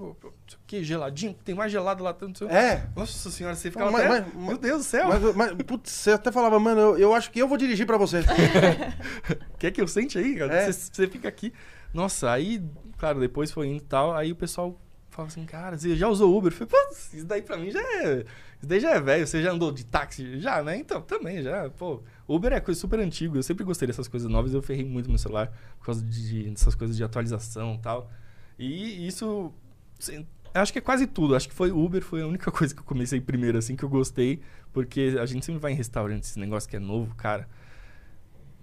que, 0.66 0.84
geladinho, 0.84 1.34
tem 1.45 1.55
mais 1.55 1.72
gelado 1.72 2.05
lá, 2.05 2.12
tanto. 2.12 2.49
É. 2.49 2.86
Nossa 2.95 3.30
senhora, 3.30 3.57
você 3.57 3.70
ficava 3.70 3.90
Mas- 3.90 4.05
até, 4.07 4.20
mas- 4.20 4.34
meu 4.47 4.59
Deus 4.59 4.78
do 4.78 4.84
céu. 4.84 5.09
Mas, 5.09 5.34
mas, 5.34 5.53
putz, 5.64 5.90
você 5.90 6.12
até 6.12 6.30
falava, 6.30 6.59
mano, 6.61 6.80
eu, 6.80 6.99
eu 6.99 7.14
acho 7.14 7.30
que 7.30 7.38
eu 7.40 7.49
vou 7.49 7.59
dirigir 7.59 7.86
pra 7.86 7.97
você. 7.97 8.20
Quer 9.59 9.70
que 9.70 9.80
eu 9.80 9.88
sente 9.88 10.18
aí, 10.18 10.36
cara? 10.36 10.55
É. 10.55 10.70
Você 10.72 10.90
você 10.92 11.07
fica 11.09 11.28
aqui. 11.28 11.53
Nossa, 11.92 12.30
aí, 12.30 12.62
claro, 12.99 13.20
depois 13.20 13.51
foi 13.51 13.68
indo 13.68 13.78
e 13.78 13.86
tal. 13.86 14.14
Aí 14.14 14.32
o 14.32 14.36
pessoal 14.36 14.78
fala 15.11 15.28
assim, 15.28 15.45
cara, 15.45 15.78
você 15.78 15.95
já 15.97 16.09
usou 16.09 16.36
Uber? 16.36 16.53
Eu 16.53 16.57
falei, 16.57 16.70
putz, 16.88 17.14
isso 17.14 17.26
daí 17.26 17.42
pra 17.42 17.57
mim 17.57 17.70
já 17.70 17.80
é. 17.80 18.24
Isso 18.59 18.68
daí 18.68 18.80
já 18.80 18.90
é 18.92 19.01
velho. 19.01 19.26
Você 19.26 19.42
já 19.42 19.53
andou 19.53 19.70
de 19.70 19.84
táxi? 19.84 20.40
Já, 20.40 20.62
né? 20.62 20.76
Então, 20.76 21.01
também, 21.01 21.42
já. 21.42 21.70
Pô, 21.70 22.03
Uber 22.26 22.52
é 22.52 22.60
coisa 22.60 22.80
super 22.80 22.98
antiga. 23.00 23.36
Eu 23.38 23.42
sempre 23.42 23.64
gostei 23.64 23.86
dessas 23.86 24.08
coisas 24.08 24.28
novas. 24.30 24.54
Eu 24.54 24.62
ferrei 24.62 24.84
muito 24.84 25.08
meu 25.08 25.18
celular 25.18 25.52
por 25.78 25.86
causa 25.86 26.02
de, 26.04 26.50
dessas 26.50 26.74
coisas 26.74 26.96
de 26.96 27.04
atualização 27.04 27.74
e 27.74 27.78
tal. 27.78 28.10
E 28.58 29.06
isso. 29.06 29.52
assim, 30.00 30.26
Acho 30.54 30.72
que 30.72 30.78
é 30.78 30.82
quase 30.82 31.06
tudo. 31.06 31.34
Acho 31.34 31.48
que 31.48 31.54
foi 31.54 31.70
Uber, 31.72 32.02
foi 32.02 32.22
a 32.22 32.26
única 32.26 32.50
coisa 32.52 32.72
que 32.74 32.80
eu 32.80 32.84
comecei 32.84 33.20
primeiro, 33.20 33.58
assim, 33.58 33.76
que 33.76 33.82
eu 33.84 33.88
gostei. 33.88 34.40
Porque 34.72 35.16
a 35.20 35.26
gente 35.26 35.44
sempre 35.44 35.60
vai 35.60 35.72
em 35.72 35.74
restaurante, 35.76 36.22
esse 36.24 36.38
negócio 36.38 36.68
que 36.70 36.76
é 36.76 36.80
novo, 36.80 37.14
cara. 37.14 37.48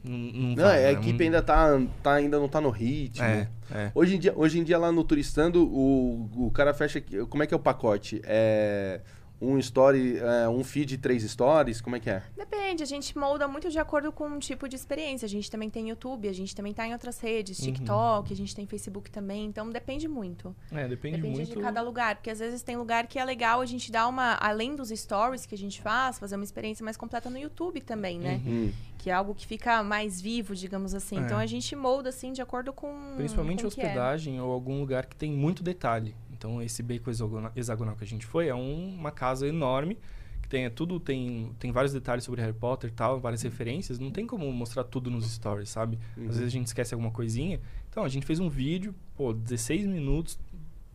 Não, 0.04 0.18
não, 0.18 0.50
Não, 0.56 0.64
vai, 0.64 0.80
a 0.80 0.94
né? 0.94 1.00
equipe 1.00 1.20
Não- 1.20 1.26
ainda 1.26 1.42
tá, 1.44 1.80
tá, 2.02 2.14
ainda 2.16 2.40
não 2.40 2.50
tá 2.50 2.60
no 2.60 2.72
ritmo. 2.72 3.24
É, 3.24 3.48
é. 3.70 3.92
Hoje, 3.94 4.16
em 4.16 4.20
dia, 4.20 4.34
hoje 4.36 4.60
em 4.60 4.64
dia, 4.64 4.80
lá 4.80 4.92
no 4.92 5.04
Turistando, 5.04 5.64
o, 5.64 6.48
o 6.48 6.52
cara 6.52 6.74
fecha. 6.74 7.00
Como 7.30 7.44
é 7.44 7.48
que 7.48 7.54
é 7.54 7.58
o 7.58 7.60
pacote? 7.60 8.20
É 8.24 9.02
um 9.42 9.58
story, 9.58 10.18
é, 10.18 10.48
um 10.48 10.64
feed, 10.64 10.98
três 11.00 11.24
stories? 11.24 11.82
Como 11.82 11.96
é 11.96 12.00
que 12.00 12.10
é? 12.10 12.22
Depende, 12.38 12.84
a 12.84 12.86
gente 12.86 13.18
molda 13.18 13.48
muito 13.48 13.70
de 13.70 13.80
acordo 13.80 14.12
com 14.12 14.30
o 14.30 14.40
tipo 14.40 14.70
de 14.70 14.76
experiência. 14.76 15.26
A 15.26 15.30
gente 15.30 15.50
também 15.50 15.70
tem 15.70 15.90
YouTube, 15.90 16.30
a 16.30 16.34
gente 16.34 16.56
também 16.56 16.74
tá 16.74 16.86
em 16.88 16.94
outras 16.94 17.20
redes, 17.20 17.60
Uhum. 17.60 17.66
TikTok, 17.66 18.32
a 18.32 18.36
gente 18.36 18.56
tem 18.56 18.66
Facebook 18.68 19.10
também, 19.10 19.46
então 19.46 19.70
depende 19.70 20.08
muito. 20.08 20.56
É, 20.72 20.88
depende, 20.88 21.18
Depende 21.18 21.38
muito. 21.38 21.56
de 21.56 21.62
cada 21.62 21.82
lugar, 21.82 22.16
porque 22.16 22.30
às 22.30 22.40
vezes 22.40 22.62
tem 22.62 22.78
lugar 22.78 23.08
que 23.08 23.18
é 23.18 23.26
legal 23.26 23.62
a 23.62 23.66
gente 23.66 23.92
dar 23.92 24.08
uma, 24.08 24.36
além 24.36 24.76
dos 24.76 24.90
stories 24.90 25.46
que 25.46 25.56
a 25.56 25.58
gente 25.58 25.82
faz, 25.82 26.20
fazer 26.20 26.36
uma 26.36 26.44
experiência 26.44 26.84
mais 26.84 26.96
completa 26.96 27.30
no 27.30 27.38
YouTube 27.38 27.82
também, 27.82 28.20
né? 28.20 28.40
Uhum. 28.46 28.52
Hum. 28.66 28.72
Que 28.98 29.10
é 29.10 29.14
algo 29.14 29.34
que 29.34 29.48
fica 29.48 29.82
mais 29.82 30.22
vivo, 30.22 30.54
digamos 30.56 30.94
assim. 30.94 31.18
É. 31.18 31.22
Então 31.22 31.38
a 31.40 31.48
gente 31.48 31.76
molda 31.76 32.10
assim 32.10 32.32
de 32.32 32.42
acordo 32.42 32.72
com 32.72 33.16
Principalmente 33.18 33.62
com 33.62 33.66
é. 33.66 33.68
hospedagem 33.70 34.40
ou 34.40 34.52
algum 34.52 34.80
lugar 34.80 35.08
que 35.08 35.16
tem 35.16 35.32
muito 35.32 35.64
detalhe. 35.64 36.16
Então, 36.42 36.60
esse 36.60 36.82
beco 36.82 37.08
hexagona- 37.12 37.52
hexagonal 37.56 37.96
que 37.96 38.04
a 38.04 38.08
gente 38.08 38.26
foi 38.26 38.48
é 38.48 38.56
um- 38.56 38.96
uma 38.96 39.12
casa 39.12 39.48
enorme 39.48 39.96
que 40.42 40.50
tem 40.50 40.66
é 40.66 40.72
tudo 40.72 41.00
tem 41.00 41.52
tem 41.60 41.72
vários 41.72 41.94
detalhes 41.94 42.24
sobre 42.24 42.42
Harry 42.42 42.52
Potter 42.58 42.90
e 42.90 42.94
tal, 42.94 43.20
várias 43.20 43.44
referências. 43.44 44.00
Não 44.00 44.10
tem 44.10 44.26
como 44.26 44.52
mostrar 44.52 44.84
tudo 44.84 45.12
nos 45.12 45.32
stories, 45.32 45.70
sabe? 45.70 46.00
Uhum. 46.18 46.24
Às 46.24 46.38
vezes 46.38 46.46
a 46.48 46.50
gente 46.50 46.66
esquece 46.66 46.96
alguma 46.96 47.12
coisinha. 47.12 47.60
Então, 47.92 48.04
a 48.04 48.10
gente 48.10 48.26
fez 48.26 48.40
um 48.40 48.50
vídeo, 48.50 48.96
pô, 49.16 49.32
16 49.34 49.86
minutos, 49.86 50.40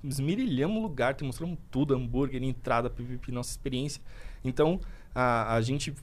esmirilhamos 0.02 0.78
o 0.78 0.82
lugar, 0.82 1.14
te 1.14 1.22
mostramos 1.22 1.58
tudo, 1.70 1.94
hambúrguer, 1.94 2.42
entrada, 2.42 2.90
pipipi, 2.90 3.30
nossa 3.30 3.50
experiência. 3.50 4.02
Então, 4.42 4.80
a, 5.14 5.54
a 5.54 5.60
gente 5.60 5.94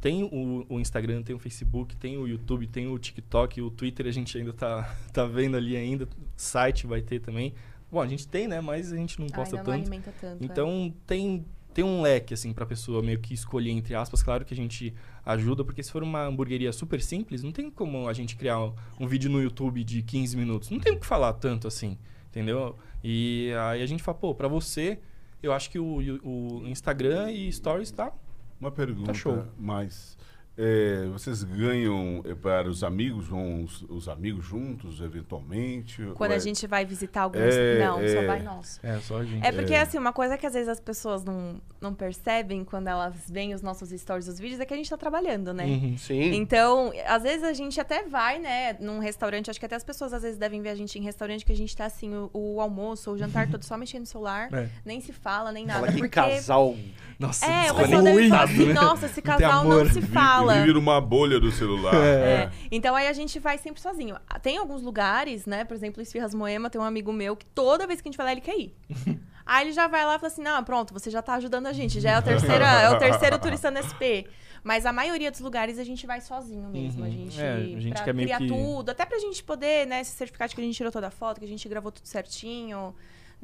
tem 0.00 0.22
o, 0.22 0.64
o 0.68 0.78
Instagram, 0.78 1.22
tem 1.22 1.34
o 1.34 1.38
Facebook, 1.38 1.96
tem 1.96 2.16
o 2.16 2.28
YouTube, 2.28 2.66
tem 2.68 2.86
o 2.86 2.96
TikTok, 2.96 3.60
o 3.60 3.70
Twitter 3.70 4.06
a 4.06 4.10
gente 4.12 4.38
ainda 4.38 4.52
tá, 4.52 4.94
tá 5.12 5.24
vendo 5.24 5.56
ali 5.56 5.76
ainda, 5.76 6.06
site 6.36 6.86
vai 6.86 7.02
ter 7.02 7.18
também. 7.20 7.54
Bom, 7.90 8.00
a 8.00 8.06
gente 8.06 8.26
tem, 8.26 8.48
né? 8.48 8.60
Mas 8.60 8.92
a 8.92 8.96
gente 8.96 9.18
não 9.20 9.26
Ah, 9.32 9.36
posta 9.36 9.56
ainda 9.56 9.70
não 9.70 9.76
tanto. 9.78 9.86
alimenta 9.86 10.14
tanto. 10.20 10.42
é. 10.42 10.44
Então 10.44 10.92
tem, 11.06 11.44
tem 11.72 11.84
um 11.84 12.02
leque, 12.02 12.34
assim, 12.34 12.52
pra 12.52 12.66
pessoa 12.66 13.02
meio 13.02 13.18
que 13.20 13.32
escolher, 13.34 13.70
entre 13.70 13.94
aspas. 13.94 14.22
Claro 14.22 14.44
que 14.44 14.52
a 14.52 14.56
gente 14.56 14.92
ajuda, 15.24 15.64
porque 15.64 15.82
se 15.82 15.90
for 15.92 16.02
uma 16.02 16.24
hamburgueria 16.26 16.72
super 16.72 17.00
simples, 17.00 17.42
não 17.42 17.52
tem 17.52 17.70
como 17.70 18.08
a 18.08 18.12
gente 18.12 18.36
criar 18.36 18.58
um, 18.60 18.74
um 19.00 19.06
vídeo 19.06 19.30
no 19.30 19.40
YouTube 19.42 19.82
de 19.84 20.02
15 20.02 20.36
minutos. 20.36 20.70
Não 20.70 20.80
tem 20.80 20.92
o 20.92 20.98
que 20.98 21.06
falar 21.06 21.32
tanto 21.34 21.68
assim, 21.68 21.96
entendeu? 22.28 22.76
E 23.02 23.52
aí 23.70 23.82
a 23.82 23.86
gente 23.86 24.02
fala, 24.02 24.18
pô, 24.18 24.34
pra 24.34 24.48
você, 24.48 24.98
eu 25.42 25.52
acho 25.52 25.70
que 25.70 25.78
o, 25.78 25.98
o 26.24 26.62
Instagram 26.66 27.30
e 27.30 27.52
Stories 27.52 27.90
tá. 27.90 28.12
Uma 28.60 28.70
pergunta 28.70 29.12
show. 29.14 29.44
mais. 29.58 30.16
É, 30.56 31.06
vocês 31.12 31.42
ganham 31.42 32.22
é, 32.24 32.34
para 32.34 32.68
os 32.68 32.84
amigos, 32.84 33.26
vão 33.26 33.64
os, 33.64 33.82
os 33.88 34.08
amigos 34.08 34.44
juntos, 34.44 35.00
eventualmente? 35.00 36.02
Quando 36.14 36.30
Ou 36.30 36.34
a 36.34 36.38
é- 36.38 36.40
gente 36.40 36.66
vai 36.66 36.84
visitar 36.84 37.22
alguns. 37.22 37.40
É, 37.42 37.84
não, 37.84 37.94
só 37.96 38.22
é. 38.22 38.26
vai 38.26 38.42
nosso. 38.42 38.80
É, 38.82 38.98
só 39.00 39.18
a 39.18 39.24
gente. 39.24 39.44
É 39.44 39.50
porque, 39.50 39.74
assim, 39.74 39.98
uma 39.98 40.12
coisa 40.12 40.38
que 40.38 40.46
às 40.46 40.52
vezes 40.54 40.68
as 40.68 40.78
pessoas 40.78 41.24
não, 41.24 41.60
não 41.80 41.92
percebem 41.92 42.64
quando 42.64 42.86
elas 42.88 43.14
veem 43.28 43.52
os 43.52 43.62
nossos 43.62 43.90
stories, 43.90 44.28
os 44.28 44.38
vídeos, 44.38 44.60
é 44.60 44.64
que 44.64 44.72
a 44.72 44.76
gente 44.76 44.88
tá 44.88 44.96
trabalhando, 44.96 45.52
né? 45.52 45.64
Uhum. 45.64 45.96
Sim. 45.98 46.34
Então, 46.34 46.92
às 47.06 47.22
vezes 47.24 47.42
a 47.42 47.52
gente 47.52 47.80
até 47.80 48.04
vai, 48.04 48.38
né, 48.38 48.74
num 48.80 49.00
restaurante. 49.00 49.50
Acho 49.50 49.58
que 49.58 49.66
até 49.66 49.74
as 49.76 49.84
pessoas 49.84 50.12
às 50.12 50.22
vezes 50.22 50.38
devem 50.38 50.62
ver 50.62 50.68
a 50.70 50.74
gente 50.74 50.98
em 50.98 51.02
restaurante 51.02 51.44
que 51.44 51.52
a 51.52 51.56
gente 51.56 51.76
tá 51.76 51.86
assim, 51.86 52.14
o, 52.14 52.30
o 52.32 52.60
almoço 52.60 53.10
ou 53.10 53.16
o 53.16 53.18
jantar 53.18 53.50
todo 53.50 53.64
só 53.64 53.76
mexendo 53.76 54.00
no 54.02 54.06
celular. 54.06 54.48
É. 54.52 54.68
Nem 54.84 55.00
se 55.00 55.12
fala, 55.12 55.50
nem 55.50 55.66
nada. 55.66 55.80
Fala 55.80 55.92
que 55.92 55.98
porque... 55.98 56.14
casal. 56.14 56.76
Nossa, 57.18 57.46
É, 57.46 57.70
o 57.72 57.76
pessoal 57.76 58.02
deve 58.02 58.28
falar 58.28 58.42
assim, 58.44 58.66
né? 58.66 58.72
nossa, 58.74 59.06
esse 59.06 59.22
casal 59.22 59.64
não 59.64 59.72
amor. 59.72 59.90
se 59.90 60.00
Vi- 60.02 60.06
fala. 60.46 60.60
Vive 60.60 60.72
numa 60.74 61.00
bolha 61.00 61.38
do 61.40 61.50
celular. 61.52 61.94
É. 61.94 62.50
Então 62.70 62.94
aí 62.94 63.06
a 63.08 63.12
gente 63.12 63.38
vai 63.38 63.58
sempre 63.58 63.80
sozinho. 63.80 64.16
Tem 64.42 64.56
alguns 64.58 64.82
lugares, 64.82 65.46
né? 65.46 65.64
Por 65.64 65.74
exemplo, 65.74 66.02
Esfirras 66.02 66.34
Moema, 66.34 66.68
tem 66.70 66.80
um 66.80 66.84
amigo 66.84 67.12
meu 67.12 67.36
que 67.36 67.46
toda 67.46 67.86
vez 67.86 68.00
que 68.00 68.08
a 68.08 68.10
gente 68.10 68.16
vai 68.16 68.26
lá, 68.26 68.32
ele 68.32 68.40
quer 68.40 68.58
ir. 68.58 68.74
aí 69.46 69.64
ele 69.66 69.72
já 69.72 69.86
vai 69.86 70.04
lá 70.04 70.16
e 70.16 70.18
fala 70.18 70.32
assim: 70.32 70.42
não, 70.42 70.62
pronto, 70.64 70.92
você 70.94 71.10
já 71.10 71.20
tá 71.22 71.34
ajudando 71.34 71.66
a 71.66 71.72
gente. 71.72 72.00
Já 72.00 72.10
é, 72.10 72.14
a 72.14 72.22
terceira, 72.22 72.64
é 72.82 72.90
o 72.90 72.98
terceiro 72.98 73.38
turista 73.38 73.70
no 73.70 73.78
SP. 73.82 74.26
Mas 74.62 74.86
a 74.86 74.92
maioria 74.94 75.30
dos 75.30 75.40
lugares 75.40 75.78
a 75.78 75.84
gente 75.84 76.06
vai 76.06 76.22
sozinho 76.22 76.70
mesmo. 76.70 77.04
A 77.04 77.06
Uhum. 77.06 77.12
gente, 77.12 77.38
É, 77.40 77.52
a 77.52 77.58
gente 77.58 77.92
pra 77.94 78.02
quer 78.04 78.14
meio 78.14 78.26
criar 78.28 78.38
que- 78.38 78.46
tudo. 78.46 78.88
Até 78.90 79.04
pra 79.04 79.18
gente 79.18 79.44
poder, 79.44 79.86
né, 79.86 80.02
se 80.02 80.12
certificar 80.12 80.48
de 80.48 80.54
que 80.54 80.60
a 80.62 80.64
gente 80.64 80.74
tirou 80.74 80.90
toda 80.90 81.08
a 81.08 81.10
foto, 81.10 81.38
que 81.38 81.44
a 81.44 81.48
gente 81.48 81.68
gravou 81.68 81.92
tudo 81.92 82.06
certinho. 82.06 82.94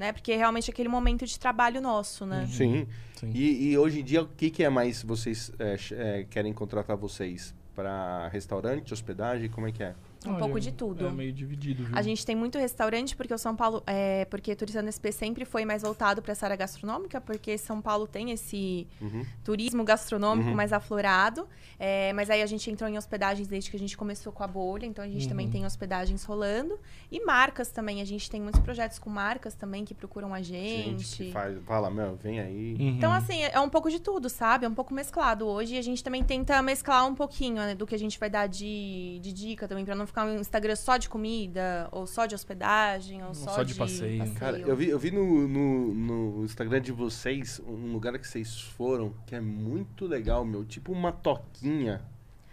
Né? 0.00 0.12
Porque 0.14 0.34
realmente 0.34 0.70
é 0.70 0.72
aquele 0.72 0.88
momento 0.88 1.26
de 1.26 1.38
trabalho 1.38 1.78
nosso, 1.78 2.24
né? 2.24 2.48
Sim. 2.50 2.86
Sim. 3.16 3.32
E, 3.34 3.72
e 3.72 3.76
hoje 3.76 4.00
em 4.00 4.02
dia, 4.02 4.22
o 4.22 4.28
que, 4.28 4.48
que 4.48 4.64
é 4.64 4.70
mais 4.70 5.02
vocês 5.02 5.52
é, 5.58 5.76
é, 5.92 6.24
querem 6.24 6.54
contratar 6.54 6.96
vocês? 6.96 7.54
Para 7.76 8.26
restaurante, 8.28 8.94
hospedagem, 8.94 9.50
como 9.50 9.68
é 9.68 9.72
que 9.72 9.82
é? 9.82 9.94
Um 10.26 10.36
pouco 10.36 10.60
de 10.60 10.70
tudo. 10.70 11.06
É 11.06 11.10
meio 11.10 11.32
dividido, 11.32 11.84
viu? 11.84 11.96
A 11.96 12.02
gente 12.02 12.26
tem 12.26 12.36
muito 12.36 12.58
restaurante, 12.58 13.16
porque 13.16 13.32
o 13.32 13.38
São 13.38 13.56
Paulo. 13.56 13.82
É, 13.86 14.26
porque 14.26 14.54
Turista 14.54 14.82
no 14.82 14.88
SP 14.92 15.08
sempre 15.12 15.44
foi 15.46 15.64
mais 15.64 15.82
voltado 15.82 16.20
para 16.20 16.32
essa 16.32 16.44
área 16.46 16.56
gastronômica, 16.56 17.20
porque 17.20 17.56
São 17.56 17.80
Paulo 17.80 18.06
tem 18.06 18.30
esse 18.30 18.86
Uhum. 19.00 19.24
turismo 19.42 19.82
gastronômico 19.82 20.50
Uhum. 20.50 20.54
mais 20.54 20.72
aflorado. 20.74 21.48
É, 21.78 22.12
mas 22.12 22.28
aí 22.28 22.42
a 22.42 22.46
gente 22.46 22.70
entrou 22.70 22.88
em 22.90 22.98
hospedagens 22.98 23.48
desde 23.48 23.70
que 23.70 23.76
a 23.76 23.80
gente 23.80 23.96
começou 23.96 24.30
com 24.30 24.42
a 24.44 24.46
bolha, 24.46 24.84
então 24.84 25.02
a 25.02 25.08
gente 25.08 25.26
também 25.26 25.46
Uhum. 25.46 25.52
tem 25.52 25.64
hospedagens 25.64 26.22
rolando. 26.24 26.78
E 27.10 27.24
marcas 27.24 27.70
também. 27.70 28.02
A 28.02 28.04
gente 28.04 28.30
tem 28.30 28.40
muitos 28.42 28.60
projetos 28.60 28.98
com 28.98 29.08
marcas 29.08 29.54
também 29.54 29.86
que 29.86 29.94
procuram 29.94 30.34
a 30.34 30.42
gente. 30.42 30.84
Gente 31.04 31.16
que 31.16 31.32
faz, 31.32 31.58
fala, 31.64 31.90
meu, 31.90 32.16
vem 32.16 32.40
aí. 32.40 32.74
Uhum. 32.78 32.88
Então, 32.98 33.10
assim, 33.12 33.40
é 33.42 33.58
um 33.58 33.70
pouco 33.70 33.90
de 33.90 33.98
tudo, 33.98 34.28
sabe? 34.28 34.66
É 34.66 34.68
um 34.68 34.74
pouco 34.74 34.92
mesclado 34.92 35.46
hoje. 35.46 35.76
E 35.76 35.78
a 35.78 35.82
gente 35.82 36.04
também 36.04 36.22
tenta 36.22 36.60
mesclar 36.60 37.06
um 37.06 37.14
pouquinho 37.14 37.56
né, 37.56 37.74
do 37.74 37.86
que 37.86 37.94
a 37.94 37.98
gente 37.98 38.18
vai 38.18 38.28
dar 38.28 38.46
de, 38.46 39.18
de 39.22 39.32
dica 39.32 39.66
também, 39.66 39.84
pra 39.84 39.94
não 39.94 40.06
ficar 40.10 40.26
um 40.26 40.38
Instagram 40.38 40.76
só 40.76 40.96
de 40.96 41.08
comida, 41.08 41.88
ou 41.90 42.06
só 42.06 42.26
de 42.26 42.34
hospedagem, 42.34 43.24
ou 43.24 43.34
só, 43.34 43.54
Só 43.54 43.62
de 43.62 43.74
passeio. 43.74 44.32
Cara, 44.34 44.58
eu 44.58 44.76
vi, 44.76 44.88
eu 44.88 44.98
vi 44.98 45.10
no, 45.10 45.48
no, 45.48 45.94
no 45.94 46.44
Instagram 46.44 46.80
de 46.80 46.92
vocês 46.92 47.60
um 47.66 47.92
lugar 47.92 48.18
que 48.18 48.26
vocês 48.26 48.60
foram 48.60 49.14
que 49.26 49.34
é 49.34 49.40
muito 49.40 50.06
legal, 50.06 50.44
meu. 50.44 50.64
Tipo 50.64 50.92
uma 50.92 51.12
toquinha. 51.12 52.02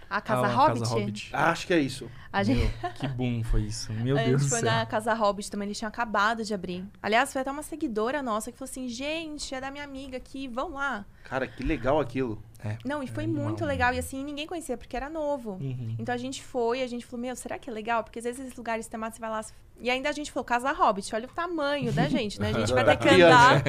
A 0.10 0.22
Casa 0.22 0.48
Ah, 0.48 0.56
Hobbit. 0.56 0.80
Casa 0.80 0.96
Hobbit. 0.96 1.30
Ah, 1.34 1.52
acho 1.52 1.68
que 1.68 1.74
é 1.74 1.80
isso. 1.80 2.10
A 2.32 2.44
gente, 2.44 2.60
Meu, 2.82 2.92
que 2.92 3.08
boom 3.08 3.44
foi 3.44 3.62
isso. 3.62 3.92
Meu 3.94 4.18
a 4.18 4.24
Deus 4.24 4.42
gente 4.42 4.50
do 4.50 4.50
foi 4.50 4.60
céu. 4.60 4.72
na 4.72 4.86
Casa 4.86 5.14
Hobbit 5.14 5.50
também, 5.50 5.68
eles 5.68 5.78
tinham 5.78 5.90
acabado 5.90 6.44
de 6.44 6.54
abrir. 6.54 6.86
Aliás, 7.02 7.32
foi 7.32 7.42
até 7.42 7.52
uma 7.52 7.64
seguidora 7.64 8.22
nossa 8.22 8.52
que 8.52 8.58
falou 8.58 8.70
assim: 8.70 8.88
gente, 8.88 9.54
é 9.54 9.62
da 9.62 9.72
minha 9.72 9.84
amiga 9.84 10.18
aqui, 10.18 10.48
vão 10.48 10.74
lá. 10.74 11.06
Cara, 11.24 11.48
que 11.48 11.64
legal 11.64 12.00
aquilo. 12.00 12.42
Não, 12.84 13.04
e 13.04 13.08
foi 13.08 13.24
animal, 13.26 13.46
muito 13.46 13.62
né? 13.62 13.68
legal. 13.68 13.94
E 13.94 14.00
assim, 14.00 14.24
ninguém 14.24 14.48
conhecia, 14.48 14.78
porque 14.78 14.96
era 14.96 15.10
novo. 15.10 15.52
Uhum. 15.62 15.96
Então 16.00 16.14
a 16.14 16.18
gente 16.18 16.44
foi, 16.44 16.82
a 16.82 16.88
gente 16.88 17.06
falou, 17.06 17.22
meu, 17.22 17.36
será 17.36 17.58
que 17.58 17.70
é 17.70 17.74
legal? 17.74 18.04
Porque 18.04 18.20
às 18.20 18.26
vezes 18.26 18.40
esses 18.42 18.56
lugares 18.56 18.88
temáticos 18.88 19.18
você 19.18 19.22
vai 19.22 19.30
lá. 19.30 19.46
E 19.80 19.92
ainda 19.92 20.10
a 20.10 20.12
gente 20.12 20.32
falou, 20.32 20.44
Casa 20.44 20.72
Hobbit, 20.72 21.14
olha 21.14 21.26
o 21.26 21.32
tamanho 21.32 21.94
da 21.94 22.10
gente, 22.10 22.42
né? 22.42 22.50
A 22.50 22.60
gente 22.60 22.74
vai 22.74 22.84
ter 22.84 22.98
que 22.98 23.10
andar. 23.22 23.64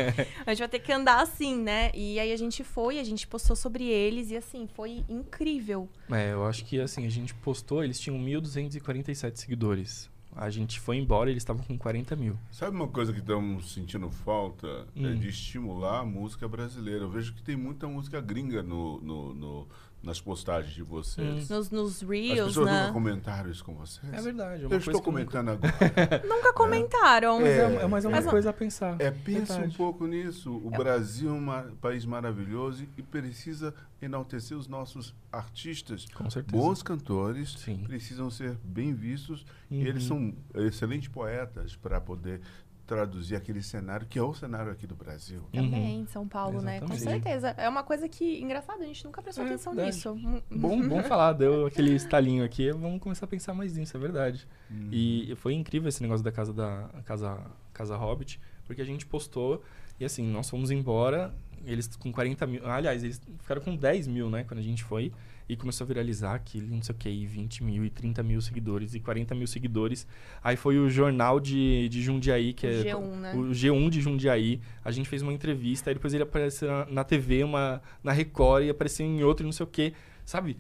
A 0.47 0.51
gente 0.51 0.59
vai 0.61 0.69
ter 0.69 0.79
que 0.79 0.91
andar 0.91 1.21
assim, 1.21 1.57
né? 1.57 1.91
E 1.95 2.19
aí 2.19 2.33
a 2.33 2.37
gente 2.37 2.65
foi, 2.65 2.99
a 2.99 3.05
gente 3.05 3.27
postou 3.27 3.55
sobre 3.55 3.85
eles 3.85 4.31
e 4.31 4.37
assim, 4.37 4.67
foi 4.67 5.05
incrível. 5.09 5.87
É, 6.11 6.33
eu 6.33 6.47
acho 6.47 6.65
que 6.65 6.81
assim, 6.81 7.05
a 7.07 7.11
gente 7.11 7.35
postou, 7.35 7.85
eles 7.85 8.01
tinham 8.01 8.19
1.247 8.63 9.37
seguidores. 9.39 10.11
A 10.37 10.51
gente 10.51 10.79
foi 10.79 10.97
embora 10.99 11.31
e 11.31 11.33
eles 11.33 11.41
estavam 11.43 11.65
com 11.65 11.77
40 11.77 12.15
mil. 12.15 12.37
Sabe 12.53 12.77
uma 12.77 12.87
coisa 12.87 13.13
que 13.13 13.19
estamos 13.19 13.73
sentindo 13.73 14.09
falta? 14.11 14.87
É 14.95 15.01
Hum. 15.01 15.19
de 15.19 15.29
estimular 15.29 16.01
a 16.01 16.05
música 16.05 16.47
brasileira. 16.47 17.01
Eu 17.05 17.11
vejo 17.11 17.33
que 17.35 17.43
tem 17.43 17.57
muita 17.57 17.89
música 17.89 18.21
gringa 18.21 18.63
no, 18.63 19.01
no- 19.01 19.35
no- 19.35 19.69
nas 20.03 20.20
postagens 20.20 20.72
de 20.74 20.82
vocês. 20.82 21.49
Nos, 21.49 21.70
nos 21.70 22.03
As 22.03 22.09
Reels, 22.09 22.49
pessoas 22.49 22.66
né? 22.66 22.80
nunca 22.82 22.92
comentaram 22.92 23.51
isso 23.51 23.64
com 23.64 23.74
vocês? 23.74 24.12
É 24.12 24.20
verdade, 24.20 24.62
é 24.62 24.64
Eu 24.64 24.68
uma 24.68 24.76
estou 24.76 24.92
eu 24.92 24.99
nunca- 24.99 25.05
comentando 25.05 25.49
agora. 25.51 26.22
Nunca 26.26 26.53
comentaram. 26.53 27.40
Mas 27.40 27.49
é, 27.51 27.74
é 27.82 27.86
mais 27.86 28.05
uma 28.05 28.20
não- 28.20 28.30
coisa 28.30 28.51
a 28.51 28.53
pensar. 28.53 28.96
É, 29.01 29.11
pensa 29.11 29.55
Verdade. 29.55 29.74
um 29.74 29.76
pouco 29.76 30.07
nisso. 30.07 30.55
O 30.64 30.70
Brasil 30.70 31.30
é 31.30 31.32
um 31.32 31.76
país 31.76 32.05
maravilhoso 32.05 32.86
e 32.96 33.03
precisa 33.03 33.74
enaltecer 34.01 34.57
os 34.57 34.68
nossos 34.68 35.14
artistas. 35.32 36.07
Com 36.14 36.30
certeza. 36.30 36.57
Bons 36.57 36.82
cantores 36.82 37.55
Sim. 37.59 37.82
precisam 37.84 38.30
ser 38.30 38.57
bem 38.62 38.94
vistos 38.94 39.44
e 39.70 39.76
Uhum. 39.80 39.86
eles 39.86 40.05
são 40.05 40.32
excelentes 40.55 41.09
poetas 41.09 41.74
para 41.74 42.01
poder 42.01 42.40
traduzir 42.89 43.36
aquele 43.36 43.62
cenário 43.62 44.07
que 44.07 44.18
é 44.18 44.22
o 44.22 44.32
cenário 44.32 44.72
aqui 44.72 44.86
do 44.86 44.97
Brasil. 44.97 45.43
Também, 45.53 46.07
São 46.07 46.26
Paulo, 46.26 46.62
né? 46.62 46.80
Com 46.80 46.86
Exatamente. 46.95 47.22
certeza. 47.22 47.49
É 47.51 47.68
uma 47.68 47.84
coisa 47.84 48.09
que, 48.09 48.41
engraçado, 48.41 48.82
a 48.82 48.86
gente 48.86 49.05
nunca 49.05 49.20
prestou 49.20 49.45
É 49.45 49.49
atenção 49.49 49.74
verdade. 49.74 49.95
nisso. 49.95 50.16
Bom, 50.51 50.89
bom 50.89 51.03
falar, 51.03 51.34
deu 51.34 51.66
aquele 51.66 51.95
estalinho 51.95 52.43
aqui. 52.43 52.72
Vamos 52.72 52.99
começar 53.01 53.26
a 53.26 53.28
pensar 53.28 53.53
mais 53.53 53.76
nisso, 53.76 53.95
é 53.95 54.01
verdade. 54.01 54.49
Hum. 54.70 54.89
E 54.91 55.34
foi 55.36 55.53
incrível 55.53 55.89
esse 55.89 56.03
negócio 56.03 56.24
da 56.24 56.32
casa 56.32 56.53
da 56.53 56.89
casa, 57.05 57.39
casa 57.74 57.95
Hobbit, 57.95 58.41
porque 58.64 58.80
a 58.80 58.86
gente 58.86 59.05
postou 59.05 59.62
e 60.01 60.05
assim, 60.05 60.24
nós 60.26 60.49
fomos 60.49 60.70
embora, 60.70 61.34
eles 61.66 61.95
com 61.97 62.11
40 62.11 62.47
mil. 62.47 62.66
Aliás, 62.66 63.03
eles 63.03 63.20
ficaram 63.41 63.61
com 63.61 63.76
10 63.76 64.07
mil, 64.07 64.30
né, 64.30 64.45
quando 64.45 64.61
a 64.61 64.62
gente 64.62 64.82
foi. 64.84 65.12
E 65.49 65.57
começou 65.57 65.84
a 65.84 65.88
viralizar 65.88 66.34
aquilo, 66.34 66.68
não 66.68 66.82
sei 66.82 66.94
o 66.94 66.99
que, 66.99 67.09
e 67.09 67.26
20 67.26 67.64
mil, 67.64 67.84
e 67.84 67.90
30 67.90 68.22
mil 68.22 68.40
seguidores, 68.40 68.94
e 68.94 69.01
40 69.01 69.34
mil 69.34 69.46
seguidores. 69.46 70.07
Aí 70.44 70.57
foi 70.57 70.78
o 70.78 70.90
jornal 70.90 71.40
de, 71.40 71.88
de 71.88 72.03
Jundiaí, 72.03 72.53
que 72.53 72.66
O 72.66 72.70
é. 72.70 72.84
G1, 72.84 73.16
né? 73.16 73.34
O 73.34 73.38
G1 73.51 73.90
de 73.90 74.01
Jundiaí. 74.01 74.61
A 74.84 74.90
gente 74.90 75.09
fez 75.09 75.22
uma 75.22 75.32
entrevista, 75.32 75.88
aí 75.88 75.94
depois 75.94 76.12
ele 76.12 76.22
apareceu 76.22 76.68
na, 76.68 76.86
na 76.86 77.05
TV, 77.05 77.44
uma, 77.44 77.80
na 78.05 78.12
Record, 78.12 78.66
e 78.66 78.70
apareceu 78.70 79.07
em 79.07 79.22
outro, 79.22 79.44
e 79.44 79.46
não 79.46 79.53
sei 79.53 79.64
o 79.64 79.66
que. 79.66 79.94
Sabe? 80.26 80.59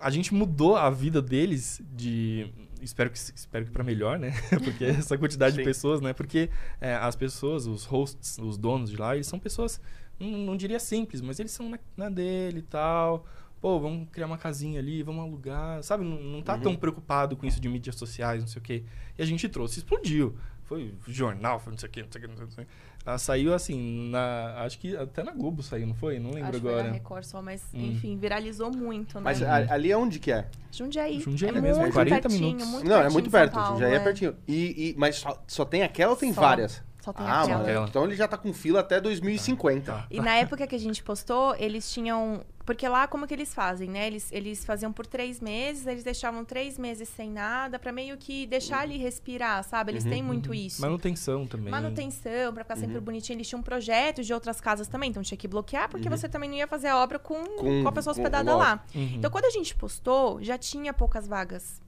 a 0.00 0.10
gente 0.10 0.34
mudou 0.34 0.76
a 0.76 0.90
vida 0.90 1.20
deles 1.22 1.80
de 1.92 2.50
espero 2.80 3.10
que 3.10 3.18
espero 3.18 3.64
que 3.64 3.70
para 3.70 3.82
melhor 3.82 4.18
né 4.18 4.32
porque 4.62 4.84
essa 4.84 5.16
quantidade 5.16 5.54
Sim. 5.54 5.60
de 5.60 5.64
pessoas 5.64 6.00
né 6.00 6.12
porque 6.12 6.50
é, 6.80 6.94
as 6.94 7.16
pessoas 7.16 7.66
os 7.66 7.84
hosts 7.84 8.38
os 8.38 8.56
donos 8.58 8.90
de 8.90 8.96
lá 8.96 9.14
eles 9.14 9.26
são 9.26 9.38
pessoas 9.38 9.80
não, 10.18 10.30
não 10.30 10.56
diria 10.56 10.78
simples 10.78 11.20
mas 11.20 11.40
eles 11.40 11.52
são 11.52 11.68
na, 11.68 11.78
na 11.96 12.08
dele 12.08 12.58
e 12.58 12.62
tal 12.62 13.26
pô 13.66 13.80
vamos 13.80 14.06
criar 14.12 14.26
uma 14.26 14.38
casinha 14.38 14.78
ali 14.78 15.02
vamos 15.02 15.24
alugar 15.24 15.82
sabe 15.82 16.04
não, 16.04 16.20
não 16.22 16.40
tá 16.40 16.54
Uhum. 16.54 16.60
tão 16.60 16.76
preocupado 16.76 17.36
com 17.36 17.44
isso 17.44 17.60
de 17.60 17.68
mídias 17.68 17.96
sociais 17.96 18.40
não 18.40 18.46
sei 18.46 18.60
o 18.60 18.62
quê 18.62 18.84
e 19.18 19.22
a 19.22 19.26
gente 19.26 19.48
trouxe 19.48 19.80
explodiu 19.80 20.36
foi 20.62 20.94
jornal 21.08 21.58
foi 21.58 21.72
não 21.72 21.78
sei 21.78 21.88
o 21.88 21.92
quê 21.92 22.02
não 22.04 22.08
sei 22.12 22.20
o 22.20 22.22
quê, 22.22 22.28
não 22.30 22.36
sei 22.36 22.46
o 22.46 22.66
quê. 22.66 22.72
Ela 23.04 23.18
saiu 23.18 23.54
assim 23.54 24.08
na 24.10 24.54
acho 24.64 24.78
que 24.80 24.96
até 24.96 25.22
na 25.24 25.32
Globo 25.32 25.62
saiu 25.64 25.84
não 25.86 25.94
foi 25.94 26.18
não 26.20 26.30
lembro 26.30 26.48
Acho 26.50 26.52
que 26.58 26.60
foi 26.60 26.72
na 26.72 26.78
agora 26.80 26.92
Record 26.92 27.24
só, 27.24 27.42
mas 27.42 27.64
Hum. 27.74 27.86
enfim, 27.90 28.16
viralizou 28.16 28.70
muito, 28.70 29.16
né? 29.16 29.20
Mas 29.24 29.42
a- 29.42 29.72
ali 29.74 29.90
é 29.92 29.96
onde 29.96 30.18
que 30.20 30.30
é? 30.32 30.48
Jundiaí. 30.72 31.20
Jundiaí 31.20 31.56
é 31.56 31.60
mesmo, 31.60 31.82
muito 31.82 31.92
40 31.94 32.20
pertinho, 32.28 32.42
minutos. 32.46 32.68
muito 32.68 32.88
não, 32.88 33.00
é 33.00 33.08
muito 33.08 33.30
perto. 33.30 33.52
Paulo, 33.52 33.78
já 33.80 33.88
é, 33.88 33.98
pertinho. 34.00 34.34
E, 34.46 34.90
e- 34.90 34.94
mas 34.98 35.16
só, 35.16 35.40
só 35.46 35.64
tem 35.64 35.82
aquela 35.84 36.10
ou 36.12 36.16
tem 36.16 36.32
Só. 36.32 36.40
várias? 36.40 36.82
Só 37.06 37.12
tem 37.12 37.24
Ah, 37.24 37.42
aquela. 37.42 37.62
mano. 37.62 37.86
Então 37.88 38.04
ele 38.04 38.16
já 38.16 38.26
tá 38.26 38.36
com 38.36 38.52
fila 38.52 38.80
até 38.80 39.00
2050. 39.00 39.92
Tá. 39.92 40.06
E 40.10 40.20
na 40.20 40.34
época 40.34 40.66
que 40.66 40.74
a 40.74 40.78
gente 40.78 41.02
postou, 41.04 41.54
eles 41.56 41.88
tinham. 41.92 42.42
Porque 42.64 42.88
lá, 42.88 43.06
como 43.06 43.28
que 43.28 43.32
eles 43.32 43.54
fazem, 43.54 43.88
né? 43.88 44.08
Eles, 44.08 44.28
eles 44.32 44.64
faziam 44.64 44.92
por 44.92 45.06
três 45.06 45.40
meses, 45.40 45.86
eles 45.86 46.02
deixavam 46.02 46.44
três 46.44 46.76
meses 46.76 47.08
sem 47.08 47.30
nada, 47.30 47.78
pra 47.78 47.92
meio 47.92 48.16
que 48.16 48.44
deixar 48.44 48.80
ali 48.80 48.96
respirar, 48.98 49.62
sabe? 49.62 49.92
Eles 49.92 50.02
Uhum, 50.04 50.10
têm 50.10 50.20
muito 50.20 50.52
isso. 50.52 50.82
manutenção 50.82 51.46
também 51.46 51.70
Manutenção, 51.70 52.52
pra 52.52 52.64
ficar 52.64 52.74
Uhum. 52.74 52.80
sempre 52.80 52.98
bonitinho. 52.98 53.36
Eles 53.36 53.46
tinham 53.48 53.62
projetos 53.62 54.26
de 54.26 54.34
outras 54.34 54.60
casas 54.60 54.88
também, 54.88 55.10
então 55.10 55.22
tinha 55.22 55.38
que 55.38 55.46
bloquear, 55.46 55.88
porque 55.88 56.08
Uhum. 56.08 56.16
você 56.16 56.28
também 56.28 56.50
não 56.50 56.56
ia 56.56 56.66
fazer 56.66 56.88
a 56.88 56.98
obra 57.00 57.20
com, 57.20 57.36
Com- 57.56 57.82
com 57.84 57.88
a 57.88 57.92
pessoa 57.92 58.12
com- 58.12 58.20
hospedada 58.20 58.52
lógico. 58.52 58.68
lá. 58.74 58.84
Uhum. 59.00 59.12
Então, 59.14 59.30
quando 59.30 59.44
a 59.44 59.50
gente 59.50 59.72
postou, 59.76 60.42
já 60.42 60.58
tinha 60.58 60.92
poucas 60.92 61.28
vagas. 61.28 61.80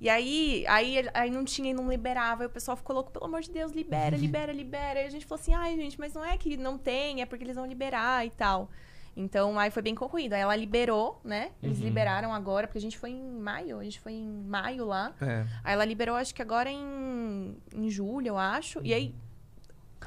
E 0.00 0.08
aí, 0.10 0.64
aí, 0.68 1.08
aí 1.14 1.30
não 1.30 1.44
tinha 1.44 1.70
e 1.70 1.74
não 1.74 1.88
liberava. 1.88 2.42
E 2.44 2.46
o 2.46 2.50
pessoal 2.50 2.76
ficou 2.76 2.94
louco, 2.94 3.10
pelo 3.10 3.24
amor 3.24 3.40
de 3.40 3.50
Deus, 3.50 3.72
libera, 3.72 4.16
libera, 4.16 4.52
libera. 4.52 5.00
E 5.02 5.06
a 5.06 5.10
gente 5.10 5.24
falou 5.24 5.40
assim, 5.40 5.54
ai, 5.54 5.74
gente, 5.76 5.98
mas 5.98 6.12
não 6.12 6.24
é 6.24 6.36
que 6.36 6.56
não 6.56 6.76
tem, 6.76 7.22
é 7.22 7.26
porque 7.26 7.42
eles 7.44 7.56
vão 7.56 7.66
liberar 7.66 8.26
e 8.26 8.30
tal. 8.30 8.70
Então, 9.16 9.58
aí 9.58 9.70
foi 9.70 9.80
bem 9.80 9.94
concorrido. 9.94 10.34
Aí 10.34 10.42
ela 10.42 10.54
liberou, 10.54 11.18
né? 11.24 11.52
Eles 11.62 11.78
Uhum. 11.78 11.84
liberaram 11.84 12.34
agora, 12.34 12.66
porque 12.66 12.76
a 12.76 12.80
gente 12.82 12.98
foi 12.98 13.10
em 13.12 13.30
maio, 13.40 13.78
a 13.78 13.84
gente 13.84 13.98
foi 13.98 14.12
em 14.12 14.28
maio 14.28 14.84
lá. 14.84 15.14
É. 15.22 15.46
Aí 15.64 15.72
ela 15.72 15.86
liberou, 15.86 16.16
acho 16.16 16.34
que 16.34 16.42
agora 16.42 16.70
em, 16.70 17.56
em 17.74 17.88
julho, 17.88 18.28
eu 18.28 18.36
acho. 18.38 18.80
E 18.84 18.92
aí, 18.92 19.14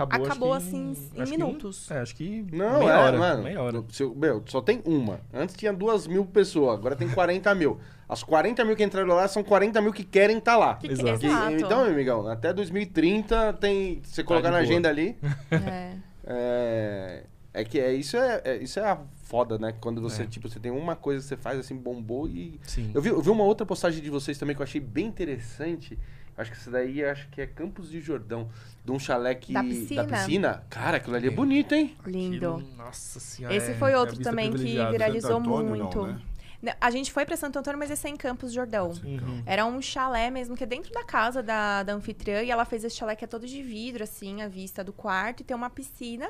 acabou, 0.04 0.26
Acabou, 0.28 0.54
acho 0.54 0.66
que 0.66 0.70
assim, 0.76 1.10
em 1.16 1.22
acho 1.22 1.32
que 1.32 1.38
minutos. 1.38 1.92
é, 1.92 2.00
acho 2.00 2.16
que 2.16 2.46
Não, 2.52 2.80
meia 2.80 2.92
é, 2.92 2.98
hora, 2.98 3.18
mano. 3.18 3.44
meia 3.44 3.62
hora. 3.62 3.84
Se 3.92 4.04
eu- 4.04 4.16
meu, 4.16 4.44
só 4.46 4.62
tem 4.62 4.82
uma. 4.86 5.20
Antes 5.34 5.56
tinha 5.56 5.74
duas 5.74 6.08
mil 6.08 6.26
pessoas, 6.26 6.78
agora 6.78 6.96
tem 6.96 7.08
40 7.10 7.54
mil. 7.56 7.80
As 8.08 8.24
40 8.24 8.66
mil 8.66 8.76
que 8.76 8.84
entraram 8.84 9.14
lá 9.16 9.28
são 9.28 9.44
40 9.44 9.80
mil 9.82 9.94
que 9.94 10.04
querem 10.04 10.38
estar 10.40 10.58
lá. 10.58 10.76
Que- 10.76 10.88
Exato. 10.92 11.20
Que- 11.20 11.28
então, 11.64 11.84
meu 11.84 11.92
amigão, 11.94 12.28
até 12.28 12.52
2030 12.52 13.54
tem. 13.54 14.02
Se 14.04 14.16
você 14.16 14.24
colocar 14.24 14.48
Tá 14.50 14.52
na 14.52 14.58
boa. 14.64 14.70
agenda 14.70 14.90
ali. 14.90 15.16
É. 15.52 15.94
É, 16.32 17.24
é 17.54 17.64
que 17.64 17.80
é, 17.80 17.94
isso, 17.94 18.16
é, 18.18 18.42
é- 18.46 18.58
isso 18.58 18.80
é 18.80 18.84
a 18.90 19.00
foda, 19.24 19.58
né? 19.58 19.74
Quando 19.82 20.00
você, 20.02 20.24
É. 20.24 20.26
tipo, 20.26 20.48
você 20.48 20.60
tem 20.60 20.72
uma 20.72 20.96
coisa 20.96 21.22
que 21.22 21.28
você 21.28 21.38
faz 21.38 21.60
assim, 21.60 21.76
bombou 21.76 22.28
e. 22.28 22.60
Sim. 22.64 22.92
Eu 22.94 23.02
vi, 23.02 23.10
eu 23.10 23.22
vi 23.22 23.30
uma 23.30 23.44
outra 23.44 23.66
postagem 23.66 24.02
de 24.02 24.10
vocês 24.10 24.38
também 24.38 24.56
que 24.56 24.62
eu 24.62 24.64
achei 24.64 24.80
bem 24.82 25.08
interessante. 25.08 25.98
Acho 26.40 26.52
que 26.52 26.58
essa 26.58 26.72
daí 26.72 27.04
acho 27.04 27.28
que 27.30 27.42
é 27.42 27.46
Campos 27.46 27.90
de 27.90 28.00
Jordão. 28.00 28.50
De 28.86 28.92
um 28.92 28.98
chalé 28.98 29.36
que. 29.36 29.52
Da 29.52 29.62
piscina. 29.62 30.06
piscina. 30.06 30.64
Cara, 30.70 30.98
aquilo 30.98 31.16
ali 31.18 31.28
é 31.28 31.30
Sim. 31.30 31.36
bonito, 31.36 31.76
hein? 31.76 31.96
Lindo. 32.06 32.56
Aquilo, 32.56 32.76
nossa 32.78 33.20
senhora. 33.20 33.54
Esse 33.54 33.72
é- 33.72 33.76
foi 33.76 33.92
é 33.92 33.96
a 33.96 34.00
outro 34.00 34.16
vista 34.16 34.30
também 34.30 34.52
que 34.52 34.58
viralizou 34.58 35.38
Antônio, 35.38 35.76
não, 35.76 35.84
muito. 35.84 36.06
né? 36.08 36.22
Não, 36.62 36.74
A 36.80 36.92
gente 36.92 37.12
foi 37.12 37.26
pra 37.26 37.38
Santo 37.38 37.60
Antônio, 37.60 37.78
mas 37.80 37.92
esse 37.92 38.06
é 38.08 38.10
em 38.10 38.16
Campos 38.18 38.52
Jordão. 38.54 38.92
Uhum. 39.04 39.44
Era 39.46 39.66
um 39.66 39.82
chalé 39.82 40.30
mesmo, 40.30 40.56
que 40.58 40.64
é 40.64 40.68
dentro 40.68 40.92
da 40.94 41.04
casa 41.04 41.42
da, 41.44 41.84
da 41.84 41.94
anfitriã. 41.94 42.42
E 42.42 42.52
ela 42.52 42.66
fez 42.66 42.84
esse 42.84 42.96
chalé 42.96 43.16
que 43.16 43.24
é 43.24 43.28
todo 43.28 43.46
de 43.46 43.62
vidro, 43.62 44.04
assim, 44.04 44.42
a 44.42 44.48
vista 44.48 44.84
do 44.84 44.92
quarto. 44.94 45.42
E 45.42 45.44
tem 45.44 45.56
uma 45.56 45.70
piscina 45.70 46.30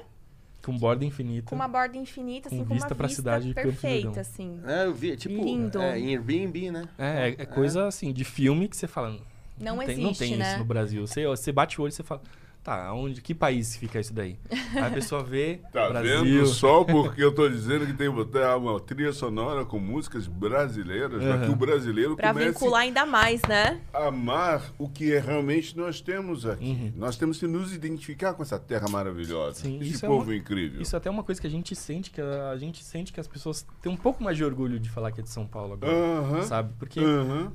Com 0.64 0.78
borda 0.78 1.04
infinita. 1.06 1.50
com 1.50 1.56
uma 1.56 1.68
borda 1.68 1.98
infinita, 1.98 2.48
assim, 2.48 2.64
com, 2.64 2.74
vista 2.74 2.90
uma 2.90 2.96
pra 2.96 3.08
vista 3.08 3.22
cidade 3.22 3.48
de 3.48 3.54
perfeita, 3.56 4.22
assim. 4.22 4.60
É, 4.66 4.86
eu 4.86 4.94
vi, 4.94 5.12
é 5.14 5.16
tipo. 5.16 5.34
Lindo. 5.44 5.82
É, 5.82 6.00
em 6.00 6.16
Airbnb, 6.16 6.72
né? 6.72 6.90
É, 6.98 7.30
é, 7.30 7.36
é 7.40 7.46
coisa 7.46 7.88
assim, 7.88 8.12
de 8.14 8.24
filme 8.24 8.68
que 8.68 8.76
você 8.78 8.88
fala. 8.88 9.20
Não 9.60 9.78
tem, 9.78 9.84
existe, 9.90 10.04
Não 10.04 10.14
tem 10.14 10.38
né? 10.38 10.50
isso 10.50 10.60
no 10.60 10.66
Brasil. 10.66 11.06
Você, 11.08 11.26
você 11.28 11.52
bate 11.52 11.80
o 11.80 11.84
olho 11.84 11.90
e 11.90 11.94
você 11.94 12.04
fala. 12.04 12.22
Tá, 12.62 12.92
onde, 12.94 13.22
que 13.22 13.34
país 13.34 13.78
fica 13.78 14.02
isso 14.02 14.14
daí? 14.14 14.38
Aí 14.76 14.84
a 14.84 14.90
pessoa 14.92 15.24
vê. 15.24 15.62
Tá 15.72 15.88
Brasil. 15.90 16.24
vendo 16.26 16.46
só 16.46 16.84
porque 16.84 17.24
eu 17.24 17.34
tô 17.34 17.48
dizendo 17.48 17.86
que 17.88 17.94
tem 17.94 18.10
que 18.10 18.14
botar 18.16 18.58
uma 18.58 18.78
trilha 18.82 19.14
sonora 19.14 19.64
com 19.64 19.80
músicas 19.80 20.28
brasileiras, 20.28 21.24
para 21.24 21.46
que 21.46 21.52
o 21.52 21.56
brasileiro 21.56 22.18
Pra 22.18 22.34
comece 22.34 22.50
vincular 22.50 22.82
ainda 22.82 23.06
mais, 23.06 23.42
né? 23.44 23.80
amar 23.94 24.62
o 24.78 24.90
que 24.90 25.14
é 25.14 25.20
realmente 25.20 25.76
nós 25.78 26.02
temos 26.02 26.46
aqui. 26.46 26.66
Uhum. 26.66 26.94
Nós 26.98 27.16
temos 27.16 27.40
que 27.40 27.48
nos 27.48 27.74
identificar 27.74 28.34
com 28.34 28.44
essa 28.44 28.60
terra 28.60 28.90
maravilhosa. 28.90 29.62
Sim, 29.62 29.80
esse 29.80 29.92
isso 29.92 30.06
é 30.06 30.10
povo 30.10 30.26
uma- 30.26 30.36
incrível. 30.36 30.82
Isso 30.82 30.94
é 30.96 30.98
até 30.98 31.10
uma 31.10 31.24
coisa 31.24 31.40
que 31.40 31.48
a 31.48 31.50
gente 31.50 31.74
sente, 31.76 32.12
que 32.12 32.20
a, 32.20 32.50
a 32.52 32.58
gente 32.58 32.84
sente 32.84 33.14
que 33.14 33.22
as 33.22 33.28
pessoas 33.28 33.66
têm 33.82 33.90
um 33.92 33.98
pouco 33.98 34.22
mais 34.22 34.36
de 34.36 34.44
orgulho 34.44 34.80
de 34.82 34.90
falar 34.90 35.14
que 35.14 35.22
é 35.22 35.24
de 35.24 35.30
São 35.30 35.48
Paulo 35.48 35.74
agora. 35.74 35.94
Aham. 35.94 36.42
Sabe? 36.44 36.74
Porque 36.78 37.00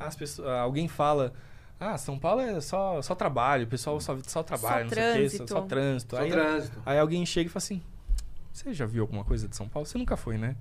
as 0.00 0.16
pessoas, 0.16 0.48
alguém 0.48 0.88
fala. 0.88 1.34
Ah, 1.86 1.98
São 1.98 2.18
Paulo 2.18 2.40
é 2.40 2.60
só, 2.62 3.02
só 3.02 3.14
trabalho, 3.14 3.64
o 3.64 3.66
pessoal 3.68 4.00
só, 4.00 4.16
só 4.22 4.42
trabalha, 4.42 4.88
Só 4.88 4.94
não 4.96 5.02
sei 5.02 5.10
o 5.10 5.14
quê, 5.14 5.28
só, 5.28 5.36
trânsito. 5.44 5.48
só 5.48 5.60
trânsito. 5.62 6.16
Só 6.16 6.22
aí, 6.22 6.30
trânsito. 6.30 6.82
aí 6.86 6.98
alguém 6.98 7.26
chega 7.26 7.48
e 7.48 7.52
fala 7.52 7.58
assim: 7.62 7.82
Você 8.52 8.72
já 8.72 8.86
viu 8.86 9.02
alguma 9.02 9.22
coisa 9.24 9.46
de 9.46 9.54
São 9.54 9.68
Paulo? 9.68 9.86
Você 9.86 9.98
nunca 9.98 10.16
foi, 10.16 10.38
né? 10.38 10.56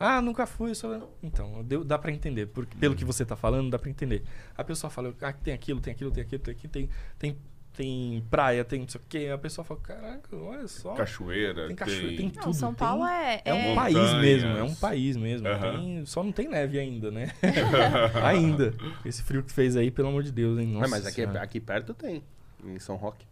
Ah, 0.00 0.20
nunca 0.22 0.46
fui. 0.46 0.74
Só... 0.74 1.08
Então, 1.22 1.62
deu- 1.62 1.84
dá 1.84 1.98
pra 1.98 2.10
entender. 2.10 2.46
Porque, 2.46 2.76
pelo 2.78 2.94
que 2.94 3.04
você 3.04 3.24
tá 3.24 3.36
falando, 3.36 3.70
dá 3.70 3.78
pra 3.78 3.90
entender. 3.90 4.24
A 4.56 4.64
pessoa 4.64 4.90
fala: 4.90 5.14
Ah, 5.20 5.32
tem 5.32 5.52
aquilo, 5.52 5.80
tem 5.80 5.92
aquilo, 5.92 6.10
tem 6.10 6.22
aquilo, 6.24 6.42
tem 6.42 6.52
aquilo, 6.54 6.72
tem, 6.72 6.88
tem, 7.18 7.38
tem 7.74 8.22
praia, 8.30 8.64
tem 8.64 8.80
não 8.80 8.88
sei 8.88 9.00
o 9.00 9.04
quê. 9.08 9.30
A 9.32 9.38
pessoa 9.38 9.64
fala: 9.64 9.80
Caraca, 9.80 10.36
olha 10.36 10.68
só. 10.68 10.94
Cachoeira, 10.94 11.66
Tem 11.68 11.76
cachoeira, 11.76 12.16
tem 12.16 12.26
Não, 12.34 12.42
tudo. 12.42 12.54
São 12.54 12.68
tem- 12.74 12.86
Paulo 12.86 13.06
é... 13.06 13.40
É 13.44 13.54
um 13.54 13.56
é- 13.56 13.74
país 13.74 14.14
mesmo, 14.20 14.50
é 14.50 14.62
um 14.62 14.74
país 14.74 15.16
mesmo. 15.16 15.46
Tem- 15.48 16.04
só 16.06 16.22
não 16.22 16.32
tem 16.32 16.48
neve 16.48 16.78
ainda, 16.78 17.10
né? 17.10 17.30
ainda. 18.22 18.74
Esse 19.04 19.22
frio 19.22 19.42
que 19.42 19.52
fez 19.52 19.76
aí, 19.76 19.90
pelo 19.90 20.08
amor 20.08 20.22
de 20.22 20.32
Deus, 20.32 20.58
hein? 20.58 20.70
É, 20.70 20.78
Nossa 20.78 20.88
mas 20.88 21.06
aqui, 21.06 21.16
Senhora. 21.22 21.42
aqui 21.42 21.60
perto 21.60 21.94
tem. 21.94 22.22
Em 22.64 22.78
São 22.78 22.96
Roque. 22.96 23.26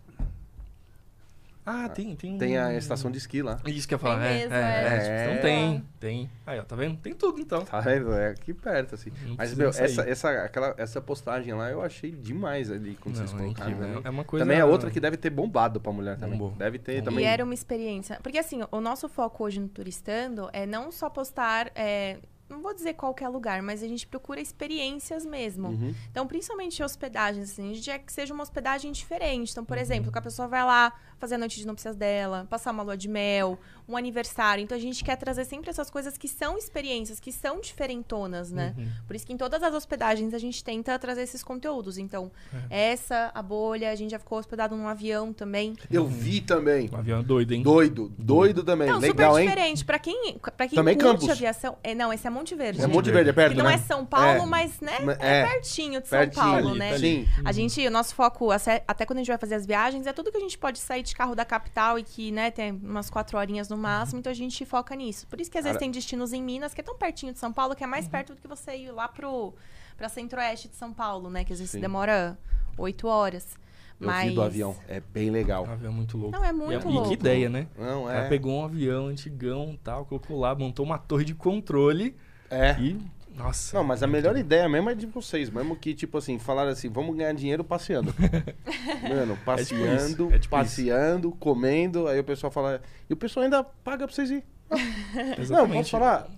Ah, 1.70 1.88
tem, 1.88 2.16
tem. 2.16 2.36
Tem 2.38 2.58
a 2.58 2.74
estação 2.74 3.10
de 3.10 3.18
esqui 3.18 3.42
lá. 3.42 3.60
Isso 3.66 3.86
que 3.86 3.94
eu 3.94 3.96
ia 3.96 4.00
falar, 4.00 4.18
Tem 4.20 4.28
é, 4.28 4.38
mesmo, 4.40 4.54
é, 4.54 4.58
é. 4.58 4.98
é. 4.98 5.24
Então 5.30 5.42
tem, 5.42 5.84
tem. 6.00 6.30
Aí, 6.46 6.58
ó, 6.58 6.62
tá 6.64 6.74
vendo? 6.74 6.96
Tem 6.98 7.14
tudo 7.14 7.40
então. 7.40 7.64
Tá 7.64 7.80
vendo? 7.80 8.12
É 8.12 8.30
aqui 8.30 8.52
perto, 8.52 8.94
assim. 8.96 9.10
Não 9.26 9.36
Mas, 9.36 9.54
meu, 9.54 9.68
essa, 9.68 10.02
essa, 10.02 10.30
aquela, 10.44 10.74
essa 10.76 11.00
postagem 11.00 11.54
lá 11.54 11.70
eu 11.70 11.80
achei 11.82 12.10
demais 12.10 12.70
ali 12.70 12.96
quando 13.00 13.16
vocês 13.16 13.32
Não, 13.32 13.38
é 13.38 13.42
colocaram. 13.44 13.70
incrível. 13.70 13.94
né? 13.96 14.00
É 14.04 14.10
uma 14.10 14.24
coisa. 14.24 14.44
Também 14.44 14.58
é 14.58 14.64
outra 14.64 14.90
que 14.90 14.98
deve 15.00 15.16
ter 15.16 15.30
bombado 15.30 15.80
pra 15.80 15.92
mulher 15.92 16.16
também. 16.16 16.38
Bombou. 16.38 16.56
Deve 16.56 16.78
ter 16.78 16.94
Bombou. 16.96 17.10
também. 17.12 17.24
E 17.24 17.28
era 17.28 17.44
uma 17.44 17.54
experiência. 17.54 18.18
Porque 18.22 18.38
assim, 18.38 18.60
o 18.70 18.80
nosso 18.80 19.08
foco 19.08 19.44
hoje 19.44 19.60
no 19.60 19.68
Turistando 19.68 20.48
é 20.52 20.66
não 20.66 20.90
só 20.90 21.08
postar. 21.08 21.70
é, 21.74 22.18
não 22.50 22.60
vou 22.62 22.74
dizer 22.74 22.94
qualquer 22.94 23.28
lugar, 23.28 23.62
mas 23.62 23.82
a 23.82 23.88
gente 23.88 24.06
procura 24.06 24.40
experiências 24.40 25.24
mesmo. 25.24 25.68
Uhum. 25.68 25.94
Então, 26.10 26.26
principalmente 26.26 26.82
hospedagens, 26.82 27.50
assim, 27.52 27.70
a 27.70 27.74
gente 27.74 27.84
quer 27.84 27.98
que 28.00 28.12
seja 28.12 28.34
uma 28.34 28.42
hospedagem 28.42 28.92
diferente. 28.92 29.50
Então, 29.52 29.64
por 29.64 29.76
Uhum. 29.76 29.82
exemplo, 29.82 29.90
exemplo, 30.00 30.12
que 30.12 30.18
a 30.18 30.22
pessoa 30.22 30.46
vai 30.46 30.64
lá 30.64 30.92
fazer 31.18 31.34
a 31.34 31.38
noite 31.38 31.58
de 31.58 31.66
núpcias 31.66 31.96
dela, 31.96 32.46
passar 32.48 32.70
uma 32.70 32.82
lua 32.82 32.96
de 32.96 33.08
mel, 33.08 33.58
um 33.90 33.96
aniversário. 33.96 34.62
Então, 34.62 34.76
a 34.76 34.80
gente 34.80 35.02
quer 35.04 35.16
trazer 35.16 35.44
sempre 35.44 35.70
essas 35.70 35.90
coisas 35.90 36.16
que 36.16 36.28
são 36.28 36.56
experiências, 36.56 37.18
que 37.18 37.32
são 37.32 37.60
diferentonas, 37.60 38.50
né? 38.50 38.74
Uhum. 38.78 38.88
Por 39.06 39.16
isso 39.16 39.26
que 39.26 39.32
em 39.32 39.36
todas 39.36 39.62
as 39.62 39.74
hospedagens 39.74 40.32
a 40.34 40.38
gente 40.38 40.62
tenta 40.62 40.98
trazer 40.98 41.22
esses 41.22 41.42
conteúdos. 41.42 41.98
Então, 41.98 42.30
É. 42.70 42.92
essa, 42.92 43.30
a 43.34 43.42
bolha, 43.42 43.90
a 43.90 43.94
gente 43.94 44.10
já 44.10 44.18
ficou 44.18 44.38
hospedado 44.38 44.76
num 44.76 44.86
avião 44.86 45.32
também. 45.32 45.74
Eu 45.90 46.06
vi 46.06 46.40
também. 46.40 46.88
Um 46.92 46.96
avião 46.96 47.22
doido, 47.22 47.52
hein? 47.52 47.62
Doido, 47.62 48.12
doido 48.18 48.62
também. 48.62 48.88
Então, 48.88 49.00
Legal, 49.00 49.32
super 49.32 49.42
hein? 49.42 49.48
diferente. 49.48 49.84
Pra 49.84 49.98
quem, 49.98 50.38
pra 50.56 50.68
quem 50.68 50.76
Também 50.76 50.96
curte 50.96 51.10
Campos. 51.12 51.30
aviação... 51.30 51.76
É, 51.82 51.94
não, 51.94 52.12
esse 52.12 52.26
é 52.26 52.30
Monte 52.30 52.54
Verde. 52.54 52.80
É 52.82 52.86
Monte 52.86 53.10
Verde, 53.10 53.30
é 53.30 53.32
perto, 53.32 53.52
que 53.52 53.58
não 53.58 53.68
né? 53.68 53.74
é 53.74 53.78
São 53.78 54.04
Paulo, 54.06 54.42
É. 54.42 54.46
mas, 54.46 54.80
né, 54.80 54.92
é, 55.18 55.40
é. 55.40 55.46
pertinho 55.46 56.00
de 56.00 56.08
São 56.08 56.18
Pertinho 56.18 56.44
Paulo, 56.44 56.68
ali, 56.70 56.78
né? 56.78 56.92
tá 56.92 56.98
Sim. 56.98 57.28
A 57.44 57.52
gente, 57.52 57.86
o 57.86 57.90
nosso 57.90 58.14
foco, 58.14 58.50
até 58.50 58.84
até 58.86 59.06
quando 59.06 59.18
a 59.18 59.20
gente 59.20 59.28
vai 59.28 59.38
fazer 59.38 59.54
as 59.54 59.66
viagens, 59.66 60.06
é 60.06 60.12
tudo 60.12 60.30
que 60.30 60.36
a 60.36 60.40
gente 60.40 60.58
pode 60.58 60.78
sair 60.78 61.02
de 61.02 61.14
carro 61.14 61.34
da 61.34 61.44
capital 61.44 61.98
e 61.98 62.02
que, 62.02 62.30
né, 62.30 62.50
tem 62.50 62.72
umas 62.72 63.08
quatro 63.10 63.38
horinhas 63.38 63.68
no 63.68 63.76
máximo, 63.80 64.20
então 64.20 64.30
a 64.30 64.34
gente 64.34 64.64
foca 64.64 64.94
nisso. 64.94 65.26
Por 65.26 65.40
isso 65.40 65.50
que 65.50 65.58
às 65.58 65.64
vezes 65.64 65.78
tem 65.78 65.90
destinos 65.90 66.32
em 66.32 66.42
Minas 66.42 66.72
que 66.74 66.80
é 66.80 66.84
tão 66.84 66.96
pertinho 66.96 67.32
de 67.32 67.38
São 67.38 67.52
Paulo, 67.52 67.74
que 67.74 67.82
é 67.82 67.86
Uhum. 67.86 67.90
mais 67.90 68.06
perto 68.06 68.34
do 68.34 68.40
que 68.40 68.46
você 68.46 68.76
ir 68.76 68.90
lá 68.92 69.08
pro 69.08 69.52
pra 69.96 70.08
centro-oeste 70.08 70.68
de 70.68 70.76
São 70.76 70.92
Paulo, 70.94 71.28
né? 71.28 71.44
Que 71.44 71.52
às 71.52 71.58
vezes 71.58 71.72
Sim. 71.72 71.80
demora 71.80 72.38
oito 72.78 73.06
horas. 73.08 73.58
Eu 74.00 74.06
Mas... 74.06 74.28
vi 74.30 74.34
do 74.34 74.40
avião. 74.42 74.74
É 74.88 74.98
bem 74.98 75.28
legal. 75.30 75.66
Um 75.66 75.70
avião 75.72 75.92
muito 75.92 76.16
louco. 76.16 76.34
Não, 76.34 76.42
é 76.44 76.48
E, 76.48 76.52
muito 76.52 76.88
e 76.88 76.92
louco. 76.92 77.08
que 77.08 77.14
ideia, 77.14 77.50
né? 77.50 77.66
Não, 77.76 78.08
Ela 78.08 78.24
é. 78.24 78.28
pegou 78.28 78.60
um 78.60 78.64
avião 78.64 79.08
antigão 79.08 79.78
tal, 79.84 80.06
colocou 80.06 80.38
lá, 80.40 80.54
montou 80.54 80.86
uma 80.86 80.96
torre 80.96 81.24
de 81.24 81.34
controle 81.34 82.16
É. 82.48 82.76
e. 82.80 82.98
Nossa. 83.42 83.76
Não, 83.76 83.84
mas 83.84 84.02
a 84.02 84.06
melhor 84.06 84.36
ideia 84.36 84.68
mesmo 84.68 84.90
é 84.90 84.94
de 84.94 85.06
vocês, 85.06 85.48
mesmo 85.48 85.74
que, 85.74 85.94
tipo 85.94 86.18
assim, 86.18 86.38
falaram 86.38 86.70
assim, 86.70 86.88
vamos 86.88 87.16
ganhar 87.16 87.32
dinheiro 87.32 87.64
passeando. 87.64 88.14
Mano, 89.08 89.38
passeando, 89.44 90.32
É 90.32 90.38
tipo 90.38 90.50
passeando, 90.50 91.32
comendo, 91.32 92.06
aí 92.06 92.20
o 92.20 92.24
pessoal 92.24 92.50
fala. 92.50 92.82
E 93.08 93.12
o 93.12 93.16
pessoal 93.16 93.44
ainda 93.44 93.64
paga 93.64 94.06
pra 94.06 94.14
vocês 94.14 94.30
ir. 94.30 94.44
Não, 95.50 95.68
posso 95.68 95.90
falar? 95.90 96.28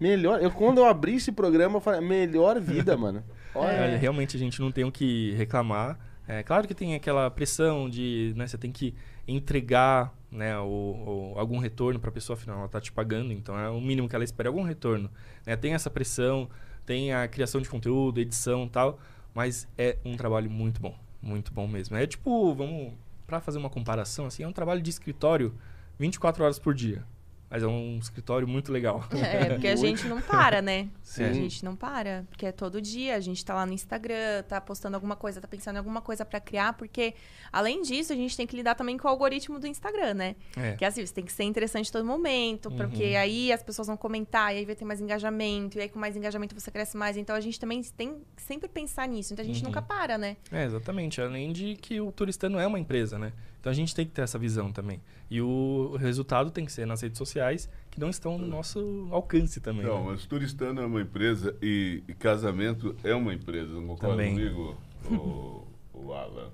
Melhor. 0.00 0.42
Eu, 0.42 0.50
quando 0.50 0.78
eu 0.78 0.84
abri 0.84 1.14
esse 1.14 1.32
programa, 1.32 1.76
eu 1.76 1.80
falei, 1.80 2.00
melhor 2.00 2.60
vida, 2.60 2.96
mano. 2.98 3.22
Olha. 3.54 3.82
Olha, 3.82 3.96
realmente 3.96 4.36
a 4.36 4.40
gente 4.40 4.60
não 4.60 4.70
tem 4.70 4.84
o 4.84 4.92
que 4.92 5.32
reclamar. 5.34 5.98
É 6.26 6.42
claro 6.42 6.68
que 6.68 6.74
tem 6.74 6.94
aquela 6.94 7.30
pressão 7.30 7.88
de, 7.88 8.34
né, 8.36 8.46
você 8.46 8.58
tem 8.58 8.70
que 8.70 8.94
entregar, 9.26 10.12
né, 10.30 10.58
o, 10.58 11.32
o- 11.34 11.38
algum 11.38 11.58
retorno 11.58 11.98
para 11.98 12.10
a 12.10 12.12
pessoa, 12.12 12.36
afinal 12.36 12.58
ela 12.60 12.68
tá 12.68 12.80
te 12.80 12.92
pagando, 12.92 13.32
então 13.32 13.58
é 13.58 13.68
o 13.70 13.80
mínimo 13.80 14.08
que 14.08 14.14
ela 14.14 14.24
espera, 14.24 14.48
algum 14.48 14.62
retorno. 14.62 15.10
né? 15.46 15.56
Tem 15.56 15.74
essa 15.74 15.90
pressão, 15.90 16.48
tem 16.84 17.12
a 17.12 17.26
criação 17.28 17.60
de 17.60 17.68
conteúdo, 17.68 18.20
edição 18.20 18.68
tal, 18.68 18.98
mas 19.34 19.66
é 19.76 19.96
um 20.04 20.16
trabalho 20.16 20.50
muito 20.50 20.80
bom, 20.80 20.94
muito 21.22 21.52
bom 21.52 21.66
mesmo. 21.66 21.96
É 21.96 22.06
tipo, 22.06 22.54
vamos, 22.54 22.92
para 23.26 23.40
fazer 23.40 23.58
uma 23.58 23.70
comparação, 23.70 24.26
assim, 24.26 24.42
é 24.42 24.48
um 24.48 24.52
trabalho 24.52 24.82
de 24.82 24.90
escritório 24.90 25.54
24 25.98 26.44
horas 26.44 26.58
por 26.58 26.74
dia, 26.74 27.04
mas 27.50 27.62
é 27.62 27.66
um 27.66 27.98
escritório 27.98 28.46
muito 28.46 28.70
legal. 28.72 29.04
É, 29.12 29.50
porque 29.50 29.68
a 29.68 29.76
gente 29.76 30.06
não 30.06 30.20
para, 30.20 30.60
né? 30.60 30.88
Sim. 31.02 31.24
A 31.24 31.32
gente 31.32 31.64
não 31.64 31.74
para. 31.74 32.24
Porque 32.28 32.46
é 32.46 32.52
todo 32.52 32.80
dia, 32.80 33.16
a 33.16 33.20
gente 33.20 33.44
tá 33.44 33.54
lá 33.54 33.64
no 33.64 33.72
Instagram, 33.72 34.42
tá 34.48 34.60
postando 34.60 34.94
alguma 34.96 35.16
coisa, 35.16 35.40
tá 35.40 35.48
pensando 35.48 35.76
em 35.76 35.78
alguma 35.78 36.00
coisa 36.02 36.24
pra 36.24 36.40
criar, 36.40 36.74
porque, 36.74 37.14
além 37.52 37.82
disso, 37.82 38.12
a 38.12 38.16
gente 38.16 38.36
tem 38.36 38.46
que 38.46 38.54
lidar 38.56 38.74
também 38.74 38.98
com 38.98 39.06
o 39.08 39.10
algoritmo 39.10 39.58
do 39.58 39.66
Instagram, 39.66 40.14
né? 40.14 40.36
É. 40.56 40.72
Que 40.76 40.84
assim, 40.84 41.04
você 41.04 41.14
tem 41.14 41.24
que 41.24 41.32
ser 41.32 41.44
interessante 41.44 41.90
todo 41.90 42.04
momento, 42.04 42.70
porque 42.70 43.12
Uhum. 43.12 43.18
aí 43.18 43.52
as 43.52 43.62
pessoas 43.62 43.88
vão 43.88 43.96
comentar, 43.96 44.54
e 44.54 44.58
aí 44.58 44.64
vai 44.66 44.74
ter 44.76 44.84
mais 44.84 45.00
engajamento, 45.00 45.78
e 45.78 45.80
aí 45.80 45.88
com 45.88 45.98
mais 45.98 46.16
engajamento 46.16 46.54
você 46.58 46.70
cresce 46.70 46.96
mais. 46.96 47.16
Então 47.16 47.34
a 47.34 47.40
gente 47.40 47.58
também 47.58 47.82
tem 47.96 48.16
que 48.36 48.42
sempre 48.42 48.68
pensar 48.68 49.08
nisso. 49.08 49.32
Então 49.32 49.42
a 49.42 49.46
gente 49.46 49.60
Uhum. 49.62 49.68
nunca 49.68 49.80
para, 49.80 50.18
né? 50.18 50.36
É, 50.52 50.64
exatamente. 50.64 51.20
Além 51.20 51.52
de 51.52 51.76
que 51.76 52.00
o 52.00 52.12
turistano 52.12 52.58
é 52.58 52.66
uma 52.66 52.78
empresa, 52.78 53.18
né? 53.18 53.32
Então 53.68 53.72
a 53.72 53.74
gente 53.74 53.94
tem 53.94 54.06
que 54.06 54.12
ter 54.12 54.22
essa 54.22 54.38
visão 54.38 54.72
também. 54.72 55.02
E 55.30 55.42
o 55.42 55.94
resultado 56.00 56.50
tem 56.50 56.64
que 56.64 56.72
ser 56.72 56.86
nas 56.86 57.02
redes 57.02 57.18
sociais, 57.18 57.68
que 57.90 58.00
não 58.00 58.08
estão 58.08 58.38
no 58.38 58.46
nosso 58.46 59.08
alcance 59.10 59.60
também. 59.60 59.84
Não, 59.84 60.04
né? 60.04 60.12
mas 60.12 60.24
Turistano 60.24 60.80
é 60.80 60.86
uma 60.86 61.02
empresa 61.02 61.54
e, 61.60 62.02
e 62.08 62.14
casamento 62.14 62.96
é 63.04 63.14
uma 63.14 63.34
empresa, 63.34 63.74
não 63.74 63.88
concorda 63.88 64.16
Também. 64.16 64.34
comigo, 64.34 64.76
o, 65.10 65.66
o 65.92 66.12
Alan? 66.14 66.50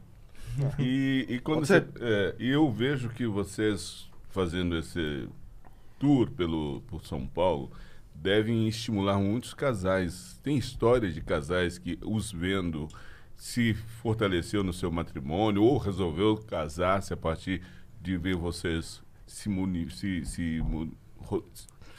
E, 0.78 1.26
e 1.28 1.38
quando 1.40 1.66
você, 1.66 1.84
é, 2.00 2.36
e 2.38 2.48
eu 2.48 2.70
vejo 2.70 3.08
que 3.08 3.26
vocês 3.26 4.08
fazendo 4.30 4.78
esse 4.78 5.28
tour 5.98 6.30
pelo 6.30 6.80
por 6.82 7.04
São 7.04 7.26
Paulo 7.26 7.72
devem 8.14 8.68
estimular 8.68 9.18
muitos 9.18 9.52
casais. 9.52 10.38
Tem 10.44 10.56
histórias 10.56 11.12
de 11.12 11.20
casais 11.20 11.76
que 11.76 11.98
os 12.02 12.30
vendo 12.30 12.86
se 13.44 13.74
fortaleceu 13.74 14.64
no 14.64 14.72
seu 14.72 14.90
matrimônio 14.90 15.62
ou 15.62 15.76
resolveu 15.76 16.38
casar-se 16.38 17.12
a 17.12 17.16
partir 17.16 17.60
de 18.00 18.16
ver 18.16 18.34
vocês 18.36 19.02
se, 19.26 19.50
muni, 19.50 19.90
se, 19.90 20.24
se 20.24 20.60
ro- 21.18 21.44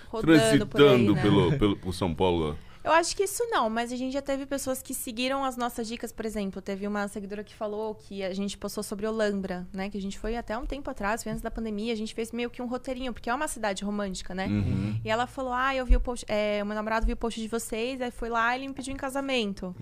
Rodando 0.08 0.10
por 0.10 0.32
aí, 0.32 0.58
transitando 0.58 1.14
né? 1.14 1.22
pelo, 1.22 1.60
pelo, 1.60 1.78
por 1.78 1.94
São 1.94 2.16
Paulo? 2.16 2.58
Eu 2.86 2.92
acho 2.92 3.16
que 3.18 3.24
isso 3.24 3.44
não, 3.50 3.68
mas 3.70 3.92
a 3.92 3.96
gente 3.96 4.14
já 4.14 4.22
teve 4.22 4.46
pessoas 4.46 4.80
que 4.82 4.94
seguiram 4.94 5.44
as 5.44 5.58
nossas 5.58 5.88
dicas, 5.88 6.12
por 6.12 6.24
exemplo, 6.24 6.62
teve 6.62 6.86
uma 6.86 7.08
seguidora 7.08 7.44
que 7.44 7.56
falou 7.56 7.96
que 7.96 8.24
a 8.24 8.32
gente 8.34 8.56
postou 8.58 8.84
sobre 8.84 9.08
Olambra, 9.08 9.66
né? 9.74 9.90
Que 9.90 9.98
a 9.98 10.02
gente 10.02 10.20
foi 10.20 10.36
até 10.38 10.56
um 10.56 10.68
tempo 10.68 10.88
atrás, 10.92 11.24
foi 11.24 11.32
antes 11.32 11.42
da 11.42 11.50
pandemia, 11.50 11.92
a 11.92 11.96
gente 11.96 12.14
fez 12.14 12.32
meio 12.32 12.50
que 12.50 12.62
um 12.62 12.68
roteirinho, 12.68 13.12
porque 13.12 13.28
é 13.30 13.34
uma 13.34 13.48
cidade 13.48 13.84
romântica, 13.84 14.36
né? 14.36 14.46
Uhum. 14.46 15.00
E 15.04 15.10
ela 15.10 15.26
falou: 15.26 15.52
Ah, 15.52 15.76
eu 15.76 15.84
vi 15.86 15.96
o 15.96 16.00
post. 16.00 16.26
É, 16.30 16.62
o 16.62 16.66
meu 16.68 16.76
namorado 16.76 17.06
viu 17.08 17.16
o 17.16 17.18
post 17.18 17.42
de 17.42 17.48
vocês, 17.48 18.00
aí 18.02 18.12
foi 18.12 18.30
lá 18.30 18.56
e 18.56 18.60
ele 18.60 18.68
me 18.68 18.74
pediu 18.76 18.94
em 18.94 18.98
casamento. 18.98 19.76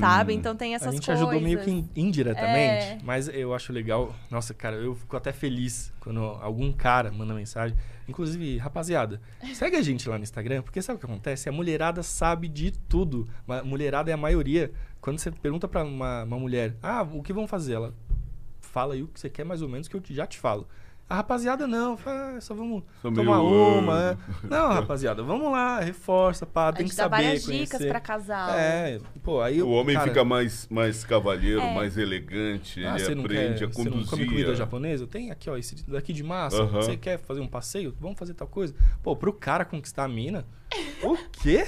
Sabe? 0.00 0.32
Hum. 0.34 0.36
Então 0.36 0.56
tem 0.56 0.74
essas 0.74 0.88
a 0.88 0.90
gente 0.90 1.06
coisas. 1.06 1.22
ajudou 1.22 1.40
meio 1.40 1.60
que 1.60 1.70
in- 1.70 1.88
indiretamente, 1.94 2.84
É. 2.86 2.98
mas 3.04 3.28
eu 3.28 3.54
acho 3.54 3.72
legal. 3.72 4.12
Nossa, 4.30 4.52
cara, 4.52 4.74
eu 4.76 4.94
fico 4.96 5.16
até 5.16 5.32
feliz 5.32 5.92
quando 6.00 6.20
algum 6.20 6.72
cara 6.72 7.12
manda 7.12 7.32
mensagem. 7.34 7.76
Inclusive, 8.08 8.58
rapaziada, 8.58 9.20
segue 9.54 9.76
a 9.76 9.82
gente 9.82 10.08
lá 10.08 10.18
no 10.18 10.24
Instagram, 10.24 10.62
porque 10.62 10.82
sabe 10.82 10.96
o 10.96 11.00
que 11.00 11.06
acontece? 11.06 11.48
A 11.48 11.52
mulherada 11.52 12.02
sabe 12.02 12.48
de 12.48 12.72
tudo. 12.72 13.28
A 13.46 13.62
mulherada 13.62 14.10
é 14.10 14.14
a 14.14 14.16
maioria. 14.16 14.72
Quando 15.00 15.18
você 15.18 15.30
pergunta 15.30 15.68
pra 15.68 15.84
uma, 15.84 16.24
uma 16.24 16.38
mulher, 16.38 16.76
ah, 16.82 17.02
o 17.02 17.22
que 17.22 17.32
vão 17.32 17.46
fazer? 17.46 17.74
Ela 17.74 17.94
fala 18.60 18.94
aí 18.94 19.02
o 19.02 19.08
que 19.08 19.20
você 19.20 19.28
quer 19.28 19.44
mais 19.44 19.62
ou 19.62 19.68
menos, 19.68 19.88
que 19.88 19.96
eu 19.96 20.02
já 20.10 20.26
te 20.26 20.38
falo. 20.38 20.66
A 21.12 21.16
rapaziada 21.16 21.66
não, 21.66 21.94
fala, 21.94 22.36
ah, 22.36 22.40
só 22.40 22.54
vamos 22.54 22.82
Sou 23.02 23.12
tomar 23.12 23.36
meio, 23.36 23.78
uma. 23.80 24.00
é. 24.12 24.16
Não, 24.48 24.68
rapaziada, 24.72 25.22
vamos 25.22 25.52
lá, 25.52 25.78
reforça, 25.78 26.46
pá, 26.46 26.72
tem 26.72 26.86
que 26.88 26.96
dá 26.96 27.02
saber 27.02 27.16
várias 27.22 27.44
conhecer. 27.44 27.64
dicas 27.66 27.86
pra 27.86 28.00
casal. 28.00 28.50
É, 28.54 28.98
pô, 29.22 29.42
aí 29.42 29.62
O 29.62 29.68
homem 29.68 29.94
cara, 29.94 30.08
fica 30.08 30.24
mais, 30.24 30.66
mais 30.70 31.04
cavalheiro, 31.04 31.60
É. 31.60 31.74
mais 31.74 31.98
elegante, 31.98 32.82
ah, 32.82 32.94
ele 32.94 33.04
você 33.04 33.14
não 33.14 33.24
aprende 33.24 33.58
quer, 33.58 33.64
a 33.66 33.68
você 33.68 33.84
não 33.84 33.90
come 33.90 34.04
conduzir. 34.06 34.26
comida 34.26 34.54
japonesa? 34.54 35.06
Tem 35.06 35.30
aqui, 35.30 35.50
ó, 35.50 35.56
esse 35.58 35.84
daqui 35.86 36.14
de 36.14 36.22
massa. 36.22 36.64
Você 36.64 36.96
quer 36.96 37.18
fazer 37.18 37.40
um 37.40 37.46
passeio? 37.46 37.94
Vamos 38.00 38.18
fazer 38.18 38.32
tal 38.32 38.48
coisa? 38.48 38.74
Pô, 39.02 39.14
pro 39.14 39.34
cara 39.34 39.66
conquistar 39.66 40.04
a 40.04 40.08
mina, 40.08 40.46
o 41.02 41.16
quê? 41.42 41.66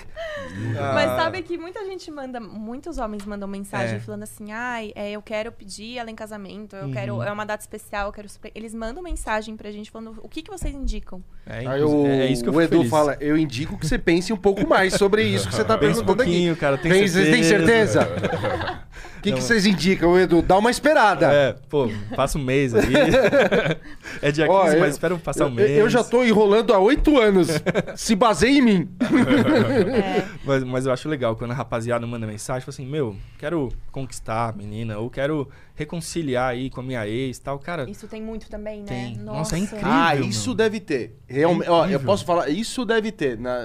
Mas 0.95 1.11
Ah, 1.11 1.17
sabe 1.17 1.43
que 1.43 1.57
muita 1.59 1.85
gente 1.85 2.11
manda, 2.11 2.39
muitos 2.41 2.99
homens 2.99 3.25
mandam 3.25 3.49
mensagem 3.49 3.97
É. 3.97 3.99
falando 4.01 4.23
assim, 4.23 4.53
ai, 4.53 4.93
é, 4.95 5.11
eu 5.13 5.23
quero 5.23 5.51
pedir 5.53 5.99
ela 5.99 6.11
em 6.11 6.15
casamento, 6.15 6.77
eu 6.77 6.85
Uhum. 6.87 6.93
quero, 6.93 7.23
é 7.23 7.31
uma 7.33 7.45
data 7.45 7.63
especial, 7.63 8.07
eu 8.09 8.13
quero... 8.13 8.29
super-" 8.29 8.53
Eles 8.55 8.75
mandam 8.75 9.03
mensagem 9.03 9.57
pra 9.57 9.71
gente 9.71 9.91
falando, 9.91 10.19
o 10.23 10.29
que, 10.29 10.43
que 10.43 10.51
vocês 10.51 10.75
indicam? 10.75 11.23
É, 11.47 11.67
Aí 11.67 11.83
o, 11.83 12.07
é 12.07 12.27
isso 12.27 12.43
que 12.43 12.49
eu 12.49 12.55
o 12.55 12.61
Edu 12.61 12.77
feliz. 12.79 12.91
fala, 12.91 13.17
eu 13.21 13.37
indico 13.37 13.77
que 13.79 13.87
você 13.87 13.99
pense 13.99 14.33
um 14.33 14.37
pouco 14.37 14.67
mais 14.67 14.95
sobre 14.95 15.23
isso 15.25 15.49
que 15.49 15.55
você 15.55 15.65
tá 15.65 15.77
Pensa 15.79 16.01
um 16.01 16.05
perguntando 16.05 16.23
aqui. 16.23 16.31
pouquinho, 16.31 16.57
cara, 16.57 16.79
tem 16.79 16.91
Tem, 16.93 17.09
vocês 17.09 17.29
têm 17.29 17.43
certeza? 17.43 18.03
certeza? 18.05 18.85
O 19.19 19.21
que, 19.25 19.33
que 19.33 19.41
vocês 19.43 19.65
indicam, 19.67 20.19
Edu? 20.19 20.41
Dá 20.43 20.57
uma 20.59 20.71
esperada. 20.71 21.31
É, 21.33 21.53
pô, 21.69 21.89
passa 22.15 22.39
um 22.39 22.43
mês 22.45 22.75
aí. 22.75 22.85
é 24.23 24.31
dia 24.31 24.47
15, 24.47 24.49
Ó, 24.59 24.69
eu- 24.69 24.81
mas 24.81 24.91
espera 24.93 25.17
passar 25.17 25.45
um 25.47 25.49
Eu- 25.49 25.55
mês. 25.55 25.71
Eu 25.79 25.89
já 25.91 26.05
tô 26.05 26.23
enrolando 26.25 26.73
há 26.75 26.79
oito 26.79 27.19
anos. 27.19 27.49
Se 27.97 28.15
baseia 28.15 28.59
em 28.59 28.63
mim. 28.63 28.89
É, 29.05 30.25
Mas, 30.45 30.63
mas 30.65 30.87
eu 30.87 30.93
acho 30.93 31.09
legal 31.09 31.35
quando 31.37 31.53
a 31.53 31.55
rapaziada 31.55 32.07
manda 32.07 32.27
mensagem, 32.27 32.61
fala 32.61 32.75
assim, 32.75 32.87
meu, 32.87 33.17
quero 33.39 33.71
conquistar 33.91 34.51
a 34.51 34.53
menina, 34.53 34.99
ou 34.99 35.09
quero 35.09 35.49
reconciliar 35.75 36.51
aí 36.51 36.69
com 36.71 36.81
a 36.81 36.83
minha 36.83 37.07
ex 37.09 37.39
e 37.39 37.41
tal. 37.41 37.59
Cara, 37.59 37.89
isso 37.89 38.07
tem 38.07 38.23
muito 38.23 38.49
também, 38.49 38.81
né? 38.81 38.87
Tem. 38.87 39.17
Nossa, 39.17 39.57
é 39.57 39.61
incrível. 39.61 39.89
Ah, 39.89 40.15
isso 40.17 40.55
deve 40.55 40.81
ter. 40.81 41.19
Realmente, 41.27 41.69
ó, 41.69 41.87
eu 41.87 41.99
posso 42.01 42.25
falar, 42.25 42.49
isso 42.49 42.85
deve 42.85 43.11
ter. 43.11 43.39
Na- 43.39 43.59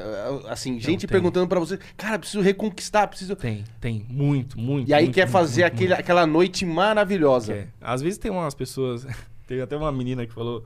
assim, 0.48 0.80
gente 0.80 1.06
tem. 1.06 1.10
perguntando 1.10 1.48
pra 1.48 1.60
você, 1.60 1.78
cara, 1.98 2.18
preciso 2.18 2.42
reconquistar, 2.42 3.08
preciso. 3.08 3.36
tem, 3.36 3.64
tem, 3.80 4.06
muito, 4.10 4.58
muito. 4.60 4.90
E 4.90 4.94
aí 4.94 5.04
muito, 5.06 5.16
quer 5.16 5.22
muito, 5.26 5.32
fazer 5.34 5.62
muito, 5.64 5.74
aquele, 5.74 5.90
muito. 5.90 6.00
aquela 6.00 6.26
noite 6.26 6.66
maravilhosa. 6.66 7.54
É. 7.54 7.68
Às 7.82 8.02
vezes 8.02 8.18
tem 8.18 8.32
umas 8.32 8.54
pessoas. 8.54 9.06
Teve 9.48 9.62
até 9.62 9.76
uma 9.76 9.92
menina 9.92 10.26
que 10.26 10.34
falou. 10.34 10.64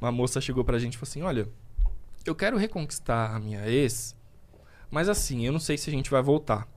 Uma 0.00 0.12
moça 0.12 0.40
chegou 0.42 0.62
pra 0.62 0.78
gente 0.78 0.94
e 0.94 0.98
falou 0.98 1.08
assim: 1.10 1.22
Olha, 1.22 1.48
eu 2.30 2.34
quero 2.34 2.56
reconquistar 2.56 3.34
a 3.34 3.38
minha 3.38 3.68
ex, 3.68 4.14
mas 4.90 5.08
assim, 5.08 5.46
eu 5.46 5.52
não 5.52 5.60
sei 5.60 5.76
se 5.76 5.90
a 5.90 5.92
gente 5.92 6.10
vai 6.10 6.22
voltar. 6.22 6.68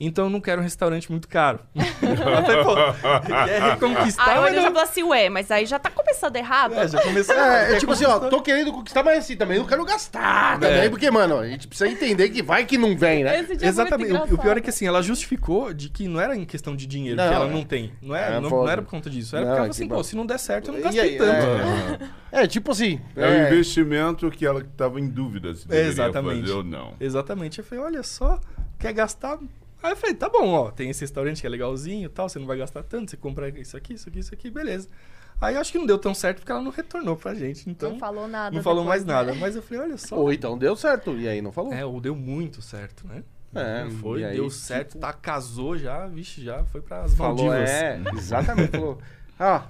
Então 0.00 0.26
eu 0.26 0.30
não 0.30 0.40
quero 0.40 0.60
um 0.60 0.64
restaurante 0.64 1.10
muito 1.10 1.26
caro. 1.26 1.58
Ela 1.74 2.42
falou, 2.44 2.94
pô, 2.94 3.26
quer 3.26 3.62
reconquistar, 3.62 4.28
Aí 4.28 4.38
o 4.38 4.42
mas 4.42 4.52
Edu 4.52 4.60
já 4.62 4.66
não... 4.68 4.72
falou 4.74 4.88
assim, 4.88 5.02
ué, 5.02 5.28
mas 5.28 5.50
aí 5.50 5.66
já 5.66 5.78
tá 5.78 5.90
começando 5.90 6.36
errado. 6.36 6.74
É, 6.74 6.86
já 6.86 7.00
começou. 7.02 7.34
É, 7.34 7.74
é 7.74 7.78
tipo 7.78 7.92
assim, 7.92 8.04
ó, 8.04 8.20
tô 8.20 8.40
querendo 8.40 8.72
conquistar, 8.72 9.02
mas 9.02 9.18
assim, 9.18 9.36
também 9.36 9.58
não 9.58 9.66
quero 9.66 9.84
gastar 9.84 10.60
também, 10.60 10.84
É. 10.84 10.88
porque, 10.88 11.10
mano, 11.10 11.38
a 11.38 11.48
gente 11.48 11.66
precisa 11.66 11.90
entender 11.90 12.28
que 12.28 12.42
vai 12.42 12.64
que 12.64 12.78
não 12.78 12.96
vem, 12.96 13.24
né? 13.24 13.40
Esse 13.40 13.48
dia 13.56 13.58
foi 13.58 13.68
Exatamente. 13.68 14.12
muito 14.12 14.30
O, 14.32 14.34
o 14.36 14.38
pior 14.38 14.56
é 14.56 14.60
que 14.60 14.70
assim, 14.70 14.86
ela 14.86 15.02
justificou 15.02 15.74
de 15.74 15.88
que 15.88 16.06
não 16.06 16.20
era 16.20 16.36
em 16.36 16.44
questão 16.44 16.76
de 16.76 16.86
dinheiro, 16.86 17.16
Não, 17.16 17.28
que 17.28 17.34
ela 17.34 17.46
é. 17.46 17.50
não 17.50 17.64
tem. 17.64 17.92
Não, 18.00 18.14
é, 18.14 18.36
É 18.36 18.40
não, 18.40 18.50
não 18.50 18.68
era 18.68 18.80
por 18.80 18.90
conta 18.90 19.10
disso. 19.10 19.34
Era 19.34 19.44
Não, 19.44 19.50
porque 19.52 19.58
ela 19.60 19.70
é 19.70 19.72
falou 19.72 19.88
assim, 19.88 19.88
pô, 19.88 20.04
se 20.04 20.16
não 20.16 20.26
der 20.26 20.38
certo, 20.38 20.68
eu 20.68 20.74
não 20.74 20.80
gastei 20.80 21.00
aí, 21.02 21.18
tanto. 21.18 22.04
É, 22.30 22.46
tipo 22.46 22.70
assim. 22.70 23.00
É 23.16 23.26
um 23.26 23.30
é, 23.30 23.46
investimento 23.48 24.30
que 24.30 24.46
ela 24.46 24.60
estava 24.60 25.00
em 25.00 25.08
dúvida 25.08 25.54
se 25.54 25.66
deveria 25.66 25.90
Exatamente. 25.90 26.40
fazer 26.42 26.52
ou 26.52 26.62
não. 26.62 26.94
Exatamente. 27.00 27.58
Eu 27.58 27.64
falei, 27.64 27.84
olha 27.84 28.02
só, 28.02 28.38
quer 28.78 28.92
gastar? 28.92 29.38
Aí 29.82 29.92
eu 29.92 29.96
falei, 29.96 30.14
tá 30.14 30.28
bom, 30.28 30.48
ó, 30.48 30.70
tem 30.70 30.90
esse 30.90 31.02
restaurante 31.02 31.40
que 31.40 31.46
é 31.46 31.50
legalzinho 31.50 32.06
e 32.06 32.08
tal, 32.08 32.28
você 32.28 32.38
não 32.38 32.46
vai 32.46 32.56
gastar 32.58 32.82
tanto, 32.82 33.10
você 33.10 33.16
compra 33.16 33.48
isso 33.48 33.76
aqui, 33.76 33.94
isso 33.94 34.08
aqui, 34.08 34.18
isso 34.18 34.34
aqui, 34.34 34.50
beleza. 34.50 34.88
Aí 35.40 35.54
eu 35.54 35.60
acho 35.60 35.70
que 35.70 35.78
não 35.78 35.86
deu 35.86 35.98
tão 35.98 36.12
certo 36.14 36.38
porque 36.38 36.50
ela 36.50 36.60
não 36.60 36.72
retornou 36.72 37.16
pra 37.16 37.32
gente, 37.32 37.70
então 37.70 37.92
Não 37.92 37.98
falou 37.98 38.26
nada. 38.26 38.54
não 38.56 38.60
falou 38.62 38.82
depois, 38.82 39.04
mais 39.04 39.06
nada. 39.06 39.32
né? 39.32 39.38
Mas 39.40 39.54
eu 39.54 39.62
falei, 39.62 39.84
olha 39.84 39.96
só. 39.96 40.16
Ou 40.16 40.32
então 40.32 40.58
deu 40.58 40.74
certo, 40.74 41.16
e 41.16 41.28
aí 41.28 41.40
não 41.40 41.52
falou. 41.52 41.72
É, 41.72 41.84
ou 41.84 42.00
deu 42.00 42.16
muito 42.16 42.60
certo, 42.60 43.06
né? 43.06 43.22
É, 43.54 43.84
Não 43.84 43.90
foi, 43.92 44.20
e 44.20 44.24
aí, 44.24 44.34
deu 44.36 44.50
certo, 44.50 44.88
tipo, 44.90 45.00
tá, 45.00 45.12
casou 45.12 45.78
já, 45.78 46.06
vixe, 46.08 46.42
já 46.42 46.64
foi 46.64 46.80
pras 46.82 47.14
Falou, 47.14 47.46
Maldivas. 47.46 47.70
é, 47.70 48.00
exatamente. 48.14 48.72
Falou, 48.72 48.98
ah, 49.38 49.62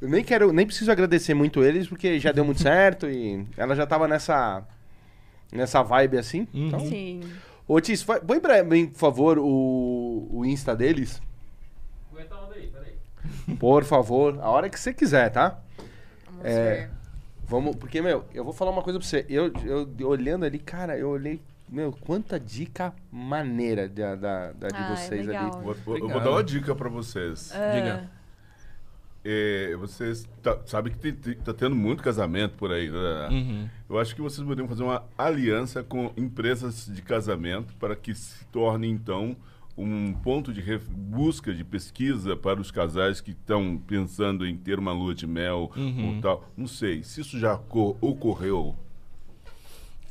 eu 0.00 0.08
nem 0.08 0.22
quero, 0.22 0.52
nem 0.52 0.66
preciso 0.66 0.90
agradecer 0.92 1.32
muito 1.34 1.64
eles, 1.64 1.88
porque 1.88 2.18
já 2.20 2.30
deu 2.30 2.44
muito 2.44 2.60
certo 2.62 3.08
e 3.08 3.44
ela 3.56 3.74
já 3.74 3.86
tava 3.86 4.06
nessa, 4.06 4.62
nessa 5.50 5.82
vibe 5.82 6.18
assim. 6.18 6.46
Uhum. 6.54 6.66
Então, 6.68 6.80
Sim. 6.80 7.20
Ô, 7.72 7.80
Tis, 7.80 8.02
põe 8.02 8.40
pra 8.40 8.64
mim, 8.64 8.88
por 8.88 8.98
favor, 8.98 9.38
o, 9.38 10.26
o 10.32 10.44
Insta 10.44 10.74
deles. 10.74 11.22
Aguenta 12.10 12.34
a 12.34 12.44
onda 12.44 12.54
aí, 12.56 12.66
peraí. 12.66 13.56
Por 13.60 13.84
favor, 13.84 14.40
a 14.40 14.48
hora 14.50 14.68
que 14.68 14.78
você 14.78 14.92
quiser, 14.92 15.30
tá? 15.30 15.60
Vamos 16.26 16.44
É. 16.46 16.74
ver. 16.74 16.90
Vamos, 17.46 17.76
porque, 17.76 18.02
meu, 18.02 18.24
eu 18.34 18.42
vou 18.42 18.52
falar 18.52 18.72
uma 18.72 18.82
coisa 18.82 18.98
pra 18.98 19.06
você. 19.06 19.24
Eu, 19.28 19.52
eu 19.64 20.08
olhando 20.08 20.44
ali, 20.44 20.58
cara, 20.58 20.98
eu 20.98 21.10
olhei, 21.10 21.40
meu, 21.68 21.92
quanta 21.92 22.40
dica 22.40 22.92
maneira 23.10 23.88
da, 23.88 24.16
da, 24.16 24.52
da 24.52 24.66
de 24.68 24.74
Ah, 24.74 24.90
é 24.92 24.96
vocês 24.96 25.24
legal. 25.26 25.52
ali. 25.54 25.64
Vou, 25.64 25.74
vou- 25.74 25.98
eu 25.98 26.08
vou 26.08 26.20
dar 26.20 26.30
uma 26.32 26.42
dica 26.42 26.74
para 26.74 26.88
vocês. 26.88 27.52
Ah, 27.54 27.70
Diga. 27.70 28.10
É, 29.24 29.76
vocês 29.76 30.26
tá, 30.42 30.58
sabem 30.64 30.92
que 30.92 30.98
tem, 30.98 31.12
tem- 31.12 31.34
tá 31.34 31.52
tendo 31.52 31.76
muito 31.76 32.02
casamento 32.02 32.56
por 32.56 32.72
aí. 32.72 32.90
né? 32.90 33.28
Uhum. 33.30 33.68
Eu 33.88 33.98
acho 33.98 34.14
que 34.14 34.22
vocês 34.22 34.42
poderiam 34.46 34.66
fazer 34.68 34.82
uma 34.82 35.04
aliança 35.18 35.82
com 35.82 36.10
empresas 36.16 36.86
de 36.86 37.02
casamento 37.02 37.74
para 37.76 37.94
que 37.94 38.14
se 38.14 38.44
torne, 38.46 38.88
então, 38.88 39.36
um 39.76 40.12
ponto 40.14 40.52
de 40.52 40.62
busca, 40.90 41.52
de 41.54 41.64
pesquisa 41.64 42.34
para 42.36 42.60
os 42.60 42.70
casais 42.70 43.20
que 43.20 43.30
estão 43.32 43.76
pensando 43.86 44.46
em 44.46 44.56
ter 44.56 44.78
uma 44.78 44.92
lua 44.92 45.14
de 45.14 45.26
mel 45.26 45.70
Uhum. 45.76 46.16
ou 46.16 46.20
tal. 46.22 46.50
Não 46.56 46.66
sei, 46.66 47.02
se 47.02 47.20
isso 47.20 47.38
já 47.38 47.56
co- 47.56 47.96
ocorreu. 48.00 48.74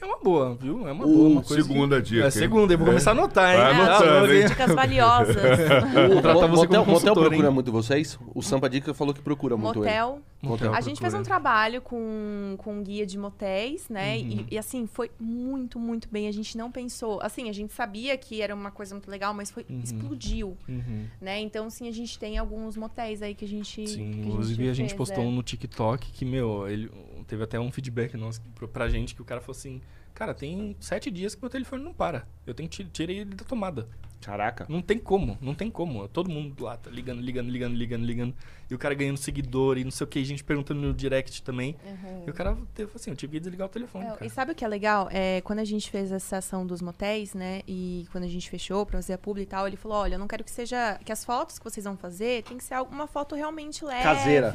É 0.01 0.05
uma 0.05 0.17
boa, 0.17 0.55
viu? 0.55 0.87
É 0.87 0.91
uma 0.93 1.05
boa, 1.05 1.27
uma 1.29 1.41
coisa. 1.41 1.61
segunda 1.61 2.01
dica, 2.01 2.25
É 2.25 2.29
segunda, 2.31 2.73
eu 2.73 2.77
vou 2.77 2.87
começar 2.87 3.11
a 3.11 3.13
anotar, 3.13 3.51
hein? 3.53 3.57
Vai 3.75 3.85
anotando, 3.85 4.33
hein? 4.33 4.47
Dicas 4.47 4.73
valiosas. 4.73 5.35
O 6.09 6.13
Vou 6.13 6.21
tratar 6.21 6.47
você 6.47 6.65
motel, 6.65 6.83
como 6.85 6.91
motel 6.93 7.13
procura 7.13 7.47
hein? 7.47 7.53
muito 7.53 7.71
vocês? 7.71 8.17
O 8.33 8.41
Sampa 8.41 8.69
Dica 8.69 8.93
falou 8.93 9.13
que 9.13 9.21
procura 9.21 9.57
muito 9.57 9.79
ele. 9.83 9.85
Motel. 9.89 10.21
Motel 10.41 10.73
A 10.73 10.79
gente 10.79 11.01
fez 11.01 11.13
um 11.13 11.17
procura. 11.17 11.23
trabalho 11.41 11.81
com, 11.81 12.55
com 12.59 12.75
um 12.75 12.83
guia 12.83 13.05
de 13.05 13.17
motéis, 13.17 13.89
né? 13.89 14.15
Uhum. 14.17 14.45
E, 14.49 14.55
e, 14.55 14.57
assim, 14.57 14.87
foi 14.87 15.11
muito, 15.19 15.77
muito 15.77 16.07
bem. 16.09 16.27
A 16.27 16.31
gente 16.31 16.57
não 16.57 16.71
pensou. 16.71 17.19
Assim, 17.21 17.49
a 17.49 17.53
gente 17.53 17.73
sabia 17.73 18.17
que 18.17 18.41
era 18.41 18.55
uma 18.55 18.71
coisa 18.71 18.95
muito 18.95 19.11
legal, 19.11 19.33
mas 19.33 19.51
foi 19.51 19.65
Uhum. 19.69 19.81
explodiu, 19.83 20.57
Uhum. 20.67 21.05
né? 21.19 21.39
Então, 21.41 21.69
sim, 21.69 21.89
a 21.89 21.91
gente 21.91 22.17
tem 22.17 22.37
alguns 22.37 22.77
motéis 22.77 23.21
aí 23.21 23.35
que 23.35 23.43
a 23.43 23.47
gente. 23.47 23.81
que 23.81 23.87
Sim, 23.87 24.11
a 24.23 24.27
inclusive 24.27 24.69
a 24.69 24.73
gente 24.73 24.89
fez, 24.89 24.97
postou 24.97 25.23
é. 25.23 25.27
um 25.27 25.31
no 25.31 25.43
TikTok 25.43 26.09
que, 26.11 26.23
meu, 26.23 26.67
ele 26.69 26.89
teve 27.29 27.43
até 27.43 27.59
um 27.59 27.71
feedback 27.71 28.17
nosso 28.17 28.41
pra- 28.73 28.89
gente 28.89 29.15
que 29.15 29.21
o 29.21 29.25
cara 29.25 29.39
falou 29.39 29.55
assim: 29.57 29.81
Cara, 30.13 30.33
tem 30.33 30.75
sete 30.79 31.09
dias 31.11 31.35
que 31.35 31.41
meu 31.41 31.49
telefone 31.49 31.83
não 31.83 31.93
para. 31.93 32.27
Eu 32.45 32.53
tenho 32.53 32.67
que 32.67 32.83
ti- 32.83 32.89
tirei 32.91 33.19
ele 33.19 33.35
da 33.35 33.45
tomada. 33.45 33.87
Caraca. 34.21 34.65
Não 34.67 34.81
tem 34.81 34.97
como, 34.97 35.37
não 35.39 35.55
tem 35.55 35.71
como. 35.71 36.05
Todo 36.09 36.29
mundo 36.29 36.61
lá 36.61 36.75
tá 36.75 36.89
ligando, 36.91 37.21
ligando, 37.21 37.49
ligando, 37.49 37.73
ligando, 37.73 38.03
ligando. 38.05 38.35
E 38.69 38.75
o 38.75 38.77
cara 38.77 38.93
ganhando 38.93 39.15
seguidor 39.15 39.77
e 39.77 39.85
não 39.85 39.91
sei 39.91 40.03
o 40.03 40.07
que, 40.09 40.21
gente 40.25 40.43
perguntando 40.43 40.81
no 40.81 40.93
direct 40.93 41.41
também. 41.41 41.77
Uhum. 41.85 42.23
E 42.27 42.29
o 42.29 42.33
cara 42.33 42.57
teve 42.73 42.91
assim: 42.93 43.11
Eu 43.11 43.15
tive 43.15 43.33
que 43.33 43.39
desligar 43.39 43.67
o 43.67 43.69
telefone. 43.69 44.05
É, 44.05 44.09
cara. 44.09 44.25
e 44.25 44.29
sabe 44.29 44.51
o 44.51 44.55
que 44.55 44.65
é 44.65 44.67
legal? 44.67 45.07
É, 45.09 45.39
quando 45.41 45.59
a 45.59 45.63
gente 45.63 45.89
fez 45.89 46.11
essa 46.11 46.37
ação 46.37 46.67
dos 46.67 46.81
motéis, 46.81 47.33
né? 47.33 47.61
E 47.65 48.05
quando 48.11 48.25
a 48.25 48.27
gente 48.27 48.49
fechou 48.49 48.85
pra 48.85 48.97
fazer 48.97 49.13
a 49.13 49.17
publi 49.17 49.43
e 49.43 49.45
tal, 49.45 49.65
ele 49.67 49.77
falou: 49.77 49.99
olha, 49.99 50.15
eu 50.15 50.19
não 50.19 50.27
quero 50.27 50.43
que 50.43 50.51
seja. 50.51 50.99
Que 51.05 51.13
as 51.13 51.23
fotos 51.23 51.57
que 51.57 51.63
vocês 51.63 51.85
vão 51.85 51.95
fazer 51.95 52.43
tem 52.43 52.57
que 52.57 52.63
ser 52.65 52.73
alguma 52.73 53.07
foto 53.07 53.35
realmente 53.35 53.85
leve. 53.85 54.03
Caseira. 54.03 54.51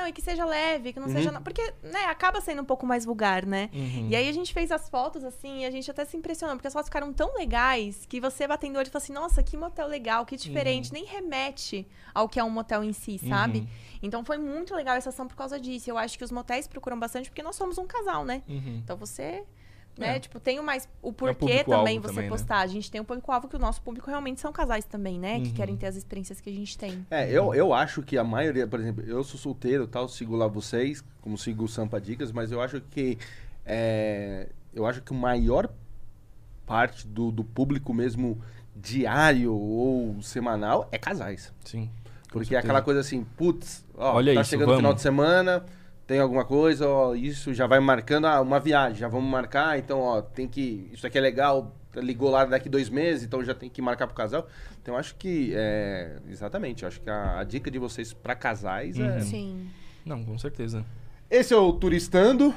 Não, 0.00 0.08
e 0.08 0.12
que 0.12 0.22
seja 0.22 0.44
leve, 0.46 0.92
que 0.92 1.00
não 1.00 1.08
Uhum. 1.08 1.12
seja. 1.12 1.40
Porque, 1.40 1.62
né, 1.82 2.04
acaba 2.06 2.40
sendo 2.40 2.62
um 2.62 2.64
pouco 2.64 2.86
mais 2.86 3.04
vulgar, 3.04 3.44
né? 3.44 3.68
Uhum. 3.72 4.08
E 4.08 4.16
aí 4.16 4.28
a 4.28 4.32
gente 4.32 4.52
fez 4.54 4.72
as 4.72 4.88
fotos, 4.88 5.22
assim, 5.24 5.60
e 5.60 5.66
a 5.66 5.70
gente 5.70 5.90
até 5.90 6.04
se 6.04 6.16
impressionou, 6.16 6.56
porque 6.56 6.68
as 6.68 6.72
fotos 6.72 6.88
ficaram 6.88 7.12
tão 7.12 7.34
legais 7.34 8.06
que 8.06 8.20
você 8.20 8.46
batendo 8.46 8.76
o 8.76 8.78
olho 8.78 8.86
e 8.88 8.90
fala 8.90 9.02
assim, 9.02 9.12
nossa, 9.12 9.42
que 9.42 9.56
motel 9.56 9.86
legal, 9.86 10.24
que 10.24 10.36
diferente, 10.36 10.92
nem 10.92 11.04
remete 11.04 11.86
ao 12.14 12.28
que 12.28 12.40
é 12.40 12.44
um 12.44 12.50
motel 12.50 12.82
em 12.82 12.92
si, 12.92 13.18
sabe? 13.28 13.58
Uhum. 13.60 13.68
Então 14.02 14.24
foi 14.24 14.38
muito 14.38 14.74
legal 14.74 14.96
essa 14.96 15.10
ação 15.10 15.28
por 15.28 15.36
causa 15.36 15.60
disso. 15.60 15.90
Eu 15.90 15.98
acho 15.98 16.16
que 16.16 16.24
os 16.24 16.30
motéis 16.32 16.66
procuram 16.66 16.98
bastante 16.98 17.28
porque 17.28 17.42
nós 17.42 17.56
somos 17.56 17.76
um 17.76 17.86
casal, 17.86 18.24
né? 18.24 18.42
Uhum. 18.48 18.80
Então 18.82 18.96
você. 18.96 19.44
Né, 20.00 20.16
É. 20.16 20.20
tipo, 20.20 20.40
tem 20.40 20.58
o 20.58 20.62
mais. 20.62 20.88
O 21.02 21.12
porquê 21.12 21.34
público-alvo 21.34 21.70
também 21.84 21.98
você 22.00 22.08
também, 22.08 22.24
né? 22.24 22.30
postar. 22.30 22.58
A 22.60 22.66
gente 22.66 22.90
tem 22.90 23.00
um 23.00 23.04
público-alvo 23.04 23.46
que 23.48 23.56
o 23.56 23.58
nosso 23.58 23.80
público 23.82 24.08
realmente 24.08 24.40
são 24.40 24.52
casais 24.52 24.84
também, 24.84 25.18
né? 25.18 25.40
Que 25.40 25.48
Uhum. 25.48 25.54
querem 25.54 25.76
ter 25.76 25.86
as 25.86 25.96
experiências 25.96 26.40
que 26.40 26.48
a 26.50 26.52
gente 26.52 26.76
tem. 26.78 27.06
É, 27.10 27.30
eu, 27.30 27.54
eu 27.54 27.72
acho 27.74 28.02
que 28.02 28.16
a 28.18 28.24
maioria, 28.24 28.66
por 28.66 28.80
exemplo, 28.80 29.04
eu 29.06 29.22
sou 29.22 29.38
solteiro 29.38 29.86
tal, 29.86 30.08
sigo 30.08 30.34
lá 30.34 30.46
vocês, 30.46 31.04
como 31.20 31.36
sigo 31.38 31.64
o 31.64 31.68
Sampa 31.68 32.00
Dicas, 32.00 32.32
mas 32.32 32.50
eu 32.50 32.60
acho 32.60 32.80
que 32.90 33.18
é, 33.64 34.48
eu 34.74 34.86
acho 34.86 35.02
que 35.02 35.12
a 35.12 35.16
maior 35.16 35.68
parte 36.66 37.06
do, 37.06 37.30
do 37.30 37.44
público 37.44 37.92
mesmo 37.92 38.40
diário 38.74 39.52
ou 39.54 40.22
semanal 40.22 40.88
é 40.90 40.98
casais. 40.98 41.52
Sim. 41.64 41.90
Porque 42.28 42.54
é 42.54 42.58
aquela 42.58 42.80
coisa 42.80 43.00
assim, 43.00 43.24
putz, 43.36 43.84
ó, 43.96 44.14
Olha 44.14 44.32
tá 44.34 44.40
isso, 44.40 44.50
chegando 44.50 44.72
o 44.72 44.76
final 44.76 44.94
de 44.94 45.00
semana, 45.00 45.64
tem 46.10 46.18
alguma 46.18 46.44
coisa, 46.44 46.88
ó, 46.88 47.14
isso 47.14 47.54
já 47.54 47.68
vai 47.68 47.78
marcando, 47.78 48.26
ah, 48.26 48.40
uma 48.40 48.58
viagem, 48.58 48.98
já 48.98 49.06
vamos 49.06 49.30
marcar, 49.30 49.78
então, 49.78 50.00
ó, 50.00 50.20
tem 50.20 50.48
que, 50.48 50.90
isso 50.92 51.06
aqui 51.06 51.16
é 51.16 51.20
legal, 51.20 51.72
ligou 51.94 52.28
lá 52.28 52.44
daqui 52.44 52.68
dois 52.68 52.90
meses, 52.90 53.22
então 53.22 53.44
já 53.44 53.54
tem 53.54 53.70
que 53.70 53.80
marcar 53.80 54.08
pro 54.08 54.16
casal. 54.16 54.48
Então, 54.82 54.94
eu 54.94 54.98
acho 54.98 55.14
que, 55.14 55.52
é, 55.54 56.16
exatamente, 56.28 56.84
acho 56.84 57.00
que 57.00 57.08
a, 57.08 57.38
a 57.38 57.44
dica 57.44 57.70
de 57.70 57.78
vocês 57.78 58.12
pra 58.12 58.34
casais 58.34 58.98
é... 58.98 59.02
Uhum. 59.02 59.20
Sim. 59.20 59.70
Não, 60.04 60.24
com 60.24 60.36
certeza. 60.36 60.84
Esse 61.30 61.54
é 61.54 61.56
o 61.56 61.72
Turistando, 61.74 62.52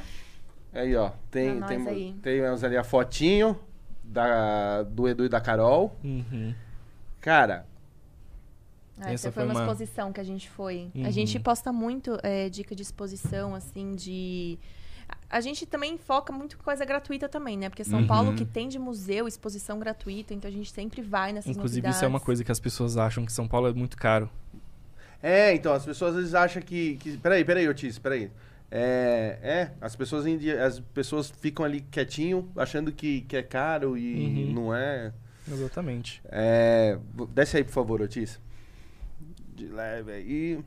aí, 0.74 0.95
ó, 0.95 1.10
É 1.10 1.12
tem, 1.30 1.54
nóis 1.60 1.68
tem, 1.68 1.88
aí. 1.88 2.16
temos 2.24 2.64
ali 2.64 2.76
a 2.76 2.84
fotinho 2.84 3.56
da, 4.04 4.82
do 4.82 5.08
Edu 5.08 5.26
e 5.26 5.30
da 5.30 5.39
Carol. 5.39 5.95
Uhum. 6.04 6.56
Cara, 7.22 7.68
Ah, 8.99 9.11
Essa 9.11 9.31
foi 9.31 9.43
uma 9.43 9.53
uma- 9.53 9.61
exposição 9.61 10.13
que 10.13 10.19
a 10.21 10.23
gente 10.23 10.49
foi. 10.49 10.89
Uhum. 10.93 11.05
A 11.05 11.11
gente 11.11 11.39
posta 11.39 11.71
muito 11.73 12.17
é, 12.21 12.47
dica 12.49 12.75
de 12.75 12.81
exposição, 12.83 13.55
assim, 13.55 13.95
de. 13.95 14.57
A 15.29 15.41
gente 15.41 15.65
também 15.65 15.97
foca 15.97 16.31
muito 16.31 16.55
em 16.55 16.59
coisa 16.59 16.85
gratuita 16.85 17.27
também, 17.27 17.57
né? 17.57 17.69
Porque 17.69 17.83
São 17.83 17.99
Uhum. 18.01 18.07
Paulo 18.07 18.33
que 18.35 18.45
tem 18.45 18.67
de 18.69 18.77
museu, 18.77 19.27
exposição 19.27 19.79
gratuita, 19.79 20.33
então 20.33 20.47
a 20.47 20.53
gente 20.53 20.71
sempre 20.71 21.01
vai 21.01 21.33
nessas 21.33 21.51
Inclusive, 21.55 21.81
novidades. 21.81 21.97
isso 21.97 22.05
é 22.05 22.07
uma 22.07 22.19
coisa 22.19 22.43
que 22.43 22.51
as 22.51 22.59
pessoas 22.59 22.95
acham 22.97 23.25
que 23.25 23.31
São 23.33 23.47
Paulo 23.47 23.67
é 23.67 23.73
muito 23.73 23.97
caro. 23.97 24.29
É, 25.21 25.53
então, 25.55 25.73
as 25.73 25.85
pessoas 25.85 26.11
às 26.11 26.17
vezes 26.17 26.35
acham 26.35 26.61
que. 26.61 26.97
que 26.97 27.17
peraí, 27.17 27.43
peraí, 27.43 27.67
Otis, 27.67 27.97
peraí. 27.97 28.29
É, 28.69 29.39
é 29.41 29.71
as 29.81 29.95
pessoas 29.95 30.25
em 30.25 30.37
dia- 30.37 30.63
as 30.65 30.79
pessoas 30.79 31.29
ficam 31.31 31.63
ali 31.65 31.81
quietinho, 31.81 32.49
achando 32.55 32.91
que, 32.91 33.21
que 33.21 33.37
é 33.37 33.43
caro 33.43 33.97
e 33.97 34.47
Uhum. 34.47 34.53
não 34.53 34.75
é. 34.75 35.11
Exatamente. 35.49 36.21
É. 36.25 36.97
Desce 37.33 37.57
aí, 37.57 37.63
por 37.63 37.71
favor, 37.73 38.01
Otis. 38.01 38.39
De 39.56 39.68
leve 39.68 40.12
aí. 40.12 40.64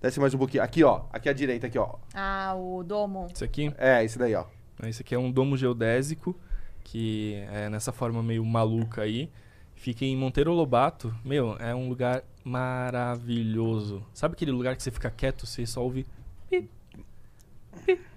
Desce 0.00 0.20
mais 0.20 0.34
um 0.34 0.38
pouquinho. 0.38 0.62
Aqui, 0.62 0.84
ó. 0.84 1.02
Aqui 1.12 1.28
à 1.28 1.32
direita, 1.32 1.66
aqui, 1.66 1.78
ó. 1.78 1.96
Ah, 2.14 2.54
o 2.56 2.82
Domo. 2.82 3.26
Isso 3.34 3.42
aqui, 3.44 3.72
É, 3.78 4.04
esse 4.04 4.18
daí, 4.18 4.34
ó. 4.34 4.44
esse 4.84 5.02
aqui 5.02 5.14
é 5.14 5.18
um 5.18 5.30
domo 5.32 5.56
geodésico, 5.56 6.36
que 6.82 7.34
é 7.50 7.68
nessa 7.68 7.90
forma 7.92 8.22
meio 8.22 8.44
maluca 8.44 9.02
aí. 9.02 9.30
Fica 9.74 10.04
em 10.04 10.16
Monteiro 10.16 10.52
Lobato. 10.52 11.14
Meu, 11.24 11.56
é 11.58 11.74
um 11.74 11.88
lugar 11.88 12.22
maravilhoso. 12.44 14.04
Sabe 14.12 14.34
aquele 14.34 14.52
lugar 14.52 14.76
que 14.76 14.82
você 14.82 14.90
fica 14.90 15.10
quieto, 15.10 15.46
você 15.46 15.66
só 15.66 15.82
ouve 15.82 16.06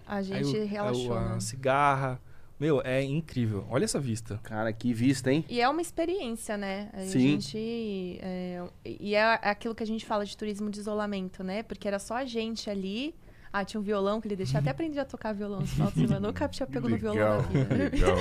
A 0.05 0.17
aí 0.17 0.23
gente 0.23 0.57
o- 0.57 0.65
relaxou. 0.65 1.13
a, 1.17 1.29
né? 1.29 1.35
a 1.35 1.39
cigarra. 1.39 2.19
Meu, 2.59 2.81
é 2.83 3.03
incrível. 3.03 3.65
Olha 3.69 3.85
essa 3.85 3.99
vista. 3.99 4.39
Cara, 4.41 4.73
que 4.73 4.91
vista, 4.93 5.31
hein? 5.31 5.45
E 5.47 5.61
é 5.61 5.69
uma 5.69 5.81
experiência, 5.81 6.57
né? 6.57 6.89
A 6.93 7.01
Sim. 7.01 7.19
gente. 7.39 8.19
é, 8.21 8.63
e 8.83 9.13
é 9.13 9.23
aquilo 9.43 9.75
que 9.75 9.83
a 9.83 9.87
gente 9.87 10.05
fala 10.05 10.25
de 10.25 10.35
turismo 10.35 10.69
de 10.69 10.79
isolamento, 10.79 11.43
né? 11.43 11.61
Porque 11.61 11.87
era 11.87 11.99
só 11.99 12.15
a 12.15 12.25
gente 12.25 12.69
ali. 12.69 13.13
Ah, 13.53 13.63
tinha 13.63 13.79
um 13.79 13.83
violão 13.83 14.19
que 14.19 14.27
ele 14.27 14.35
deixava. 14.35 14.59
Até 14.59 14.71
aprendi 14.71 14.99
a 14.99 15.05
tocar 15.05 15.33
violão 15.33 15.61
no 15.61 15.67
final 15.67 15.87
de 15.89 15.93
semana. 16.01 16.19
Nunca 16.19 16.47
tinha 16.49 16.67
pego 16.67 16.89
no 16.89 16.97
violão 16.97 17.37
na 17.37 17.47
vida. 17.47 17.75
legal. 17.75 18.17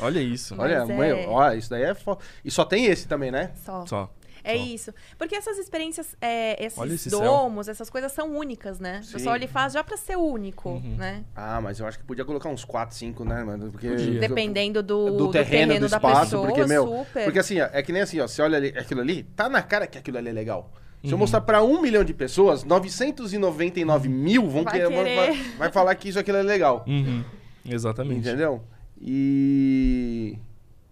Olha 0.00 0.20
isso. 0.20 0.56
Mas 0.56 0.64
Olha, 0.72 0.92
é- 0.92 0.96
mãe, 0.96 1.26
ó, 1.26 1.52
isso 1.52 1.70
daí 1.70 1.82
é 1.84 1.94
foda. 1.94 2.20
E 2.44 2.50
só 2.50 2.64
tem 2.64 2.86
esse 2.86 3.06
também, 3.06 3.30
né? 3.30 3.52
Só. 3.64 3.86
Só. 3.86 4.14
É 4.48 4.56
isso. 4.56 4.92
Porque 5.18 5.34
essas 5.34 5.58
experiências, 5.58 6.14
é, 6.20 6.64
esses 6.64 6.78
esse 6.92 7.10
céu. 7.10 7.20
domos, 7.20 7.68
essas 7.68 7.90
coisas 7.90 8.12
são 8.12 8.36
únicas, 8.36 8.78
né? 8.78 9.00
Sim. 9.02 9.10
O 9.10 9.12
pessoal 9.14 9.36
ele 9.36 9.46
faz 9.46 9.72
já 9.72 9.82
pra 9.82 9.96
ser 9.96 10.16
único, 10.16 10.68
Uhum. 10.70 10.96
né? 10.96 11.24
Ah, 11.34 11.60
mas 11.60 11.80
eu 11.80 11.86
acho 11.86 11.98
que 11.98 12.04
podia 12.04 12.24
colocar 12.24 12.48
uns 12.48 12.64
4, 12.64 12.96
5, 12.96 13.24
né, 13.24 13.42
mano? 13.44 13.70
Porque 13.72 13.88
Podia. 13.88 14.20
Dependendo 14.20 14.82
do, 14.82 15.06
do 15.10 15.16
do 15.16 15.30
terreno, 15.30 15.72
terreno, 15.72 15.86
do 15.86 15.90
da 15.90 15.96
espaço, 15.96 16.20
pessoa, 16.22 16.46
porque, 16.46 16.64
meu, 16.66 16.86
super. 16.86 17.24
Porque 17.24 17.38
assim, 17.38 17.60
ó, 17.60 17.68
é 17.72 17.82
que 17.82 17.92
nem 17.92 18.02
assim, 18.02 18.20
ó, 18.20 18.26
você 18.28 18.40
olha 18.42 18.56
ali, 18.56 18.68
aquilo 18.76 19.00
ali, 19.00 19.22
tá 19.24 19.48
na 19.48 19.62
cara 19.62 19.86
que 19.86 19.98
aquilo 19.98 20.18
ali 20.18 20.28
é 20.28 20.32
legal. 20.32 20.72
Se 21.02 21.08
eu 21.08 21.12
Uhum. 21.12 21.18
mostrar 21.18 21.40
pra 21.42 21.62
um 21.62 21.80
milhão 21.80 22.02
de 22.02 22.14
pessoas, 22.14 22.64
999 22.64 24.08
mil 24.08 24.48
vão 24.48 24.64
Vai 24.64 24.72
querer, 24.72 24.88
vai, 24.88 25.04
querer. 25.04 25.16
vai- 25.16 25.42
vai 25.58 25.72
falar 25.72 25.94
que 25.94 26.08
isso 26.08 26.18
aquilo 26.18 26.38
é 26.38 26.42
legal. 26.42 26.84
Uhum. 26.86 27.22
Exatamente. 27.68 28.20
Entendeu? 28.28 28.62
E. 29.00 30.38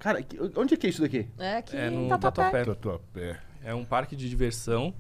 Cara, 0.05 0.23
que- 0.23 0.39
onde 0.55 0.75
é 0.75 0.77
que 0.77 0.87
é 0.87 0.91
isso 0.91 1.01
daqui? 1.01 1.27
É 1.39 1.57
aqui 1.57 1.75
É 1.75 1.89
no 1.89 2.07
Tatuapé. 2.11 2.43
Tatuapé. 2.43 2.65
Tatuapé. 2.67 3.41
É 3.65 3.75
um 3.75 3.87
parque 3.87 4.15
de 4.15 4.29
diversão. 4.29 4.93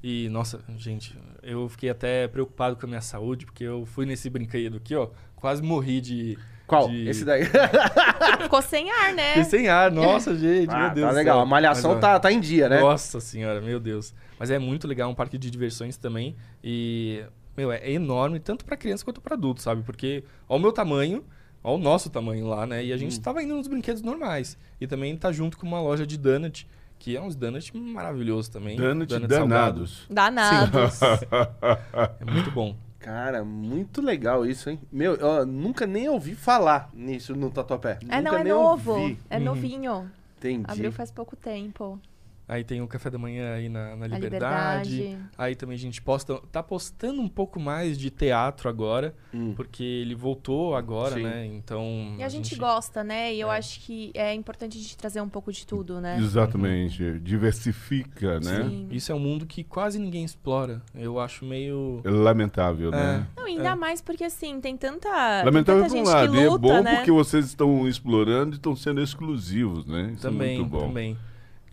E, 0.00 0.28
nossa, 0.28 0.60
gente, 0.76 1.18
eu 1.42 1.68
fiquei 1.68 1.90
até 1.90 2.28
preocupado 2.28 2.76
com 2.76 2.86
a 2.86 2.88
minha 2.88 3.00
saúde, 3.00 3.44
porque 3.44 3.64
eu 3.64 3.84
fui 3.84 4.06
nesse 4.06 4.30
brinquedo 4.30 4.76
aqui, 4.76 4.94
ó. 4.94 5.08
Quase 5.34 5.60
morri 5.60 6.00
de. 6.00 6.38
Qual? 6.64 6.88
de- 6.88 7.08
Esse 7.08 7.24
daí. 7.24 7.42
Ficou 8.40 8.62
sem 8.62 8.88
ar, 8.88 9.12
né? 9.14 9.28
Fiquei 9.30 9.44
sem 9.44 9.68
ar, 9.68 9.90
nossa, 9.90 10.32
gente, 10.38 10.70
ah, 10.72 10.78
meu 10.86 10.90
Deus. 10.94 11.06
tá 11.08 11.12
legal. 11.12 11.36
céu. 11.38 11.42
A 11.42 11.46
malhação 11.46 11.90
Mas, 11.94 12.00
tá, 12.00 12.20
tá 12.20 12.30
em 12.32 12.38
dia, 12.38 12.68
né? 12.68 12.80
Nossa 12.80 13.18
senhora, 13.18 13.60
meu 13.60 13.80
Deus. 13.80 14.14
Mas 14.38 14.48
é 14.48 14.60
muito 14.60 14.86
legal, 14.86 15.10
um 15.10 15.14
parque 15.14 15.36
de 15.36 15.50
diversões 15.50 15.96
também. 15.96 16.36
E, 16.62 17.24
meu, 17.56 17.72
é 17.72 17.90
enorme, 17.90 18.38
tanto 18.38 18.64
pra 18.64 18.76
criança 18.76 19.04
quanto 19.04 19.20
pra 19.20 19.34
adulto, 19.34 19.60
sabe? 19.60 19.82
Porque, 19.82 20.22
ó 20.48 20.56
o 20.56 20.60
meu 20.60 20.70
tamanho, 20.72 21.24
ó 21.62 21.74
o 21.74 21.78
nosso 21.78 22.10
tamanho 22.10 22.46
lá, 22.46 22.66
né? 22.66 22.84
E 22.84 22.92
a 22.92 22.96
gente 22.96 23.20
tava 23.20 23.42
indo 23.42 23.54
nos 23.56 23.66
brinquedos 23.68 24.02
normais. 24.02 24.56
E 24.80 24.86
também 24.86 25.16
tá 25.16 25.30
junto 25.32 25.56
com 25.58 25.66
uma 25.66 25.80
loja 25.80 26.06
de 26.06 26.16
donut, 26.18 26.66
que 26.98 27.16
é 27.16 27.20
uns 27.20 27.34
donut 27.34 27.76
maravilhosos 27.76 28.48
também. 28.48 28.76
Donut 28.76 29.10
salgado. 29.10 29.28
danados. 29.48 30.06
Danados. 30.10 31.00
É 32.20 32.24
muito 32.30 32.50
bom. 32.50 32.76
Cara, 32.98 33.44
muito 33.44 34.00
legal 34.00 34.46
isso, 34.46 34.70
hein? 34.70 34.78
Meu, 34.92 35.14
eu 35.16 35.44
nunca 35.44 35.86
nem 35.86 36.08
ouvi 36.08 36.34
falar 36.36 36.88
nisso 36.94 37.34
no 37.34 37.50
Tatuapé. 37.50 37.98
É, 38.08 38.18
nunca 38.18 38.22
não, 38.22 38.38
é 38.38 38.44
nem 38.44 38.52
novo. 38.52 38.92
ouvi. 38.92 39.18
É 39.28 39.38
Uhum. 39.38 39.44
novinho. 39.44 40.10
Entendi. 40.38 40.64
Abriu 40.68 40.92
faz 40.92 41.10
pouco 41.10 41.34
tempo. 41.34 41.98
Aí 42.48 42.64
tem 42.64 42.82
o 42.82 42.88
café 42.88 43.08
da 43.08 43.16
manhã 43.18 43.54
aí 43.54 43.68
na, 43.68 43.96
na 43.96 44.04
A 44.04 44.08
Liberdade. 44.08 44.90
Liberdade. 44.96 45.18
Aí 45.38 45.54
também 45.54 45.74
a 45.76 45.78
gente 45.78 46.02
posta, 46.02 46.38
tá 46.50 46.62
postando 46.62 47.20
um 47.22 47.28
pouco 47.28 47.58
mais 47.60 47.96
de 47.98 48.10
teatro 48.10 48.68
agora, 48.68 49.14
Hum. 49.32 49.54
porque 49.54 49.82
ele 49.82 50.14
voltou 50.14 50.74
agora, 50.76 51.14
Sim. 51.14 51.22
né? 51.22 51.46
Então. 51.46 52.14
E 52.18 52.22
a, 52.22 52.28
gente, 52.28 52.54
gosta, 52.56 53.02
né? 53.04 53.32
E 53.32 53.40
eu 53.40 53.50
acho 53.50 53.80
que 53.80 54.10
é 54.14 54.34
importante 54.34 54.76
a 54.76 54.80
gente 54.80 54.96
trazer 54.96 55.20
um 55.20 55.28
pouco 55.28 55.52
de 55.52 55.66
tudo, 55.66 56.00
né? 56.00 56.18
Exatamente. 56.18 57.18
Diversifica, 57.20 58.40
né? 58.40 58.64
Sim. 58.68 58.88
Isso 58.90 59.12
é 59.12 59.14
um 59.14 59.18
mundo 59.20 59.46
que 59.46 59.62
quase 59.64 59.98
ninguém 59.98 60.24
explora. 60.24 60.82
Eu 60.94 61.18
acho 61.20 61.44
meio. 61.44 62.00
É 62.04 62.10
lamentável, 62.10 62.90
né? 62.90 63.26
Não, 63.36 63.46
ainda 63.46 63.68
É. 63.70 63.74
mais 63.74 64.00
porque, 64.00 64.24
assim, 64.24 64.60
tem 64.60 64.76
tanta, 64.76 65.08
tem 65.08 65.44
Lamentável 65.46 65.82
tanta 65.82 65.94
por 65.94 66.00
um 66.00 66.04
gente 66.04 66.14
lado. 66.14 66.36
E 66.36 66.40
é 66.40 66.58
bom 66.58 66.82
né? 66.82 66.96
porque 66.96 67.10
vocês 67.10 67.46
estão 67.46 67.88
explorando 67.88 68.54
e 68.54 68.56
estão 68.56 68.74
sendo 68.76 69.00
exclusivos, 69.00 69.86
né? 69.86 70.10
Isso 70.12 70.22
também, 70.22 70.56
é 70.56 70.58
muito 70.58 70.70
bom. 70.70 70.86
também. 70.88 71.16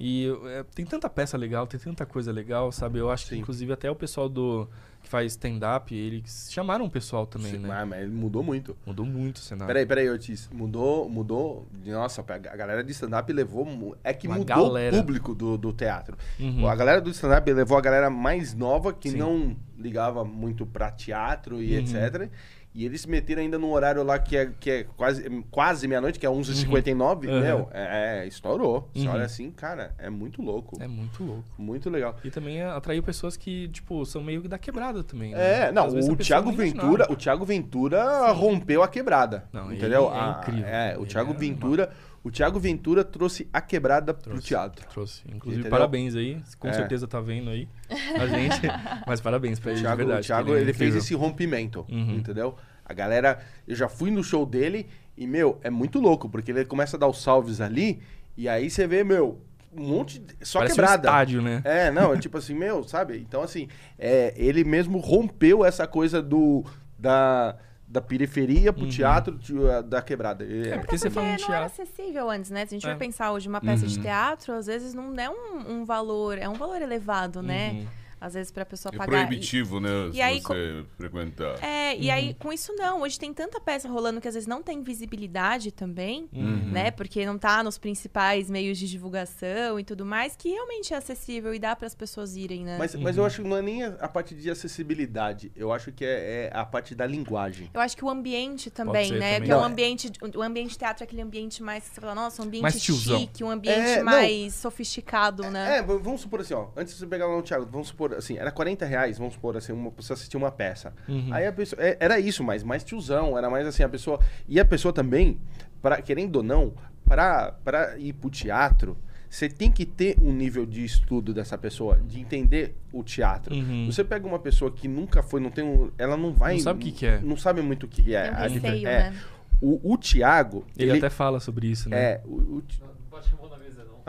E 0.01 0.27
é, 0.45 0.63
tem 0.73 0.85
tanta 0.85 1.09
peça 1.09 1.37
legal, 1.37 1.67
tem 1.67 1.77
tanta 1.79 2.05
coisa 2.05 2.31
legal, 2.31 2.71
sabe? 2.71 2.99
Eu 2.99 3.11
acho 3.11 3.25
que, 3.27 3.35
Sim. 3.35 3.41
inclusive, 3.41 3.73
até 3.73 3.91
o 3.91 3.95
pessoal 3.95 4.29
do 4.29 4.65
que 5.03 5.09
faz 5.09 5.31
stand-up, 5.33 5.93
eles 5.95 6.47
chamaram 6.51 6.85
o 6.85 6.89
pessoal 6.89 7.25
também, 7.25 7.51
Sim, 7.51 7.57
né? 7.59 7.85
mas- 7.85 8.09
mudou 8.09 8.41
muito. 8.43 8.75
Mudou 8.85 9.05
muito 9.05 9.37
o 9.37 9.39
cenário. 9.39 9.67
Peraí, 9.67 9.85
peraí, 9.85 10.09
Otis. 10.09 10.49
Mudou, 10.53 11.09
mudou. 11.09 11.67
Nossa, 11.85 12.21
a 12.21 12.37
galera 12.55 12.83
de 12.83 12.91
stand-up 12.93 13.31
levou. 13.33 13.95
É 14.03 14.13
que 14.13 14.27
Uma 14.27 14.37
mudou 14.37 14.55
galera. 14.55 14.95
o 14.95 14.99
público 14.99 15.35
do, 15.35 15.57
do 15.57 15.73
teatro. 15.73 16.17
Uhum. 16.39 16.65
A 16.67 16.75
galera 16.75 17.01
do 17.01 17.09
stand-up 17.09 17.51
levou 17.51 17.77
a 17.77 17.81
galera 17.81 18.09
mais 18.09 18.53
nova, 18.53 18.93
que 18.93 19.09
Sim. 19.11 19.17
não 19.17 19.55
ligava 19.77 20.23
muito 20.25 20.65
pra 20.65 20.91
teatro 20.91 21.61
e 21.61 21.73
Uhum. 21.77 21.79
etc. 21.81 22.29
E 22.73 22.85
eles 22.85 23.01
se 23.01 23.09
meteram 23.09 23.41
ainda 23.41 23.57
num 23.57 23.71
horário 23.71 24.03
lá 24.03 24.19
que 24.19 24.37
é, 24.37 24.51
que 24.59 24.69
é 24.69 24.83
quase, 24.95 25.27
quase 25.49 25.87
meia-noite, 25.87 26.19
que 26.19 26.25
é 26.25 26.29
11h59. 26.29 27.27
Uhum. 27.27 27.39
Meu, 27.41 27.67
é, 27.73 28.21
é, 28.23 28.27
estourou. 28.27 28.87
Você 28.93 29.07
Uhum. 29.07 29.13
olha 29.13 29.25
assim, 29.25 29.49
cara, 29.49 29.93
é 29.97 30.07
muito 30.09 30.41
louco. 30.41 30.77
É 30.81 30.87
muito 30.87 31.23
louco. 31.23 31.43
Muito 31.57 31.89
legal. 31.89 32.15
E 32.23 32.29
também 32.29 32.61
atraiu 32.61 33.01
pessoas 33.01 33.35
que, 33.35 33.67
tipo, 33.69 34.05
são 34.05 34.23
meio 34.23 34.43
que 34.43 34.47
da 34.47 34.59
quebrada 34.59 35.03
também. 35.03 35.31
né? 35.31 35.67
É, 35.67 35.71
não, 35.71 35.89
vezes 35.89 36.09
a 36.09 36.13
o 36.13 36.15
Thiago 36.15 36.51
Ventura, 36.51 37.07
o 37.11 37.15
Thiago 37.15 37.43
Ventura 37.43 38.31
rompeu 38.31 38.83
a 38.83 38.87
quebrada. 38.87 39.45
Não, 39.51 39.73
entendeu? 39.73 40.05
é 40.13 40.19
A- 40.19 40.37
incrível. 40.39 40.65
É, 40.67 40.97
o 40.97 41.05
Thiago 41.07 41.31
é 41.33 41.37
Ventura, 41.37 41.91
O 42.23 42.29
Thiago 42.29 42.59
Ventura 42.59 43.03
trouxe 43.03 43.47
a 43.53 43.61
quebrada 43.61 44.13
pro 44.13 44.31
Trouxe. 44.31 44.47
teatro. 44.47 44.85
Trouxe. 44.89 45.21
Inclusive, 45.27 45.61
Entendeu? 45.61 45.71
parabéns 45.71 46.15
aí. 46.15 46.41
Com 46.59 46.67
É. 46.67 46.73
certeza 46.73 47.07
tá 47.07 47.19
vendo 47.21 47.49
aí 47.49 47.67
a 47.89 48.27
gente. 48.27 48.61
Mas 49.07 49.21
parabéns 49.21 49.59
pra 49.59 49.71
ele, 49.71 49.81
Thiago, 49.81 49.97
de 50.01 50.05
verdade. 50.05 50.25
o 50.25 50.27
Thiago, 50.27 50.51
que 50.51 50.57
é 50.57 50.61
ele, 50.61 50.73
fez 50.73 50.95
esse 50.95 51.13
rompimento, 51.15 51.85
Uhum. 51.89 52.15
entendeu? 52.17 52.55
A 52.85 52.93
galera, 52.93 53.39
eu 53.67 53.75
já 53.75 53.87
fui 53.87 54.11
no 54.11 54.23
show 54.23 54.45
dele 54.45 54.87
e, 55.17 55.25
meu, 55.27 55.59
é 55.63 55.69
muito 55.69 55.99
louco, 55.99 56.27
porque 56.27 56.51
ele 56.51 56.65
começa 56.65 56.97
a 56.97 56.99
dar 56.99 57.07
os 57.07 57.21
salves 57.21 57.61
ali 57.61 58.01
e 58.35 58.49
aí 58.49 58.69
você 58.69 58.85
vê, 58.87 59.03
meu, 59.03 59.39
um 59.71 59.87
monte 59.87 60.19
de... 60.19 60.35
Só 60.45 60.59
Parece 60.59 60.73
um 60.73 60.75
quebrada. 60.77 61.07
estádio, 61.07 61.41
né? 61.41 61.61
É, 61.63 61.91
não, 61.91 62.13
é 62.13 62.17
tipo 62.17 62.37
assim, 62.37 62.55
meu, 62.55 62.83
sabe? 62.83 63.17
Então, 63.19 63.41
assim, 63.43 63.67
é, 63.97 64.33
ele 64.35 64.63
mesmo 64.63 64.97
rompeu 64.97 65.63
essa 65.63 65.85
coisa 65.87 66.21
do 66.21 66.65
da, 66.97 67.55
da 67.89 67.99
periferia 67.99 68.71
pro 68.71 68.87
teatro 68.87 69.35
de- 69.37 69.53
da 69.87 69.99
quebrada. 69.99 70.45
É, 70.45 70.69
É, 70.75 70.77
porque 70.77 70.95
você 70.97 71.09
fala 71.09 71.25
em 71.25 71.29
não 71.29 71.35
era 71.37 71.67
teatro. 71.67 71.81
acessível 71.83 72.29
antes, 72.29 72.51
né? 72.51 72.65
Se 72.67 72.75
a 72.75 72.77
gente 72.77 72.87
É. 72.87 72.91
for 72.91 72.99
pensar 72.99 73.31
hoje 73.31 73.49
uma 73.49 73.59
peça 73.59 73.87
de 73.87 73.95
Uhum. 73.97 74.03
teatro, 74.03 74.53
às 74.53 74.67
vezes 74.67 74.93
não 74.93 75.11
é 75.15 75.27
um, 75.29 75.79
um 75.79 75.85
valor, 75.85 76.37
é 76.37 76.47
um 76.47 76.53
valor 76.53 76.79
elevado, 76.81 77.41
né? 77.41 77.71
Uhum. 77.71 77.87
Às 78.21 78.33
vezes 78.33 78.51
pra 78.51 78.65
pessoa 78.65 78.91
É 78.93 78.97
pagar. 78.97 79.21
E- 79.21 79.25
proibitivo, 79.27 79.79
né? 79.79 79.89
e 80.09 80.13
se 80.13 80.21
aí, 80.21 80.41
você 80.41 80.85
frequentar. 80.97 81.63
É, 81.63 81.95
e 81.97 82.09
aí 82.11 82.33
com 82.33 82.51
isso 82.51 82.73
não. 82.75 83.01
Hoje 83.01 83.17
tem 83.19 83.33
tanta 83.33 83.59
peça 83.59 83.87
rolando 83.87 84.19
que 84.21 84.27
às 84.27 84.33
vezes 84.33 84.47
não 84.47 84.61
tem 84.61 84.81
visibilidade 84.83 85.71
também, 85.71 86.27
Uhum. 86.33 86.71
né? 86.71 86.91
Porque 86.91 87.25
não 87.25 87.37
tá 87.37 87.63
nos 87.63 87.77
principais 87.77 88.49
meios 88.49 88.77
de 88.77 88.87
divulgação 88.89 89.79
e 89.79 89.83
tudo 89.83 90.05
mais, 90.05 90.35
que 90.35 90.49
realmente 90.49 90.93
é 90.93 90.97
acessível 90.97 91.53
e 91.53 91.59
dá 91.59 91.75
para 91.75 91.87
as 91.87 91.95
pessoas 91.95 92.35
irem, 92.35 92.63
né? 92.65 92.77
Mas, 92.77 92.93
mas 92.95 93.17
eu 93.17 93.25
acho 93.25 93.41
que 93.41 93.47
não 93.47 93.57
é 93.57 93.61
nem 93.61 93.83
a, 93.83 93.87
a 93.99 94.07
parte 94.07 94.35
de 94.35 94.49
acessibilidade, 94.49 95.51
eu 95.55 95.71
acho 95.71 95.91
que 95.91 96.03
é, 96.05 96.45
é 96.45 96.51
a 96.53 96.65
parte 96.65 96.93
da 96.95 97.05
linguagem. 97.05 97.69
Eu 97.73 97.81
acho 97.81 97.95
que 97.95 98.03
o 98.03 98.09
ambiente 98.09 98.69
também, 98.69 99.07
ser 99.09 99.19
né? 99.19 99.33
também. 99.35 99.47
Que 99.47 99.51
é 99.51 99.55
um 99.55 99.59
Não, 99.59 99.65
é- 99.67 99.71
ambiente, 99.71 100.11
o 100.35 100.41
ambiente 100.41 100.71
de 100.71 100.77
teatro 100.77 101.03
é 101.03 101.05
aquele 101.05 101.21
ambiente 101.21 101.61
mais, 101.63 101.83
você 101.83 102.01
fala, 102.01 102.15
nossa, 102.15 102.41
um 102.41 102.45
ambiente 102.45 102.63
Mais 102.63 102.81
chique, 102.81 103.43
um 103.43 103.49
ambiente 103.49 103.79
É, 103.79 103.97
não. 103.97 104.05
mais 104.05 104.53
sofisticado, 104.55 105.43
né? 105.49 105.77
É, 105.77 105.81
vamos 105.83 106.21
supor 106.21 106.41
assim, 106.41 106.53
ó. 106.53 106.67
Antes 106.75 106.93
de 106.93 106.99
você 106.99 107.07
pegar 107.07 107.27
lá 107.27 107.35
no 107.35 107.41
Thiago, 107.43 107.65
vamos 107.69 107.87
supor 107.89 108.08
assim, 108.17 108.37
era 108.37 108.51
40 108.51 108.85
reais, 108.85 109.17
vamos 109.17 109.33
supor 109.33 109.55
assim, 109.57 109.71
uma, 109.71 109.91
pra 109.91 110.01
você 110.03 110.13
assistir 110.13 110.37
uma 110.37 110.51
peça. 110.51 110.93
Uhum. 111.07 111.29
Aí 111.33 111.45
a 111.47 111.51
pessoa. 111.51 111.81
é, 111.81 111.97
era 111.99 112.19
isso, 112.19 112.43
mas 112.43 112.63
mais 112.63 112.83
tiozão, 112.83 113.37
era 113.37 113.49
mais 113.49 113.65
assim, 113.67 113.83
a 113.83 113.89
pessoa. 113.89 114.19
E 114.47 114.59
a 114.59 114.65
pessoa 114.65 114.93
também, 114.93 115.39
pra, 115.81 116.01
querendo 116.01 116.37
ou 116.37 116.43
não, 116.43 116.73
pra, 117.05 117.51
pra 117.63 117.97
ir 117.97 118.13
pro 118.13 118.29
teatro, 118.29 118.97
você 119.29 119.47
tem 119.47 119.71
que 119.71 119.85
ter 119.85 120.17
um 120.21 120.31
nível 120.33 120.65
de 120.65 120.83
estudo 120.83 121.33
dessa 121.33 121.57
pessoa, 121.57 121.97
de 122.03 122.19
entender 122.19 122.75
o 122.91 123.03
teatro. 123.03 123.53
Uhum. 123.53 123.85
Você 123.85 124.03
pega 124.03 124.25
uma 124.27 124.39
pessoa 124.39 124.71
que 124.71 124.87
nunca 124.87 125.21
foi, 125.21 125.39
não 125.39 125.51
tem 125.51 125.63
um. 125.63 125.91
Ela 125.97 126.17
não 126.17 126.33
vai. 126.33 126.53
Não 126.53 126.59
sabe 126.61 126.79
o 126.79 126.83
que 126.83 126.91
que 126.91 127.05
é. 127.05 127.19
Não 127.19 127.37
sabe 127.37 127.61
muito 127.61 127.85
o 127.85 127.87
que 127.87 128.15
é. 128.15 128.23
Tem 128.23 128.31
um 128.31 128.35
A- 128.35 128.47
receio, 128.47 128.87
é. 128.87 129.09
né? 129.11 129.19
O, 129.61 129.93
o 129.93 129.97
Thiago. 129.97 130.65
Ele, 130.77 130.93
até 130.93 131.09
fala 131.09 131.39
sobre 131.39 131.67
isso, 131.67 131.89
né? 131.89 131.97
É, 132.13 132.21
o, 132.25 132.57
o 132.57 132.61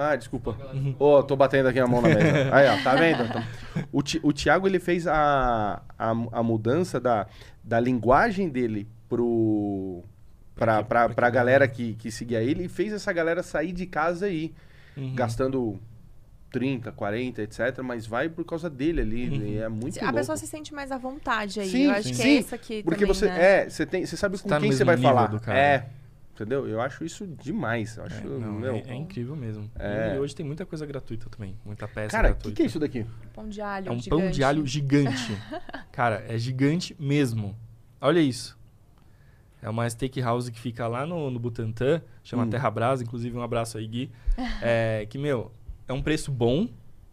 Ah, 0.01 0.17
desculpa. 0.17 0.57
Uhum. 0.73 0.95
Ô, 0.99 1.23
tô 1.23 1.37
batendo 1.37 1.69
aqui 1.69 1.79
a 1.79 1.87
mão 1.87 2.01
na 2.01 2.09
mesa. 2.09 2.21
Aí, 2.55 2.67
ó, 2.69 2.83
tá 2.83 2.95
vendo? 2.95 3.23
Então, 3.25 3.43
o, 3.93 4.03
Ti- 4.03 4.21
o 4.23 4.33
Thiago, 4.33 4.67
ele 4.67 4.79
fez 4.79 5.07
a, 5.07 5.83
a, 5.99 6.11
a 6.33 6.43
mudança 6.43 6.99
da, 6.99 7.27
da 7.63 7.79
linguagem 7.79 8.49
dele 8.49 8.89
pro... 9.09 10.03
Pra, 10.55 10.83
Pra 10.83 10.83
que- 10.83 10.89
pra, 10.89 11.09
pra 11.15 11.31
que 11.31 11.35
galera 11.35 11.69
que, 11.69 11.95
que 11.95 12.11
seguia 12.11 12.43
ele 12.43 12.65
e 12.65 12.69
fez 12.69 12.93
essa 12.93 13.13
galera 13.13 13.43
sair 13.43 13.73
de 13.73 13.87
casa 13.87 14.27
aí, 14.27 14.53
Uhum. 14.97 15.15
gastando 15.15 15.79
30, 16.53 16.91
40, 16.93 17.43
etc. 17.43 17.79
Mas 17.83 18.07
vai 18.07 18.29
por 18.29 18.45
causa 18.45 18.69
dele 18.69 19.01
ali. 19.01 19.29
Uhum. 19.29 19.47
e 19.47 19.59
É 19.59 19.69
muito 19.69 19.99
a 19.99 20.03
louco. 20.03 20.17
pessoa 20.19 20.37
se 20.37 20.47
sente 20.47 20.75
mais 20.75 20.91
à 20.91 20.99
vontade 20.99 21.61
aí. 21.61 21.69
Sim, 21.69 21.85
eu 21.85 21.91
acho 21.93 22.09
sim. 22.09 22.15
que 22.15 22.21
é 22.21 22.25
Sim, 22.25 22.39
isso 22.39 22.55
aqui 22.55 22.83
Porque 22.83 23.01
também, 23.07 23.15
você, 23.15 23.27
né? 23.27 23.43
é, 23.65 23.69
você, 23.71 23.87
tem, 23.87 24.05
você 24.05 24.17
sabe 24.17 24.37
Você 24.37 24.43
com 24.43 24.49
tá 24.49 24.61
quem 24.61 24.73
você 24.73 24.83
vai 24.85 24.97
falar. 24.97 25.29
do 25.29 25.39
cara. 25.41 25.59
É, 25.59 25.87
entendeu? 26.43 26.67
Eu 26.67 26.81
acho 26.81 27.05
isso 27.05 27.27
demais. 27.27 27.97
Eu 27.97 28.05
acho, 28.05 28.19
É, 28.19 28.25
não, 28.25 28.53
meu, 28.53 28.75
é, 28.77 28.83
é 28.89 28.95
incrível 28.95 29.37
mesmo. 29.37 29.71
É. 29.79 30.15
E 30.17 30.19
hoje 30.19 30.35
tem 30.35 30.45
muita 30.47 30.65
coisa 30.67 30.85
gratuita 30.87 31.29
também. 31.29 31.57
Muita 31.65 31.87
peça 31.89 32.17
Cara, 32.17 32.33
o 32.33 32.37
que, 32.37 32.53
que 32.53 32.62
é 32.62 32.67
isso 32.67 32.79
daqui? 32.79 33.05
Pão 33.35 33.49
de 33.49 33.61
alho 33.61 33.89
É 33.89 33.93
um 33.93 33.99
gigante. 33.99 34.11
pão 34.23 34.31
de 34.31 34.45
alho 34.45 34.67
gigante. 34.67 35.39
Cara, 35.93 36.25
é 36.29 36.39
gigante 36.39 36.97
mesmo. 36.99 37.57
Olha 38.01 38.21
isso. 38.21 38.59
É 39.62 39.69
uma 39.69 39.89
steakhouse 39.89 40.51
que 40.51 40.59
fica 40.59 40.87
lá 40.89 41.05
no, 41.05 41.31
no 41.31 41.39
Butantã, 41.39 42.01
chama 42.25 42.45
Hum. 42.45 42.51
Terra 42.51 42.71
Brasa, 42.71 43.03
inclusive 43.03 43.37
um 43.37 43.43
abraço 43.43 43.77
aí, 43.77 43.87
Gui. 43.87 44.11
É, 44.62 45.07
que, 45.09 45.19
meu, 45.19 45.53
é 45.87 45.93
um 45.93 46.01
preço 46.03 46.33
bom, 46.33 46.67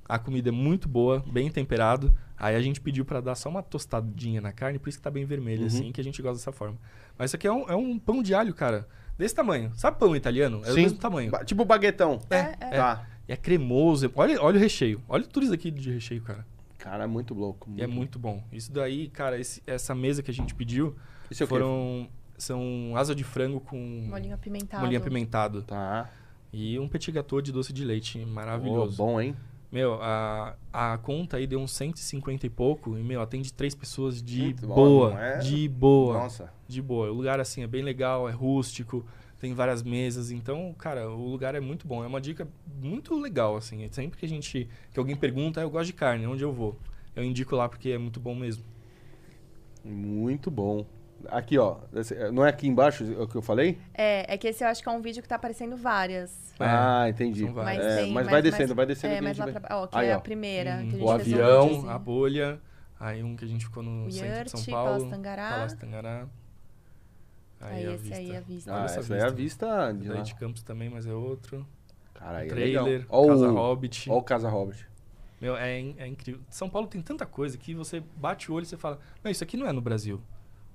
a 0.08 0.18
comida 0.18 0.48
é 0.50 0.52
muito 0.52 0.88
boa, 0.88 1.22
bem 1.30 1.52
temperado. 1.52 2.14
Aí 2.40 2.56
a 2.56 2.62
gente 2.62 2.80
pediu 2.80 3.04
pra 3.04 3.20
dar 3.20 3.36
só 3.36 3.50
uma 3.50 3.62
tostadinha 3.64 4.40
na 4.40 4.54
carne, 4.54 4.78
por 4.80 4.88
isso 4.90 4.98
que 5.00 5.04
tá 5.04 5.10
bem 5.12 5.26
vermelho, 5.26 5.62
Uhum. 5.62 5.68
assim, 5.68 5.92
que 5.92 6.00
a 6.00 6.04
gente 6.04 6.22
gosta 6.22 6.38
dessa 6.38 6.52
forma. 6.52 6.78
Mas 7.18 7.32
isso 7.32 7.36
aqui 7.36 7.48
é 7.48 7.52
um, 7.52 7.64
é 7.68 7.76
um 7.76 7.98
pão 8.00 8.22
de 8.24 8.34
alho, 8.34 8.54
cara, 8.54 8.88
desse 9.18 9.34
tamanho. 9.36 9.72
Sabe 9.76 9.98
pão 10.00 10.16
italiano? 10.16 10.62
É 10.64 10.68
do 10.70 10.74
Sim. 10.76 10.82
mesmo 10.84 10.98
tamanho. 11.00 11.32
Ba- 11.32 11.44
Tipo 11.44 11.66
baguetão. 11.66 12.20
É, 12.30 12.56
é. 12.60 12.78
Tá. 12.78 13.08
E 13.28 13.32
é 13.34 13.36
cremoso. 13.36 14.12
Olha, 14.16 14.42
olha 14.42 14.58
o 14.58 14.60
recheio. 14.60 15.02
Olha 15.10 15.24
tudo 15.26 15.44
isso 15.44 15.54
aqui 15.54 15.70
de 15.72 15.92
recheio, 15.92 16.22
cara. 16.22 16.46
Cara, 16.78 17.04
é 17.04 17.08
muito 17.08 17.34
louco. 17.34 17.70
E 17.76 17.82
é 17.82 17.88
muito 17.88 18.18
bom. 18.18 18.42
Isso 18.52 18.72
daí, 18.72 19.10
cara, 19.10 19.38
esse- 19.40 19.62
essa 19.68 19.94
mesa 19.96 20.22
que 20.24 20.32
a 20.32 20.34
gente 20.34 20.54
pediu 20.56 20.96
Isso 21.30 21.44
é 21.44 21.48
foram 21.48 22.08
são 22.38 22.94
asa 22.96 23.16
de 23.16 23.24
frango 23.24 23.60
com 23.60 23.78
Molinho 24.10 24.36
apimentado. 24.36 24.82
molinho 24.84 25.00
apimentado 25.02 25.64
Tá. 25.64 26.08
e 26.54 26.78
um 26.78 26.88
petit 26.88 27.12
gâteau 27.12 27.42
de 27.42 27.52
doce 27.52 27.74
de 27.74 27.84
leite 27.84 28.24
maravilhoso. 28.26 28.96
bom, 28.96 29.20
hein? 29.20 29.36
Meu, 29.72 30.02
a, 30.02 30.56
a 30.72 30.98
conta 30.98 31.38
aí 31.38 31.46
deu 31.46 31.60
uns 31.60 31.72
150 31.72 32.46
e 32.46 32.50
pouco 32.50 32.98
e 32.98 33.04
meu, 33.04 33.22
atende 33.22 33.52
três 33.52 33.76
pessoas 33.76 34.22
de 34.22 34.42
Muito 34.42 34.66
bom, 34.68 34.76
boa, 34.76 35.10
não 35.12 35.20
é? 35.20 35.38
de 35.40 35.68
boa, 35.68 36.14
Nossa. 36.14 36.54
de 36.68 36.82
boa. 36.82 37.10
O 37.12 37.14
lugar 37.14 37.40
assim 37.40 37.64
é 37.64 37.68
bem 37.68 37.84
legal, 37.84 38.30
é 38.30 38.32
rústico, 38.32 39.06
tem 39.40 39.54
várias 39.54 39.84
mesas, 39.84 40.32
então, 40.32 40.74
cara, 40.78 41.10
o 41.10 41.30
lugar 41.30 41.54
é 41.54 41.60
muito 41.60 41.86
bom. 41.86 42.04
É 42.04 42.08
uma 42.08 42.22
dica 42.22 42.48
muito 42.82 43.14
legal 43.20 43.58
assim. 43.58 43.88
Sempre 43.92 44.18
que 44.18 44.26
a 44.26 44.30
gente 44.30 44.70
que 44.94 45.00
alguém 45.00 45.16
pergunta, 45.16 45.60
"Ah, 45.60 45.64
eu 45.64 45.70
gosto 45.70 45.88
de 45.88 45.94
carne, 45.94 46.26
onde 46.26 46.44
eu 46.44 46.52
vou? 46.54 46.78
Eu 47.16 47.24
indico 47.24 47.56
lá 47.56 47.68
porque 47.68 47.90
é 47.90 47.98
muito 47.98 48.20
bom 48.20 48.34
mesmo. 48.36 48.64
Muito 49.84 50.50
bom. 50.50 50.86
Aqui, 51.30 51.58
ó. 51.58 51.78
esse- 51.96 52.32
Não 52.32 52.46
é 52.46 52.50
aqui 52.50 52.68
embaixo 52.68 53.04
o 53.22 53.28
que 53.28 53.36
eu 53.36 53.42
falei? 53.42 53.78
É, 53.94 54.34
é 54.34 54.38
que 54.38 54.48
esse 54.48 54.64
eu 54.64 54.68
acho 54.68 54.82
que 54.84 54.90
é 54.90 54.92
um 54.92 55.02
vídeo 55.02 55.22
que 55.22 55.28
tá 55.30 55.36
aparecendo 55.36 55.76
várias. 55.76 56.54
É, 56.60 56.66
ah, 56.66 57.06
entendi. 57.10 57.46
são 57.46 57.54
várias. 57.54 57.86
É, 57.86 57.98
tem- 58.04 58.14
mas 58.14 58.28
vai 58.28 58.42
descendo, 58.42 58.76
vai 58.76 58.86
descendo. 58.86 59.14
É, 59.14 59.22
mas 59.22 59.38
lá 59.38 59.46
vê. 59.46 59.52
pra, 59.54 59.78
ó, 59.78 59.88
que 59.88 59.98
Aí, 59.98 60.08
é 60.10 60.14
ó. 60.14 60.18
a 60.18 60.22
primeira. 60.22 60.76
Hum, 60.76 60.90
que 60.90 60.96
a 60.96 61.00
gente 61.00 61.02
o 61.02 61.06
um 61.06 61.12
avião, 61.12 61.64
videozinho. 61.64 61.90
a 61.92 62.00
bolha, 62.00 62.62
aí 63.00 63.24
um 63.24 63.36
que 63.36 63.46
a 63.46 63.48
gente 63.48 63.66
ficou 63.66 63.84
no 63.84 64.08
O 64.08 64.12
centro 64.12 64.44
de 64.46 64.52
São 64.52 64.60
Yurt, 64.60 64.70
Paulo, 64.72 64.88
Palácio 64.90 65.10
Tangará. 65.10 65.50
Palácio 65.50 65.78
Tangará. 65.78 66.28
Aí, 67.60 67.88
a 67.88 67.92
esse 67.94 68.04
vista. 68.04 68.18
aí 68.18 68.32
é 68.32 68.38
a 68.38 68.42
vista. 68.42 68.76
Ah, 68.76 68.86
essa 68.86 69.00
essa 69.00 69.16
é 69.16 69.24
a 69.24 69.30
vista. 69.30 69.92
de 69.94 70.08
lá. 70.10 70.22
de 70.22 70.36
Campos 70.36 70.62
também, 70.62 70.90
mas 70.90 71.08
é 71.08 71.14
outro. 71.14 71.66
Cara, 72.14 72.40
aí 72.40 72.46
é 72.48 72.50
trailer, 72.50 72.84
legal. 72.84 73.06
Ó 73.10 73.28
Casa 73.28 73.48
o, 73.50 73.54
Hobbit. 73.56 74.10
ó 74.10 74.18
o 74.18 74.22
Casa 74.22 74.50
Hobbit. 74.50 74.88
Meu, 75.42 75.56
é, 75.56 75.80
é 75.80 76.08
incrível. 76.08 76.42
São 76.50 76.68
Paulo 76.70 76.88
tem 76.88 77.02
tanta 77.02 77.26
coisa 77.26 77.58
que 77.58 77.74
você 77.76 78.02
bate 78.16 78.52
o 78.52 78.56
olho 78.56 78.64
e 78.64 78.66
você 78.68 78.78
fala, 78.78 79.00
não, 79.24 79.30
isso 79.30 79.44
aqui 79.44 79.56
não 79.58 79.68
é 79.68 79.72
no 79.72 79.82
Brasil. 79.82 80.20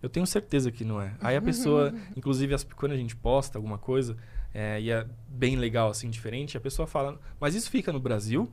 Eu 0.02 0.08
tenho 0.08 0.26
certeza 0.26 0.70
que 0.72 0.84
não 0.84 1.00
é. 1.00 1.14
Aí 1.20 1.36
a 1.36 1.40
pessoa, 1.42 1.94
inclusive 2.16 2.52
as- 2.54 2.64
quando 2.64 2.92
a 2.92 2.96
gente 2.96 3.14
posta 3.14 3.56
alguma 3.58 3.78
coisa, 3.78 4.16
é, 4.52 4.80
e 4.80 4.90
é 4.90 5.06
bem 5.28 5.56
legal, 5.56 5.90
assim, 5.90 6.10
diferente, 6.10 6.56
a 6.56 6.60
pessoa 6.60 6.86
fala, 6.86 7.20
mas 7.40 7.54
isso 7.54 7.70
fica 7.70 7.92
no 7.92 8.00
Brasil? 8.00 8.50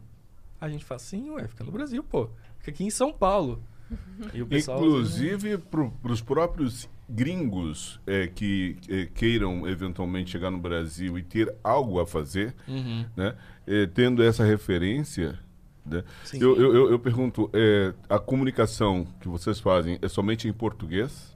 A 0.62 0.70
gente 0.70 0.86
fala, 0.86 1.00
sim, 1.00 1.30
ué, 1.32 1.48
fica 1.48 1.64
no 1.64 1.72
Brasil, 1.72 2.04
pô. 2.04 2.30
Fica 2.60 2.72
aqui 2.72 2.84
em 2.84 2.90
São 2.90 3.12
Paulo. 3.12 3.64
E 4.34 4.42
o 4.42 4.46
pessoal, 4.46 4.78
Inclusive 4.80 5.58
para 5.58 6.12
os 6.12 6.22
próprios 6.22 6.88
gringos 7.10 8.00
é, 8.06 8.28
que 8.28 8.78
é, 8.88 9.06
queiram 9.08 9.68
eventualmente 9.68 10.30
chegar 10.30 10.52
no 10.52 10.60
Brasil 10.60 11.18
e 11.18 11.24
ter 11.24 11.56
algo 11.64 12.00
a 12.00 12.06
fazer, 12.06 12.54
Uhum, 12.68 13.06
né? 13.16 13.36
É, 13.66 13.88
tendo 13.88 14.22
essa 14.22 14.44
referência, 14.44 15.40
né? 15.86 16.04
sim. 16.24 16.40
Eu, 16.40 16.56
eu, 16.60 16.74
eu- 16.76 16.92
eu 16.92 17.00
pergunto, 17.00 17.50
é, 17.54 17.94
a 18.08 18.20
comunicação 18.20 19.08
que 19.20 19.28
vocês 19.28 19.60
fazem 19.60 19.98
é 20.02 20.08
somente 20.08 20.48
em 20.48 20.54
português? 20.54 21.36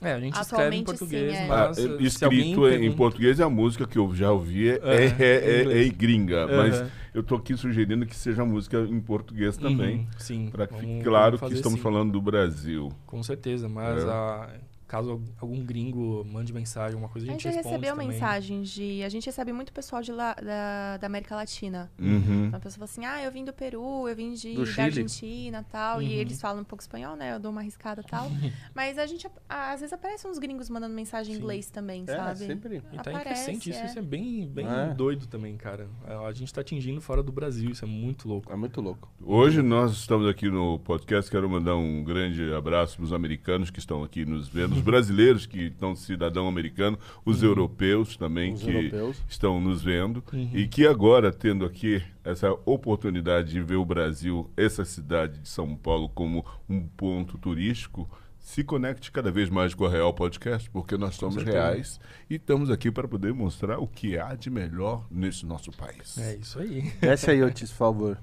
É, 0.00 0.12
a 0.12 0.20
gente 0.20 0.34
escreve 0.40 0.76
em 0.76 0.80
Atualmente, 0.80 0.84
português, 0.86 1.36
sim, 1.36 1.42
é. 1.42 1.44
Ah, 1.50 1.66
mas 1.68 1.78
é, 1.78 1.82
alguém 1.82 2.06
escrito 2.06 2.30
em 2.46 2.54
pergunta- 2.70 2.96
português 2.96 3.40
é 3.40 3.42
a 3.42 3.50
música 3.50 3.86
que 3.86 3.98
eu 3.98 4.14
já 4.14 4.30
ouvi, 4.30 4.68
é, 4.70 4.74
É, 4.74 5.04
é, 5.18 5.22
é- 5.22 5.62
em 5.64 5.72
é 5.72 5.82
em 5.86 5.92
gringa, 5.92 6.46
mas 6.46 6.74
Aham. 6.80 6.90
eu 7.14 7.22
tô 7.24 7.34
aqui 7.34 7.56
sugerindo 7.56 8.06
que 8.06 8.14
seja 8.14 8.44
música 8.44 8.78
em 8.88 9.00
português 9.00 9.56
também, 9.56 9.96
Uhum, 9.96 10.06
sim. 10.16 10.48
para 10.52 10.68
que 10.68 10.74
fique 10.78 11.02
claro 11.02 11.36
que 11.38 11.52
estamos 11.52 11.78
sim. 11.78 11.82
falando 11.82 12.12
do 12.12 12.22
Brasil. 12.22 12.92
Com 13.06 13.22
certeza, 13.24 13.68
mas 13.68 14.04
É. 14.04 14.60
caso 14.88 15.22
algum 15.40 15.62
gringo 15.64 16.24
mande 16.24 16.52
mensagem, 16.52 16.94
alguma 16.94 17.08
coisa, 17.08 17.26
a 17.26 17.30
A 17.30 17.32
gente, 17.32 17.42
gente 17.42 17.54
responde 17.54 17.76
recebeu 17.76 17.94
também. 17.94 18.08
mensagens 18.08 18.70
de. 18.70 19.02
A 19.04 19.08
gente 19.08 19.26
recebe 19.26 19.52
muito 19.52 19.72
pessoal 19.72 20.02
de 20.02 20.10
lá, 20.12 20.34
da, 20.34 20.96
da 20.96 21.06
América 21.06 21.36
Latina. 21.36 21.90
Uhum. 21.98 22.46
Então 22.46 22.56
a 22.58 22.60
pessoa 22.60 22.86
fala 22.86 22.90
assim: 22.90 23.04
ah, 23.04 23.22
eu 23.22 23.30
vim 23.30 23.44
do 23.44 23.52
Peru, 23.52 24.08
eu 24.08 24.16
vim 24.16 24.32
de, 24.32 24.54
da. 24.54 24.82
Argentina 24.84 25.60
e 25.66 25.70
tal. 25.70 25.96
Uhum. 25.98 26.02
E 26.02 26.12
eles 26.14 26.40
falam 26.40 26.62
um 26.62 26.64
pouco 26.64 26.82
espanhol, 26.82 27.14
né? 27.16 27.34
Eu 27.34 27.38
dou 27.40 27.50
uma 27.52 27.60
arriscada 27.60 28.00
e 28.00 28.04
tal. 28.04 28.28
Mas 28.74 28.98
a 28.98 29.06
gente. 29.06 29.26
a- 29.48 29.72
Às 29.72 29.80
vezes 29.80 29.92
aparecem 29.92 30.30
uns 30.30 30.38
gringos 30.38 30.68
mandando 30.70 30.94
mensagem 30.94 31.34
em 31.34 31.38
inglês 31.38 31.70
também, 31.70 32.04
É, 32.06 32.16
sabe? 32.16 32.38
sempre. 32.38 32.76
E 32.92 32.96
tá 32.96 33.10
Aparece, 33.10 33.24
crescente 33.44 33.70
isso, 33.70 33.78
é. 33.80 33.86
isso 33.86 33.98
é 33.98 34.02
bem, 34.02 34.46
bem 34.48 34.66
É. 34.66 34.94
doido 34.94 35.26
também, 35.26 35.56
cara. 35.56 35.88
A 36.26 36.32
gente 36.32 36.52
tá 36.52 36.60
atingindo 36.62 37.00
fora 37.00 37.22
do 37.22 37.30
Brasil, 37.32 37.70
isso 37.70 37.84
é 37.84 37.88
muito 37.88 38.26
louco. 38.28 38.52
É 38.52 38.56
muito 38.56 38.80
louco. 38.80 39.10
Hoje 39.22 39.60
nós 39.62 39.92
estamos 39.92 40.26
aqui 40.28 40.48
no 40.50 40.78
podcast. 40.78 41.30
Quero 41.30 41.48
mandar 41.50 41.76
um 41.76 42.02
grande 42.02 42.52
abraço 42.54 42.96
para 42.96 43.04
os 43.04 43.12
americanos 43.12 43.70
que 43.70 43.78
estão 43.78 44.02
aqui 44.02 44.24
nos 44.24 44.48
vendo, 44.48 44.77
os 44.78 44.84
brasileiros 44.84 45.46
que 45.46 45.64
estão 45.66 45.94
cidadão 45.94 46.48
americano, 46.48 46.98
os 47.24 47.42
europeus 47.42 48.16
também 48.16 48.52
Os 48.52 48.62
que 48.62 48.70
europeus. 48.70 49.22
estão 49.28 49.60
nos 49.60 49.82
vendo 49.82 50.22
e 50.52 50.66
que 50.66 50.86
agora 50.86 51.32
tendo 51.32 51.64
aqui 51.64 52.02
essa 52.24 52.52
oportunidade 52.64 53.50
de 53.50 53.62
ver 53.62 53.76
o 53.76 53.84
Brasil, 53.84 54.50
essa 54.56 54.84
cidade 54.84 55.38
de 55.40 55.48
São 55.48 55.74
Paulo 55.76 56.08
como 56.08 56.44
um 56.68 56.80
ponto 56.86 57.38
turístico, 57.38 58.08
se 58.38 58.64
conecte 58.64 59.12
cada 59.12 59.30
vez 59.30 59.50
mais 59.50 59.74
com 59.74 59.84
a 59.84 59.90
Real 59.90 60.14
Podcast, 60.14 60.70
porque 60.70 60.96
nós 60.96 61.16
somos 61.16 61.42
reais 61.42 62.00
e 62.30 62.36
estamos 62.36 62.70
aqui 62.70 62.90
para 62.90 63.06
poder 63.06 63.34
mostrar 63.34 63.78
o 63.78 63.86
que 63.86 64.18
há 64.18 64.34
de 64.34 64.48
melhor 64.48 65.06
nesse 65.10 65.44
nosso 65.44 65.70
país. 65.72 66.16
É 66.16 66.36
isso 66.36 66.58
aí. 66.58 66.90
Desce 67.00 67.30
aí, 67.30 67.42
Otis, 67.42 67.70
por 67.70 67.76
favor. 67.76 68.18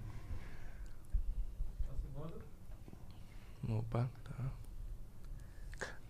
Opa. 3.68 4.10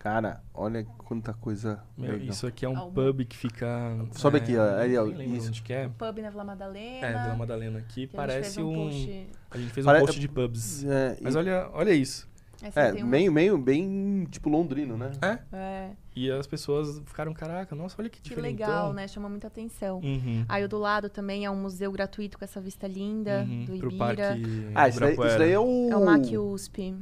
Cara, 0.06 0.40
olha 0.54 0.84
quanta 0.98 1.34
coisa 1.34 1.82
Meu, 1.98 2.12
legal. 2.12 2.28
isso 2.28 2.46
aqui 2.46 2.64
é 2.64 2.68
um 2.68 2.78
Algum- 2.78 2.94
pub 2.94 3.24
que 3.24 3.36
fica. 3.36 3.66
Sobe 4.12 4.38
é, 4.38 4.40
aqui, 4.40 4.56
ó, 4.56 4.76
aí, 4.78 4.96
ó, 4.96 5.04
isso. 5.08 5.48
onde 5.48 5.62
que 5.62 5.72
é. 5.72 5.88
Pub 5.88 6.18
na 6.18 6.30
Vila 6.30 6.44
Madalena. 6.44 7.06
É, 7.08 7.22
Vila 7.24 7.34
Madalena 7.34 7.78
aqui. 7.80 7.92
que 7.94 8.00
a 8.00 8.02
gente 8.06 8.16
Parece 8.16 8.54
fez 8.54 8.58
um. 8.58 8.72
post- 8.72 9.26
A 9.50 9.58
gente 9.58 9.72
fez 9.72 9.84
Pare- 9.84 9.98
um 10.02 10.06
post 10.06 10.20
de 10.20 10.28
pubs. 10.28 10.84
É, 10.84 11.16
Mas 11.20 11.34
e- 11.34 11.38
olha, 11.38 11.68
olha 11.72 11.90
isso. 11.92 12.28
Esse 12.62 12.78
é 12.78 12.92
um- 13.02 13.06
meio, 13.08 13.32
meio, 13.32 13.58
bem 13.58 14.28
tipo 14.30 14.48
londrino, 14.48 14.96
né? 14.96 15.10
É? 15.20 15.38
É, 15.52 15.90
E 16.14 16.30
as 16.30 16.46
pessoas 16.46 17.02
ficaram, 17.04 17.34
caraca, 17.34 17.74
nossa, 17.74 17.96
olha 18.00 18.08
que 18.08 18.22
que 18.22 18.28
diferentão. 18.28 18.64
legal, 18.68 18.92
né? 18.92 19.08
Chama 19.08 19.28
muita 19.28 19.48
atenção. 19.48 19.98
Uhum. 19.98 20.44
Aí 20.48 20.62
o 20.64 20.68
do 20.68 20.78
lado 20.78 21.10
também 21.10 21.44
é 21.44 21.50
um 21.50 21.60
museu 21.60 21.90
gratuito 21.90 22.38
com 22.38 22.44
essa 22.44 22.60
vista 22.60 22.86
linda 22.86 23.40
uhum. 23.46 23.64
do 23.64 23.76
Pro 23.78 23.88
Ibira. 23.88 23.98
parque. 24.06 24.66
Ah, 24.72 24.88
isso 24.88 25.00
daí, 25.00 25.12
isso 25.14 25.38
daí 25.38 25.50
é 25.50 25.58
o... 25.58 25.90
É 25.90 25.96
o 25.96 26.04
MAC 26.06 26.38
USP. 26.38 26.94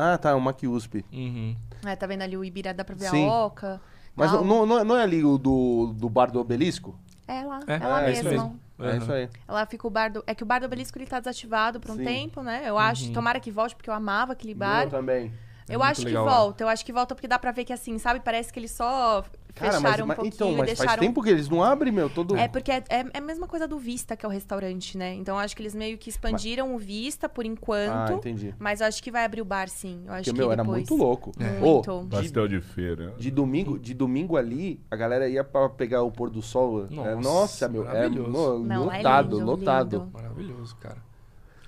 Ah, 0.00 0.16
tá, 0.16 0.36
o 0.36 0.40
Mac 0.40 0.62
USP. 0.62 1.04
Uhum. 1.12 1.56
É, 1.84 1.96
tá 1.96 2.06
vendo 2.06 2.22
ali 2.22 2.36
o 2.36 2.44
Ibira, 2.44 2.72
dá 2.72 2.84
pra 2.84 2.94
ver 2.94 3.10
Sim. 3.10 3.28
a 3.28 3.46
Oca. 3.46 3.80
Mas 4.14 4.30
tal. 4.30 4.44
não, 4.44 4.64
não, 4.64 4.84
não 4.84 4.96
é 4.96 5.02
ali 5.02 5.24
o 5.24 5.36
do, 5.36 5.92
do 5.96 6.08
bar 6.08 6.30
do 6.30 6.40
obelisco? 6.40 6.96
É 7.26 7.42
lá, 7.44 7.60
É, 7.66 7.74
é, 7.74 7.78
lá 7.78 8.04
é 8.04 8.12
isso 8.12 8.24
mesmo. 8.24 8.60
mesmo. 8.78 8.94
É 8.94 8.96
isso 8.96 9.12
aí. 9.12 9.28
Ela 9.48 9.66
fica 9.66 9.86
o 9.86 9.90
bar 9.90 10.08
do... 10.12 10.22
É 10.24 10.34
que 10.34 10.42
o 10.42 10.46
bar 10.46 10.60
do 10.60 10.66
Obelisco 10.66 10.96
ele 10.96 11.06
tá 11.06 11.18
desativado 11.18 11.80
por 11.80 11.90
um 11.90 11.96
Sim. 11.96 12.04
tempo, 12.04 12.42
né? 12.42 12.62
Eu 12.64 12.78
acho. 12.78 13.06
Uhum. 13.06 13.12
Tomara 13.12 13.40
que 13.40 13.50
volte, 13.50 13.74
porque 13.74 13.90
eu 13.90 13.94
amava 13.94 14.32
aquele 14.34 14.54
bar. 14.54 14.84
Eu 14.84 14.90
também. 14.90 15.32
É 15.68 15.74
eu 15.74 15.82
acho 15.82 16.00
que 16.02 16.06
legal 16.06 16.24
lá. 16.24 16.34
volta. 16.36 16.62
Eu 16.62 16.68
acho 16.68 16.84
que 16.84 16.92
volta 16.92 17.14
porque 17.14 17.26
dá 17.28 17.38
pra 17.40 17.50
ver 17.50 17.64
que 17.64 17.72
assim, 17.72 17.98
sabe? 17.98 18.20
Parece 18.20 18.52
que 18.52 18.58
eles 18.60 18.70
só 18.70 19.24
Cara, 19.58 19.72
fecharam 19.72 19.82
mas, 19.82 20.00
um 20.00 20.06
mas- 20.06 20.16
pouquinho 20.16 20.34
então, 20.34 20.52
e 20.52 20.56
mas 20.56 20.66
deixaram... 20.66 20.88
faz 20.90 21.00
tempo 21.00 21.22
que 21.22 21.28
eles 21.30 21.48
não 21.48 21.62
abrem, 21.62 21.92
meu, 21.92 22.08
todo... 22.08 22.36
É 22.36 22.48
porque 22.48 22.70
é, 22.70 22.82
é 22.88 23.04
é 23.12 23.18
a 23.18 23.20
mesma 23.20 23.46
coisa 23.46 23.66
do 23.68 23.78
Vista, 23.78 24.16
que 24.16 24.24
é 24.24 24.28
o 24.28 24.32
restaurante, 24.32 24.96
né? 24.96 25.14
Então 25.14 25.34
eu 25.36 25.40
acho 25.40 25.54
que 25.56 25.62
eles 25.62 25.74
meio 25.74 25.96
que 25.98 26.08
expandiram 26.10 26.74
o 26.74 26.78
Vista 26.78 27.28
por 27.28 27.44
Ah, 27.44 27.48
enquanto. 27.48 28.12
entendi. 28.14 28.54
mas 28.58 28.80
eu 28.80 28.86
acho 28.86 29.02
que 29.02 29.10
vai 29.10 29.24
abrir 29.24 29.40
o 29.42 29.44
bar, 29.44 29.68
sim. 29.68 30.02
Eu 30.06 30.12
acho 30.12 30.24
Porque, 30.24 30.30
que 30.32 30.38
meu, 30.38 30.52
era 30.52 30.62
depois... 30.62 30.78
muito 30.88 30.94
louco. 30.96 31.32
É. 31.38 31.58
Muito. 31.58 32.02
de, 32.04 32.08
Pastel 32.16 32.48
de 32.48 32.60
feira. 32.60 33.14
de 33.18 33.30
domingo, 33.30 33.78
de 33.78 33.94
domingo 33.94 34.36
ali, 34.36 34.80
a 34.90 34.96
galera 34.96 35.28
ia 35.28 35.42
pra 35.44 35.68
pegar 35.68 36.02
o 36.02 36.10
pôr 36.10 36.30
do 36.30 36.40
sol. 36.42 36.84
É, 36.86 36.94
Nossa, 36.94 37.16
Nossa, 37.20 37.68
meu, 37.68 37.88
é 37.88 38.08
mo- 38.08 38.58
Não, 38.58 38.92
é 38.92 38.96
lotado, 38.98 39.38
lindo, 39.38 39.46
lotado. 39.46 39.98
lindo. 39.98 40.10
Maravilhoso, 40.12 40.76
cara. 40.76 40.98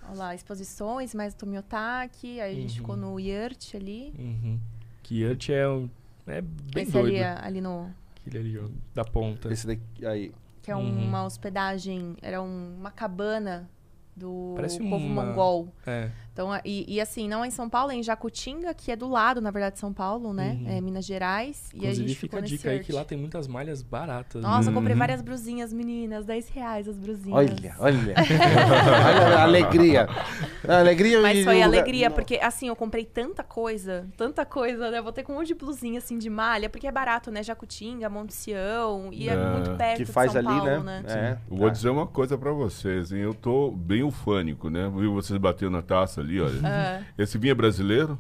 Olha 0.09 0.19
lá, 0.19 0.35
exposições, 0.35 1.15
mais 1.15 1.33
o 1.35 1.37
Tomiotaki. 1.37 2.41
Aí 2.41 2.53
a 2.53 2.55
gente 2.55 2.71
Uhum. 2.73 2.77
ficou 2.77 2.97
no 2.97 3.19
Yurt 3.21 3.75
ali. 3.75 4.13
Uhum. 4.19 4.59
Que 5.03 5.21
Yurt 5.23 5.49
é, 5.51 5.69
um- 5.69 5.89
é 6.31 6.41
bem 6.43 6.83
Esse 6.85 6.93
doido. 6.93 7.07
ali, 7.09 7.17
é- 7.17 7.39
ali 7.41 7.61
no... 7.61 7.91
Aquele 8.21 8.39
ali, 8.39 8.59
ó, 8.59 8.69
da 8.95 9.05
ponta. 9.05 9.53
Esse 9.53 9.67
daqui, 9.67 10.07
aí. 10.07 10.33
Que 10.63 10.71
é 10.71 10.77
Uhum. 10.77 11.07
uma 11.09 11.25
hospedagem... 11.25 12.17
Era 12.23 12.41
um- 12.43 12.77
uma 12.79 12.91
cabana 12.91 13.69
do 14.17 14.53
Parece 14.57 14.79
povo 14.79 14.97
uma- 15.07 15.25
mongol. 15.25 15.69
É. 15.87 16.11
Então, 16.41 16.61
e, 16.65 16.95
e 16.95 17.01
assim, 17.01 17.29
não 17.29 17.45
é 17.45 17.49
em 17.49 17.51
São 17.51 17.69
Paulo, 17.69 17.93
é 17.93 17.97
em 17.97 18.03
Jacutinga, 18.03 18.73
que 18.73 18.91
é 18.91 18.97
do 18.97 19.09
lado, 19.09 19.41
na 19.43 19.51
verdade, 19.51 19.75
de 19.75 19.81
São 19.81 19.93
Paulo, 19.93 20.33
né? 20.33 20.59
Uhum. 20.63 20.71
É 20.77 20.81
Minas 20.81 21.05
Gerais. 21.05 21.69
e 21.75 21.77
a 21.77 21.81
Inclusive, 21.83 22.09
gente 22.09 22.19
fica 22.19 22.39
a 22.39 22.41
dica 22.41 22.71
aí 22.71 22.77
Yurt. 22.77 22.87
que 22.87 22.93
lá 22.93 23.05
tem 23.05 23.19
muitas 23.19 23.47
malhas 23.47 23.83
baratas. 23.83 24.43
Nossa, 24.43 24.71
eu 24.71 24.75
comprei 24.75 24.95
Uhum. 24.95 24.99
várias 25.01 25.21
brusinhas, 25.21 25.71
meninas. 25.73 26.25
10 26.25 26.49
reais 26.49 26.89
as 26.89 26.97
brusinhas. 26.99 27.37
Olha, 27.37 27.75
olha. 27.79 28.15
olha 28.17 29.37
a 29.39 29.43
alegria. 29.43 30.09
A 30.67 30.79
alegria 30.79 31.21
Mas 31.21 31.45
foi 31.45 31.55
lugar- 31.55 31.67
alegria, 31.69 32.11
porque 32.11 32.37
assim, 32.43 32.69
eu 32.69 32.77
comprei 32.77 33.05
tanta 33.05 33.43
coisa, 33.43 34.07
tanta 34.17 34.45
coisa, 34.47 34.91
né? 34.91 34.99
Eu 34.99 35.03
vou 35.03 35.13
ter 35.13 35.23
com 35.23 35.33
um 35.33 35.37
monte 35.37 35.49
de 35.49 35.55
blusinha 35.55 35.99
assim 35.99 36.19
de 36.19 36.31
malha, 36.31 36.69
porque 36.71 36.87
é 36.87 36.93
barato, 36.93 37.31
né? 37.31 37.43
Jacutinga, 37.43 38.09
Monte 38.09 38.33
Sião, 38.35 39.11
e 39.13 39.29
é, 39.29 39.33
É. 39.33 39.37
muito 39.53 39.71
perto 39.77 39.99
Que 39.99 40.05
de 40.05 40.13
faz 40.13 40.33
São 40.33 40.39
ali, 40.39 40.49
Paulo, 40.49 40.83
né? 40.85 41.03
né? 41.07 41.39
É. 41.49 41.53
Eu 41.53 41.57
vou 41.57 41.67
tá. 41.69 41.73
dizer 41.73 41.89
uma 41.91 42.07
coisa 42.07 42.37
pra 42.39 42.53
vocês, 42.53 43.13
hein? 43.13 43.21
Eu 43.21 43.35
tô 43.35 43.71
bem 43.71 44.03
ufânico, 44.03 44.69
né? 44.71 44.91
Vi 44.95 45.07
vocês 45.07 45.39
batendo 45.39 45.71
na 45.73 45.83
taça 45.83 46.21
ali, 46.21 46.30
olha. 46.39 46.61
Ah, 46.63 47.03
Esse 47.17 47.39
vinho 47.39 47.53
é 47.53 47.55
brasileiro? 47.55 48.19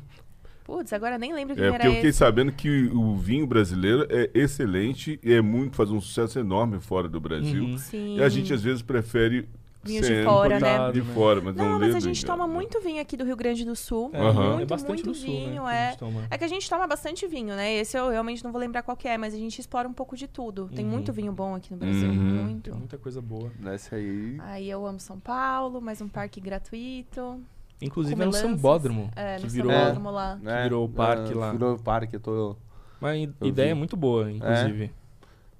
putz, 0.64 0.92
agora 0.92 1.18
nem 1.18 1.34
lembro 1.34 1.54
quem 1.56 1.64
É, 1.64 1.66
era 1.66 1.74
porque 1.76 1.88
eu 1.88 1.94
fiquei 1.94 2.10
esse. 2.10 2.18
sabendo 2.18 2.52
que 2.52 2.86
o 2.94 3.16
vinho 3.16 3.44
brasileiro 3.46 4.06
é 4.08 4.30
excelente 4.32 5.18
e 5.22 5.32
é 5.32 5.40
muito, 5.42 5.74
faz 5.76 5.90
um 5.90 6.00
sucesso 6.00 6.38
enorme 6.38 6.78
fora 6.80 7.08
do 7.08 7.20
Brasil. 7.20 7.64
Uhum. 7.64 7.76
Sim. 7.78 8.16
E 8.18 8.22
a 8.22 8.28
gente 8.28 8.52
às 8.54 8.62
vezes 8.62 8.80
prefere 8.80 9.48
Vinho 9.82 10.02
de 10.02 10.22
fora, 10.24 10.60
né? 10.60 10.92
De 10.92 11.00
fora, 11.00 11.40
mas 11.40 11.56
Não, 11.56 11.70
não, 11.70 11.78
mas 11.80 11.94
a 11.94 12.00
gente 12.00 12.24
toma 12.24 12.46
né? 12.46 12.52
muito 12.52 12.80
vinho 12.82 13.00
aqui 13.00 13.16
do 13.16 13.24
Rio 13.24 13.34
Grande 13.34 13.64
do 13.64 13.74
Sul. 13.74 14.10
É, 14.12 14.20
Aham. 14.20 14.48
Muito, 14.50 14.62
é 14.62 14.66
bastante 14.66 14.88
muito 15.02 15.06
do 15.06 15.14
sul, 15.14 15.24
vinho, 15.26 15.64
né? 15.64 15.96
que 15.96 16.04
a 16.04 16.06
é. 16.08 16.26
É 16.32 16.38
que 16.38 16.44
a 16.44 16.48
gente 16.48 16.68
toma 16.68 16.86
bastante 16.86 17.26
vinho, 17.26 17.56
né? 17.56 17.72
Esse 17.76 17.96
eu 17.98 18.10
realmente 18.10 18.44
não 18.44 18.52
vou 18.52 18.60
lembrar 18.60 18.82
qual 18.82 18.94
que 18.94 19.08
é, 19.08 19.16
mas 19.16 19.32
a 19.32 19.38
gente 19.38 19.58
explora 19.58 19.88
um 19.88 19.92
pouco 19.94 20.14
de 20.16 20.28
tudo. 20.28 20.68
Tem 20.68 20.84
Uhum. 20.84 20.90
muito 20.92 21.12
vinho 21.14 21.32
bom 21.32 21.54
aqui 21.54 21.72
no 21.72 21.78
Brasil, 21.78 22.10
Uhum. 22.10 22.14
muito. 22.44 22.70
Tem 22.70 22.78
muita 22.78 22.98
coisa 22.98 23.22
boa. 23.22 23.50
Nessa 23.58 23.96
aí. 23.96 24.36
Aí 24.40 24.68
eu 24.70 24.86
amo 24.86 25.00
São 25.00 25.18
Paulo, 25.18 25.80
mais 25.80 26.00
um 26.02 26.08
parque 26.08 26.40
gratuito. 26.42 27.40
Inclusive 27.80 28.20
é 28.20 28.24
no. 28.26 28.32
Sambódromo. 28.32 29.10
É, 29.16 29.36
que 29.36 29.44
no 29.44 29.48
virou. 29.48 29.72
Sambódromo 29.72 30.10
lá. 30.10 30.36
né? 30.36 30.62
virou 30.64 30.84
o 30.84 30.88
parque 30.88 31.32
Ah, 31.32 31.38
lá. 31.38 31.52
Virou 31.52 31.74
o 31.74 31.78
parque, 31.78 32.16
eu 32.16 32.20
tô. 32.20 32.56
Uma 33.00 33.16
ideia 33.16 33.72
vi. 33.74 33.78
muito 33.78 33.96
boa, 33.96 34.30
inclusive. 34.30 34.92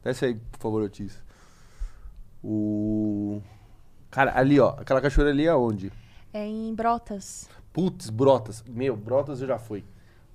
Desce 0.02 0.24
aí, 0.26 0.34
por 0.34 0.60
favor, 0.60 0.82
Otis. 0.82 1.22
O. 2.42 3.40
Cara, 4.10 4.32
ali, 4.38 4.58
ó. 4.58 4.70
Aquela 4.78 5.00
cachoeira 5.00 5.30
ali 5.30 5.46
é 5.46 5.54
onde? 5.54 5.92
É 6.32 6.46
em 6.46 6.74
Brotas. 6.74 7.48
Putz, 7.72 8.10
Brotas. 8.10 8.64
Meu, 8.68 8.96
Brotas 8.96 9.40
eu 9.40 9.48
já 9.48 9.58
fui. 9.58 9.84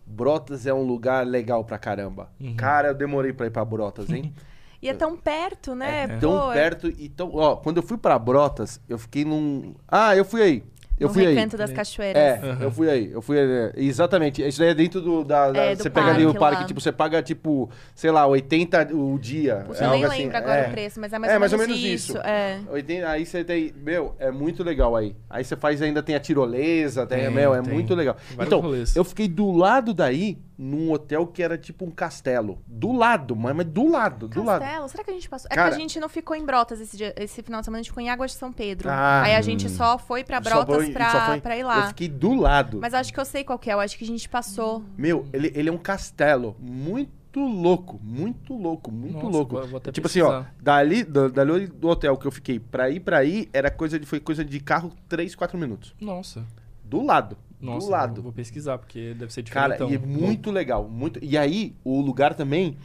Brotas 0.06 0.66
é 0.66 0.74
um 0.74 0.84
lugar 0.84 1.26
legal 1.26 1.64
pra 1.64 1.78
caramba. 1.78 2.30
Uhum. 2.40 2.56
Cara, 2.56 2.90
eu 2.90 2.94
demorei 2.96 3.34
pra 3.34 3.48
ir 3.48 3.52
pra 3.52 3.66
Brotas, 3.66 4.10
hein? 4.10 4.34
E 4.82 4.90
é 4.90 4.94
tão 4.94 5.18
perto, 5.18 5.74
né? 5.74 6.04
É 6.04 6.08
Pô, 6.08 6.20
tão 6.20 6.52
é 6.52 6.54
perto 6.54 6.88
e 6.90 7.10
tão. 7.10 7.32
Ó, 7.34 7.56
quando 7.56 7.78
eu 7.78 7.84
fui 7.84 7.98
pra 7.98 8.20
Brotas, 8.20 8.80
eu 8.88 9.00
fiquei 9.00 9.26
num. 9.26 9.74
Ah, 9.88 10.16
eu 10.16 10.24
fui 10.24 10.44
aí. 10.44 10.64
Eu 11.00 11.08
no 11.10 11.14
fui 11.14 11.26
aí. 11.26 11.36
Recanto 11.36 11.58
das 11.58 11.72
É. 11.72 11.74
Cachoeiras. 11.74 12.22
É, 12.22 12.40
Aham. 12.42 12.58
eu 12.64 12.72
fui 12.72 12.90
aí. 12.90 13.12
Eu 13.12 13.22
fui 13.22 13.38
aí. 13.40 13.72
Exatamente. 13.76 14.42
Isso 14.48 14.60
daí 14.60 14.70
é 14.70 14.74
dentro 14.74 15.02
do. 15.02 15.24
Da, 15.24 15.52
da- 15.52 15.60
É, 15.62 15.76
do 15.76 15.84
você 15.84 15.90
pega 15.90 16.08
ali 16.12 16.26
o 16.26 16.34
parque 16.34 16.62
lá. 16.62 16.68
tipo, 16.68 16.80
você 16.80 16.92
paga, 16.92 17.22
tipo, 17.22 17.70
sei 17.94 18.12
lá, 18.12 18.26
80 18.26 18.90
o 18.94 19.18
dia. 19.20 19.64
Putz, 19.68 19.82
é 19.82 19.86
eu 19.86 19.90
nem 19.92 20.06
assim. 20.06 20.18
lembro 20.24 20.38
agora 20.38 20.60
é. 20.62 20.68
o 20.68 20.72
preço, 20.72 21.00
mas 21.02 21.12
é 21.12 21.20
mais, 21.20 21.32
É, 21.32 21.36
ou, 21.36 21.40
mais 21.42 21.52
ou 21.54 21.60
menos 21.60 21.76
menos 21.78 21.92
isso. 22.02 22.12
isso. 22.14 22.22
É. 22.26 22.60
80, 22.72 23.10
aí 23.10 23.26
você 23.26 23.44
tem. 23.44 23.74
Meu, 23.84 24.16
é 24.20 24.32
muito 24.32 24.64
legal 24.64 24.96
aí. 24.96 25.16
Aí 25.30 25.44
você 25.44 25.56
faz 25.56 25.82
ainda, 25.82 26.02
tem 26.02 26.16
a 26.16 26.20
tirolesa, 26.20 27.06
tem, 27.06 27.20
Tem, 27.26 27.30
meu, 27.32 27.54
é 27.54 27.62
tem. 27.62 27.74
muito 27.74 27.94
legal. 27.94 28.16
Vários 28.30 28.46
então, 28.48 28.60
rolês. 28.62 28.96
eu 28.96 29.04
fiquei 29.04 29.28
do 29.28 29.52
lado 29.52 29.94
daí, 29.94 30.38
num 30.58 30.92
hotel 30.92 31.28
que 31.28 31.44
era 31.44 31.58
tipo 31.58 31.86
um 31.86 31.92
castelo. 31.92 32.62
Do 32.68 32.92
lado, 32.94 33.36
mas, 33.36 33.56
mas 33.56 33.66
do 33.66 33.90
lado, 33.90 34.28
do 34.28 34.44
lado. 34.44 34.62
Castelo? 34.62 34.88
Será 34.90 35.04
que 35.04 35.12
a 35.12 35.14
gente 35.14 35.30
passou? 35.30 35.48
É 35.52 35.56
Cara- 35.56 35.70
que 35.72 35.76
a 35.76 35.80
gente 35.80 36.00
não 36.00 36.08
ficou 36.10 36.36
em 36.36 36.46
Brotas 36.46 36.80
esse, 36.80 36.96
dia- 36.96 37.14
esse 37.18 37.42
final 37.44 37.62
de 37.62 37.66
semana, 37.66 37.80
a 37.80 37.82
gente 37.84 37.92
ficou 37.92 38.02
em 38.04 38.10
Águas 38.10 38.32
de 38.32 38.38
São 38.38 38.52
Pedro. 38.52 38.90
Ah, 38.90 39.24
Aí 39.24 39.36
a 39.36 39.42
gente 39.42 39.70
só 39.70 39.98
foi 39.98 40.24
pra 40.24 40.40
Brotas 40.40 40.76
foi- 40.76 40.92
pra, 40.94 41.26
foi- 41.28 41.42
pra 41.42 41.58
ir 41.58 41.62
Eu 41.62 41.68
lá. 41.68 41.88
fiquei 41.90 42.08
do 42.08 42.34
lado. 42.34 42.80
Mas 42.82 42.94
eu 42.94 43.00
acho 43.00 43.14
que 43.14 43.20
eu 43.20 43.26
sei 43.26 43.44
qual 43.44 43.60
que 43.60 43.70
é, 43.70 43.74
eu 43.74 43.80
acho 43.80 43.98
que 43.98 44.04
a 44.04 44.08
gente 44.08 44.30
passou. 44.30 44.84
Meu, 44.98 45.26
ele, 45.34 45.52
ele 45.56 45.70
é 45.70 45.72
um 45.72 45.78
castelo 45.78 46.56
muito 46.60 47.40
louco, 47.40 48.00
muito 48.02 48.54
louco, 48.56 48.90
muito 48.92 49.16
Nossa, 49.16 49.28
louco. 49.28 49.92
tipo 49.92 50.08
assim, 50.08 50.22
ó, 50.22 50.44
dali, 50.62 51.04
da- 51.04 51.28
dali 51.28 51.68
do 51.68 51.90
hotel 51.90 52.16
que 52.16 52.26
eu 52.26 52.32
fiquei 52.32 52.60
pra 52.62 52.90
ir 52.90 53.02
pra 53.02 53.26
ir, 53.26 53.50
era 53.52 53.70
coisa 53.70 54.00
de, 54.00 54.06
foi 54.06 54.22
coisa 54.22 54.46
de 54.46 54.58
carro 54.62 54.92
3, 55.10 55.36
4 55.36 55.58
minutos. 55.58 55.94
Nossa. 56.00 56.46
Do 56.84 57.02
lado. 57.04 57.36
Nossa, 57.60 57.86
do 57.88 57.92
lado. 57.92 58.14
Vou, 58.16 58.24
vou 58.24 58.32
pesquisar, 58.34 58.78
porque 58.78 59.14
deve 59.14 59.32
ser 59.34 59.44
Cara, 59.44 59.74
diferente. 59.78 59.94
e 59.94 59.96
é 59.96 60.08
muito 60.08 60.52
legal, 60.52 60.88
muito. 60.88 61.20
E 61.24 61.38
aí, 61.38 61.76
o 61.84 62.00
lugar 62.02 62.34
também, 62.36 62.78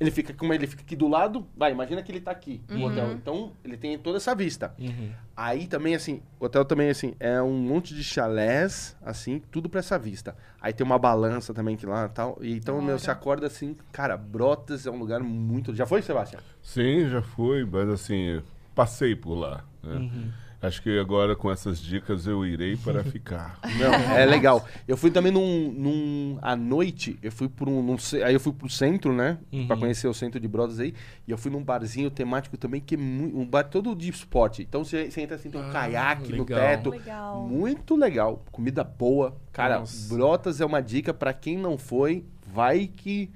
ele 0.00 0.10
fica 0.10 0.32
como 0.34 0.52
ele 0.52 0.66
fica 0.66 0.82
aqui 0.82 0.96
do 0.96 1.06
lado, 1.08 1.46
vai, 1.56 1.70
imagina 1.72 2.02
que 2.02 2.10
ele 2.10 2.20
tá 2.20 2.30
aqui 2.32 2.60
no 2.68 2.76
Uhum. 2.78 2.84
hotel. 2.86 3.12
Então, 3.12 3.52
ele 3.64 3.76
tem 3.76 3.96
toda 3.98 4.16
essa 4.16 4.34
vista. 4.34 4.74
Uhum. 4.78 5.10
Aí 5.36 5.66
também, 5.66 5.94
assim, 5.94 6.20
o 6.40 6.44
hotel 6.46 6.64
também, 6.64 6.90
assim, 6.90 7.14
é 7.20 7.40
um 7.40 7.56
monte 7.58 7.94
de 7.94 8.02
chalés, 8.02 8.96
assim, 9.02 9.40
tudo 9.50 9.68
pra 9.68 9.80
essa 9.80 9.98
vista. 9.98 10.36
Aí 10.60 10.72
tem 10.72 10.84
uma 10.84 10.98
balança 10.98 11.52
também 11.54 11.76
que 11.76 11.86
lá 11.86 12.06
e 12.06 12.08
tal. 12.08 12.38
E 12.40 12.52
então, 12.54 12.76
Da 12.78 12.82
meu, 12.82 12.98
você 12.98 13.10
acorda 13.10 13.46
assim, 13.46 13.76
cara, 13.92 14.16
Brotas 14.16 14.86
é 14.86 14.90
um 14.90 14.98
lugar 14.98 15.20
muito. 15.20 15.74
Já 15.74 15.86
foi, 15.86 16.02
Sebastião? 16.02 16.40
Sim, 16.62 17.08
já 17.08 17.20
fui, 17.22 17.64
mas 17.64 17.88
assim, 17.88 18.40
passei 18.74 19.14
por 19.14 19.34
lá. 19.34 19.64
né? 19.82 19.96
Uhum. 19.96 20.30
Acho 20.66 20.82
que 20.82 20.98
agora 20.98 21.36
com 21.36 21.50
essas 21.50 21.78
dicas 21.78 22.26
eu 22.26 22.44
irei 22.46 22.76
para 22.76 23.04
ficar. 23.04 23.58
Não, 23.78 23.92
é 24.16 24.24
legal. 24.24 24.66
Eu 24.88 24.96
fui 24.96 25.10
também 25.10 25.30
num. 25.30 25.70
num 25.72 26.38
à 26.40 26.56
noite, 26.56 27.18
eu 27.22 27.30
fui 27.30 27.48
por 27.48 27.68
um. 27.68 27.82
num 27.82 27.96
aí 28.24 28.32
eu 28.34 28.40
fui 28.40 28.52
pro 28.52 28.68
centro, 28.68 29.12
né? 29.12 29.38
Uhum. 29.52 29.66
Pra 29.66 29.76
conhecer 29.76 30.08
o 30.08 30.14
centro 30.14 30.40
de 30.40 30.48
Brotas 30.48 30.80
aí. 30.80 30.94
E 31.28 31.30
eu 31.30 31.36
fui 31.36 31.50
num 31.50 31.62
barzinho 31.62 32.10
temático 32.10 32.56
também, 32.56 32.80
que 32.80 32.94
é 32.94 32.98
muito. 32.98 33.36
Um 33.38 33.46
bar 33.46 33.64
todo 33.64 33.94
de 33.94 34.08
esporte. 34.08 34.62
Então 34.62 34.84
você, 34.84 35.10
você 35.10 35.20
entra 35.20 35.36
assim, 35.36 35.50
tem 35.50 35.60
um 35.60 35.68
Ah, 35.68 35.72
caiaque 35.72 36.32
no 36.32 36.38
legal. 36.44 36.60
teto. 36.60 36.90
Legal. 36.90 37.46
Muito 37.46 37.96
legal. 37.96 38.42
Comida 38.50 38.82
boa. 38.82 39.36
Cara, 39.52 39.80
Nossa. 39.80 40.14
Brotas 40.14 40.60
é 40.60 40.64
uma 40.64 40.80
dica 40.80 41.12
pra 41.12 41.32
quem 41.32 41.58
não 41.58 41.76
foi, 41.76 42.24
vai 42.46 42.86
que 42.86 43.30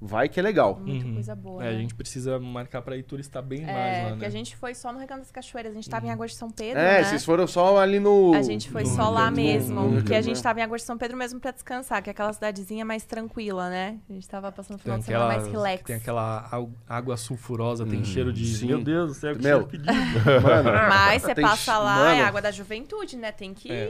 vai 0.00 0.28
que 0.28 0.38
é 0.38 0.42
legal. 0.42 0.80
Muita 0.84 1.06
Uhum. 1.06 1.14
coisa 1.14 1.34
boa. 1.34 1.64
É, 1.64 1.68
a 1.68 1.72
né? 1.72 1.78
gente 1.78 1.94
precisa 1.94 2.38
marcar 2.38 2.82
pra 2.82 2.96
ir 2.96 3.02
turistar 3.02 3.42
bem 3.42 3.62
mais 3.66 3.76
É, 3.98 4.02
lá, 4.02 4.08
porque 4.10 4.20
né? 4.22 4.26
a 4.26 4.30
gente 4.30 4.56
foi 4.56 4.74
só 4.74 4.92
no 4.92 4.98
Recanto 4.98 5.20
das 5.20 5.30
Cachoeiras. 5.30 5.72
A 5.72 5.74
gente 5.74 5.90
tava 5.90 6.06
em 6.06 6.10
Águas 6.10 6.30
de 6.32 6.36
São 6.36 6.50
Pedro, 6.50 6.78
É, 6.80 6.98
né? 6.98 7.04
vocês 7.04 7.24
foram 7.24 7.46
só 7.46 7.78
ali 7.78 7.98
no 7.98 8.32
A 8.34 8.42
gente 8.42 8.70
foi 8.70 8.82
no 8.84 8.88
só 8.88 9.02
Rio 9.04 9.10
lá 9.14 9.30
mesmo. 9.30 9.92
Porque 9.94 10.12
a 10.14 10.18
né? 10.18 10.22
gente 10.22 10.42
tava 10.42 10.60
em 10.60 10.62
Águas 10.62 10.82
de 10.82 10.86
São 10.86 10.96
Pedro 10.98 11.16
mesmo 11.16 11.40
pra 11.40 11.50
descansar, 11.50 12.02
que 12.02 12.10
é 12.10 12.12
aquela 12.12 12.32
cidadezinha 12.32 12.84
mais 12.84 13.04
tranquila, 13.04 13.68
né? 13.68 13.98
A 14.08 14.12
gente 14.12 14.28
tava 14.28 14.52
passando 14.52 14.76
o 14.76 14.78
final 14.80 14.96
Tem 14.98 15.00
de 15.00 15.06
semana 15.06 15.26
mais 15.26 15.46
relax. 15.48 15.82
tem 15.82 15.96
aquela 15.96 16.48
água 16.88 17.16
sulfurosa, 17.16 17.84
tem 17.84 17.98
Uhum. 17.98 18.04
cheiro 18.04 18.32
de. 18.32 18.46
Sim. 18.46 18.66
Meu 18.68 18.82
Deus 18.82 19.08
do 19.08 19.14
céu, 19.14 19.34
que 19.36 19.42
Meu. 19.42 19.68
cheiro. 19.68 19.84
Mano, 20.42 20.70
Mas 20.88 21.22
você 21.22 21.34
tem 21.34 21.44
passa 21.44 21.78
lá, 21.78 21.96
mano, 21.96 22.10
é 22.10 22.22
água 22.22 22.40
da 22.40 22.50
juventude, 22.50 23.16
né? 23.16 23.32
Tem 23.32 23.52
que, 23.54 23.70
É, 23.72 23.86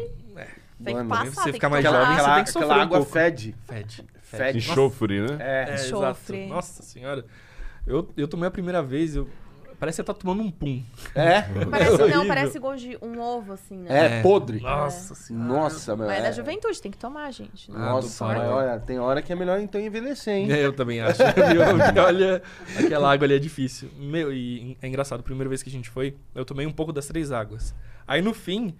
tem 0.82 0.96
que 0.96 1.02
mano, 1.02 1.08
passar, 1.08 1.30
você 1.32 1.42
tem 1.44 1.52
fica 1.54 1.66
que 1.66 1.70
mais 1.72 1.84
jovem, 1.84 2.06
você 2.06 2.12
aquela, 2.12 2.34
tem 2.36 2.44
que 2.44 2.50
sofrer 2.50 2.64
aquela 2.66 2.78
um 2.80 2.82
água 2.82 3.04
fede. 3.04 3.54
Fede. 3.66 4.04
Fede. 4.36 4.58
Enxofre, 4.58 5.20
né? 5.20 5.36
É. 5.40 5.70
É, 5.70 5.74
Enxofre. 5.74 6.36
exato. 6.38 6.54
Nossa 6.54 6.82
senhora. 6.82 7.24
Eu, 7.86 8.08
eu 8.16 8.28
tomei 8.28 8.46
a 8.46 8.50
primeira 8.50 8.82
vez, 8.82 9.16
eu... 9.16 9.26
parece 9.80 9.96
que 9.96 10.02
você 10.06 10.12
tá 10.12 10.12
tomando 10.14 10.42
um 10.42 10.50
pum. 10.50 10.84
É. 11.14 11.42
Parece, 11.70 11.92
não, 11.96 12.04
horrível. 12.04 12.26
parece 12.26 12.58
gosto 12.58 12.80
de 12.80 12.98
um 13.00 13.18
ovo, 13.18 13.52
assim, 13.54 13.78
né? 13.78 13.88
É, 13.88 14.18
É. 14.18 14.22
podre. 14.22 14.60
Nossa 14.60 15.14
senhora. 15.14 15.46
Nossa, 15.48 15.96
meu. 15.96 16.06
Mas 16.06 16.16
é 16.16 16.20
é- 16.20 16.22
da 16.24 16.32
juventude, 16.32 16.82
tem 16.82 16.90
que 16.90 16.98
tomar, 16.98 17.30
gente. 17.32 17.70
né? 17.70 17.78
Nossa, 17.78 18.26
Ah, 18.26 18.34
do 18.34 18.38
mas 18.40 18.48
olha, 18.50 18.80
tem 18.80 18.98
hora 18.98 19.22
que 19.22 19.32
é 19.32 19.36
melhor 19.36 19.58
então 19.60 19.80
envelhecer, 19.80 20.34
hein? 20.34 20.52
É, 20.52 20.66
eu 20.66 20.72
também 20.74 21.00
acho. 21.00 21.22
Olha, 22.04 22.42
aquela 22.78 23.10
água 23.12 23.24
ali 23.26 23.34
é 23.36 23.38
difícil. 23.38 23.88
Meu, 23.96 24.30
e 24.32 24.76
é 24.82 24.88
engraçado, 24.88 25.20
a 25.20 25.22
primeira 25.22 25.48
vez 25.48 25.62
que 25.62 25.68
a 25.70 25.72
gente 25.72 25.88
foi, 25.88 26.14
eu 26.34 26.44
tomei 26.44 26.66
um 26.66 26.72
pouco 26.72 26.92
das 26.92 27.06
três 27.06 27.32
águas. 27.32 27.74
Aí 28.06 28.20
no 28.20 28.34
fim, 28.34 28.74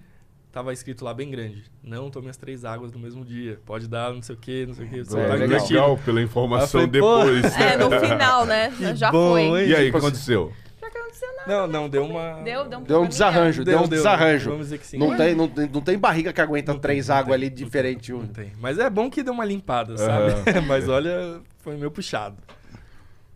tava 0.59 0.73
escrito 0.73 1.05
lá 1.05 1.15
bem 1.15 1.31
grande: 1.31 1.65
não 1.83 2.11
tome 2.11 2.29
as 2.29 2.37
três 2.37 2.65
águas 2.65 2.93
no 2.93 2.99
mesmo 2.99 3.25
dia. 3.25 3.61
Pode 3.65 3.87
dar 3.89 4.13
não 4.13 4.23
sei 4.23 4.35
o 4.35 4.39
que, 4.39 4.67
não 4.67 4.75
sei 4.75 4.87
o 4.87 4.89
que. 4.89 5.17
É, 5.17 5.37
legal. 5.37 5.67
legal 5.67 5.99
pela 5.99 6.21
informação 6.21 6.81
falei, 6.81 6.87
depois. 6.89 7.45
É, 7.57 7.77
no 7.77 7.91
final, 8.01 8.45
né? 8.45 8.73
Que 8.77 8.95
Já 8.95 9.11
bom, 9.11 9.33
foi. 9.33 9.43
hein? 9.43 9.69
E 9.69 9.75
aí, 9.75 9.89
o 9.89 9.93
que 9.93 9.99
Tipo 9.99 9.99
assim, 9.99 10.07
aconteceu? 10.07 10.53
Não 10.81 10.89
aconteceu 10.89 11.29
nada. 11.37 11.47
Não, 11.47 11.67
não, 11.67 11.89
deu 11.89 12.05
uma. 12.05 12.43
Deu, 12.43 12.69
deu 12.69 12.79
um 12.79 12.83
Deu 12.83 13.03
um 13.03 13.07
desarranjo, 13.07 13.65
deu, 13.65 13.81
um 13.81 13.89
desarranjo. 13.89 14.51
Vamos 14.51 14.67
dizer 14.67 14.79
que 14.79 14.87
sim. 14.87 14.99
Não 14.99 15.17
tem, 15.17 15.35
não, 15.35 15.49
tem, 15.49 15.69
não 15.69 15.81
tem 15.81 15.99
barriga 15.99 16.33
que 16.33 16.41
aguenta 16.41 16.73
Não 16.73 16.81
três 16.81 17.09
não 17.09 17.17
águas 17.17 17.35
ali 17.35 17.49
diferentes. 17.49 18.09
Não 18.09 18.27
tem. 18.27 18.53
Mas 18.61 18.79
é 18.79 18.91
bom 18.91 19.09
que 19.09 19.23
deu 19.23 19.33
uma 19.33 19.45
limpada, 19.45 19.97
sabe? 19.97 20.35
Mas 20.67 20.89
olha, 20.89 21.41
foi 21.59 21.77
meio 21.77 21.91
puxado. 21.91 22.37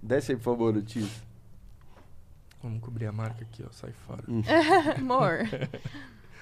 Desce 0.03 0.32
aí, 0.32 0.36
por 0.36 0.44
favor, 0.44 0.77
o 0.77 0.82
tio. 0.82 1.07
Vamos 2.61 2.81
cobrir 2.81 3.07
a 3.07 3.12
marca 3.12 3.43
aqui, 3.43 3.62
ó. 3.65 3.70
Sai 3.70 3.93
fora. 4.07 4.23
Amor. 4.99 5.49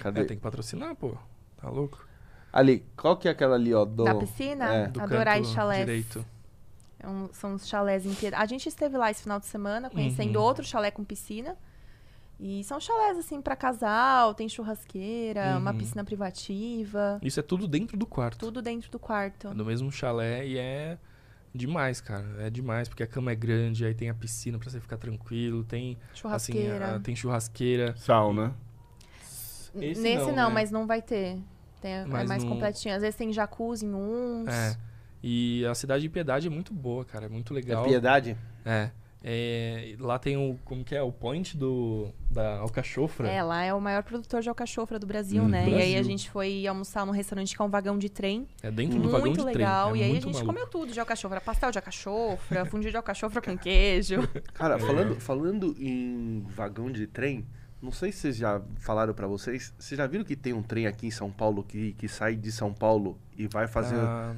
Cadê? 0.00 0.20
É, 0.22 0.24
tem 0.24 0.36
que 0.36 0.42
patrocinar, 0.42 0.94
pô. 0.96 1.14
Tá 1.56 1.68
louco? 1.68 2.04
Ali, 2.52 2.84
qual 2.96 3.16
que 3.16 3.28
é 3.28 3.30
aquela 3.30 3.54
ali, 3.54 3.72
ó? 3.72 3.84
Do... 3.84 4.04
Da 4.04 4.14
piscina? 4.14 4.74
É. 4.74 4.86
Do 4.88 5.00
Adorai 5.00 5.38
canto 5.40 5.52
chalés. 5.52 5.80
direito. 5.86 6.26
É 6.98 7.08
um- 7.08 7.28
são 7.32 7.54
os 7.54 7.66
chalés 7.68 8.04
em 8.04 8.12
Piedade. 8.14 8.42
A 8.42 8.46
gente 8.46 8.68
esteve 8.68 8.96
lá 8.98 9.10
esse 9.10 9.22
final 9.22 9.38
de 9.38 9.46
semana, 9.46 9.88
conhecendo 9.88 10.36
Uhum. 10.38 10.44
outro 10.44 10.64
chalé 10.64 10.90
com 10.90 11.04
piscina. 11.04 11.56
E 12.42 12.64
são 12.64 12.80
chalés, 12.80 13.18
assim, 13.18 13.40
pra 13.40 13.54
casal, 13.54 14.34
tem 14.34 14.48
churrasqueira, 14.48 15.58
uma 15.58 15.70
Uhum. 15.72 15.78
piscina 15.78 16.02
privativa. 16.02 17.18
Isso 17.22 17.38
é 17.38 17.42
tudo 17.42 17.68
dentro 17.68 17.96
do 17.96 18.06
quarto. 18.06 18.38
Tudo 18.38 18.60
dentro 18.62 18.90
do 18.90 18.98
quarto. 18.98 19.48
É 19.48 19.54
no 19.54 19.64
mesmo 19.64 19.92
chalé 19.92 20.46
e 20.46 20.58
é 20.58 20.98
demais, 21.54 22.00
cara. 22.00 22.26
É 22.38 22.48
demais, 22.50 22.88
porque 22.88 23.02
a 23.02 23.06
cama 23.06 23.30
é 23.30 23.34
grande, 23.34 23.84
aí 23.84 23.94
tem 23.94 24.08
a 24.08 24.14
piscina 24.14 24.58
pra 24.58 24.70
você 24.70 24.80
ficar 24.80 24.96
tranquilo, 24.96 25.62
tem 25.64 25.98
assim, 26.02 26.20
Churrasqueira. 26.20 26.96
a- 26.96 27.00
tem 27.00 27.14
churrasqueira. 27.14 27.94
Sauna. 27.96 28.54
Esse 29.78 30.00
Nesse 30.00 30.26
não, 30.26 30.36
não, 30.36 30.48
né? 30.48 30.54
mas 30.54 30.70
não 30.70 30.86
vai 30.86 31.00
ter. 31.02 31.38
Tem, 31.80 31.92
é 31.94 32.04
Mas 32.04 32.28
mais 32.28 32.44
no- 32.44 32.50
completinho. 32.50 32.94
Às 32.94 33.00
vezes 33.00 33.16
tem 33.16 33.32
jacuzzi 33.32 33.86
em 33.86 33.94
uns. 33.94 34.48
É. 34.48 34.76
E 35.22 35.64
a 35.66 35.74
cidade 35.74 36.02
de 36.02 36.08
Piedade 36.08 36.46
é 36.46 36.50
muito 36.50 36.72
boa, 36.74 37.04
cara. 37.04 37.26
É 37.26 37.28
muito 37.28 37.52
É 37.52 37.56
legal. 37.56 37.84
piedade? 37.84 38.36
É. 38.64 38.90
É, 39.22 39.94
lá 39.98 40.18
tem 40.18 40.36
o. 40.38 40.58
Como 40.64 40.82
que 40.82 40.94
é? 40.94 41.02
O 41.02 41.12
point 41.12 41.54
do. 41.56 42.08
Da 42.30 42.58
alcachofra. 42.58 43.28
É, 43.28 43.42
lá 43.42 43.62
é 43.62 43.72
o 43.74 43.80
maior 43.80 44.02
produtor 44.02 44.40
de 44.40 44.48
alcachofra 44.48 44.98
do 44.98 45.06
Brasil, 45.06 45.42
Hum, 45.42 45.48
né? 45.48 45.68
E 45.68 45.74
aí 45.74 45.74
a 45.74 45.94
Brasil. 45.96 46.04
gente 46.04 46.30
foi 46.30 46.66
almoçar 46.66 47.04
num 47.04 47.12
restaurante 47.12 47.54
que 47.54 47.60
é 47.60 47.64
um 47.64 47.68
vagão 47.68 47.98
de 47.98 48.08
trem. 48.08 48.48
É 48.62 48.70
dentro 48.70 48.98
do 48.98 49.10
vagão 49.10 49.26
muito 49.26 49.40
de 49.40 49.44
legal. 49.46 49.90
trem. 49.90 50.00
É 50.00 50.04
e 50.04 50.04
aí 50.04 50.10
a 50.10 50.12
muito 50.14 50.24
gente 50.24 50.34
maluco. 50.36 50.52
comeu 50.54 50.66
tudo 50.68 50.90
de 50.92 50.98
alcachofra. 51.00 51.38
Pastel 51.40 51.70
de 51.70 51.78
alcachofra, 51.78 52.64
fundido 52.64 52.90
de 52.92 52.96
alcachofra 52.96 53.42
com 53.42 53.58
queijo. 53.58 54.26
Cara, 54.54 54.76
É. 54.76 54.78
falando, 54.78 55.20
falando 55.20 55.76
em 55.78 56.42
vagão 56.48 56.90
de 56.90 57.06
trem, 57.06 57.46
não 57.82 57.92
sei 57.92 58.12
se 58.12 58.18
vocês 58.20 58.36
já 58.36 58.60
falaram 58.78 59.14
pra 59.14 59.26
vocês. 59.26 59.72
Vocês 59.78 59.96
já 59.98 60.06
viram 60.06 60.24
que 60.24 60.36
tem 60.36 60.52
um 60.52 60.62
trem 60.62 60.86
aqui 60.86 61.06
em 61.06 61.10
São 61.10 61.30
Paulo 61.30 61.62
que, 61.62 61.92
que 61.94 62.08
sai 62.08 62.36
de 62.36 62.50
São 62.52 62.72
Paulo 62.72 63.18
e 63.36 63.46
vai 63.46 63.66
fazer. 63.66 63.96
Ah, 63.96 64.34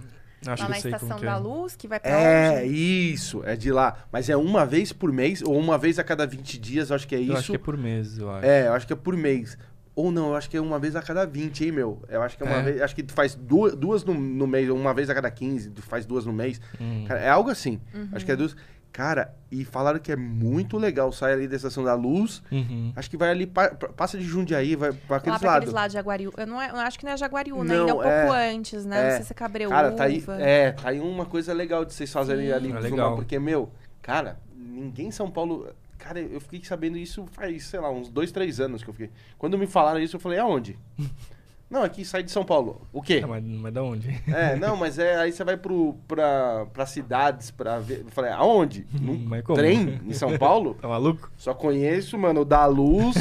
acho 0.46 0.62
lá 0.62 0.68
que 0.68 0.72
na 0.74 0.80
sei 0.80 0.90
como 0.92 0.96
Estação 0.96 1.18
que 1.18 1.24
é. 1.24 1.28
da 1.28 1.36
Luz, 1.38 1.76
que 1.76 1.88
vai 1.88 2.00
pra 2.00 2.10
É, 2.10 2.62
onde? 2.64 3.12
isso, 3.12 3.42
é 3.44 3.54
de 3.56 3.70
lá. 3.72 4.04
Mas 4.12 4.28
é 4.28 4.36
uma 4.36 4.64
vez 4.66 4.92
por 4.92 5.12
mês, 5.12 5.42
ou 5.42 5.58
uma 5.58 5.76
vez 5.78 5.98
a 5.98 6.04
cada 6.04 6.26
20 6.26 6.58
dias, 6.58 6.90
eu 6.90 6.96
acho 6.96 7.06
que 7.06 7.14
é 7.14 7.20
isso. 7.20 7.32
Eu 7.32 7.36
acho 7.38 7.50
que 7.52 7.56
é 7.56 7.58
por 7.58 7.76
mês, 7.76 8.18
eu 8.18 8.30
acho. 8.30 8.46
É, 8.46 8.66
eu 8.68 8.72
acho 8.72 8.86
que 8.86 8.92
é 8.92 8.96
por 8.96 9.16
mês. 9.16 9.56
Ou 9.94 10.10
não, 10.10 10.28
eu 10.28 10.36
acho 10.36 10.48
que 10.48 10.56
é 10.56 10.60
uma 10.60 10.78
vez 10.78 10.96
a 10.96 11.02
cada 11.02 11.26
20, 11.26 11.64
hein, 11.66 11.72
meu? 11.72 12.02
Eu 12.08 12.22
acho 12.22 12.34
que 12.36 12.42
é 12.42 12.46
uma 12.46 12.56
É. 12.56 12.62
vez. 12.62 12.80
Acho 12.80 12.94
que 12.94 13.02
tu 13.02 13.12
faz 13.12 13.34
duas, 13.34 13.74
duas 13.76 14.02
no, 14.04 14.14
no 14.14 14.46
mês, 14.46 14.68
ou 14.70 14.76
uma 14.76 14.94
vez 14.94 15.10
a 15.10 15.14
cada 15.14 15.30
15, 15.30 15.70
tu 15.70 15.82
faz 15.82 16.06
duas 16.06 16.24
no 16.24 16.32
mês. 16.32 16.58
Hum. 16.80 17.04
Cara, 17.06 17.20
é 17.20 17.28
algo 17.28 17.50
assim. 17.50 17.78
Uhum. 17.94 18.08
Acho 18.12 18.24
que 18.24 18.32
é 18.32 18.36
duas. 18.36 18.56
Cara, 18.92 19.34
e 19.50 19.64
falaram 19.64 19.98
que 19.98 20.12
é 20.12 20.16
muito 20.16 20.76
legal. 20.76 21.10
Sai 21.12 21.32
ali 21.32 21.48
da 21.48 21.56
Estação 21.56 21.82
da 21.82 21.94
Luz. 21.94 22.42
Uhum. 22.52 22.92
Acho 22.94 23.08
que 23.08 23.16
vai 23.16 23.30
ali, 23.30 23.46
pa- 23.46 23.70
pa- 23.70 23.88
passa 23.88 24.18
de 24.18 24.24
Jundiaí, 24.24 24.76
vai 24.76 24.92
pra 24.92 25.00
Lá 25.08 25.16
aqueles 25.16 25.38
pra 25.40 25.50
aqueles 25.56 25.72
lados. 25.72 25.72
lados 25.72 25.92
de 25.92 25.98
Jaguariú. 25.98 26.32
Eu, 26.36 26.46
não 26.46 26.60
é- 26.60 26.70
eu 26.70 26.76
acho 26.76 26.98
que 26.98 27.04
não 27.06 27.12
é 27.12 27.16
Jaguariú, 27.16 27.64
né? 27.64 27.74
Não, 27.74 27.80
Ainda 27.80 27.90
é 27.92 27.94
um 27.94 28.02
é- 28.02 28.20
pouco 28.26 28.36
antes, 28.36 28.84
né? 28.84 28.98
é. 29.00 29.04
Não 29.08 29.16
sei 29.16 29.24
se 29.24 29.32
é 29.32 29.34
Cabreúva. 29.34 29.74
Cara, 29.74 29.92
tá 29.92 30.04
aí, 30.04 30.22
é, 30.40 30.72
tá 30.72 30.90
aí 30.90 31.00
uma 31.00 31.24
coisa 31.24 31.54
legal 31.54 31.86
de 31.86 31.94
vocês 31.94 32.12
fazerem 32.12 32.48
Sim. 32.48 32.52
ali. 32.52 32.70
É 32.70 32.78
legal. 32.80 33.14
Porque, 33.16 33.38
meu, 33.38 33.72
cara, 34.02 34.38
ninguém 34.54 35.06
em 35.08 35.10
São 35.12 35.30
Paulo. 35.30 35.68
Cara, 35.98 36.20
eu 36.20 36.40
fiquei 36.40 36.62
sabendo 36.62 36.98
isso 36.98 37.24
faz, 37.32 37.64
sei 37.64 37.80
lá, 37.80 37.90
uns 37.90 38.10
dois, 38.10 38.30
três 38.30 38.60
anos 38.60 38.82
que 38.82 38.90
eu 38.90 38.94
fiquei. 38.94 39.10
Quando 39.38 39.56
me 39.56 39.66
falaram 39.68 40.00
isso, 40.00 40.16
eu 40.16 40.20
falei, 40.20 40.38
aonde? 40.38 40.76
não, 41.72 41.82
aqui 41.82 42.04
sai 42.04 42.22
de 42.22 42.30
São 42.30 42.44
Paulo. 42.44 42.82
O 42.92 43.00
quê? 43.00 43.20
É, 43.22 43.26
mas, 43.26 43.42
mas 43.42 43.72
da 43.72 43.82
onde? 43.82 44.20
É, 44.28 44.54
não, 44.56 44.76
mas 44.76 44.98
é, 44.98 45.16
aí 45.16 45.32
você 45.32 45.42
vai 45.42 45.56
pro, 45.56 45.96
pra, 46.06 46.66
pra 46.72 46.84
cidades 46.86 47.50
pra 47.50 47.78
ver. 47.78 48.00
Eu 48.04 48.10
falei, 48.10 48.30
aonde? 48.30 48.86
Num 49.00 49.16
Mas 49.26 49.42
como? 49.42 49.56
trem 49.56 49.98
em 50.06 50.12
São 50.12 50.36
Paulo? 50.38 50.74
Tá 50.82 50.86
maluco? 50.86 51.32
Só 51.36 51.54
conheço, 51.54 52.18
mano, 52.18 52.42
o 52.42 52.44
da 52.44 52.66
Luz, 52.66 53.16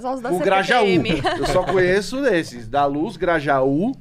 Só 0.00 0.14
os 0.14 0.20
da 0.20 0.32
o 0.32 0.38
Grajaú. 0.38 0.86
CPTM. 0.86 1.22
Eu 1.38 1.46
só 1.46 1.62
conheço 1.62 2.22
desses. 2.22 2.68
Da 2.68 2.86
Luz, 2.86 3.16
Grajaú, 3.16 3.92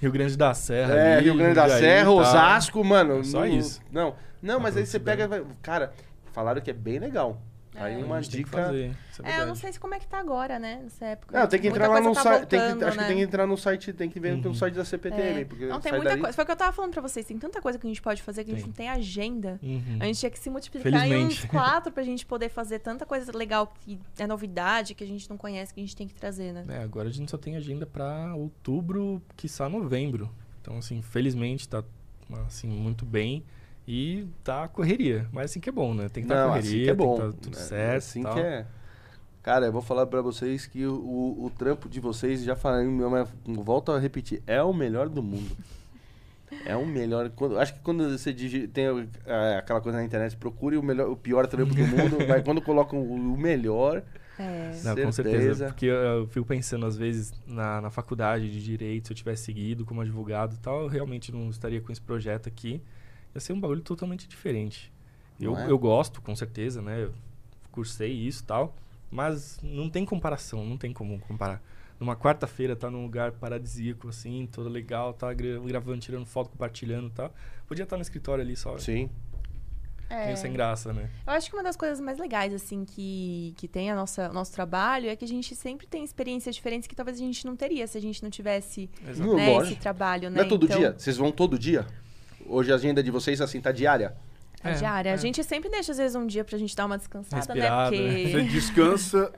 Rio 0.00 0.12
Grande 0.12 0.36
da 0.36 0.54
Serra. 0.54 0.94
é, 0.94 1.14
ali, 1.16 1.24
Rio 1.24 1.36
Grande 1.36 1.54
da 1.56 1.68
Serra, 1.68 2.04
tá. 2.04 2.10
Osasco, 2.12 2.84
mano. 2.84 3.18
É 3.20 3.24
só 3.24 3.40
no- 3.40 3.46
isso. 3.46 3.80
Não, 3.92 4.14
não, 4.40 4.58
mas 4.60 4.76
aí 4.76 4.86
você 4.86 4.98
pega. 4.98 5.26
vai- 5.28 5.42
Cara, 5.60 5.92
falaram 6.32 6.60
que 6.60 6.70
é 6.70 6.74
bem 6.74 6.98
legal. 6.98 7.40
Aí 7.80 7.94
É. 7.94 8.04
uma 8.04 8.20
tem 8.20 8.30
que 8.30 8.36
dica. 8.38 8.60
é 8.60 8.92
É, 9.24 9.40
eu 9.40 9.46
não 9.46 9.54
sei 9.54 9.72
se 9.72 9.80
como 9.80 9.94
é 9.94 9.98
que 9.98 10.06
tá 10.06 10.18
agora, 10.18 10.58
né? 10.58 10.80
Nessa 10.82 11.04
época. 11.06 11.38
Não, 11.38 11.46
tem 11.46 11.60
que 11.60 11.68
Muita 11.70 11.84
entrar 11.84 11.94
lá 11.94 12.00
no 12.00 12.14
tá 12.14 12.22
site. 12.22 12.46
Tem 12.46 12.60
que, 12.60 12.84
acho 12.84 12.92
que 12.92 13.00
né? 13.02 13.06
tem 13.08 13.16
que 13.16 13.22
entrar 13.22 13.46
no 13.46 13.56
site, 13.56 13.92
tem 13.92 14.10
que 14.10 14.20
ver 14.20 14.34
Uhum. 14.34 14.42
pelo 14.42 14.54
site 14.54 14.74
da 14.74 14.84
CPTM. 14.84 15.40
É. 15.40 15.44
Porque 15.44 15.66
Não, 15.66 15.80
tem 15.80 15.92
muita 15.92 16.08
dali- 16.10 16.20
coisa. 16.20 16.34
Foi 16.34 16.42
o 16.42 16.46
que 16.46 16.52
eu 16.52 16.56
tava 16.56 16.72
falando 16.72 16.92
pra 16.92 17.02
vocês. 17.02 17.24
Tem 17.26 17.38
tanta 17.38 17.60
coisa 17.60 17.78
que 17.78 17.86
a 17.86 17.90
gente 17.90 18.02
pode 18.02 18.22
fazer 18.22 18.44
que 18.44 18.50
a 18.50 18.54
gente 18.54 18.62
Tem. 18.62 18.68
não 18.68 18.74
tem 18.76 18.88
agenda. 18.88 19.58
Uhum. 19.62 19.98
A 20.00 20.04
gente 20.04 20.18
tinha 20.20 20.30
que 20.30 20.38
se 20.38 20.50
multiplicar 20.50 20.92
em 20.92 20.96
uns 21.24 21.34
Felizmente. 21.36 21.48
quatro 21.48 21.92
pra 21.92 22.02
gente 22.04 22.24
poder 22.26 22.48
fazer 22.48 22.78
tanta 22.80 23.04
coisa 23.06 23.36
legal 23.36 23.72
que 23.84 23.98
é 24.18 24.26
novidade, 24.26 24.94
que 24.94 25.02
a 25.04 25.06
gente 25.06 25.28
não 25.28 25.36
conhece, 25.36 25.72
que 25.74 25.80
a 25.80 25.82
gente 25.82 25.96
tem 25.96 26.06
que 26.06 26.14
trazer, 26.14 26.52
né? 26.52 26.64
É, 26.68 26.82
agora 26.82 27.08
a 27.08 27.12
gente 27.12 27.30
só 27.30 27.38
tem 27.38 27.56
agenda 27.56 27.86
pra 27.86 28.34
outubro, 28.34 29.22
quiçá 29.36 29.68
novembro. 29.68 30.30
Então, 30.60 30.76
assim, 30.78 31.00
felizmente 31.02 31.68
tá 31.68 31.82
assim, 32.46 32.68
muito 32.68 33.04
bem. 33.06 33.42
E 33.92 34.24
tá 34.44 34.68
correria. 34.68 35.26
Mas 35.32 35.50
assim 35.50 35.58
que 35.58 35.68
é 35.68 35.72
bom, 35.72 35.92
né? 35.92 36.08
Tem 36.08 36.22
que 36.22 36.30
estar 36.32 36.42
Não, 36.46 36.48
correria, 36.50 36.70
assim 36.70 36.84
que 36.84 36.90
é 36.90 36.94
bom. 36.94 37.16
tem 37.16 37.30
que 37.30 37.36
tá 37.36 37.42
tudo 37.42 37.56
É, 37.56 37.60
certo. 37.60 37.96
Assim 37.96 38.22
tal. 38.22 38.34
que 38.34 38.40
é. 38.40 38.66
Cara, 39.42 39.66
eu 39.66 39.72
vou 39.72 39.82
falar 39.82 40.06
pra 40.06 40.20
vocês 40.22 40.66
que 40.66 40.86
o, 40.86 40.94
o, 40.94 41.44
o 41.46 41.50
trampo 41.50 41.88
de 41.88 41.98
vocês, 41.98 42.42
já 42.44 42.54
falei, 42.54 42.86
mas 42.86 43.28
volto 43.46 43.90
a 43.90 43.98
repetir, 43.98 44.42
é 44.46 44.62
o 44.62 44.72
melhor 44.72 45.08
do 45.08 45.22
mundo. 45.22 45.56
É 46.64 46.76
o 46.76 46.84
melhor. 46.86 47.30
Quando, 47.30 47.58
acho 47.58 47.74
que 47.74 47.80
quando 47.80 48.08
você 48.16 48.32
digi- 48.32 48.68
tem 48.68 48.84
é, 49.26 49.56
aquela 49.56 49.80
coisa 49.80 49.98
na 49.98 50.04
internet, 50.04 50.36
procure 50.36 50.76
o, 50.76 50.82
melhor, 50.82 51.08
o 51.08 51.16
pior 51.16 51.46
trampo 51.46 51.74
do 51.74 51.86
mundo, 51.86 52.18
mas 52.28 52.44
quando 52.44 52.60
colocam 52.60 53.00
o, 53.00 53.14
o 53.34 53.36
melhor, 53.38 54.02
É. 54.38 54.70
Não, 54.84 54.94
com 54.96 55.10
certeza. 55.12 55.38
Certeza. 55.38 55.66
Porque 55.66 55.86
eu, 55.86 55.94
eu 55.94 56.26
fico 56.26 56.46
pensando, 56.46 56.86
às 56.86 56.96
vezes, 56.96 57.32
na, 57.46 57.80
na 57.80 57.90
faculdade 57.90 58.50
de 58.50 58.62
Direito, 58.62 59.06
se 59.08 59.12
eu 59.12 59.16
tivesse 59.16 59.44
seguido 59.44 59.84
como 59.84 60.00
advogado 60.00 60.54
e 60.54 60.58
tal, 60.58 60.82
eu 60.82 60.86
realmente 60.88 61.30
não 61.32 61.48
estaria 61.50 61.80
com 61.80 61.90
esse 61.92 62.00
projeto 62.00 62.46
aqui. 62.48 62.82
Ia 63.34 63.40
ser 63.40 63.52
um 63.52 63.60
bagulho 63.60 63.80
totalmente 63.82 64.26
diferente. 64.28 64.92
Eu, 65.40 65.56
é? 65.56 65.70
eu 65.70 65.78
gosto, 65.78 66.20
com 66.20 66.34
certeza, 66.36 66.82
né? 66.82 67.04
Eu 67.04 67.14
cursei 67.72 68.12
isso 68.12 68.42
e 68.42 68.46
tal. 68.46 68.74
Mas 69.10 69.58
não 69.62 69.88
tem 69.90 70.04
comparação, 70.04 70.64
não 70.64 70.76
tem 70.76 70.92
como 70.92 71.18
comparar. 71.20 71.62
Numa 71.98 72.16
quarta-feira, 72.16 72.74
tá 72.76 72.90
num 72.90 73.02
lugar 73.02 73.32
paradisíaco, 73.32 74.08
assim, 74.08 74.48
todo 74.50 74.68
legal, 74.68 75.12
tá 75.12 75.32
gra- 75.34 75.58
gravando, 75.58 75.98
tirando 76.00 76.24
foto, 76.24 76.50
compartilhando 76.50 77.08
e 77.08 77.10
tal. 77.10 77.34
Podia 77.66 77.82
estar 77.82 77.96
no 77.96 78.02
escritório 78.02 78.42
ali 78.42 78.56
só, 78.56 78.78
sim. 78.78 79.10
É. 80.08 80.24
meio 80.26 80.36
sem 80.36 80.52
graça, 80.52 80.92
né? 80.92 81.08
Eu 81.24 81.32
acho 81.34 81.48
que 81.48 81.54
uma 81.54 81.62
das 81.62 81.76
coisas 81.76 82.00
mais 82.00 82.18
legais, 82.18 82.52
assim, 82.52 82.84
que, 82.84 83.54
que 83.56 83.68
tem 83.68 83.92
a 83.92 83.94
nossa, 83.94 84.28
o 84.28 84.32
nosso 84.32 84.52
trabalho 84.52 85.08
é 85.08 85.14
que 85.14 85.24
a 85.24 85.28
gente 85.28 85.54
sempre 85.54 85.86
tem 85.86 86.02
experiências 86.02 86.56
diferentes 86.56 86.88
que 86.88 86.96
talvez 86.96 87.16
a 87.16 87.20
gente 87.20 87.46
não 87.46 87.54
teria 87.54 87.86
se 87.86 87.96
a 87.96 88.00
gente 88.00 88.20
não 88.20 88.28
tivesse 88.28 88.90
né, 89.04 89.56
esse 89.58 89.76
trabalho, 89.76 90.28
né? 90.28 90.38
Não 90.38 90.44
é 90.44 90.48
todo 90.48 90.64
Então, 90.66 90.78
dia? 90.78 90.94
Vocês 90.98 91.16
vão 91.16 91.30
todo 91.30 91.56
dia? 91.56 91.86
Hoje 92.50 92.72
a 92.72 92.74
agenda 92.74 93.02
de 93.02 93.10
vocês, 93.10 93.40
assim, 93.40 93.60
tá 93.60 93.72
diária? 93.72 94.14
A 94.62 94.70
É, 94.70 94.74
diária. 94.74 95.10
é. 95.10 95.12
A 95.12 95.16
gente 95.16 95.42
sempre 95.44 95.70
deixa, 95.70 95.92
às 95.92 95.98
vezes, 95.98 96.14
um 96.14 96.26
dia 96.26 96.44
pra 96.44 96.58
gente 96.58 96.74
dar 96.76 96.86
uma 96.86 96.98
descansada, 96.98 97.36
Respirada, 97.54 97.90
né? 97.90 97.96
Você 98.26 98.30
Porque. 98.32 98.42
descansa, 98.48 99.32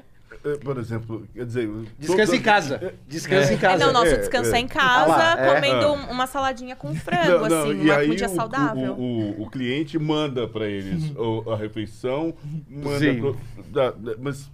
eh, 0.44 0.56
por 0.64 0.78
exemplo, 0.78 1.28
quer 1.32 1.46
dizer... 1.46 1.70
Descansa 1.98 2.26
todo- 2.26 2.34
em 2.34 2.42
casa. 2.42 2.94
Descansa 3.06 3.50
É. 3.52 3.54
em 3.54 3.58
casa. 3.58 3.86
não, 3.86 3.92
nosso 3.92 4.14
é, 4.14 4.16
descanso 4.16 4.52
é. 4.52 4.58
é, 4.58 4.60
em 4.60 4.66
casa, 4.66 5.12
Ah 5.14 5.34
lá, 5.36 5.40
é. 5.46 5.54
comendo 5.54 5.86
Ah. 5.86 5.92
um- 5.92 6.10
uma 6.10 6.26
saladinha 6.26 6.74
com 6.74 6.92
frango, 6.96 7.42
Não, 7.42 7.48
não, 7.48 7.60
assim, 7.62 7.70
e 7.70 7.84
uma 7.84 7.94
aí 7.96 8.06
comida 8.08 8.26
o- 8.26 8.34
saudável. 8.34 8.92
O, 8.94 9.40
o, 9.40 9.42
o 9.42 9.50
cliente 9.50 9.96
manda 9.98 10.48
para 10.48 10.66
eles 10.66 11.14
o- 11.16 11.48
a 11.52 11.56
refeição, 11.56 12.34
manda 12.68 12.98
Sim. 12.98 13.20
pro- 13.20 13.38
mas 14.18 14.50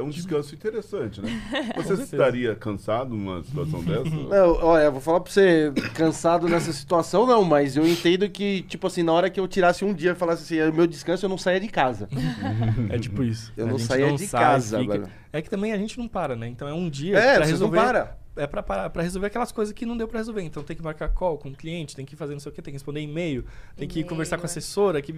é 0.00 0.02
um 0.02 0.10
descanso 0.10 0.54
interessante, 0.54 1.20
né? 1.20 1.28
Você 1.76 1.94
estaria 2.02 2.54
cansado 2.54 3.10
numa 3.10 3.42
situação 3.44 3.82
dessa? 3.84 4.04
Não, 4.10 4.52
olha, 4.64 4.84
eu 4.84 4.92
vou 4.92 5.00
falar 5.00 5.20
pra 5.20 5.32
você, 5.32 5.72
cansado 5.94 6.48
nessa 6.48 6.72
situação 6.72 7.26
não, 7.26 7.44
mas 7.44 7.76
eu 7.76 7.86
entendo 7.86 8.28
que, 8.28 8.62
tipo 8.62 8.86
assim, 8.86 9.02
na 9.02 9.12
hora 9.12 9.30
que 9.30 9.38
eu 9.38 9.46
tirasse 9.46 9.84
um 9.84 9.92
dia 9.94 10.12
e 10.12 10.14
falasse 10.14 10.42
assim, 10.42 10.56
é 10.56 10.68
o 10.68 10.74
meu 10.74 10.86
descanso, 10.86 11.24
eu 11.24 11.28
não 11.28 11.38
saia 11.38 11.60
de 11.60 11.68
casa. 11.68 12.08
É 12.88 12.98
tipo 12.98 13.22
isso. 13.22 13.52
Eu 13.56 13.66
A 13.66 13.70
não 13.70 13.78
gente 13.78 13.86
saía 13.86 14.12
de 14.12 14.26
sai, 14.26 14.40
casa, 14.40 14.78
fica- 14.78 14.94
mano. 14.94 15.10
É 15.32 15.40
que 15.42 15.50
também 15.50 15.72
a 15.72 15.78
gente 15.78 15.98
não 15.98 16.08
para, 16.08 16.34
né? 16.34 16.48
Então 16.48 16.66
é 16.66 16.72
um 16.72 16.88
dia 16.88 17.16
É, 17.18 17.36
pra 17.36 17.46
vocês 17.46 17.60
não 17.60 17.70
resolver. 17.70 17.76
param. 17.76 18.08
É 18.36 18.46
pra, 18.46 18.62
parar, 18.62 18.90
pra 18.90 19.02
resolver 19.02 19.26
aquelas 19.26 19.52
coisas 19.52 19.72
que 19.74 19.84
não 19.84 19.96
deu 19.96 20.08
pra 20.08 20.18
resolver. 20.18 20.42
Então 20.42 20.62
tem 20.62 20.76
que 20.76 20.82
marcar 20.82 21.08
call 21.10 21.36
com 21.36 21.50
o 21.50 21.52
cliente, 21.54 21.94
tem 21.94 22.04
que 22.06 22.16
fazer 22.16 22.32
não 22.32 22.40
sei 22.40 22.50
o 22.50 22.54
que, 22.54 22.62
tem 22.62 22.72
que 22.72 22.76
responder 22.76 23.00
e-mail, 23.00 23.44
tem 23.76 23.86
que 23.86 24.02
conversar 24.04 24.38
com 24.38 24.44
a 24.44 24.46
é. 24.46 24.50
assessora. 24.50 25.02
Que... 25.02 25.12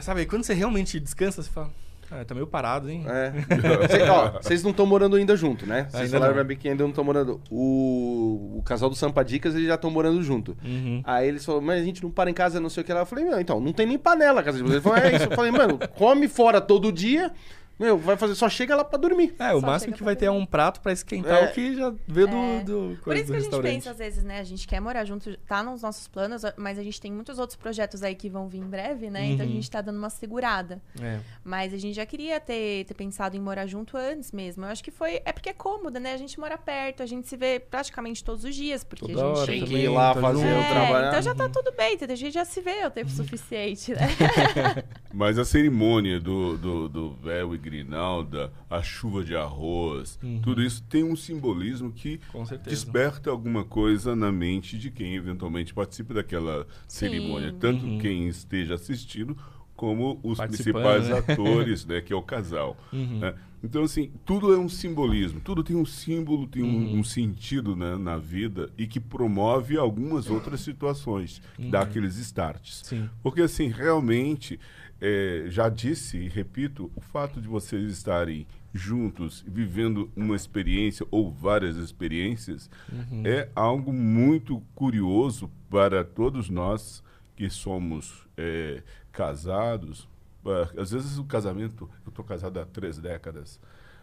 Sabe, 0.00 0.26
quando 0.26 0.44
você 0.44 0.54
realmente 0.54 1.00
descansa, 1.00 1.42
você 1.42 1.50
fala, 1.50 1.70
ah, 2.10 2.24
tá 2.24 2.34
meio 2.34 2.46
parado, 2.46 2.88
hein? 2.88 3.04
É. 3.06 3.32
Cê- 3.88 4.02
ó, 4.08 4.30
vocês 4.40 4.62
não 4.62 4.70
estão 4.70 4.86
morando 4.86 5.16
ainda 5.16 5.36
junto, 5.36 5.66
né? 5.66 5.88
Vocês 5.90 6.10
falaram 6.10 6.34
não. 6.34 6.44
pra 6.44 6.44
mim 6.44 6.56
que 6.56 6.68
ainda 6.68 6.82
não 6.82 6.90
estão 6.90 7.04
morando. 7.04 7.40
O, 7.50 8.58
o 8.58 8.62
casal 8.62 8.88
do 8.88 8.94
Sampadicas, 8.94 9.54
eles 9.54 9.66
já 9.66 9.74
estão 9.74 9.90
morando 9.90 10.22
junto. 10.22 10.56
Uhum. 10.64 11.02
Aí 11.04 11.28
eles 11.28 11.44
falaram, 11.44 11.66
mas 11.66 11.82
a 11.82 11.84
gente 11.84 12.02
não 12.02 12.10
para 12.10 12.30
em 12.30 12.34
casa, 12.34 12.60
não 12.60 12.70
sei 12.70 12.82
o 12.82 12.86
que 12.86 12.92
lá. 12.92 13.00
Eu 13.00 13.06
falei, 13.06 13.24
meu, 13.24 13.40
então, 13.40 13.60
não 13.60 13.72
tem 13.72 13.86
nem 13.86 13.98
panela 13.98 14.40
a 14.40 14.42
casa 14.42 14.58
de 14.58 14.62
vocês. 14.62 14.74
Ele 14.74 14.82
falou, 14.82 14.98
é 14.98 15.16
isso. 15.16 15.24
Eu 15.24 15.36
falei, 15.36 15.50
mano, 15.50 15.78
come 15.96 16.28
fora 16.28 16.60
todo 16.60 16.92
dia. 16.92 17.32
Meu, 17.78 17.98
vai 17.98 18.16
fazer, 18.16 18.34
só 18.34 18.48
chega 18.48 18.74
lá 18.74 18.82
pra 18.84 18.98
dormir. 18.98 19.34
É, 19.38 19.52
o 19.52 19.60
Só 19.60 19.66
máximo 19.66 19.92
que 19.94 20.02
vai 20.02 20.14
pra 20.14 20.20
ter 20.20 20.24
é 20.26 20.28
dormir. 20.28 20.42
um 20.42 20.46
prato 20.46 20.80
pra 20.80 20.92
esquentar 20.92 21.44
É. 21.44 21.46
o 21.46 21.52
que 21.52 21.74
já 21.74 21.92
veio 22.08 22.26
do, 22.26 22.36
É. 22.36 22.60
do 22.64 22.96
Por 22.96 23.04
coisa 23.04 23.20
isso 23.20 23.26
do 23.26 23.32
que 23.32 23.36
a 23.38 23.40
gente 23.50 23.62
pensa, 23.74 23.90
às 23.90 23.98
vezes, 23.98 24.24
né? 24.24 24.40
A 24.40 24.44
gente 24.44 24.66
quer 24.66 24.80
morar 24.80 25.04
junto, 25.04 25.36
tá 25.46 25.62
nos 25.62 25.82
nossos 25.82 26.08
planos, 26.08 26.42
mas 26.56 26.78
a 26.78 26.82
gente 26.82 26.98
tem 27.00 27.12
muitos 27.12 27.38
outros 27.38 27.56
projetos 27.56 28.02
aí 28.02 28.14
que 28.14 28.30
vão 28.30 28.48
vir 28.48 28.58
em 28.60 28.66
breve, 28.66 29.10
né? 29.10 29.26
Então 29.26 29.44
a 29.44 29.48
Uhum. 29.48 29.54
gente 29.56 29.70
tá 29.70 29.80
dando 29.82 29.98
uma 29.98 30.08
segurada. 30.08 30.80
É. 31.00 31.18
Mas 31.44 31.74
a 31.74 31.76
gente 31.78 31.94
já 31.94 32.06
queria 32.06 32.40
ter, 32.40 32.84
ter 32.86 32.94
pensado 32.94 33.36
em 33.36 33.40
morar 33.40 33.66
junto 33.66 33.96
antes 33.96 34.32
mesmo. 34.32 34.64
Eu 34.64 34.70
acho 34.70 34.82
que 34.82 34.90
foi. 34.90 35.20
É 35.24 35.30
porque 35.32 35.50
é 35.50 35.52
cômodo, 35.52 36.00
né? 36.00 36.14
A 36.14 36.16
gente 36.16 36.40
mora 36.40 36.56
perto, 36.56 37.02
a 37.02 37.06
gente 37.06 37.28
se 37.28 37.36
vê 37.36 37.60
praticamente 37.60 38.24
todos 38.24 38.42
os 38.44 38.54
dias, 38.54 38.82
porque 38.84 39.12
Toda 39.12 39.22
a 39.22 39.28
gente. 39.28 39.38
hora 39.38 39.46
Tem 39.52 39.64
que 39.64 39.76
ir 39.76 39.88
lá 39.88 40.14
tá 40.14 40.20
fazer 40.22 40.40
junto. 40.40 40.48
o 40.54 40.62
É, 40.62 40.70
trabalho. 40.70 41.08
então 41.08 41.22
já 41.22 41.34
tá 41.34 41.48
tudo 41.48 41.72
bem, 41.76 41.94
entendeu? 41.94 42.14
a 42.14 42.16
gente 42.16 42.32
já 42.32 42.44
se 42.46 42.60
vê 42.62 42.86
o 42.86 42.90
tempo 42.90 43.10
suficiente, 43.10 43.92
né? 43.92 44.08
Mas 45.12 45.38
a 45.38 45.44
cerimônia 45.44 46.18
do, 46.18 46.56
do, 46.56 46.88
do 46.88 47.10
véu 47.16 47.54
e 47.54 47.58
grinalda, 47.70 48.52
a 48.70 48.82
chuva 48.82 49.24
de 49.24 49.34
arroz, 49.36 50.18
tudo 50.42 50.62
isso 50.62 50.82
tem 50.84 51.02
um 51.04 51.16
simbolismo 51.16 51.92
que 51.92 52.20
desperta 52.64 53.30
alguma 53.30 53.64
coisa 53.64 54.14
na 54.14 54.30
mente 54.30 54.78
de 54.78 54.90
quem 54.90 55.14
eventualmente 55.16 55.74
participe 55.74 56.14
daquela 56.14 56.66
cerimônia. 56.88 57.52
Tanto 57.58 57.84
Uhum. 57.84 57.98
quem 57.98 58.28
esteja 58.28 58.74
assistindo, 58.74 59.36
como 59.74 60.18
os 60.22 60.38
principais 60.38 61.08
né? 61.08 61.18
atores, 61.18 61.84
né, 61.84 62.00
que 62.00 62.12
é 62.12 62.16
o 62.16 62.22
casal. 62.22 62.76
Uhum. 62.92 63.18
né? 63.18 63.34
Então, 63.62 63.82
assim, 63.82 64.12
tudo 64.24 64.54
é 64.54 64.58
um 64.58 64.68
simbolismo, 64.68 65.40
tudo 65.40 65.62
tem 65.64 65.74
um 65.74 65.84
símbolo, 65.84 66.46
tem 66.46 66.62
um, 66.62 66.66
Uhum. 66.92 66.98
um 67.00 67.04
sentido 67.04 67.74
né, 67.74 67.96
na 67.96 68.16
vida 68.16 68.70
e 68.78 68.86
que 68.86 69.00
promove 69.00 69.76
algumas 69.76 70.30
outras 70.30 70.60
situações, 70.60 71.42
Uhum. 71.58 71.70
dá 71.70 71.80
aqueles 71.80 72.16
starts. 72.16 72.82
Sim. 72.84 73.08
Porque, 73.22 73.42
assim, 73.42 73.68
realmente, 73.68 74.58
é, 75.00 75.44
já 75.48 75.68
disse 75.68 76.16
e 76.18 76.28
repito, 76.28 76.90
o 76.96 77.00
fato 77.00 77.40
de 77.40 77.48
vocês 77.48 77.90
estarem 77.92 78.46
juntos, 78.72 79.44
vivendo 79.46 80.10
uma 80.14 80.36
experiência 80.36 81.06
ou 81.10 81.30
várias 81.30 81.76
experiências, 81.76 82.70
Uhum. 82.92 83.22
é 83.24 83.48
algo 83.54 83.92
muito 83.92 84.62
curioso 84.74 85.50
para 85.70 86.04
todos 86.04 86.48
nós 86.50 87.02
que 87.34 87.48
somos 87.50 88.26
é, 88.36 88.82
casados. 89.12 90.08
Ah, 90.44 90.70
Às 90.80 90.90
vezes 90.92 91.18
o 91.18 91.24
casamento, 91.24 91.88
eu 92.04 92.08
estou 92.10 92.24
casado 92.24 92.58
há 92.60 92.64
três 92.66 92.98
décadas, 92.98 93.58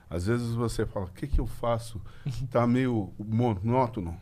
às 0.10 0.28
vezes 0.28 0.50
você 0.54 0.86
fala, 0.86 1.06
o 1.06 1.10
que, 1.14 1.26
que 1.28 1.40
eu 1.40 1.48
faço? 1.48 2.00
Está 2.26 2.66
meio 2.68 3.12
monótono. 3.18 4.20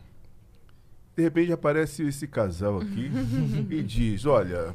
De 1.16 1.22
repente 1.22 1.52
aparece 1.52 2.02
esse 2.04 2.26
casal 2.26 2.78
aqui 2.80 3.10
e 3.68 3.82
diz, 3.82 4.24
olha, 4.24 4.74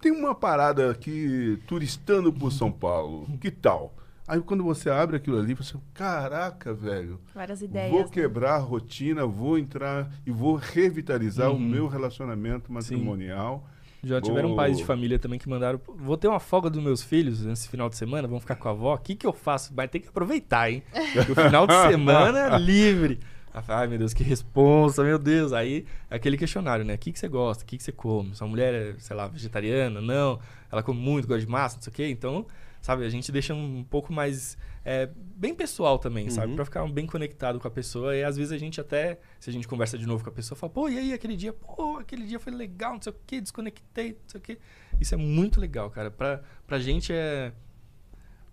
tem 0.00 0.12
uma 0.12 0.34
parada 0.34 0.90
aqui 0.90 1.58
turistando 1.66 2.32
por 2.32 2.52
São 2.52 2.70
Paulo, 2.70 3.26
que 3.40 3.50
tal? 3.50 3.94
Aí 4.26 4.40
quando 4.40 4.62
você 4.62 4.90
abre 4.90 5.16
aquilo 5.16 5.38
ali, 5.38 5.54
você, 5.54 5.74
caraca, 5.94 6.74
velho, 6.74 7.18
Várias 7.34 7.62
ideias. 7.62 7.90
vou 7.90 8.02
né? 8.02 8.08
quebrar 8.12 8.56
a 8.56 8.58
rotina, 8.58 9.24
vou 9.26 9.58
entrar 9.58 10.10
e 10.26 10.30
vou 10.30 10.54
revitalizar 10.54 11.48
o 11.50 11.54
Uhum. 11.54 11.60
meu 11.60 11.86
relacionamento 11.88 12.70
matrimonial. 12.70 13.66
Já 14.04 14.20
tiveram 14.20 14.54
pais 14.54 14.76
de 14.76 14.84
família 14.84 15.18
também 15.18 15.38
que 15.40 15.48
mandaram. 15.48 15.78
"Pô, 15.78 15.92
Vou 15.94 16.16
ter 16.16 16.28
uma 16.28 16.38
folga 16.38 16.70
dos 16.70 16.80
meus 16.82 17.02
filhos 17.02 17.44
nesse 17.44 17.68
final 17.68 17.88
de 17.88 17.96
semana, 17.96 18.28
vão 18.28 18.38
ficar 18.38 18.54
com 18.54 18.68
a 18.68 18.70
avó. 18.70 18.94
O 18.94 18.98
que, 18.98 19.16
que 19.16 19.26
eu 19.26 19.32
faço? 19.32 19.74
Vai 19.74 19.88
ter 19.88 19.98
que 19.98 20.08
aproveitar, 20.08 20.70
hein? 20.70 20.82
Porque 21.14 21.32
o 21.32 21.34
final 21.34 21.66
de 21.66 21.74
semana 21.88 22.54
é 22.54 22.58
livre. 22.58 23.18
Ai, 23.66 23.86
meu 23.88 23.98
Deus, 23.98 24.12
que 24.14 24.22
responsa, 24.22 25.02
meu 25.02 25.18
Deus. 25.18 25.52
Aí, 25.52 25.86
é 26.10 26.16
aquele 26.16 26.36
questionário, 26.36 26.84
né? 26.84 26.94
O 26.94 26.98
que, 26.98 27.12
que 27.12 27.18
você 27.18 27.28
gosta? 27.28 27.64
O 27.64 27.66
que, 27.66 27.76
que 27.76 27.82
você 27.82 27.92
come? 27.92 28.34
Sua 28.34 28.46
mulher 28.46 28.74
é, 28.74 28.94
sei 28.98 29.16
lá, 29.16 29.26
vegetariana? 29.26 30.00
Não. 30.00 30.38
Ela 30.70 30.82
come 30.82 31.00
muito, 31.00 31.26
gosta 31.26 31.40
de 31.40 31.50
massa, 31.50 31.76
não 31.76 31.82
sei 31.82 31.90
o 31.90 31.94
quê. 31.94 32.08
Então, 32.08 32.46
sabe, 32.80 33.04
a 33.04 33.08
gente 33.08 33.32
deixa 33.32 33.54
um 33.54 33.84
pouco 33.84 34.12
mais. 34.12 34.56
é, 34.84 35.08
bem 35.14 35.54
pessoal 35.54 35.98
também, 35.98 36.30
sabe? 36.30 36.48
Uhum. 36.48 36.56
Pra 36.56 36.64
ficar 36.64 36.86
bem 36.88 37.06
conectado 37.06 37.58
com 37.60 37.68
a 37.68 37.70
pessoa. 37.70 38.14
E 38.14 38.24
às 38.24 38.36
vezes 38.36 38.52
a 38.52 38.58
gente 38.58 38.80
até, 38.80 39.18
se 39.38 39.50
a 39.50 39.52
gente 39.52 39.66
conversa 39.68 39.96
de 39.98 40.06
novo 40.06 40.22
com 40.22 40.30
a 40.30 40.32
pessoa, 40.32 40.56
fala, 40.58 40.72
pô, 40.72 40.88
e 40.88 40.98
aí 40.98 41.12
aquele 41.12 41.36
dia? 41.36 41.52
Pô, 41.52 41.96
aquele 41.98 42.26
dia 42.26 42.38
foi 42.38 42.52
legal, 42.52 42.94
não 42.94 43.02
sei 43.02 43.12
o 43.12 43.16
quê, 43.26 43.40
desconectei, 43.40 44.10
não 44.12 44.28
sei 44.28 44.38
o 44.38 44.42
quê. 44.42 44.58
Isso 45.00 45.14
é 45.14 45.18
muito 45.18 45.60
legal, 45.60 45.90
cara. 45.90 46.10
Pra, 46.10 46.42
pra 46.66 46.78
gente 46.78 47.12
é. 47.12 47.52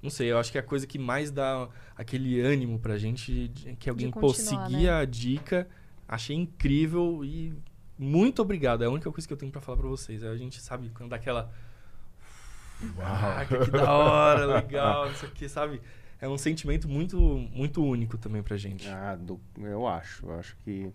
Não 0.06 0.12
sei, 0.12 0.32
eu 0.32 0.38
acho 0.38 0.52
que 0.52 0.58
é 0.60 0.62
a 0.62 0.64
coisa 0.64 0.86
que 0.86 1.00
mais 1.00 1.32
dá 1.32 1.68
aquele 1.98 2.40
ânimo 2.40 2.78
pra 2.78 2.96
gente, 2.96 3.52
que 3.80 3.90
alguém, 3.90 4.12
pô, 4.12 4.32
seguir 4.34 4.84
né? 4.84 4.90
a 4.92 5.04
dica. 5.04 5.68
Achei 6.08 6.36
incrível 6.36 7.26
e 7.26 7.52
muito 7.98 8.40
obrigado. 8.40 8.84
É 8.84 8.88
a 8.88 8.90
única 8.92 9.12
coisa 9.12 9.28
que 9.28 9.34
eu 9.34 9.38
tenho 9.38 9.52
pra 9.52 9.60
falar 9.62 9.80
pra 9.80 9.88
vocês. 9.88 10.24
A 10.24 10.38
gente 10.38 10.62
sabe 10.62 10.92
quando 10.94 11.10
dá 11.10 11.16
aquela. 11.16 11.52
Caraca, 12.98 13.66
que 13.66 13.72
da 13.72 13.92
hora, 13.92 14.46
legal, 14.62 15.08
não 15.08 15.16
sei 15.16 15.30
o 15.30 15.32
que, 15.32 15.50
sabe? 15.50 15.82
É 16.22 16.28
um 16.30 16.38
sentimento 16.38 16.88
muito, 16.88 17.18
muito 17.20 17.84
único 17.84 18.18
também 18.18 18.44
pra 18.44 18.56
gente. 18.58 18.88
Ah, 18.88 19.16
do- 19.16 19.40
eu 19.60 19.88
acho. 19.88 20.26
Eu 20.26 20.40
acho 20.40 20.56
que 20.64 20.92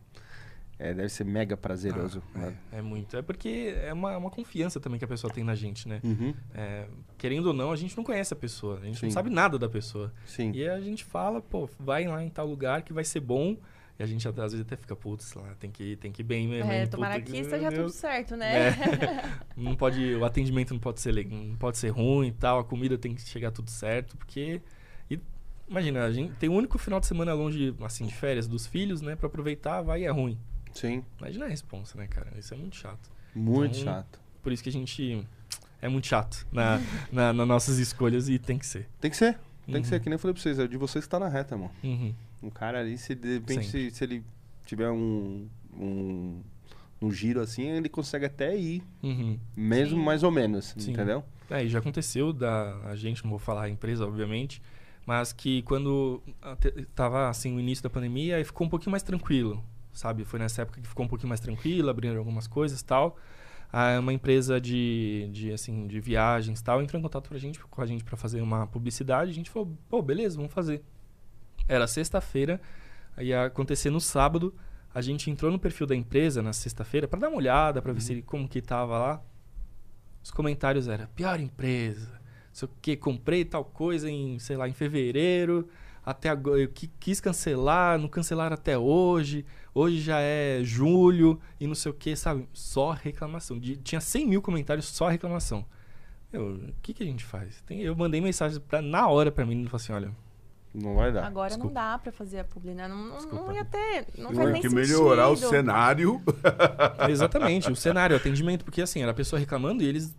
é, 0.82 0.94
deve 0.94 1.08
ser 1.10 1.24
mega 1.24 1.56
prazeroso. 1.56 2.22
né? 2.34 2.56
É, 2.72 2.78
é 2.78 2.82
muito. 2.82 3.16
É 3.16 3.22
porque 3.22 3.74
é 3.84 3.92
uma, 3.92 4.16
uma 4.16 4.30
confiança 4.30 4.80
também 4.80 4.98
que 4.98 5.04
a 5.04 5.08
pessoa 5.08 5.32
tem 5.32 5.44
na 5.44 5.54
gente, 5.54 5.86
né? 5.86 6.00
Uhum, 6.02 6.34
É, 6.54 6.86
querendo 7.18 7.46
ou 7.48 7.52
não, 7.52 7.70
a 7.70 7.76
gente 7.76 7.96
não 7.96 8.02
conhece 8.02 8.32
a 8.32 8.36
pessoa. 8.36 8.78
A 8.80 8.84
gente 8.86 8.98
Sim. 8.98 9.06
não 9.06 9.12
sabe 9.12 9.28
nada 9.30 9.58
da 9.58 9.68
pessoa. 9.68 10.12
sim. 10.24 10.50
E 10.54 10.66
a 10.68 10.80
gente 10.80 11.04
fala, 11.04 11.40
pô, 11.42 11.68
vai 11.78 12.06
lá 12.06 12.24
em 12.24 12.30
tal 12.30 12.46
lugar 12.46 12.82
que 12.82 12.92
vai 12.92 13.04
ser 13.04 13.20
bom. 13.20 13.56
E 13.98 14.02
a 14.02 14.06
gente 14.06 14.26
até, 14.26 14.40
às 14.40 14.52
vezes 14.52 14.64
até 14.66 14.76
fica, 14.76 14.96
putz, 14.96 15.34
lá, 15.34 15.54
tem 15.60 15.70
que, 15.70 15.82
ir- 15.92 15.96
tem 15.96 16.10
que 16.10 16.22
ir 16.22 16.24
bem 16.24 16.48
mesmo. 16.48 16.72
É, 16.72 16.86
tomara 16.86 17.16
Puta 17.20 17.30
que 17.30 17.36
esteja 17.36 17.70
tudo 17.70 17.90
certo, 17.90 18.34
né? 18.34 18.68
É. 18.68 18.72
não 19.54 19.76
pode, 19.76 20.14
o 20.14 20.24
atendimento 20.24 20.72
não 20.72 20.80
pode 20.80 21.00
ser 21.02 21.12
não 21.28 21.54
pode 21.56 21.76
ser 21.76 21.90
ruim 21.90 22.28
e 22.28 22.32
tal, 22.32 22.58
a 22.60 22.64
comida 22.64 22.96
tem 22.96 23.14
que 23.14 23.20
chegar 23.20 23.50
tudo 23.50 23.68
certo, 23.68 24.16
porque 24.16 24.62
e, 25.10 25.20
imagina, 25.68 26.02
a 26.06 26.10
gente 26.10 26.32
tem 26.36 26.48
o 26.48 26.54
único 26.54 26.78
final 26.78 26.98
de 26.98 27.04
semana 27.06 27.34
longe 27.34 27.74
assim 27.82 28.06
de 28.06 28.14
férias 28.14 28.48
dos 28.48 28.66
filhos, 28.66 29.02
né, 29.02 29.14
Pra 29.16 29.26
aproveitar, 29.26 29.82
vai 29.82 30.00
e 30.00 30.04
é 30.06 30.10
ruim. 30.10 30.38
Sim. 30.74 31.04
Imagina 31.18 31.44
a 31.46 31.48
responsa, 31.48 31.98
né, 31.98 32.06
cara? 32.06 32.32
Isso 32.38 32.52
é 32.54 32.56
muito 32.56 32.76
chato. 32.76 33.10
Muito 33.34 33.78
Então, 33.78 33.92
chato. 33.94 34.20
Por 34.42 34.52
isso 34.52 34.62
que 34.62 34.68
a 34.68 34.72
gente 34.72 35.26
é 35.82 35.88
muito 35.88 36.06
chato 36.06 36.46
na, 36.52 36.80
na, 37.12 37.32
nas 37.32 37.46
nossas 37.48 37.78
escolhas 37.78 38.28
e 38.28 38.38
tem 38.38 38.58
que 38.58 38.66
ser. 38.66 38.88
Tem 39.00 39.10
que 39.10 39.16
ser. 39.16 39.38
Tem 39.66 39.76
Uhum. 39.76 39.82
que 39.82 39.88
ser, 39.88 40.00
que 40.00 40.08
nem 40.08 40.14
eu 40.14 40.18
falei 40.18 40.34
pra 40.34 40.42
vocês. 40.42 40.58
É 40.58 40.66
de 40.66 40.76
vocês 40.76 41.04
que 41.04 41.10
tá 41.10 41.18
na 41.18 41.28
reta, 41.28 41.56
mano. 41.56 41.70
Uhum. 41.84 42.14
Um 42.42 42.50
cara 42.50 42.80
ali, 42.80 42.96
se 42.98 43.14
de 43.14 43.34
repente, 43.34 43.66
se, 43.68 43.90
se 43.90 44.02
ele 44.04 44.24
tiver 44.64 44.90
um, 44.90 45.46
um, 45.78 46.40
um 47.02 47.10
giro 47.12 47.40
assim, 47.40 47.62
ele 47.68 47.88
consegue 47.88 48.24
até 48.24 48.56
ir. 48.56 48.82
Uhum. 49.02 49.38
Mesmo 49.54 49.98
Sim. 49.98 50.04
mais 50.04 50.22
ou 50.22 50.30
menos, 50.30 50.74
Sim. 50.78 50.92
entendeu? 50.92 51.22
É, 51.50 51.64
e 51.64 51.68
já 51.68 51.78
aconteceu 51.80 52.32
da 52.32 52.76
a 52.84 52.96
gente, 52.96 53.22
não 53.22 53.30
vou 53.30 53.38
falar 53.38 53.64
a 53.64 53.68
empresa, 53.68 54.06
obviamente, 54.06 54.62
mas 55.06 55.32
que 55.32 55.62
quando 55.62 56.22
tava 56.94 57.28
assim 57.28 57.54
o 57.56 57.60
início 57.60 57.82
da 57.82 57.90
pandemia, 57.90 58.36
aí 58.36 58.44
ficou 58.44 58.66
um 58.66 58.70
pouquinho 58.70 58.92
mais 58.92 59.02
tranquilo, 59.02 59.62
sabe? 59.92 60.24
Foi 60.24 60.38
nessa 60.38 60.62
época 60.62 60.80
que 60.80 60.88
ficou 60.88 61.04
um 61.04 61.08
pouquinho 61.08 61.28
mais 61.28 61.40
tranquilo, 61.40 61.88
abriram 61.90 62.16
algumas 62.18 62.46
coisas, 62.46 62.82
tal. 62.82 63.16
Aí 63.72 63.98
uma 63.98 64.12
empresa 64.12 64.60
de, 64.60 65.28
de 65.32 65.52
assim, 65.52 65.86
de 65.86 66.00
viagens, 66.00 66.60
tal, 66.60 66.82
entrou 66.82 66.98
em 66.98 67.02
contato 67.02 67.28
pra 67.28 67.38
gente, 67.38 67.60
com 67.60 67.80
a 67.82 67.86
gente 67.86 68.02
para 68.02 68.16
fazer 68.16 68.40
uma 68.42 68.66
publicidade, 68.66 69.30
a 69.30 69.34
gente 69.34 69.48
falou: 69.50 69.76
"Pô, 69.88 70.02
beleza, 70.02 70.36
vamos 70.36 70.52
fazer". 70.52 70.82
Era 71.68 71.86
sexta-feira, 71.86 72.60
ia 73.18 73.44
acontecer 73.46 73.90
no 73.90 74.00
sábado 74.00 74.54
A 74.92 75.00
gente 75.00 75.30
entrou 75.30 75.52
no 75.52 75.58
perfil 75.58 75.86
da 75.86 75.94
empresa 75.94 76.42
na 76.42 76.52
sexta-feira 76.52 77.06
pra 77.06 77.20
dar 77.20 77.28
uma 77.28 77.36
olhada, 77.36 77.80
pra 77.80 77.92
ver 77.92 78.00
se 78.00 78.12
ele, 78.12 78.22
como 78.22 78.48
que 78.48 78.60
tava 78.60 78.98
lá. 78.98 79.22
Os 80.22 80.30
comentários 80.32 80.88
eram, 80.88 81.06
pior 81.14 81.38
empresa, 81.40 82.20
sei 82.52 82.66
o 82.68 82.70
que, 82.82 82.96
comprei 82.96 83.44
tal 83.44 83.64
coisa 83.64 84.10
em, 84.10 84.38
sei 84.40 84.56
lá, 84.56 84.68
em 84.68 84.72
fevereiro, 84.72 85.68
até 86.04 86.28
agora, 86.28 86.60
eu 86.60 86.68
qui- 86.68 86.90
quis 87.00 87.20
cancelar, 87.20 87.98
não 87.98 88.08
cancelaram 88.08 88.54
até 88.54 88.76
hoje, 88.76 89.46
hoje 89.74 90.00
já 90.00 90.20
é 90.20 90.60
julho 90.62 91.40
e 91.58 91.66
não 91.66 91.74
sei 91.74 91.90
o 91.90 91.94
que, 91.94 92.14
sabe? 92.16 92.48
Só 92.52 92.90
reclamação. 92.92 93.58
De- 93.58 93.76
tinha 93.76 94.00
100 94.00 94.26
mil 94.26 94.42
comentários, 94.42 94.86
só 94.86 95.08
reclamação. 95.08 95.64
Meu, 96.32 96.54
o 96.54 96.72
que, 96.82 96.94
que 96.94 97.02
a 97.02 97.06
gente 97.06 97.24
faz? 97.24 97.60
Tem- 97.66 97.80
eu 97.80 97.94
mandei 97.96 98.20
mensagem 98.20 98.60
pra, 98.60 98.80
na 98.80 99.08
hora 99.08 99.32
pra 99.32 99.44
mim 99.44 99.62
e 99.62 99.66
falei 99.68 99.82
assim, 99.84 99.92
olha, 99.92 100.12
Não 100.72 100.94
vai 100.94 101.10
dar. 101.12 101.26
Agora 101.26 101.48
Desculpa. 101.48 101.66
não 101.66 101.74
dá 101.90 101.98
pra 101.98 102.12
fazer 102.12 102.38
a 102.38 102.44
publi, 102.44 102.74
né? 102.74 102.86
Não, 102.86 102.96
não, 102.96 103.20
não 103.46 103.52
ia 103.52 103.64
ter. 103.64 104.06
Não 104.16 104.28
Tem 104.28 104.36
faz 104.36 104.52
nem 104.52 104.62
que 104.62 104.68
sentido. 104.70 104.74
melhorar 104.74 105.28
o 105.28 105.36
cenário. 105.36 106.22
Exatamente, 107.10 107.70
o 107.70 107.74
cenário, 107.76 108.14
o 108.14 108.20
atendimento, 108.20 108.64
porque 108.64 108.80
assim, 108.82 109.02
era 109.02 109.10
a 109.10 109.14
pessoa 109.14 109.38
reclamando 109.40 109.82
e 109.82 109.86
eles, 109.86 110.14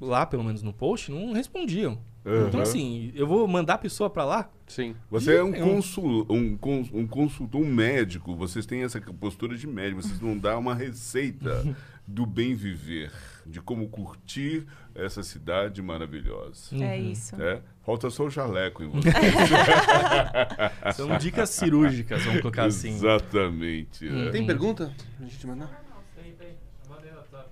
lá 0.00 0.26
pelo 0.26 0.44
menos 0.44 0.62
no 0.62 0.72
post, 0.74 1.10
não 1.10 1.32
respondiam. 1.32 1.98
Então 2.26 2.46
Aham. 2.60 2.62
assim, 2.62 3.12
eu 3.14 3.26
vou 3.26 3.46
mandar 3.46 3.74
a 3.74 3.78
pessoa 3.78 4.08
pra 4.08 4.24
lá? 4.24 4.50
Sim. 4.66 4.96
Você 5.10 5.36
é 5.36 5.42
um, 5.44 5.54
É 5.54 5.62
um- 5.62 5.74
consul, 5.74 6.26
um, 6.30 6.56
cons- 6.56 6.90
um 6.92 7.06
consultor, 7.06 7.60
um 7.60 7.66
médico, 7.66 8.34
vocês 8.34 8.64
têm 8.64 8.82
essa 8.82 8.98
postura 8.98 9.56
de 9.58 9.66
médico, 9.66 10.00
vocês 10.00 10.18
não 10.22 10.36
dão 10.38 10.58
uma 10.58 10.74
receita 10.74 11.76
do 12.06 12.24
bem 12.24 12.54
viver, 12.54 13.12
de 13.44 13.60
como 13.60 13.86
curtir 13.88 14.66
essa 14.94 15.22
cidade 15.22 15.82
maravilhosa. 15.82 16.74
É 16.76 16.96
Uhum. 16.98 17.10
isso. 17.12 17.36
É? 17.42 17.60
Falta 17.82 18.08
só 18.08 18.24
o 18.24 18.30
jaleco 18.30 18.82
em 18.82 18.88
você. 18.88 19.08
São 20.94 21.18
dicas 21.18 21.50
cirúrgicas, 21.50 22.22
vamos 22.24 22.40
colocar 22.40 22.64
assim. 22.64 22.88
Exatamente. 22.88 24.08
né? 24.08 24.30
Tem 24.30 24.46
pergunta? 24.46 24.92
A 25.20 25.24
gente 25.24 25.46
mandar? 25.46 25.84
Tem, 26.16 26.32
tem. 26.32 26.54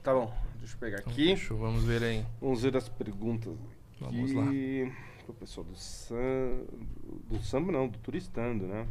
Tá 0.02 0.14
bom. 0.14 0.34
Deixa 0.58 0.74
eu 0.74 0.78
pegar 0.80 0.98
Então, 1.00 1.12
aqui. 1.12 1.36
fechou, 1.36 1.58
vamos 1.58 1.84
ver 1.84 2.02
aí. 2.02 2.24
Vamos 2.40 2.62
ver 2.62 2.76
as 2.76 2.88
perguntas. 2.88 3.52
Vamos 4.10 4.36
aqui. 4.36 4.92
Pro 5.24 5.34
pessoal 5.34 5.66
do 5.66 5.76
samba. 5.76 6.64
Do 7.30 7.38
samba 7.42 7.72
não, 7.72 7.88
do 7.88 7.98
turistando, 7.98 8.66
né? 8.66 8.86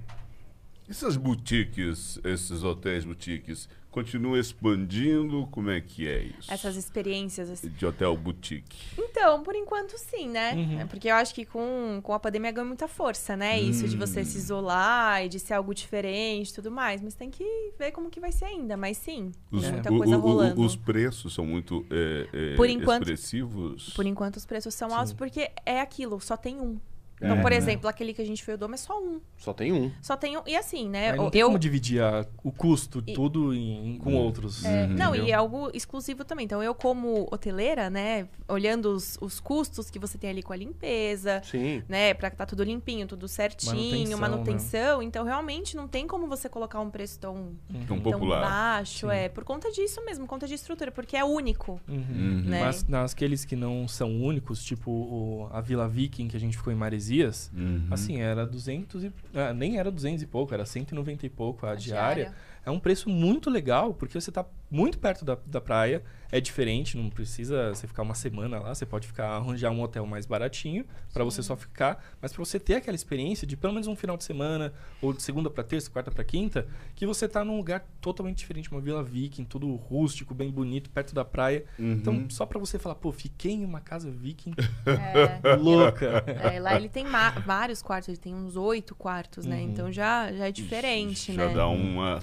Essas 0.90 1.16
boutiques, 1.16 2.20
esses 2.24 2.64
hotéis 2.64 3.06
boutiques, 3.06 3.70
continuam 3.92 4.38
expandindo? 4.38 5.48
Como 5.52 5.70
é 5.70 5.82
que 5.82 6.08
é 6.08 6.24
isso? 6.24 6.52
Essas 6.52 6.76
experiências, 6.76 7.50
assim. 7.50 7.70
De 7.70 7.86
hotel 7.86 8.16
boutique. 8.18 8.78
Então, 8.98 9.44
por 9.44 9.56
enquanto, 9.56 9.98
sim, 9.98 10.30
né? 10.30 10.54
Uhum. 10.54 10.80
É 10.80 10.86
Porque 10.86 11.10
eu 11.10 11.16
acho 11.16 11.34
que 11.36 11.46
com, 11.46 12.00
com 12.02 12.14
a 12.14 12.20
pandemia 12.20 12.52
ganhou 12.52 12.68
muita 12.68 12.88
força, 12.88 13.36
né? 13.36 13.60
Isso 13.60 13.88
de 13.88 13.96
você 13.98 14.24
se 14.24 14.38
isolar 14.38 15.26
e 15.26 15.30
de 15.30 15.40
ser 15.40 15.54
algo 15.54 15.74
diferente 15.76 16.50
e 16.50 16.54
tudo 16.54 16.72
mais. 16.72 17.02
Mas 17.02 17.14
tem 17.14 17.30
que 17.30 17.44
ver 17.78 17.92
como 17.92 18.10
que 18.10 18.20
vai 18.20 18.32
ser 18.32 18.46
ainda. 18.46 18.76
Mas 18.78 18.98
sim, 18.98 19.32
Os, 19.52 19.62
tem 19.64 19.72
muita 19.74 19.94
o- 19.94 19.98
coisa 19.98 20.16
o- 20.16 20.20
o- 20.20 20.22
rolando. 20.22 20.62
os 20.62 20.76
preços 20.76 21.34
são 21.34 21.46
muito 21.46 21.86
é, 21.92 22.28
é, 22.54 22.56
Por 22.56 22.70
enquanto- 22.70 23.04
expressivos? 23.04 23.90
Por 23.94 24.06
enquanto, 24.06 24.38
os 24.38 24.46
preços 24.46 24.74
são 24.74 24.96
altos 24.96 25.14
porque 25.14 25.52
é 25.66 25.80
aquilo, 25.82 26.20
só 26.20 26.38
tem 26.38 26.60
um. 26.60 26.80
É, 27.22 27.26
Então, 27.28 27.42
por 27.42 27.52
né? 27.52 27.58
exemplo, 27.58 27.88
aquele 27.88 28.14
que 28.14 28.22
a 28.22 28.26
gente 28.26 28.44
foi 28.44 28.56
o 28.56 28.58
Dom 28.58 28.74
é 28.74 28.78
só 28.78 29.00
um. 29.00 29.22
Só 29.38 29.54
tem 29.54 29.72
um. 29.72 29.92
Só 30.02 30.18
tem 30.18 30.38
um. 30.38 30.42
E 30.48 30.56
assim, 30.56 30.90
né? 30.90 31.12
Aí 31.12 31.18
não 31.18 31.26
eu, 31.26 31.32
tem 31.32 31.44
como 31.44 31.60
dividir 31.60 32.02
a- 32.02 32.26
o 32.44 32.52
custo 32.52 33.04
E- 33.06 33.14
tudo 33.14 33.54
em- 33.54 33.98
com 34.00 34.14
outros. 34.16 34.66
É, 34.66 34.88
não, 34.88 35.10
entendeu? 35.10 35.26
e 35.28 35.32
é 35.32 35.36
algo 35.36 35.70
exclusivo 35.74 36.24
também. 36.26 36.46
Então, 36.46 36.62
eu, 36.64 36.74
como 36.74 37.28
hoteleira, 37.32 37.90
né, 37.90 38.28
olhando 38.48 38.86
os, 38.90 39.18
os 39.22 39.40
custos 39.40 39.90
que 39.90 40.00
você 40.00 40.18
tem 40.18 40.30
ali 40.30 40.42
com 40.44 40.52
a 40.54 40.56
limpeza, 40.56 41.42
Sim. 41.44 41.84
né, 41.88 42.14
pra 42.14 42.28
estar 42.30 42.46
tudo 42.46 42.64
limpinho, 42.64 43.06
tudo 43.08 43.28
certinho, 43.28 43.72
Manutenção, 44.18 44.20
manutenção. 44.20 45.00
né? 45.00 45.06
Então, 45.06 45.24
realmente, 45.26 45.76
não 45.76 45.88
tem 45.88 46.08
como 46.08 46.28
você 46.28 46.50
colocar 46.50 46.80
um 46.80 46.90
preço 46.90 47.20
tão, 47.20 47.52
Tão 47.88 48.00
tão 48.00 48.12
popular. 48.12 48.42
baixo. 48.42 49.08
Sim. 49.08 49.14
É 49.16 49.30
por 49.30 49.44
conta 49.44 49.72
disso 49.72 50.04
mesmo, 50.06 50.26
por 50.26 50.30
conta 50.32 50.48
de 50.48 50.54
estrutura, 50.56 50.92
porque 50.92 51.16
é 51.16 51.24
único. 51.24 51.80
Uhum. 51.88 51.96
Uhum. 51.98 52.42
Né? 52.46 52.62
Mas 52.64 52.84
naqueles 52.88 53.46
que 53.46 53.56
não 53.56 53.88
são 53.88 54.22
únicos, 54.22 54.64
tipo 54.64 54.90
o- 54.92 55.48
a 55.52 55.62
Vila 55.62 55.88
Viking 55.88 56.28
que 56.28 56.36
a 56.36 56.40
gente 56.40 56.58
ficou 56.58 56.72
em 56.72 56.76
Maresias, 57.12 57.52
Uhum. 57.56 57.88
assim, 57.92 58.22
era 58.22 58.46
200 58.46 59.04
e... 59.04 59.12
ah, 59.34 59.54
nem 59.54 59.78
era 59.78 59.92
200 59.92 60.24
e 60.24 60.26
pouco, 60.26 60.54
era 60.54 60.66
190 60.66 61.26
e 61.26 61.30
pouco 61.30 61.66
a, 61.66 61.72
A 61.72 61.76
diária. 61.76 62.16
diária. 62.26 62.36
É 62.66 62.72
um 62.72 62.80
preço 62.80 63.10
muito 63.10 63.50
legal, 63.50 63.94
porque 63.94 64.20
você 64.20 64.32
tá 64.32 64.46
muito 64.70 65.00
perto 65.00 65.26
da, 65.26 65.38
da 65.46 65.60
praia, 65.60 66.04
é 66.32 66.40
diferente, 66.40 66.96
não 66.96 67.10
precisa 67.10 67.70
você 67.76 67.86
ficar 67.86 68.04
uma 68.04 68.16
semana 68.16 68.58
lá, 68.60 68.74
você 68.74 68.86
pode 68.86 69.06
ficar 69.06 69.32
arranjar 69.32 69.70
um 69.72 69.82
hotel 69.82 70.06
mais 70.06 70.26
baratinho 70.26 70.86
para 71.12 71.26
você 71.26 71.44
só 71.44 71.58
ficar, 71.58 72.02
mas 72.22 72.32
para 72.32 72.44
você 72.44 72.58
ter 72.58 72.76
aquela 72.76 72.96
experiência 72.96 73.46
de 73.46 73.58
pelo 73.58 73.74
menos 73.74 73.88
um 73.88 73.96
final 73.96 74.16
de 74.16 74.24
semana, 74.24 74.74
ou 75.02 75.12
de 75.12 75.22
segunda 75.22 75.50
para 75.50 75.64
terça, 75.64 75.90
quarta 75.90 76.10
para 76.10 76.24
quinta, 76.24 76.68
que 76.96 77.06
você 77.06 77.28
tá 77.28 77.44
num 77.44 77.58
lugar 77.58 77.86
totalmente 78.00 78.38
diferente, 78.38 78.72
uma 78.72 78.80
Vila 78.80 79.04
Viking, 79.04 79.44
tudo 79.44 79.76
rústico, 79.76 80.34
bem 80.34 80.50
bonito, 80.50 80.90
perto 80.90 81.14
da 81.14 81.26
praia. 81.26 81.66
Uhum. 81.78 81.94
Então, 81.94 82.30
só 82.30 82.46
para 82.46 82.60
você 82.60 82.80
falar, 82.80 82.96
pô, 82.96 83.12
fiquei 83.12 83.52
em 83.52 83.66
uma 83.66 83.82
casa 83.82 84.10
viking 84.10 84.54
É. 84.86 85.56
louca. 85.58 86.24
É, 86.28 86.60
lá 86.60 86.76
ele 86.76 86.88
tem 86.88 87.06
vários 87.46 87.82
quartos, 87.82 88.08
ele 88.08 88.18
tem 88.18 88.34
uns 88.34 88.56
oito 88.56 88.96
quartos, 88.96 89.46
né? 89.46 89.58
Uhum. 89.58 89.64
Então 89.64 89.92
já, 89.92 90.32
já 90.32 90.48
é 90.48 90.52
diferente, 90.52 91.34
Já 91.34 91.48
né? 91.48 91.54
dá 91.54 91.68
uma. 91.68 92.22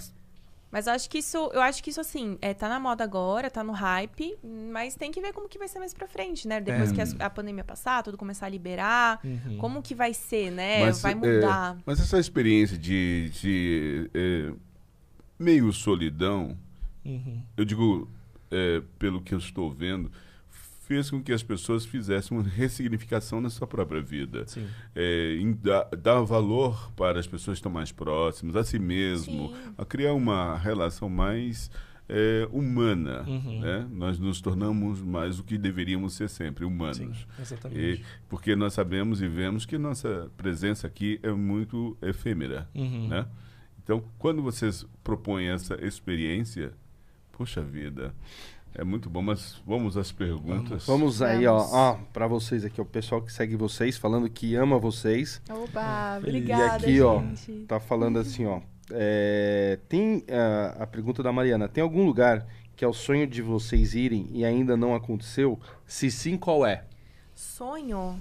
Mas 0.70 0.86
eu 0.86 0.93
acho 0.93 1.09
que 1.09 1.19
isso, 1.19 1.36
eu 1.55 1.62
acho 1.62 1.82
que 1.82 1.89
isso 1.90 2.01
assim, 2.01 2.36
é, 2.43 2.53
tá 2.53 2.69
na 2.69 2.78
moda 2.78 3.03
agora, 3.03 3.51
tá 3.51 3.65
no 3.65 3.73
hype, 3.73 4.36
mas 4.70 4.95
tem 4.95 5.11
que 5.11 5.20
ver 5.20 5.32
como 5.32 5.49
que 5.49 5.59
vai 5.59 5.66
ser 5.66 5.78
mais 5.78 5.95
pra 5.95 6.07
frente, 6.07 6.47
né? 6.47 6.61
Depois 6.61 6.90
É. 6.90 6.95
que 6.95 7.01
a, 7.23 7.27
a 7.27 7.31
pandemia 7.31 7.65
passar, 7.65 8.03
tudo 8.03 8.19
começar 8.19 8.47
a 8.47 8.49
liberar, 8.51 9.19
Uhum. 9.24 9.57
como 9.59 9.82
que 9.82 9.95
vai 9.95 10.12
ser, 10.12 10.51
né? 10.51 10.81
Mas, 10.81 11.01
vai 11.01 11.12
é, 11.12 11.15
mudar. 11.15 11.78
mas 11.86 11.99
essa 12.01 12.19
experiência 12.19 12.77
de, 12.77 13.31
de 13.40 14.11
é, 14.15 14.53
meio 15.39 15.73
solidão, 15.73 16.57
Uhum. 17.05 17.43
eu 17.57 17.65
digo, 17.65 18.07
é, 18.51 18.82
pelo 18.99 19.23
que 19.23 19.32
eu 19.35 19.39
estou 19.39 19.70
vendo, 19.73 20.12
fez 20.89 21.10
com 21.10 21.23
que 21.23 21.35
as 21.35 21.43
pessoas 21.43 21.85
fizessem 21.85 22.35
uma 22.35 22.43
ressignificação 22.43 23.43
na 23.43 23.51
sua 23.51 23.66
própria 23.66 24.01
vida. 24.01 24.44
Sim. 24.47 24.66
É, 24.94 25.36
em 25.39 25.52
dar, 25.52 25.85
dar 25.85 26.23
valor 26.23 26.90
para 26.97 27.20
as 27.20 27.27
pessoas 27.27 27.56
que 27.56 27.60
estão 27.60 27.70
mais 27.70 27.93
próximas, 27.93 28.56
a 28.56 28.65
si 28.65 28.78
mesmo, 28.78 29.48
Sim. 29.48 29.74
a 29.77 29.85
criar 29.85 30.15
uma 30.15 30.56
relação 30.56 31.10
mais 31.10 31.70
é, 32.09 32.48
humana. 32.51 33.23
Uhum. 33.28 33.60
Né? 33.60 33.86
Nós 33.93 34.19
nos 34.19 34.40
tornamos 34.40 35.02
mais 35.02 35.39
o 35.39 35.44
que 35.44 35.59
deveríamos 35.59 36.15
ser 36.15 36.31
sempre, 36.31 36.65
humanos. 36.65 36.97
Sim, 36.97 37.56
E, 37.70 38.02
porque 38.27 38.56
nós 38.56 38.73
sabemos 38.73 39.20
e 39.20 39.28
vemos 39.28 39.66
que 39.66 39.77
nossa 39.77 40.31
presença 40.39 40.86
aqui 40.86 41.20
é 41.23 41.31
muito 41.31 41.98
efêmera. 42.01 42.66
Uhum. 42.74 43.09
Né? 43.09 43.27
Então, 43.85 44.02
quando 44.19 44.40
vocês 44.40 44.86
propõem 45.05 45.48
essa 45.48 45.74
experiência, 45.85 46.73
puxa 47.31 47.60
vida, 47.60 48.15
é 48.74 48.85
muito 48.85 49.11
bom, 49.11 49.23
mas 49.23 49.61
vamos 49.66 49.97
às 49.97 50.12
perguntas. 50.12 50.86
Vamos 50.86 51.20
aí, 51.23 51.45
Vamos. 51.47 51.73
ó, 51.73 51.93
ó, 51.93 51.95
pra 52.12 52.27
vocês 52.27 52.65
aqui, 52.65 52.81
o 52.81 52.85
pessoal 52.85 53.20
que 53.23 53.32
segue 53.32 53.57
vocês, 53.57 53.97
falando 53.97 54.28
que 54.31 54.55
ama 54.55 54.78
vocês. 54.78 55.40
Oba, 55.51 56.19
Feliz. 56.20 56.36
obrigada, 56.36 56.86
e 56.86 56.90
aqui, 56.93 57.01
ó, 57.03 57.20
gente. 57.20 57.65
tá 57.66 57.81
falando 57.81 58.19
assim, 58.19 58.47
ó. 58.47 58.61
é, 58.93 59.78
tem 59.89 60.24
ah, 60.31 60.77
a 60.82 60.86
pergunta 60.86 61.23
da 61.23 61.32
Mariana: 61.32 61.69
tem 61.69 61.82
algum 61.82 62.05
lugar 62.07 62.47
que 62.77 62.85
é 62.85 62.89
o 62.89 62.93
sonho 62.93 63.27
de 63.27 63.43
vocês 63.43 63.95
irem 63.95 64.28
e 64.31 64.45
ainda 64.45 64.77
não 64.77 64.95
aconteceu? 64.95 65.59
Se 65.86 66.11
sim, 66.11 66.36
qual 66.36 66.65
é? 66.65 66.85
Sonho? 67.35 68.20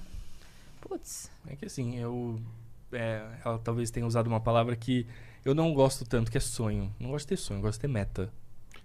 Putz, 0.81 1.29
É 1.47 1.55
que 1.55 1.65
assim, 1.65 1.97
eu. 1.99 2.39
é, 2.91 3.21
ela 3.45 3.59
talvez 3.59 3.91
tenha 3.91 4.05
usado 4.05 4.27
uma 4.27 4.39
palavra 4.39 4.75
que 4.75 5.05
eu 5.45 5.53
não 5.53 5.73
gosto 5.73 6.05
tanto, 6.05 6.31
que 6.31 6.37
é 6.37 6.41
sonho. 6.41 6.93
Não 6.99 7.11
gosto 7.11 7.25
de 7.25 7.29
ter 7.29 7.37
sonho, 7.37 7.57
eu 7.59 7.61
gosto 7.61 7.75
de 7.77 7.81
ter 7.81 7.87
meta. 7.87 8.31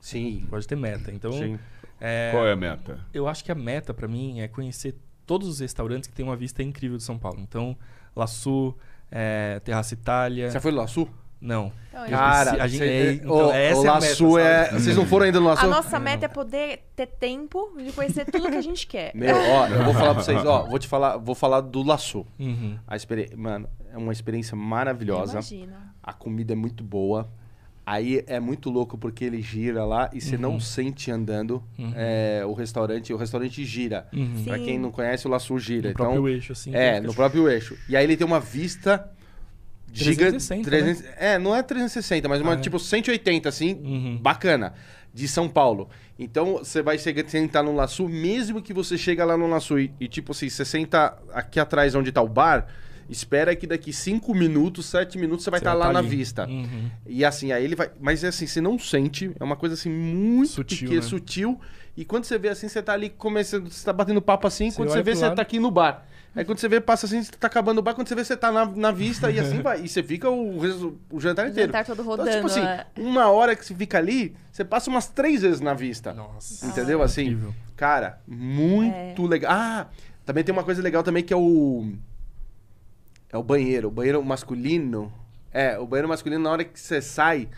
Sim. 0.02 0.40
Eu 0.44 0.50
gosto 0.50 0.62
de 0.62 0.68
ter 0.68 0.76
meta. 0.76 1.10
Então, 1.12 1.32
Sim. 1.32 1.58
é, 2.00 2.30
Qual 2.32 2.44
é 2.46 2.52
a 2.52 2.56
meta? 2.56 2.98
eu 3.14 3.26
acho 3.28 3.42
que 3.44 3.50
a 3.50 3.54
meta 3.54 3.94
pra 3.94 4.06
mim 4.08 4.40
é 4.40 4.48
conhecer 4.48 4.96
todos 5.24 5.48
os 5.48 5.60
restaurantes 5.60 6.08
que 6.08 6.14
têm 6.14 6.24
uma 6.26 6.36
vista 6.36 6.62
incrível 6.62 6.96
de 6.98 7.04
São 7.04 7.16
Paulo. 7.16 7.38
Então, 7.40 7.76
Laçu, 8.14 8.76
é, 9.10 9.60
Terraça 9.64 9.94
Itália. 9.94 10.50
Você 10.50 10.60
foi 10.60 10.72
no 10.72 10.78
Laçu? 10.78 11.08
Não. 11.40 11.72
Então, 11.88 12.08
Cara, 12.08 12.62
a 12.62 12.68
gente- 12.68 12.78
cê- 12.78 12.84
é, 12.88 13.12
então, 13.14 13.48
o, 13.48 13.50
essa 13.50 13.80
o 13.80 13.84
é 13.84 13.88
a 13.88 13.92
Laçu 13.94 14.32
meta, 14.34 14.48
é. 14.48 14.78
Vocês 14.78 14.96
não 14.96 15.06
foram 15.06 15.26
ainda 15.26 15.40
no 15.40 15.46
Laçu? 15.46 15.64
a 15.64 15.68
nossa 15.68 15.98
meta 15.98 16.26
é 16.26 16.28
poder 16.28 16.84
ter 16.94 17.06
tempo 17.06 17.72
de 17.76 17.90
conhecer 17.92 18.24
tudo 18.26 18.48
que 18.48 18.56
a 18.56 18.60
gente 18.60 18.86
quer. 18.86 19.10
Meu, 19.16 19.36
ó, 19.36 19.66
eu 19.66 19.84
vou 19.84 19.92
falar 19.94 20.14
pra 20.14 20.22
vocês, 20.22 20.44
ó, 20.44 20.64
vou 20.66 20.78
te 20.78 20.86
falar, 20.86 21.16
vou 21.16 21.34
falar 21.34 21.60
do 21.60 21.82
Laçu. 21.82 22.24
Uhum. 22.38 22.78
A 22.86 22.94
experi... 22.94 23.30
Mano, 23.36 23.68
é 23.92 23.96
uma 23.96 24.12
experiência 24.12 24.56
maravilhosa. 24.56 25.32
Imagina. 25.34 25.94
A 26.02 26.12
comida 26.12 26.52
é 26.52 26.56
muito 26.56 26.84
boa. 26.84 27.28
Aí 27.84 28.22
é 28.28 28.38
muito 28.38 28.70
louco 28.70 28.96
porque 28.96 29.24
ele 29.24 29.42
gira 29.42 29.84
lá 29.84 30.08
e 30.12 30.20
você 30.20 30.38
não 30.38 30.60
sente 30.60 31.10
andando 31.10 31.62
Uhum. 31.76 31.92
é, 31.96 32.42
o 32.46 32.52
restaurante. 32.52 33.12
O 33.12 33.16
restaurante 33.16 33.64
gira. 33.64 34.06
Uhum. 34.12 34.44
Pra 34.44 34.56
Sim. 34.56 34.64
quem 34.64 34.78
não 34.78 34.92
conhece, 34.92 35.26
o 35.26 35.30
Laçu 35.30 35.58
gira. 35.58 35.88
No 35.88 35.90
então, 35.92 36.06
próprio 36.12 36.28
eixo, 36.28 36.52
assim. 36.52 36.74
É, 36.74 36.92
então 36.98 37.08
no 37.08 37.14
próprio 37.14 37.48
eixo. 37.48 37.76
E 37.88 37.96
aí 37.96 38.04
ele 38.04 38.16
tem 38.16 38.24
uma 38.26 38.38
vista 38.38 39.10
gigante. 39.92 40.46
360, 40.46 41.08
É, 41.18 41.38
não 41.38 41.54
é 41.54 41.62
360, 41.62 42.28
mas 42.28 42.40
uma 42.40 42.52
Ah, 42.52 42.54
é. 42.54 42.60
tipo 42.60 42.78
180, 42.78 43.48
assim, 43.48 43.74
Uhum. 43.84 44.18
bacana. 44.20 44.74
De 45.14 45.28
São 45.28 45.46
Paulo. 45.46 45.90
Então 46.18 46.54
você 46.58 46.80
vai 46.80 46.96
chegar, 46.98 47.28
sentar 47.28 47.62
no 47.62 47.74
Laçu, 47.74 48.08
mesmo 48.08 48.62
que 48.62 48.72
você 48.72 48.96
chega 48.96 49.24
lá 49.26 49.36
no 49.36 49.46
Laçu 49.46 49.78
e, 49.78 49.92
e, 50.00 50.08
tipo 50.08 50.32
assim, 50.32 50.48
você 50.48 50.64
senta 50.64 51.18
aqui 51.34 51.60
atrás 51.60 51.94
onde 51.94 52.10
tá 52.10 52.22
o 52.22 52.28
bar, 52.28 52.66
espera 53.08 53.54
que 53.54 53.66
daqui 53.66 53.92
5 53.92 54.34
minutos, 54.34 54.86
7 54.86 55.18
minutos 55.18 55.44
você 55.44 55.50
vai 55.50 55.60
estar 55.60 55.70
vai 55.70 55.78
lá 55.78 55.86
tá 55.86 55.92
na 55.92 56.02
vista. 56.02 56.46
Uhum. 56.46 56.90
E 57.06 57.24
assim, 57.24 57.52
aí 57.52 57.64
ele 57.64 57.74
vai. 57.76 57.90
Mas 58.00 58.24
é 58.24 58.28
assim, 58.28 58.46
você 58.46 58.60
não 58.60 58.78
sente. 58.78 59.30
É 59.38 59.44
uma 59.44 59.56
coisa 59.56 59.74
assim 59.74 59.90
muito 59.90 60.50
Sutil, 60.52 60.78
pequena, 60.88 61.00
né? 61.02 61.06
sutil. 61.06 61.60
E 61.96 62.04
quando 62.04 62.24
você 62.24 62.38
vê 62.38 62.48
assim, 62.48 62.68
você 62.68 62.82
tá 62.82 62.92
ali 62.92 63.10
começando. 63.10 63.70
Você 63.70 63.84
tá 63.84 63.92
batendo 63.92 64.22
papo 64.22 64.46
assim, 64.46 64.70
Você 64.70 64.76
quando 64.76 64.90
você 64.90 65.02
vê, 65.02 65.14
você 65.14 65.24
lado. 65.24 65.36
tá 65.36 65.42
aqui 65.42 65.58
no 65.58 65.70
bar. 65.70 66.06
Aí 66.34 66.46
quando 66.46 66.58
você 66.58 66.66
vê, 66.66 66.80
passa 66.80 67.04
assim, 67.04 67.22
você 67.22 67.30
tá 67.32 67.46
acabando 67.46 67.78
o 67.78 67.82
bar, 67.82 67.94
quando 67.94 68.08
você 68.08 68.14
vê, 68.14 68.24
você 68.24 68.34
tá 68.34 68.50
na, 68.50 68.64
na 68.64 68.90
vista 68.90 69.30
e 69.30 69.38
assim 69.38 69.60
vai. 69.62 69.82
E 69.82 69.88
você 69.88 70.02
fica 70.02 70.30
o, 70.30 70.56
o 71.10 71.20
jantar 71.20 71.44
O 71.44 71.50
inteiro. 71.50 71.68
jantar 71.70 71.84
todo 71.84 72.02
rodando. 72.02 72.30
Então, 72.30 72.40
tipo 72.40 72.50
assim, 72.50 72.66
é. 72.66 72.86
uma 72.96 73.30
hora 73.30 73.54
que 73.54 73.64
você 73.66 73.74
fica 73.74 73.98
ali, 73.98 74.34
você 74.50 74.64
passa 74.64 74.88
umas 74.88 75.06
três 75.08 75.42
vezes 75.42 75.60
na 75.60 75.74
vista. 75.74 76.14
Nossa. 76.14 76.66
Entendeu? 76.66 77.02
Assim, 77.02 77.24
Incrível. 77.24 77.54
cara, 77.76 78.18
muito 78.26 79.26
legal. 79.26 79.52
Ah, 79.52 79.86
também 80.24 80.42
tem 80.42 80.54
uma 80.54 80.64
coisa 80.64 80.80
legal 80.80 81.02
também 81.02 81.22
que 81.22 81.34
é 81.34 81.36
o. 81.36 81.92
É 83.32 83.36
o 83.36 83.42
banheiro. 83.42 83.88
O 83.88 83.90
banheiro 83.90 84.22
masculino. 84.24 85.12
É, 85.52 85.78
o 85.78 85.86
banheiro 85.86 86.08
masculino, 86.08 86.42
na 86.42 86.50
hora 86.50 86.64
que 86.64 86.78
você 86.78 87.00
sai. 87.00 87.48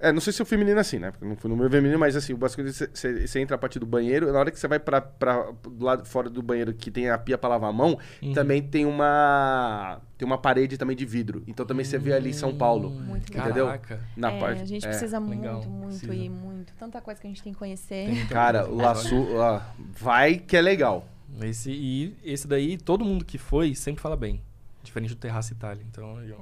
É, 0.00 0.12
não 0.12 0.20
sei 0.20 0.32
se 0.32 0.40
o 0.40 0.46
feminino 0.46 0.78
é 0.78 0.80
assim, 0.80 1.00
né? 1.00 1.10
Porque 1.10 1.24
não 1.24 1.34
fui 1.34 1.50
no 1.50 1.56
meu 1.56 1.68
feminino, 1.68 1.98
mas 1.98 2.14
assim, 2.14 2.32
o 2.32 2.38
masculino, 2.38 2.72
você- 2.72 3.40
entra 3.40 3.56
a 3.56 3.58
partir 3.58 3.80
do 3.80 3.86
banheiro, 3.86 4.32
na 4.32 4.38
hora 4.38 4.48
que 4.52 4.58
você 4.58 4.68
vai 4.68 4.78
pra, 4.78 5.00
pra, 5.00 5.50
do 5.68 5.84
lado 5.84 6.04
fora 6.06 6.30
do 6.30 6.40
banheiro, 6.40 6.72
que 6.72 6.88
tem 6.88 7.10
a 7.10 7.18
pia 7.18 7.36
pra 7.36 7.48
lavar 7.48 7.70
a 7.70 7.72
mão, 7.72 7.98
Uhum. 8.22 8.32
também 8.32 8.62
tem 8.62 8.86
uma. 8.86 10.00
Tem 10.16 10.24
uma 10.26 10.38
parede 10.38 10.78
também 10.78 10.96
de 10.96 11.04
vidro. 11.04 11.42
Então 11.48 11.66
também 11.66 11.84
você 11.84 11.98
vê 11.98 12.12
ali 12.12 12.32
São 12.32 12.56
Paulo. 12.56 12.90
Muito 12.90 13.28
legal. 13.30 13.46
Entendeu? 13.46 13.66
Caraca. 13.66 14.00
Na 14.16 14.30
é, 14.32 14.38
parte. 14.38 14.62
a 14.62 14.64
gente 14.64 14.84
é. 14.86 14.88
precisa 14.88 15.18
legal, 15.18 15.54
muito, 15.54 15.68
muito 15.68 15.88
precisa. 15.98 16.14
ir, 16.14 16.28
muito. 16.30 16.72
Tanta 16.78 17.00
coisa 17.00 17.20
que 17.20 17.26
a 17.26 17.30
gente 17.30 17.42
tem 17.42 17.52
que 17.52 17.58
conhecer. 17.58 18.06
Tem 18.06 18.26
Cara, 18.26 18.68
o 18.68 18.76
laço. 18.76 19.14
ó, 19.34 19.60
vai 19.98 20.36
que 20.36 20.56
é 20.56 20.60
legal. 20.60 21.08
Esse, 21.42 21.70
e 21.72 22.16
esse 22.24 22.46
daí, 22.46 22.78
todo 22.78 23.04
mundo 23.04 23.24
que 23.24 23.36
foi 23.36 23.74
sempre 23.74 24.00
fala 24.00 24.16
bem. 24.16 24.40
Diferente 24.82 25.10
do 25.10 25.16
Terraça 25.16 25.52
Itália. 25.52 25.84
Então, 25.88 26.16
aí, 26.16 26.32
ó. 26.32 26.40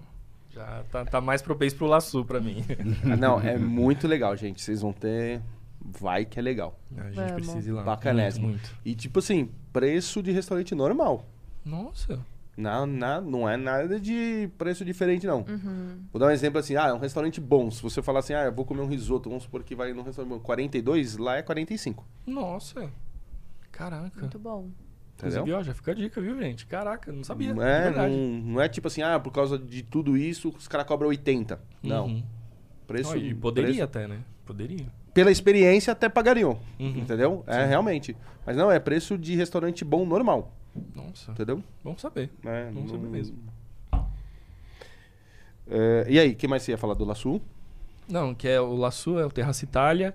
Já 0.50 0.84
tá, 0.90 1.04
tá 1.04 1.20
mais 1.20 1.42
propenso 1.42 1.76
pro 1.76 1.86
Laçu 1.86 2.24
pra 2.24 2.40
mim. 2.40 2.64
Ah, 3.04 3.16
Não, 3.16 3.40
é 3.40 3.58
muito 3.58 4.08
legal, 4.08 4.34
gente. 4.36 4.62
Vocês 4.62 4.80
vão 4.80 4.92
ter. 4.92 5.42
Vai 5.80 6.24
que 6.24 6.38
é 6.38 6.42
legal. 6.42 6.78
A 6.96 7.04
gente 7.04 7.14
Vamos. 7.16 7.32
precisa 7.32 7.68
ir 7.68 7.72
lá. 7.72 7.82
Bacanésimo. 7.82 8.48
Muito, 8.48 8.62
muito. 8.62 8.78
E 8.84 8.94
tipo 8.94 9.18
assim, 9.18 9.50
preço 9.72 10.22
de 10.22 10.32
restaurante 10.32 10.74
normal. 10.74 11.24
Nossa. 11.64 12.24
Não, 12.56 12.86
não, 12.86 13.20
não 13.20 13.48
é 13.48 13.56
nada 13.56 14.00
de 14.00 14.48
preço 14.56 14.82
diferente, 14.84 15.26
não. 15.26 15.40
Uhum. 15.46 16.00
Vou 16.10 16.18
dar 16.18 16.26
um 16.28 16.30
exemplo 16.30 16.58
assim, 16.58 16.74
ah, 16.74 16.88
é 16.88 16.92
um 16.92 16.98
restaurante 16.98 17.38
bom. 17.38 17.70
Se 17.70 17.82
você 17.82 18.00
falar 18.00 18.20
assim, 18.20 18.32
ah, 18.32 18.44
eu 18.44 18.52
vou 18.52 18.64
comer 18.64 18.80
um 18.80 18.88
risoto, 18.88 19.28
vamos 19.28 19.44
supor 19.44 19.62
que 19.62 19.74
vai 19.76 19.92
num 19.92 20.02
restaurante 20.02 20.32
bom, 20.32 20.40
42, 20.40 21.18
lá 21.18 21.36
é 21.36 21.42
45. 21.42 22.02
Nossa. 22.26 22.90
Caraca. 23.70 24.20
Muito 24.20 24.38
bom. 24.38 24.70
Entendeu? 25.16 25.38
Inclusive, 25.38 25.52
ó, 25.58 25.62
já 25.62 25.74
fica 25.74 25.92
a 25.92 25.94
dica, 25.94 26.20
viu, 26.20 26.38
gente? 26.38 26.66
Caraca, 26.66 27.10
não 27.10 27.24
sabia. 27.24 27.54
Não 27.54 27.62
é, 27.62 27.90
não, 27.90 28.08
não 28.10 28.60
é 28.60 28.68
tipo 28.68 28.86
assim, 28.88 29.00
ah, 29.02 29.18
por 29.18 29.30
causa 29.32 29.58
de 29.58 29.82
tudo 29.82 30.16
isso, 30.16 30.50
os 30.56 30.68
caras 30.68 30.86
cobram 30.86 31.08
80. 31.08 31.58
Não. 31.82 32.06
Uhum. 32.06 32.22
Preço, 32.86 33.12
Ó, 33.12 33.16
e 33.16 33.34
poderia 33.34 33.68
preço- 33.70 33.82
até, 33.84 34.06
né? 34.06 34.18
Poderia. 34.44 34.86
Pela 35.14 35.30
experiência, 35.32 35.92
até 35.92 36.08
pagariam. 36.10 36.58
Uhum. 36.78 36.98
Entendeu? 36.98 37.42
É, 37.46 37.64
realmente. 37.64 38.14
Mas 38.44 38.56
não, 38.56 38.70
é 38.70 38.78
preço 38.78 39.16
de 39.16 39.34
restaurante 39.34 39.84
bom 39.84 40.04
normal. 40.04 40.52
Nossa. 40.94 41.32
Entendeu? 41.32 41.62
Bom 41.82 41.96
saber. 41.96 42.30
É, 42.44 42.70
Bom 42.70 42.86
saber 42.86 43.08
mesmo. 43.08 43.38
É, 45.68 46.06
e 46.08 46.18
aí, 46.18 46.32
o 46.32 46.36
que 46.36 46.46
mais 46.46 46.62
você 46.62 46.72
ia 46.72 46.78
falar 46.78 46.94
do 46.94 47.04
Laçu? 47.04 47.40
Não, 48.08 48.34
que 48.34 48.46
é 48.46 48.60
o 48.60 48.74
Laçu, 48.76 49.18
é 49.18 49.26
o 49.26 49.30
Terraça 49.30 49.64
Itália. 49.64 50.14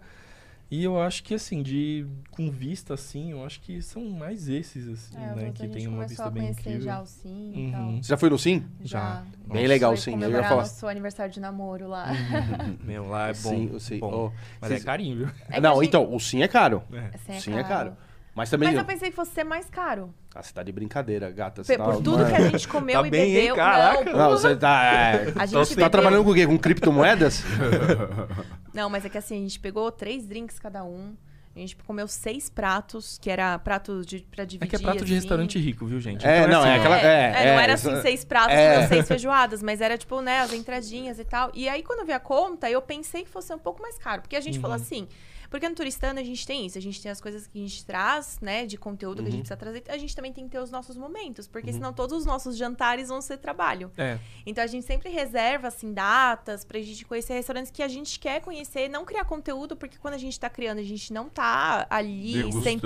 E 0.71 0.85
eu 0.85 1.01
acho 1.01 1.21
que, 1.23 1.33
assim, 1.33 1.61
de 1.61 2.07
com 2.31 2.49
vista, 2.49 2.93
assim, 2.93 3.31
eu 3.31 3.45
acho 3.45 3.59
que 3.59 3.81
são 3.81 4.05
mais 4.09 4.47
esses, 4.47 4.87
assim, 4.87 5.17
É, 5.17 5.35
né? 5.35 5.51
Que 5.53 5.63
a 5.63 5.65
gente 5.65 5.73
tem 5.77 5.85
uma 5.87 5.95
começou 5.97 6.07
vista 6.07 6.23
a 6.23 6.29
bem 6.29 6.43
conhecer 6.43 6.61
incrível. 6.61 6.81
já 6.85 7.01
o 7.01 7.05
Sim 7.05 7.51
e 7.53 7.59
Uhum. 7.65 7.71
tal. 7.71 7.91
Você 8.01 8.07
já 8.07 8.17
foi 8.17 8.29
no 8.29 8.39
Sim? 8.39 8.63
Já. 8.81 9.23
Bem 9.51 9.67
legal, 9.67 9.97
sim. 9.97 10.13
Eu 10.23 10.31
ia 10.31 10.43
falar. 10.43 10.61
nosso 10.61 10.87
aniversário 10.87 11.33
de 11.33 11.41
namoro 11.41 11.89
lá. 11.89 12.05
Meu, 12.85 13.05
lá 13.09 13.27
é 13.27 13.33
bom. 13.33 13.49
Sim, 13.49 13.69
eu 13.73 13.79
sei. 13.81 13.99
bom. 13.99 14.11
Ó, 14.13 14.31
Mas 14.61 14.69
vocês- 14.69 14.81
é 14.81 14.85
carinho, 14.85 15.17
viu? 15.17 15.29
É 15.49 15.59
não, 15.59 15.75
gente- 15.75 15.87
então, 15.89 16.15
o 16.15 16.17
Sim 16.21 16.41
é 16.41 16.47
caro. 16.47 16.81
É. 16.93 17.11
Assim, 17.15 17.39
Sim 17.51 17.57
é 17.57 17.63
caro. 17.65 17.91
Mas 18.33 18.49
também. 18.49 18.69
Mas 18.69 18.77
eu 18.77 18.85
pensei 18.85 19.09
que 19.09 19.15
fosse 19.17 19.31
ser 19.31 19.43
mais 19.43 19.69
caro. 19.69 20.13
Ah, 20.33 20.41
você 20.41 20.53
tá 20.53 20.63
de 20.63 20.71
brincadeira, 20.71 21.29
gata. 21.31 21.65
Você 21.65 21.77
tá- 21.77 21.83
Por 21.83 21.95
tudo 21.95 22.19
Mano. 22.19 22.29
que 22.29 22.35
a 22.35 22.47
gente 22.49 22.65
comeu 22.69 23.01
Tá 23.01 23.05
e 23.05 23.11
bem, 23.11 23.23
hein? 23.29 23.33
bebeu. 23.41 23.55
Caraca. 23.57 24.05
Não, 24.09 24.17
Não, 24.17 24.29
você 24.31 24.55
tá. 24.55 24.85
é, 24.85 25.15
A 25.15 25.19
então 25.31 25.45
gente 25.47 25.51
você 25.51 25.69
tá 25.71 25.75
bebeu- 25.75 25.89
trabalhando 25.89 26.23
com 26.23 26.31
o 26.31 26.33
quê? 26.33 26.47
Com 26.47 26.57
criptomoedas? 26.57 27.43
Não, 28.73 28.89
mas 28.89 29.05
é 29.05 29.09
que 29.09 29.17
assim, 29.17 29.37
a 29.37 29.41
gente 29.41 29.59
pegou 29.59 29.91
três 29.91 30.25
drinks 30.27 30.59
cada 30.59 30.83
um. 30.83 31.15
A 31.53 31.59
gente 31.59 31.75
comeu 31.75 32.07
seis 32.07 32.49
pratos, 32.49 33.17
que 33.21 33.29
era 33.29 33.59
prato 33.59 34.05
de, 34.05 34.19
pra 34.31 34.45
dividir. 34.45 34.65
É 34.65 34.69
que 34.69 34.75
é 34.77 34.79
prato 34.79 34.99
de 34.99 35.03
assim. 35.03 35.13
restaurante 35.15 35.59
rico, 35.59 35.85
viu, 35.85 35.99
gente? 35.99 36.25
É, 36.25 36.47
não, 36.47 36.65
é 36.65 36.69
assim, 36.71 36.79
aquela- 36.79 36.97
É, 37.01 37.03
é, 37.03 37.25
é, 37.25 37.31
não 37.53 37.59
é, 37.59 37.63
era 37.63 37.73
assim, 37.73 38.01
seis 38.01 38.23
pratos, 38.23 38.55
é. 38.55 38.81
com 38.81 38.87
seis 38.87 39.05
feijoadas, 39.09 39.61
mas 39.61 39.81
era 39.81 39.97
tipo, 39.97 40.21
né, 40.21 40.39
as 40.39 40.53
entradinhas 40.53 41.19
e 41.19 41.25
tal. 41.25 41.51
E 41.53 41.67
aí, 41.67 41.83
quando 41.83 41.99
eu 41.99 42.05
vi 42.05 42.13
a 42.13 42.21
conta, 42.21 42.69
eu 42.71 42.81
pensei 42.81 43.23
que 43.23 43.29
fosse 43.29 43.53
um 43.53 43.57
pouco 43.59 43.81
mais 43.81 43.97
caro. 43.97 44.21
Porque 44.21 44.37
a 44.37 44.39
gente 44.39 44.59
falou 44.59 44.77
Uhum. 44.77 44.81
assim, 44.81 45.07
porque 45.51 45.69
no 45.69 45.75
Turistano 45.75 46.19
a 46.19 46.23
gente 46.23 46.47
tem 46.47 46.65
isso, 46.65 46.77
a 46.77 46.81
gente 46.81 46.99
tem 46.99 47.11
as 47.11 47.21
coisas 47.21 47.45
que 47.45 47.59
a 47.59 47.61
gente 47.61 47.85
traz, 47.85 48.39
né, 48.41 48.65
de 48.65 48.77
conteúdo 48.77 49.17
que 49.17 49.21
a 49.21 49.25
Uhum. 49.25 49.31
gente 49.31 49.41
precisa 49.41 49.57
trazer, 49.57 49.83
a 49.87 49.97
gente 49.97 50.15
também 50.15 50.33
tem 50.33 50.45
que 50.45 50.51
ter 50.51 50.59
os 50.59 50.71
nossos 50.71 50.97
momentos, 50.97 51.47
porque 51.47 51.71
senão 51.71 51.93
todos 51.93 52.17
os 52.17 52.25
nossos 52.25 52.57
jantares 52.57 53.09
vão 53.09 53.21
ser 53.21 53.37
trabalho. 53.37 53.91
É. 53.97 54.17
Então 54.45 54.63
a 54.63 54.67
gente 54.67 54.85
sempre 54.87 55.09
reserva, 55.09 55.67
assim, 55.67 55.93
datas 55.93 56.63
pra 56.63 56.79
gente 56.79 57.05
conhecer 57.05 57.33
restaurantes 57.33 57.69
que 57.69 57.83
a 57.83 57.87
gente 57.87 58.17
quer 58.19 58.41
conhecer, 58.41 58.89
não 58.89 59.03
criar 59.05 59.25
conteúdo, 59.25 59.75
porque 59.75 59.97
quando 59.97 60.13
a 60.13 60.17
gente 60.17 60.39
tá 60.39 60.49
criando, 60.49 60.79
a 60.79 60.83
gente 60.83 61.11
não 61.13 61.27
tá 61.29 61.85
ali 61.89 62.33
100%. 62.53 62.81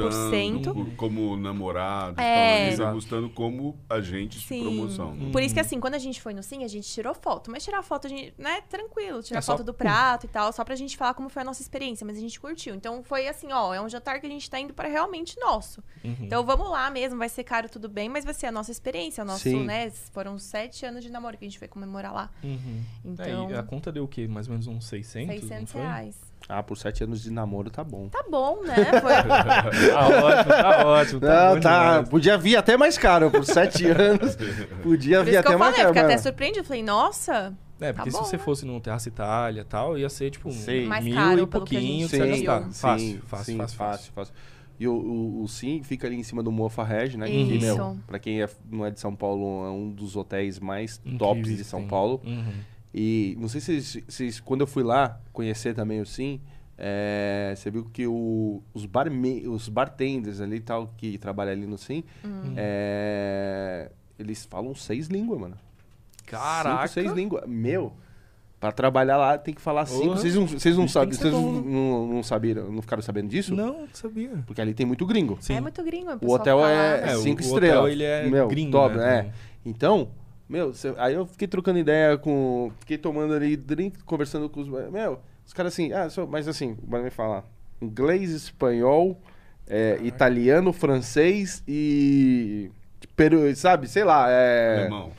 Degustando 0.73 0.95
como 0.97 1.37
namorado, 1.37 2.19
É. 2.19 2.71
é. 2.71 2.75
degustando 2.75 3.29
como 3.29 3.77
agente 3.89 4.39
de 4.39 4.45
Sim. 4.47 4.61
promoção. 4.63 5.13
né? 5.15 5.29
Por 5.31 5.41
isso 5.43 5.53
que 5.53 5.59
assim, 5.59 5.79
quando 5.79 5.93
a 5.93 5.99
gente 5.99 6.19
foi 6.19 6.33
no 6.33 6.41
Sim, 6.41 6.63
a 6.63 6.67
gente 6.67 6.87
tirou 6.91 7.13
foto. 7.13 7.51
Mas 7.51 7.63
tirar 7.63 7.83
foto, 7.83 8.07
a 8.07 8.09
gente, 8.09 8.33
né, 8.37 8.61
tranquilo. 8.69 9.21
Tirar 9.21 9.37
É 9.37 9.41
só- 9.41 9.53
foto 9.53 9.63
do 9.63 9.73
prato 9.73 10.25
e 10.25 10.29
tal, 10.29 10.51
só 10.51 10.63
pra 10.63 10.75
gente 10.75 10.97
falar 10.97 11.13
como 11.13 11.29
foi 11.29 11.41
a 11.43 11.45
nossa 11.45 11.61
experiência. 11.61 12.05
Mas 12.05 12.17
a 12.17 12.19
gente 12.21 12.39
curtiu. 12.39 12.54
Então 12.69 13.03
foi 13.03 13.27
assim, 13.27 13.51
ó, 13.51 13.73
é 13.73 13.81
um 13.81 13.89
jantar 13.89 14.19
que 14.19 14.25
a 14.25 14.29
gente 14.29 14.49
tá 14.49 14.59
indo 14.59 14.73
para 14.73 14.87
realmente 14.87 15.39
nosso. 15.39 15.83
Uhum. 16.03 16.15
Então 16.21 16.45
vamos 16.45 16.69
lá 16.69 16.89
mesmo, 16.89 17.17
vai 17.19 17.29
ser 17.29 17.43
caro 17.43 17.67
tudo 17.69 17.87
bem, 17.89 18.07
mas 18.09 18.23
vai 18.25 18.33
ser 18.33 18.47
a 18.47 18.51
nossa 18.51 18.71
experiência. 18.71 19.23
O 19.23 19.27
nosso, 19.27 19.43
Sim. 19.43 19.65
né, 19.65 19.89
foram 20.11 20.37
sete 20.39 20.85
anos 20.85 21.03
de 21.03 21.11
namoro 21.11 21.37
que 21.37 21.45
a 21.45 21.47
gente 21.47 21.59
foi 21.59 21.67
comemorar 21.67 22.13
lá. 22.13 22.29
Uhum. 22.43 22.81
Então, 23.03 23.49
É, 23.51 23.57
a 23.59 23.63
conta 23.63 23.91
deu 23.91 24.03
o 24.03 24.07
quê? 24.07 24.27
Mais 24.27 24.47
ou 24.47 24.51
menos 24.51 24.67
uns 24.67 24.87
600? 24.87 25.35
600 25.41 25.59
não 25.59 25.67
foi? 25.67 25.81
reais. 25.81 26.15
Ah, 26.47 26.61
por 26.61 26.77
sete 26.77 27.03
anos 27.03 27.23
de 27.23 27.31
namoro 27.31 27.71
tá 27.71 27.83
bom. 27.83 28.07
Tá 28.09 28.23
bom, 28.29 28.61
né? 28.61 28.75
Foi... 29.01 29.89
Tá 29.89 30.07
ótimo, 30.07 30.51
tá 30.53 30.85
ótimo. 30.87 31.19
Tá 31.21 31.27
Não, 31.55 31.59
tá. 31.59 31.89
demais. 31.93 32.09
Podia 32.09 32.37
vir 32.37 32.55
até 32.55 32.77
mais 32.77 32.97
caro. 32.99 33.31
Por 33.31 33.43
sete 33.43 33.85
anos. 33.89 34.35
Podia 34.83 35.17
Por 35.19 35.25
vir 35.25 35.31
isso 35.33 35.41
que 35.41 35.47
até 35.47 35.53
eu 35.53 35.57
mais 35.59 35.71
falei, 35.75 35.89
eu 35.89 35.93
caro. 35.93 35.93
fiquei 35.93 36.01
até 36.03 36.13
mano. 36.13 36.19
surpreendida. 36.21 36.59
Eu 36.59 36.65
falei, 36.65 36.83
nossa, 36.83 37.53
É, 37.79 37.91
porque 37.91 38.09
Tá 38.09 38.17
se 38.17 38.23
bom, 38.23 38.29
você 38.29 38.37
né? 38.37 38.43
fosse 38.43 38.65
num 38.65 38.79
Terraça 38.79 39.09
Itália 39.09 39.61
e 39.61 39.65
tal, 39.65 39.97
ia 39.97 40.07
ser 40.09 40.29
tipo 40.31 40.47
um 40.47 40.51
Sim. 40.51 40.85
Mais 40.85 41.03
mil 41.03 41.13
caro, 41.15 41.39
e 41.39 41.45
que 41.45 41.47
pouquinho 41.51 42.07
que 42.09 42.15
você 42.17 42.27
gastar. 42.27 42.71
Fácil, 42.71 43.07
sim, 43.07 43.19
fácil, 43.19 43.45
sim, 43.45 43.57
fácil, 43.57 43.77
fácil. 43.77 44.13
fácil. 44.13 44.33
E 44.79 44.87
o, 44.87 44.93
o, 44.93 45.43
o 45.43 45.47
Sim 45.47 45.81
fica 45.83 46.05
ali 46.07 46.15
em 46.17 46.23
cima 46.23 46.41
do 46.43 46.51
Mofa 46.51 46.83
Reg, 46.83 47.15
né? 47.17 47.27
Que, 47.27 47.33
Isso. 47.55 47.65
meu, 47.65 47.97
pra 48.07 48.19
quem 48.19 48.41
é- 48.41 48.49
não 48.69 48.85
é 48.85 48.91
de 48.91 48.99
São 48.99 49.15
Paulo, 49.15 49.65
é 49.65 49.69
um 49.71 49.89
dos 49.89 50.15
hotéis 50.15 50.59
mais 50.59 50.99
Incríveis 51.05 51.19
tops 51.19 51.49
de 51.51 51.57
que 51.57 51.63
São 51.63 51.79
tem. 51.81 51.87
Paulo. 51.89 52.21
Uhum. 52.25 52.53
E 52.93 53.35
não 53.39 53.47
sei 53.49 53.59
se 53.61 54.03
vocês, 54.07 54.39
quando 54.39 54.61
eu 54.61 54.67
fui 54.67 54.83
lá 54.83 55.19
conhecer 55.33 55.73
também 55.73 55.99
o 56.01 56.05
Sim, 56.05 56.39
é, 56.77 57.53
você 57.55 57.69
viu 57.71 57.85
que 57.85 58.05
o- 58.07 58.61
os, 58.73 58.85
barme, 58.85 59.47
os 59.47 59.67
bartenders 59.69 60.39
ali 60.41 60.57
e 60.57 60.61
tal, 60.61 60.93
que 60.97 61.17
trabalham 61.17 61.51
ali 61.53 61.65
no 61.67 61.77
Sim, 61.77 62.03
Hum. 62.23 62.53
é, 62.57 63.91
eles 64.19 64.45
falam 64.45 64.73
seis 64.75 65.07
línguas, 65.07 65.39
mano. 65.39 65.57
Caraca. 66.25 66.87
Cinco, 66.87 66.93
seis 66.93 67.11
línguas. 67.13 67.43
Meu, 67.47 67.93
pra 68.59 68.71
trabalhar 68.71 69.17
lá 69.17 69.37
tem 69.37 69.53
que 69.53 69.61
falar 69.61 69.85
cinco. 69.85 70.15
Vocês 70.15 70.35
não, 70.35 70.47
vocês 70.47 70.75
não 70.77 70.87
vocês 70.87 71.21
não, 71.31 71.51
não, 71.61 72.07
não 72.07 72.23
sabiam, 72.23 72.71
não 72.71 72.81
ficaram 72.81 73.01
sabendo 73.03 73.29
disso? 73.29 73.53
Não, 73.55 73.81
não 73.81 73.87
sabia. 73.93 74.31
Porque 74.47 74.61
ali 74.61 74.73
tem 74.73 74.85
muito 74.85 75.05
gringo. 75.05 75.37
Sim. 75.41 75.55
é 75.55 75.61
muito 75.61 75.83
gringo. 75.83 76.11
O 76.21 76.31
hotel 76.31 76.59
fala, 76.59 76.71
é, 76.71 77.01
né? 77.05 77.11
É, 77.13 77.17
o- 77.17 77.21
cinco 77.21 77.41
o 77.41 77.45
estrelas. 77.45 77.79
hotel, 77.79 77.91
ele 77.91 78.03
é 78.03 78.27
meu, 78.27 78.47
gringo, 78.47 78.71
top, 78.71 78.95
né, 78.97 79.17
é. 79.19 79.31
Então, 79.65 80.09
meu, 80.49 80.73
cê- 80.73 80.93
aí 80.97 81.13
eu 81.13 81.25
fiquei 81.25 81.47
trocando 81.47 81.79
ideia 81.79 82.17
com. 82.17 82.71
Fiquei 82.79 82.97
tomando 82.97 83.33
ali 83.33 83.55
drink, 83.55 84.03
conversando 84.03 84.49
com 84.49 84.61
os. 84.61 84.67
Meu, 84.67 85.19
os 85.45 85.53
caras 85.53 85.73
assim, 85.73 85.91
ah, 85.93 86.09
só- 86.09 86.25
mas 86.25 86.47
assim, 86.47 86.75
vai 86.87 87.01
me 87.03 87.09
falar. 87.09 87.43
Inglês, 87.81 88.31
espanhol, 88.31 89.19
é, 89.67 89.99
italiano, 90.03 90.71
francês 90.71 91.61
e. 91.67 92.69
Peru, 93.15 93.53
sabe? 93.55 93.87
Sei 93.87 94.03
lá, 94.03 94.25
é. 94.29 94.79
Alemão. 94.81 95.11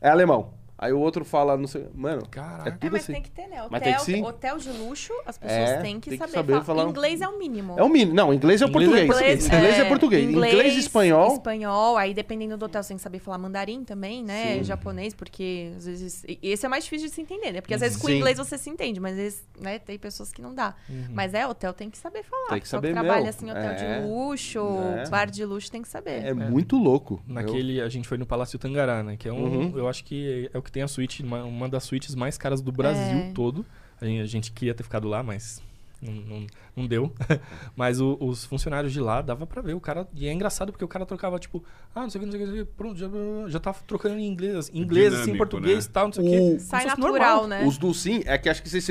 É 0.00 0.08
alemão. 0.08 0.59
Aí 0.82 0.94
o 0.94 0.98
outro 0.98 1.26
fala, 1.26 1.58
não 1.58 1.66
sei. 1.66 1.86
Mano, 1.94 2.26
Caraca. 2.30 2.70
é 2.70 2.72
É, 2.72 2.76
tudo 2.76 2.92
mas 2.92 3.02
assim. 3.02 3.12
tem 3.12 3.20
que 3.22 3.30
ter, 3.30 3.46
né? 3.48 3.62
Mas 3.70 3.82
tem 3.82 3.92
Hotel, 3.92 4.04
que 4.06 4.12
sim. 4.14 4.24
hotel 4.24 4.56
de 4.58 4.70
luxo, 4.70 5.12
as 5.26 5.36
pessoas 5.36 5.58
É, 5.68 5.82
têm 5.82 6.00
que 6.00 6.08
tem 6.08 6.18
que 6.18 6.24
saber, 6.24 6.32
saber 6.32 6.52
falar. 6.54 6.64
falar 6.64 6.88
Inglês 6.88 7.20
é 7.20 7.28
o 7.28 7.38
mínimo. 7.38 7.74
É 7.78 7.82
o 7.82 7.88
mínimo. 7.90 8.14
Não, 8.14 8.32
inglês 8.32 8.62
é 8.62 8.64
o 8.64 8.68
Inglês 8.68 8.88
é 8.88 9.06
português. 9.06 9.06
português. 9.06 9.46
Inglês, 9.46 9.78
é, 9.78 9.84
português. 9.84 10.24
Inglês, 10.30 10.76
espanhol. 10.78 11.32
Espanhol, 11.34 11.96
aí 11.98 12.14
dependendo 12.14 12.56
do 12.56 12.64
hotel, 12.64 12.82
você 12.82 12.88
tem 12.88 12.96
que 12.96 13.02
saber 13.02 13.18
falar 13.18 13.36
mandarim 13.36 13.84
também, 13.84 14.24
né? 14.24 14.54
Sim. 14.56 14.64
Japonês, 14.64 15.12
porque 15.12 15.72
às 15.76 15.84
vezes. 15.84 16.24
Esse 16.42 16.64
é 16.64 16.68
mais 16.70 16.84
difícil 16.84 17.08
de 17.08 17.14
se 17.14 17.20
entender, 17.20 17.52
né? 17.52 17.60
Porque 17.60 17.74
às 17.74 17.80
vezes 17.82 17.98
com 17.98 18.06
Sim. 18.06 18.16
inglês 18.16 18.38
você 18.38 18.56
se 18.56 18.70
entende, 18.70 18.98
mas 19.00 19.12
às 19.12 19.18
vezes, 19.18 19.48
né, 19.60 19.78
tem 19.78 19.98
pessoas 19.98 20.32
que 20.32 20.40
não 20.40 20.54
dá. 20.54 20.74
Mas 21.12 21.34
é, 21.34 21.46
hotel 21.46 21.74
tem 21.74 21.90
que 21.90 21.98
saber 21.98 22.22
falar. 22.24 22.48
Tem 22.48 22.60
que 22.60 22.68
saber 22.68 22.92
trabalha 22.92 23.20
meu. 23.20 23.28
assim, 23.28 23.50
hotel 23.50 23.62
É. 23.70 23.74
de 24.00 24.06
luxo, 24.06 24.60
É. 25.04 25.08
bar 25.10 25.30
de 25.30 25.44
luxo, 25.44 25.70
tem 25.70 25.82
que 25.82 25.88
saber. 25.88 26.24
É, 26.24 26.32
muito 26.32 26.78
louco. 26.78 27.22
Naquele, 27.26 27.82
a 27.82 27.88
gente 27.90 28.08
foi 28.08 28.16
no 28.16 28.24
Palácio 28.24 28.58
Tangará, 28.58 29.02
né? 29.02 29.16
Que 29.18 29.28
é 29.28 29.32
um, 29.32 29.40
Uhum. 29.44 29.72
eu 29.76 29.88
acho 29.88 30.04
que 30.04 30.48
é 30.54 30.56
o 30.58 30.62
que 30.62 30.69
tem 30.70 30.82
a 30.82 30.88
suíte, 30.88 31.22
uma, 31.22 31.42
uma 31.44 31.68
das 31.68 31.84
suítes 31.84 32.14
mais 32.14 32.38
caras 32.38 32.60
do 32.60 32.72
Brasil 32.72 33.18
É. 33.18 33.32
todo. 33.32 33.64
A 34.00 34.04
gente, 34.06 34.20
a 34.22 34.26
gente 34.26 34.52
queria 34.52 34.74
ter 34.74 34.82
ficado 34.82 35.06
lá, 35.08 35.22
mas 35.22 35.62
não, 36.00 36.12
não, 36.14 36.46
não 36.74 36.86
deu. 36.86 37.12
mas 37.76 38.00
o- 38.00 38.16
os 38.20 38.44
funcionários 38.44 38.92
de 38.92 39.00
lá 39.00 39.20
dava 39.20 39.46
pra 39.46 39.60
ver 39.60 39.74
o 39.74 39.80
cara. 39.80 40.08
E 40.14 40.26
é 40.26 40.32
engraçado 40.32 40.72
porque 40.72 40.84
o 40.84 40.88
cara 40.88 41.04
trocava, 41.04 41.38
tipo, 41.38 41.62
ah, 41.94 42.00
não 42.02 42.10
sei 42.10 42.18
o 42.18 42.24
que, 42.24 42.26
não 42.26 42.32
sei 42.32 42.40
o 42.40 42.42
que, 42.42 42.46
não 42.46 42.54
sei 42.54 42.62
o 42.62 42.66
que, 42.66 42.72
pronto, 42.72 42.98
já, 42.98 43.08
já 43.48 43.60
tava 43.60 43.78
trocando 43.86 44.18
em 44.18 44.26
inglês, 44.26 44.70
inglês, 44.72 45.12
assim, 45.12 45.32
Dinâmico, 45.32 45.38
português 45.38 45.84
e 45.84 45.88
né? 45.88 45.92
tal, 45.92 46.06
não 46.06 46.12
sei 46.14 46.24
o 46.24 46.30
que. 46.56 46.60
Sai 46.60 46.80
se 46.82 46.86
natural, 46.88 47.10
normal. 47.12 47.46
né? 47.48 47.66
Os 47.66 47.76
do 47.76 47.92
sim, 47.92 48.22
é 48.24 48.38
que 48.38 48.48
acho 48.48 48.62
que 48.62 48.70
vocês 48.70 48.84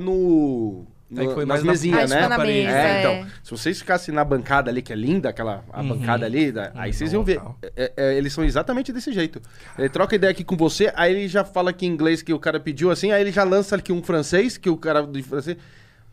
no. 0.00 0.10
no 0.10 0.86
É 1.16 1.26
que 1.26 1.34
foi 1.34 1.44
nas 1.44 1.48
mais 1.48 1.64
na- 1.64 1.70
mesinhas, 1.72 2.10
né? 2.10 2.26
na 2.28 2.36
parede. 2.36 2.66
mesa, 2.66 2.76
É, 2.78 2.86
é. 2.86 3.00
então, 3.00 3.30
se 3.42 3.50
vocês 3.50 3.78
ficassem 3.78 4.14
na 4.14 4.24
bancada 4.24 4.70
ali, 4.70 4.80
que 4.82 4.92
é 4.92 4.96
linda, 4.96 5.28
aquela 5.28 5.64
a 5.72 5.80
Uhum. 5.82 5.88
bancada 5.88 6.24
ali, 6.26 6.50
da- 6.52 6.70
aí 6.74 6.90
Uhum, 6.90 6.96
vocês 6.96 7.12
no 7.12 7.18
iam 7.18 7.24
ver. 7.24 7.36
local. 7.38 7.58
É, 7.76 7.92
é, 7.96 8.14
eles 8.16 8.32
são 8.32 8.42
exatamente 8.44 8.92
desse 8.92 9.12
jeito. 9.12 9.40
Ele 9.78 9.88
troca 9.88 10.14
ideia 10.16 10.30
aqui 10.30 10.42
com 10.44 10.56
você, 10.56 10.92
aí 10.96 11.12
ele 11.14 11.28
já 11.28 11.44
fala 11.44 11.70
aqui 11.70 11.84
em 11.86 11.90
inglês 11.90 12.22
que 12.22 12.32
o 12.32 12.38
cara 12.38 12.58
pediu 12.58 12.90
assim, 12.90 13.12
aí 13.12 13.20
ele 13.20 13.32
já 13.32 13.44
lança 13.44 13.76
aqui 13.76 13.92
um 13.92 14.02
francês, 14.02 14.56
que 14.56 14.70
o 14.70 14.76
cara 14.76 15.02
de 15.06 15.22
francês. 15.22 15.56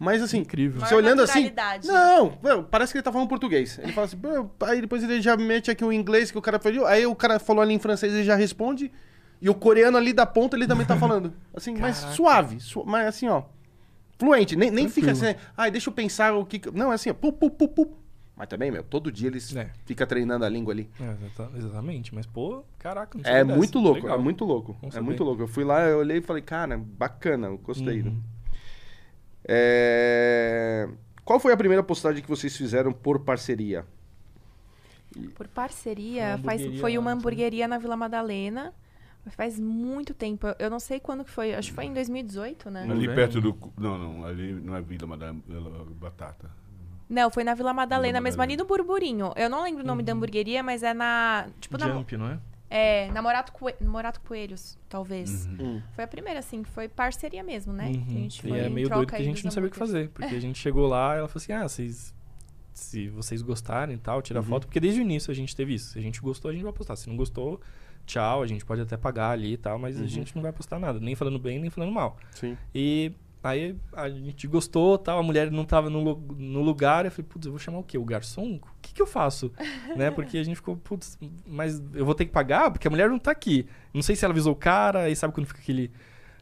Mas 0.02 0.22
assim, 0.24 0.38
Incrível. 0.40 0.80
você 0.80 0.96
olhando 0.96 1.22
assim. 1.22 1.52
Não, 2.42 2.64
parece 2.64 2.92
que 2.94 2.98
ele 2.98 3.04
tá 3.04 3.12
falando 3.12 3.28
português. 3.28 3.80
Ele 3.84 3.92
fala 3.92 4.06
assim, 4.08 4.18
aí 4.66 4.82
depois 4.82 5.04
ele 5.04 5.22
já 5.22 5.36
mete 5.36 5.70
aqui 5.72 5.84
o 5.84 5.92
inglês 5.92 6.32
que 6.32 6.38
o 6.38 6.42
cara 6.42 6.58
pediu, 6.60 6.86
aí 6.86 7.06
o 7.06 7.16
cara 7.16 7.38
falou 7.40 7.62
ali 7.62 7.74
em 7.74 7.80
francês 7.80 8.14
ele 8.14 8.24
já 8.24 8.36
responde, 8.36 8.92
e 9.42 9.50
o 9.50 9.54
coreano 9.54 9.98
ali 9.98 10.14
da 10.14 10.26
ponta 10.26 10.56
ele 10.56 10.68
também 10.68 10.86
tá 10.86 10.96
falando. 10.98 11.34
Assim, 11.54 11.76
mas 11.78 11.98
suave, 11.98 12.60
su- 12.60 12.84
mas 12.86 13.08
assim, 13.08 13.28
ó. 13.28 13.44
Fluente, 14.20 14.56
nem, 14.56 14.70
nem 14.70 14.88
fica 14.90 15.12
assim, 15.12 15.34
ai, 15.58 15.72
deixa 15.72 15.90
eu 15.90 15.94
pensar 15.94 16.34
o 16.36 16.46
que. 16.46 16.60
que-" 16.60 16.72
Não, 16.72 16.91
é 16.91 16.96
assim, 16.96 17.10
ó, 17.10 17.14
pu, 17.14 17.32
pu, 17.34 17.50
pu, 17.50 17.68
pu. 17.70 17.98
Mas 18.36 18.48
também, 18.48 18.70
meu, 18.72 18.84
todo 18.84 19.12
dia 19.12 19.28
eles 19.28 19.54
É. 19.56 19.70
fica 19.86 20.06
treinando 20.06 20.46
a 20.46 20.50
língua 20.50 20.74
ali. 20.74 20.90
É, 21.00 21.26
exata- 21.26 21.52
exatamente, 21.58 22.14
mas 22.16 22.26
pô, 22.26 22.64
caraca, 22.78 23.18
não 23.18 23.22
É 23.24 23.28
sabia 23.28 23.46
dessa. 23.46 23.58
muito 23.58 23.80
louco, 23.80 24.02
Legal. 24.04 24.18
é 24.18 24.22
muito 24.22 24.46
louco. 24.46 24.78
Bom 24.82 24.88
É 24.88 24.91
saber. 24.91 25.06
muito 25.06 25.24
louco. 25.24 25.41
Eu 25.41 25.48
fui 25.48 25.64
lá, 25.64 25.82
eu 25.86 25.98
olhei 26.00 26.18
e 26.18 26.22
falei, 26.22 26.41
cara, 26.41 26.78
bacana, 26.78 27.48
eu 27.48 27.58
gostei. 27.58 28.04
né? 28.04 28.10
Uhum. 28.12 28.22
É, 29.48 30.88
Qual 31.26 31.40
foi 31.40 31.52
a 31.54 31.58
primeira 31.58 31.84
postagem 31.84 32.22
que 32.24 32.30
vocês 32.30 32.56
fizeram 32.58 32.91
por 32.91 33.20
parceria? 33.20 33.86
Por 35.36 35.48
parceria, 35.48 36.36
Uma 36.36 36.44
faz, 36.44 36.62
foi 36.80 36.98
uma 36.98 37.12
sei. 37.12 37.18
hamburgueria 37.20 37.68
na 37.68 37.78
Vila 37.78 37.96
Madalena. 37.98 38.74
Faz 39.32 39.60
muito 39.60 40.14
tempo. 40.14 40.48
Eu- 40.58 40.70
não 40.70 40.80
sei 40.80 41.00
quando 41.00 41.24
que 41.24 41.30
foi. 41.30 41.54
Acho 41.54 41.70
que 41.70 41.76
foi 41.76 41.86
em 41.86 41.94
2018, 41.94 42.70
né? 42.70 42.88
Ali 42.90 43.08
perto 43.14 43.40
do. 43.40 43.56
Não, 43.78 43.98
não, 43.98 44.26
ali 44.26 44.54
não 44.54 44.76
é 44.76 44.82
Vila 44.82 45.06
Madame 45.06 45.44
Batata. 46.00 46.50
Não, 47.08 47.30
foi 47.30 47.44
na 47.44 47.54
Vila 47.54 47.74
Madalena 47.74 48.20
Vila 48.20 48.22
mesmo, 48.22 48.41
ali 48.41 48.54
Madalena. 48.54 48.64
no 48.78 48.84
Burburinho. 48.86 49.34
Eu 49.36 49.50
não 49.50 49.64
lembro 49.64 49.84
o 49.84 49.86
nome 49.86 50.04
da 50.04 50.14
hamburgueria, 50.14 50.64
mas 50.64 50.84
é 50.84 50.94
na. 50.94 51.48
Tipo, 51.60 51.78
na, 51.78 51.88
Jump, 51.88 52.16
não 52.18 52.28
é? 52.32 52.40
é, 52.70 53.12
na 53.12 53.22
Morato, 53.22 53.52
Coe- 53.52 53.76
Morato 53.82 54.22
Coelhos, 54.22 54.78
talvez. 54.88 55.48
Hum. 55.48 55.82
Foi 55.94 56.04
a 56.04 56.08
primeira, 56.08 56.40
assim, 56.40 56.62
que 56.64 56.70
foi 56.70 56.88
parceria 56.88 57.44
mesmo, 57.44 57.74
né? 57.74 57.88
Uhum. 57.88 58.06
Que 58.06 58.12
a 58.16 58.20
gente 58.20 58.38
E 58.40 58.50
foi 58.50 58.60
é 58.60 58.68
em 58.68 58.70
meio 58.70 58.90
doido 58.90 59.10
que 59.10 59.16
a 59.16 59.24
gente 59.24 59.44
não 59.44 59.52
sabia 59.52 59.68
o 59.68 59.72
que 59.72 59.78
fazer. 59.78 60.10
Porque 60.10 60.36
a 60.36 60.40
gente 60.41 60.58
chegou 60.60 60.88
lá 60.88 61.16
e 61.16 61.20
ela 61.20 61.28
falou 61.28 61.41
assim: 61.44 61.52
ah, 61.54 61.68
vocês. 61.68 62.14
Se 62.74 63.10
vocês 63.10 63.41
gostarem 63.41 63.96
e 63.96 64.00
tal, 64.00 64.22
tira 64.22 64.41
foto. 64.41 64.66
Porque 64.66 64.80
desde 64.80 65.02
o 65.02 65.04
início 65.04 65.30
a 65.32 65.34
gente 65.36 65.54
teve 65.56 65.74
isso. 65.74 65.91
Se 65.94 66.00
a 66.00 66.02
gente 66.02 66.22
gostou, 66.22 66.50
a 66.50 66.54
gente 66.54 66.64
vai 66.64 66.72
postar. 66.72 66.96
Se 66.96 67.10
não 67.10 67.18
gostou, 67.18 67.60
tchau. 68.06 68.42
A 68.42 68.48
gente 68.48 68.66
pode 68.66 68.82
até 68.82 68.98
pagar 68.98 69.32
ali 69.32 69.54
e 69.54 69.58
tal, 69.58 69.78
mas 69.80 70.00
a 70.00 70.06
gente 70.06 70.36
não 70.36 70.42
vai 70.42 70.52
postar 70.52 70.80
nada. 70.80 71.00
Nem 71.00 71.16
falando 71.16 71.40
bem, 71.40 71.60
nem 71.60 71.70
falando 71.70 71.92
mal. 71.92 72.18
Sim. 72.32 72.58
E 72.74 73.12
aí 73.44 73.76
a 73.94 74.10
gente 74.10 74.48
gostou 74.48 74.98
tal, 74.98 75.20
a 75.20 75.24
mulher 75.24 75.50
não 75.50 75.64
tava 75.64 75.90
no, 75.90 76.16
no 76.16 76.62
lugar, 76.62 77.06
eu 77.06 77.12
falei, 77.12 77.26
putz, 77.30 77.46
eu 77.46 77.52
vou 77.52 77.60
chamar 77.60 77.80
o 77.80 77.84
quê? 77.84 77.98
O 77.98 78.04
garçom? 78.04 78.56
O 78.56 78.62
que, 78.82 78.94
que 78.94 79.02
eu 79.02 79.08
faço? 79.08 79.52
né? 79.96 80.12
Porque 80.12 80.38
a 80.38 80.44
gente 80.44 80.56
ficou, 80.58 80.76
putz, 80.78 81.18
mas 81.46 81.82
eu 81.94 82.06
vou 82.06 82.14
ter 82.16 82.26
que 82.26 82.32
pagar? 82.32 82.72
Porque 82.72 82.88
a 82.88 82.92
mulher 82.92 83.10
não 83.10 83.20
tá 83.20 83.32
aqui. 83.32 83.68
Não 83.94 84.02
sei 84.02 84.16
se 84.16 84.26
ela 84.26 84.34
avisou 84.34 84.54
o 84.54 84.58
cara, 84.58 85.04
aí 85.04 85.16
sabe 85.16 85.34
quando 85.34 85.48
fica 85.48 85.60
aquele. 85.60 85.92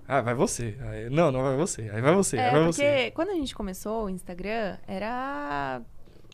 Ah, 0.08 0.22
vai 0.22 0.34
você. 0.34 0.78
Aí, 0.90 1.10
não, 1.10 1.32
não 1.32 1.42
vai 1.44 1.58
você. 1.58 1.82
Aí 1.94 2.02
vai 2.02 2.16
você, 2.16 2.38
aí 2.38 2.46
É, 2.46 2.52
vai 2.52 2.62
porque 2.62 2.76
você. 2.76 3.12
quando 3.12 3.30
a 3.30 3.34
gente 3.36 3.54
começou 3.54 4.06
o 4.06 4.10
Instagram, 4.10 4.78
era. 4.88 5.82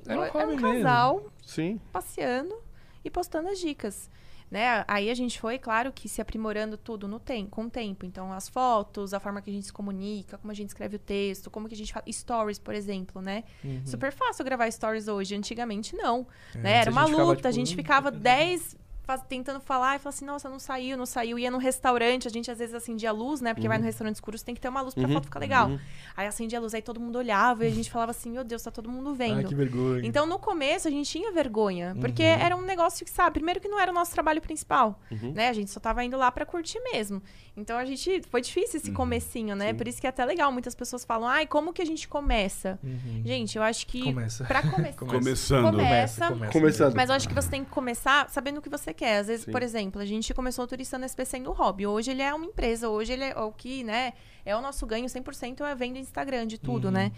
Era 0.06 0.20
um 0.20 0.28
hobby 0.30 0.56
mesmo. 0.62 0.62
casal 0.84 1.26
Sim. 1.42 1.80
passeando 1.92 2.56
e 3.04 3.10
postando 3.10 3.48
as 3.50 3.60
dicas. 3.60 4.12
Né? 4.54 4.86
Aí 4.88 5.10
a 5.10 5.16
gente 5.16 5.42
foi, 5.42 5.58
claro, 5.58 5.92
que 5.92 6.08
se 6.08 6.22
aprimorando 6.22 6.78
tudo 6.78 7.08
no 7.08 7.20
tempo, 7.20 7.50
com 7.50 7.64
o 7.64 7.70
tempo. 7.72 8.06
Então, 8.06 8.32
as 8.32 8.48
fotos, 8.48 9.12
a 9.12 9.20
forma 9.20 9.42
que 9.42 9.50
a 9.50 9.54
gente 9.54 9.66
se 9.66 9.74
comunica, 9.74 10.38
como 10.38 10.52
a 10.52 10.54
gente 10.54 10.68
escreve 10.68 10.98
o 10.98 11.00
texto, 11.00 11.50
como 11.50 11.68
que 11.68 11.74
a 11.74 11.78
gente 11.78 11.92
fala. 11.92 12.06
Stories, 12.08 12.60
por 12.60 12.76
exemplo, 12.76 13.20
né? 13.20 13.46
Uhum. 13.64 13.82
Super 13.84 14.12
fácil 14.14 14.46
gravar 14.46 14.70
stories 14.70 15.08
hoje. 15.08 15.34
Antigamente, 15.34 15.96
não. 15.96 16.28
É, 16.54 16.58
né? 16.60 16.74
Era 16.82 16.92
uma 16.92 17.08
ficava, 17.08 17.24
luta. 17.24 17.50
a 17.50 17.52
tipo, 17.52 17.66
gente 17.66 17.76
ficava 17.76 18.12
10 18.12 18.78
faz- 19.04 19.22
tentando 19.28 19.60
falar 19.60 19.96
e 19.96 20.00
falava 20.00 20.10
assim, 20.10 20.26
nossa, 20.26 20.50
não 20.50 20.60
saiu, 20.60 20.98
não 20.98 21.06
saiu. 21.06 21.38
Ia 21.38 21.52
num 21.52 21.58
restaurante, 21.58 22.28
a 22.28 22.32
gente 22.32 22.50
às 22.50 22.58
vezes 22.58 22.74
acendia 22.74 23.10
a 23.10 23.12
luz, 23.14 23.42
né? 23.42 23.54
Porque 23.54 23.68
vai 23.68 23.78
no 23.78 23.84
restaurante 23.84 24.16
escuro, 24.16 24.38
você 24.38 24.46
tem 24.46 24.56
que 24.56 24.62
ter 24.62 24.70
uma 24.70 24.82
luz 24.82 24.94
pra 24.94 25.04
Uhum. 25.08 25.14
foto 25.14 25.26
ficar 25.26 25.40
legal. 25.40 25.70
Uhum. 25.70 25.80
Aí 26.16 26.26
acendia 26.28 26.58
a 26.58 26.62
luz, 26.62 26.74
aí 26.74 26.82
todo 26.82 27.00
mundo 27.00 27.18
olhava 27.18 27.66
e 27.66 27.68
a 27.68 27.72
gente 27.72 27.92
falava 27.92 28.12
assim, 28.12 28.32
meu 28.32 28.44
Deus, 28.44 28.62
tá 28.64 28.72
todo 28.72 28.90
mundo 28.90 29.14
vendo. 29.14 29.38
Ai, 29.40 29.44
que 29.44 29.56
vergonha. 29.56 30.02
Então, 30.06 30.26
no 30.26 30.40
começo, 30.40 30.88
a 30.88 30.92
gente 30.92 31.10
tinha 31.10 31.32
vergonha. 31.32 31.96
Porque 32.00 32.24
Uhum. 32.24 32.28
era 32.30 32.56
um 32.56 32.62
negócio 32.62 33.06
que, 33.06 33.12
sabe, 33.12 33.34
primeiro 33.34 33.60
que 33.60 33.68
não 33.68 33.80
era 33.80 33.92
o 33.92 33.94
nosso 33.94 34.12
trabalho 34.12 34.42
principal, 34.42 35.00
Uhum. 35.12 35.34
né? 35.34 35.50
A 35.50 35.54
gente 35.54 35.70
só 35.72 35.80
tava 35.80 36.04
indo 36.04 36.18
lá 36.18 36.32
pra 36.32 36.46
curtir 36.46 36.80
mesmo. 36.92 37.22
Então, 37.56 37.78
a 37.78 37.86
gente... 37.86 38.22
Foi 38.30 38.42
difícil 38.42 38.80
esse 38.80 38.92
comecinho, 38.92 39.56
né? 39.56 39.70
Sim. 39.70 39.76
Por 39.76 39.88
isso 39.88 40.02
que 40.02 40.08
é 40.08 40.10
até 40.10 40.26
legal. 40.26 40.52
Muitas 40.52 40.74
pessoas 40.74 41.06
falam, 41.06 41.28
ai, 41.28 41.46
como 41.46 41.72
que 41.72 41.82
a 41.82 41.86
gente 41.86 42.08
começa? 42.08 42.80
Uhum. 42.84 43.22
Gente, 43.24 43.58
eu 43.58 43.64
acho 43.64 43.86
que... 43.86 44.02
Começa. 44.04 44.44
Pra 44.46 44.62
começar... 44.68 44.98
Começa. 44.98 45.20
Começando. 45.20 45.72
Começa. 45.72 46.28
Começando. 46.52 46.96
Mas 46.96 47.10
eu 47.10 47.16
acho 47.16 47.28
que 47.28 47.34
você 47.36 47.50
tem 47.50 47.64
que 47.64 47.70
começar 47.70 48.28
sabendo 48.30 48.58
o 48.58 48.62
que 48.62 48.70
você 48.70 48.92
quer. 48.94 49.20
Às 49.20 49.28
vezes, 49.28 49.46
Sim. 49.46 49.52
por 49.52 49.62
exemplo, 49.62 50.02
a 50.02 50.06
gente 50.06 50.34
começou 50.34 50.66
o 50.66 50.68
Turista 50.68 50.98
NSP 50.98 51.26
sendo 51.26 51.52
hobby. 51.52 51.86
Hoje 51.86 52.10
ele 52.10 52.24
é 52.24 52.34
uma 52.34 52.46
empresa. 52.46 52.90
Hoje 52.90 53.14
ele 53.14 53.26
é 53.26 53.38
o 53.40 53.52
que, 53.52 53.84
né? 53.84 54.14
É 54.44 54.56
o 54.56 54.62
nosso 54.62 54.86
ganho 54.88 55.06
100% 55.06 55.62
é 55.62 55.76
vendo 55.76 55.98
Instagram 56.00 56.48
de 56.48 56.58
tudo, 56.58 56.86
Uhum. 56.86 56.92
né? 56.92 57.12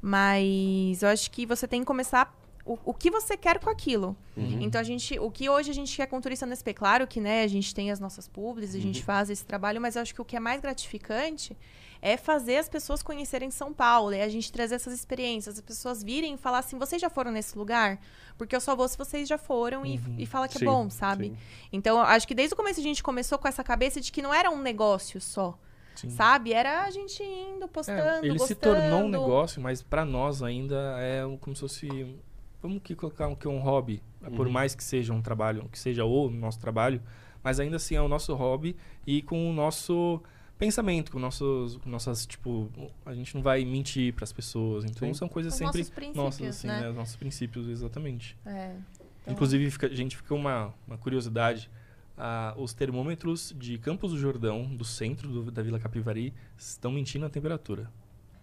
Mas 0.00 1.02
eu 1.02 1.08
acho 1.10 1.30
que 1.30 1.46
você 1.46 1.68
tem 1.68 1.80
que 1.80 1.86
começar 1.86 2.34
o, 2.64 2.78
o 2.84 2.94
que 2.94 3.10
você 3.10 3.36
quer 3.36 3.58
com 3.58 3.68
aquilo. 3.70 4.16
Uhum. 4.36 4.58
Então 4.60 4.80
a 4.80 4.84
gente, 4.84 5.18
o 5.18 5.30
que 5.30 5.48
hoje 5.50 5.70
a 5.70 5.74
gente 5.74 5.96
quer 5.96 6.06
com 6.06 6.16
o 6.16 6.20
Turista 6.20 6.46
NSP, 6.46 6.74
claro 6.74 7.06
que, 7.06 7.20
né, 7.20 7.42
a 7.42 7.48
gente 7.48 7.74
tem 7.74 7.90
as 7.90 7.98
nossas 7.98 8.28
publis, 8.28 8.72
a 8.74 8.76
Uhum. 8.76 8.82
gente 8.82 9.02
faz 9.02 9.30
esse 9.30 9.44
trabalho, 9.44 9.80
mas 9.80 9.96
eu 9.96 10.02
acho 10.02 10.14
que 10.14 10.20
o 10.20 10.24
que 10.24 10.36
é 10.36 10.40
mais 10.40 10.60
gratificante 10.60 11.56
é 12.00 12.16
fazer 12.16 12.56
as 12.56 12.68
pessoas 12.68 13.00
conhecerem 13.02 13.50
São 13.50 13.72
Paulo, 13.72 14.12
é 14.12 14.22
a 14.22 14.28
gente 14.28 14.50
trazer 14.52 14.74
essas 14.74 14.92
experiências, 14.92 15.56
as 15.56 15.60
pessoas 15.60 16.02
virem 16.02 16.34
e 16.34 16.36
falar 16.36 16.58
assim, 16.58 16.76
vocês 16.78 17.00
já 17.00 17.08
foram 17.10 17.30
nesse 17.30 17.56
lugar? 17.56 18.00
Porque 18.36 18.54
eu 18.56 18.60
só 18.60 18.74
vou 18.74 18.88
se 18.88 18.98
vocês 18.98 19.28
já 19.28 19.38
foram 19.38 19.86
e, 19.86 20.00
e 20.18 20.26
fala 20.26 20.48
que 20.48 20.58
Sim, 20.58 20.64
é 20.64 20.68
bom, 20.68 20.90
sabe? 20.90 21.26
sim. 21.26 21.36
Então, 21.72 21.98
eu 21.98 22.04
acho 22.04 22.26
que 22.26 22.34
desde 22.34 22.54
o 22.54 22.56
começo 22.56 22.80
a 22.80 22.82
gente 22.82 23.02
começou 23.02 23.38
com 23.38 23.46
essa 23.46 23.62
cabeça 23.62 24.00
de 24.00 24.10
que 24.10 24.20
não 24.22 24.34
era 24.34 24.50
um 24.50 24.60
negócio 24.60 25.20
só, 25.20 25.56
Sim. 25.94 26.10
sabe? 26.10 26.52
Era 26.52 26.82
a 26.82 26.90
gente 26.90 27.22
indo, 27.22 27.68
postando, 27.68 28.00
É, 28.00 28.18
ele 28.26 28.32
se 28.40 28.54
gostando. 28.54 28.60
tornou 28.80 29.02
um 29.02 29.08
negócio, 29.08 29.62
mas 29.62 29.80
pra 29.82 30.04
nós 30.04 30.42
ainda 30.42 30.96
é 30.98 31.22
como 31.40 31.54
se 31.54 31.60
fosse. 31.60 32.16
Vamos 32.62 32.80
que 32.82 32.94
colocar 32.94 33.26
um, 33.28 33.34
que 33.34 33.46
é 33.46 33.50
um 33.50 33.58
hobby. 33.58 34.00
Por 34.36 34.46
Uhum. 34.46 34.52
mais 34.52 34.74
que 34.74 34.84
seja 34.84 35.12
um 35.12 35.20
trabalho, 35.20 35.68
que 35.70 35.78
seja 35.78 36.04
o 36.04 36.30
nosso 36.30 36.60
trabalho, 36.60 37.02
mas 37.42 37.58
ainda 37.58 37.76
assim 37.76 37.96
é 37.96 38.00
o 38.00 38.06
nosso 38.08 38.32
hobby 38.34 38.76
e 39.06 39.20
com 39.20 39.50
o 39.50 39.52
nosso 39.52 40.22
pensamento, 40.56 41.10
com 41.10 41.18
nossos, 41.18 41.76
com 41.78 41.90
nossas, 41.90 42.24
tipo, 42.24 42.70
a 43.04 43.12
gente 43.14 43.34
não 43.34 43.42
vai 43.42 43.64
mentir 43.64 44.14
pras 44.14 44.32
pessoas. 44.32 44.84
Então 44.84 45.08
Sim. 45.08 45.14
são 45.14 45.28
coisas 45.28 45.52
Os 45.54 45.58
sempre 45.58 45.78
nossos 45.80 45.90
princípios, 45.92 46.16
nossas, 46.24 46.46
assim, 46.46 46.66
né? 46.68 46.80
né? 46.82 46.88
Os 46.90 46.94
nossos 46.94 47.16
princípios, 47.16 47.66
exatamente. 47.68 48.36
É. 48.46 48.76
Então- 49.22 49.34
Inclusive, 49.34 49.70
fica- 49.72 49.86
a 49.88 49.94
gente 49.94 50.16
ficou 50.16 50.38
uma, 50.38 50.72
uma 50.86 50.96
curiosidade. 50.96 51.68
ah, 52.24 52.54
os 52.58 52.74
termômetros 52.74 53.54
de 53.58 53.78
Campos 53.78 54.12
do 54.12 54.18
Jordão, 54.18 54.64
do 54.76 54.84
centro 54.84 55.28
do- 55.28 55.50
da 55.50 55.62
Vila 55.62 55.80
Capivari, 55.80 56.32
estão 56.58 56.92
mentindo 56.92 57.24
a 57.24 57.28
temperatura. 57.30 57.90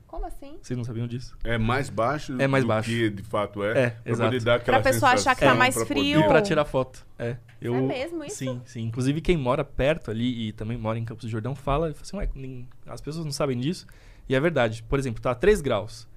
Como 0.09 0.25
assim? 0.25 0.57
Vocês 0.61 0.75
não 0.75 0.83
sabiam 0.83 1.05
disso? 1.07 1.37
É 1.43 1.55
mais 1.57 1.87
baixo 1.89 2.35
É 2.41 2.47
mais 2.47 2.63
do 2.63 2.67
baixo. 2.67 2.89
que 2.89 3.09
de 3.11 3.21
fato 3.21 3.63
é. 3.63 3.69
É, 3.85 3.89
pra 3.91 4.11
exato. 4.11 4.29
poder 4.31 4.43
dar 4.43 4.55
aquela 4.55 4.79
Pra 4.81 4.91
pessoa 4.91 5.11
achar 5.11 5.35
que 5.35 5.41
tá 5.41 5.45
sensação, 5.45 5.57
mais 5.59 5.75
pra 5.75 5.85
frio. 5.85 6.03
E 6.03 6.13
poder- 6.15 6.27
pra 6.27 6.41
tirar 6.41 6.65
foto. 6.65 7.05
É. 7.17 7.37
Eu, 7.61 7.75
É 7.75 7.81
mesmo 7.81 8.23
isso? 8.23 8.35
Sim, 8.37 8.61
sim. 8.65 8.81
Inclusive, 8.85 9.21
quem 9.21 9.37
mora 9.37 9.63
perto 9.63 10.09
ali 10.09 10.47
e 10.47 10.51
também 10.53 10.77
mora 10.77 10.97
em 10.97 11.05
Campos 11.05 11.25
do 11.25 11.29
Jordão 11.29 11.53
fala, 11.53 11.89
fala 11.93 12.01
assim, 12.01 12.17
ué, 12.17 12.29
nem- 12.33 12.67
as 12.87 12.99
pessoas 13.01 13.23
não 13.23 13.31
sabem 13.31 13.59
disso. 13.59 13.85
E 14.27 14.33
é 14.35 14.39
verdade. 14.39 14.81
Por 14.83 14.97
exemplo, 14.97 15.21
tá 15.21 15.35
3 15.35 15.61
graus. 15.61 16.07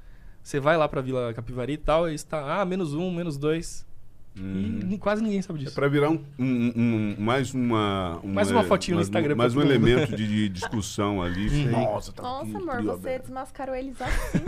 Você 0.43 0.59
vai 0.59 0.77
lá 0.77 0.89
pra 0.89 1.01
Vila 1.03 1.33
Capivari 1.35 1.75
e 1.75 1.77
tal, 1.79 2.09
e 2.09 2.15
está, 2.15 2.61
ah, 2.61 2.65
menos 2.65 2.95
um, 2.95 3.11
menos 3.11 3.37
dois. 3.37 3.87
Uhum. 4.39 4.89
E 4.91 4.97
quase 4.99 5.23
ninguém 5.23 5.43
sabe 5.43 5.59
É 5.61 5.65
disso. 5.65 5.75
pra 5.75 5.89
virar 5.89 6.09
um, 6.09 6.19
um- 6.39 6.73
um- 6.75 7.15
mais 7.19 7.53
uma, 7.53 8.19
um- 8.25 8.33
Mais 8.33 8.51
uma 8.51 8.61
é, 8.61 8.65
fotinho 8.65 8.97
no 8.97 9.03
Instagram 9.03 9.35
Mais 9.37 9.55
um 9.55 9.61
mundo. 9.61 9.71
elemento 9.71 10.17
de, 10.17 10.27
de 10.27 10.49
discussão 10.49 11.21
ali. 11.23 11.51
Nossa, 11.67 12.13
tá 12.13 12.23
Nossa, 12.23 12.57
amor, 12.57 12.83
você 12.83 12.91
aberto. 13.09 13.23
desmascarou 13.25 13.75
eles 13.75 13.95
assim. 14.01 14.39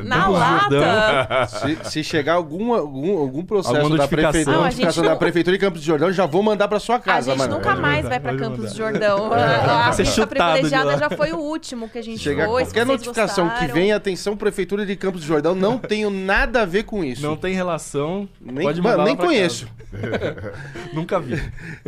É, 0.00 0.02
Na 0.08 0.18
Não, 0.18 0.32
lata. 0.32 1.46
Se, 1.48 1.78
se 1.90 2.04
chegar 2.04 2.34
algum, 2.34 2.72
algum, 2.72 3.18
algum 3.18 3.44
processo 3.44 3.76
Alguma 3.76 3.96
da 3.98 4.08
prefeitura, 4.08 4.44
Não, 4.56 4.60
a 4.62 4.64
notificação 4.64 4.92
gente 5.02 5.04
da 5.06 5.10
não- 5.12 5.18
Prefeitura 5.18 5.56
de 5.56 5.60
Campos 5.60 5.80
do 5.82 5.84
Jordão, 5.86 6.10
já 6.12 6.24
vou 6.26 6.42
mandar 6.42 6.66
pra 6.68 6.80
sua 6.80 6.98
casa, 6.98 7.32
a 7.32 7.34
gente 7.36 7.42
mano. 7.46 7.56
nunca 7.56 7.76
mais 7.76 8.08
vai 8.08 8.18
pra 8.20 8.30
pode 8.32 8.42
Campos 8.42 8.72
do 8.72 8.76
Jordão. 8.76 9.32
A, 9.32 9.88
a 9.88 9.94
pista 9.94 10.22
de 10.22 10.26
privilegiada 10.26 10.96
já 10.98 11.10
foi 11.10 11.32
o 11.32 11.38
último 11.38 11.88
que 11.88 11.98
a 11.98 12.02
gente 12.02 12.20
Chegar 12.20 12.46
foi. 12.46 12.62
qualquer 12.64 12.86
notificação 12.86 13.44
que 13.48 13.52
gostaram. 13.54 13.74
venha, 13.74 13.96
atenção, 13.96 14.36
Prefeitura 14.36 14.86
de 14.86 14.96
Campos 14.96 15.20
do 15.20 15.26
Jordão, 15.26 15.54
não 15.54 15.78
tenho 15.78 16.10
nada 16.10 16.62
a 16.62 16.64
ver 16.64 16.84
com 16.84 17.04
isso. 17.04 17.22
Não 17.22 17.36
tem 17.36 17.54
relação. 17.54 18.28
nem, 18.40 18.77
pode 18.82 18.96
mano, 18.96 18.98
mandar 18.98 19.04
nem 19.04 19.14
lá 19.14 19.16
pra 19.16 19.26
conheço. 19.26 19.66
casa. 19.66 20.52
Nunca 20.92 21.20
vi. 21.20 21.34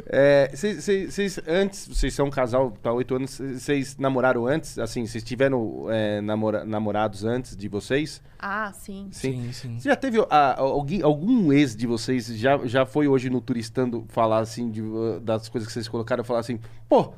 É, 0.06 0.50
antes, 1.46 1.86
vocês 1.88 2.14
são 2.14 2.26
um 2.26 2.30
casal 2.30 2.70
tá 2.82 2.92
oito 2.92 3.14
anos, 3.14 3.38
vocês 3.38 3.96
namoraram 3.98 4.46
antes? 4.46 4.78
Assim, 4.78 5.06
vocês 5.06 5.22
tiveram 5.22 5.86
é, 5.90 6.20
namora- 6.20 6.64
namorados 6.64 7.24
antes 7.24 7.56
de 7.56 7.68
vocês? 7.68 8.22
Ah, 8.38 8.72
sim. 8.72 9.08
Sim. 9.10 9.52
Sim, 9.52 9.78
já 9.80 9.94
teve 9.94 10.18
ah, 10.30 10.54
alguém, 10.58 11.02
algum 11.02 11.52
ex 11.52 11.76
de 11.76 11.86
vocês 11.86 12.26
já, 12.26 12.58
já 12.64 12.86
foi 12.86 13.06
hoje 13.06 13.28
no 13.28 13.40
Turistando 13.40 14.04
falar 14.08 14.38
assim 14.38 14.70
de, 14.70 14.80
uh, 14.80 15.20
das 15.20 15.48
coisas 15.48 15.66
que 15.66 15.72
vocês 15.72 15.88
colocaram 15.88 16.24
falar 16.24 16.40
assim, 16.40 16.58
pô, 16.88 17.12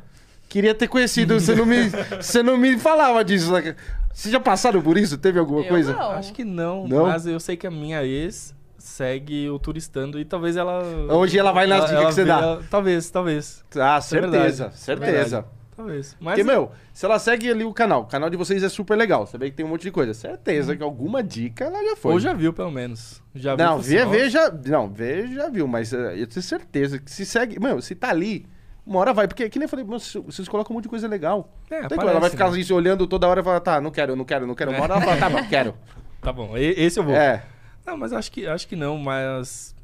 queria 0.49 0.75
ter 0.75 0.89
conhecido, 0.89 1.39
você 1.39 1.55
não 1.55 1.65
me, 1.65 1.89
você 2.21 2.43
não 2.43 2.57
me 2.57 2.79
falava 2.79 3.25
disso. 3.25 3.53
né?" 3.53 3.77
Vocês 4.13 4.31
já 4.33 4.39
passaram 4.41 4.83
por 4.83 4.99
isso? 4.99 5.17
Teve 5.17 5.39
alguma 5.39 5.61
Eu 5.63 5.69
coisa? 5.69 5.95
não. 5.95 6.11
Acho 6.11 6.35
que 6.35 6.45
não, 6.45 6.87
Não? 6.87 7.07
mas 7.07 7.27
eu 7.27 7.41
sei 7.41 7.57
que 7.57 7.67
a 7.67 7.71
minha 7.71 8.05
ex 8.05 8.55
segue 8.83 9.49
o 9.49 9.59
turistando 9.59 10.19
e 10.19 10.25
talvez 10.25 10.57
ela. 10.57 10.83
Hoje 11.11 11.39
ela 11.39 11.53
vai 11.53 11.67
nas 11.67 11.89
dicas 11.89 12.07
que 12.07 12.13
você 12.15 12.23
vê- 12.25 12.29
dá. 12.29 12.39
ela- 12.39 12.63
talvez, 12.71 13.11
talvez. 13.11 13.65
Ah, 13.77 13.97
é 13.97 14.01
certeza, 14.01 14.65
verdade. 14.65 14.79
certeza. 14.79 15.45
Talvez. 15.75 16.17
Mas 16.21 16.35
Porque, 16.35 16.45
meu, 16.45 16.71
se 16.93 17.05
ela 17.07 17.19
segue 17.19 17.51
ali 17.51 17.65
o 17.65 17.73
canal, 17.73 18.03
o 18.03 18.07
canal 18.07 18.29
de 18.29 18.37
vocês 18.37 18.63
é 18.63 18.69
super 18.69 18.95
legal. 18.97 19.27
Você 19.27 19.39
vê 19.39 19.51
que 19.51 19.57
tem 19.57 19.65
um 19.65 19.71
monte 19.71 19.83
de 19.83 19.91
coisa. 19.91 20.13
Certeza 20.13 20.77
que 20.77 20.83
alguma 20.83 21.23
dica 21.23 21.65
ela 21.65 21.83
já 21.83 21.97
foi. 21.97 22.13
ou 22.13 22.21
já 22.21 22.35
viu, 22.35 22.53
pelo 22.53 22.71
menos. 22.71 23.23
Já 23.35 23.57
viu, 23.57 23.65
Não, 23.65 23.73
falou 23.73 23.83
vê, 23.83 24.05
vê, 24.05 24.19
"Nossa, 24.25 24.31
já. 24.31 24.51
Não, 24.67 24.89
vê, 24.91 25.27
já 25.29 25.49
viu, 25.49 25.67
mas 25.67 25.93
eh, 25.93 26.15
eu 26.19 26.27
tenho 26.27 26.43
certeza 26.43 26.99
que 26.99 27.11
se 27.11 27.25
segue. 27.25 27.59
Mano, 27.59 27.81
se 27.81 27.95
tá 27.95 28.11
ali, 28.11 28.45
uma 28.87 28.99
hora 28.99 29.15
vai. 29.15 29.27
Porque, 29.27 29.49
que 29.49 29.59
nem 29.59 29.65
eu 29.65 29.69
falei, 29.69 29.85
"Nossa, 29.85 30.21
vocês 30.21 30.47
colocam 30.47 30.73
um 30.73 30.77
monte 30.77 30.85
de 30.85 30.91
coisa 30.91 31.09
legal. 31.09 31.51
É, 31.71 31.81
como, 31.83 31.95
ela 31.95 32.05
vai 32.05 32.11
aparece, 32.29 32.31
ficar 32.33 32.51
né? 32.51 32.77
olhando 32.77 33.07
toda 33.07 33.27
hora 33.27 33.41
e 33.41 33.45
falar, 33.45 33.61
tá, 33.61 33.81
não 33.81 33.91
quero, 33.91 34.15
não 34.15 34.25
quero, 34.27 34.47
não 34.47 34.55
quero. 34.55 34.73
Uma 34.73 34.83
hora 34.83 34.93
ela 34.95 35.01
fala, 35.03 35.17
tá 35.17 35.31
bom, 35.31 35.49
quero. 35.49 35.75
Tá 36.23 36.33
bom, 36.33 36.57
esse 36.57 37.01
eu 37.01 37.03
vou. 37.03 37.17
É. 37.17 37.43
Não, 37.87 37.97
mas 37.97 38.13
acho 38.13 38.31
que, 38.31 38.47
acho 38.47 38.67
que 38.67 38.77
não, 38.77 38.97
mas. 38.99 39.75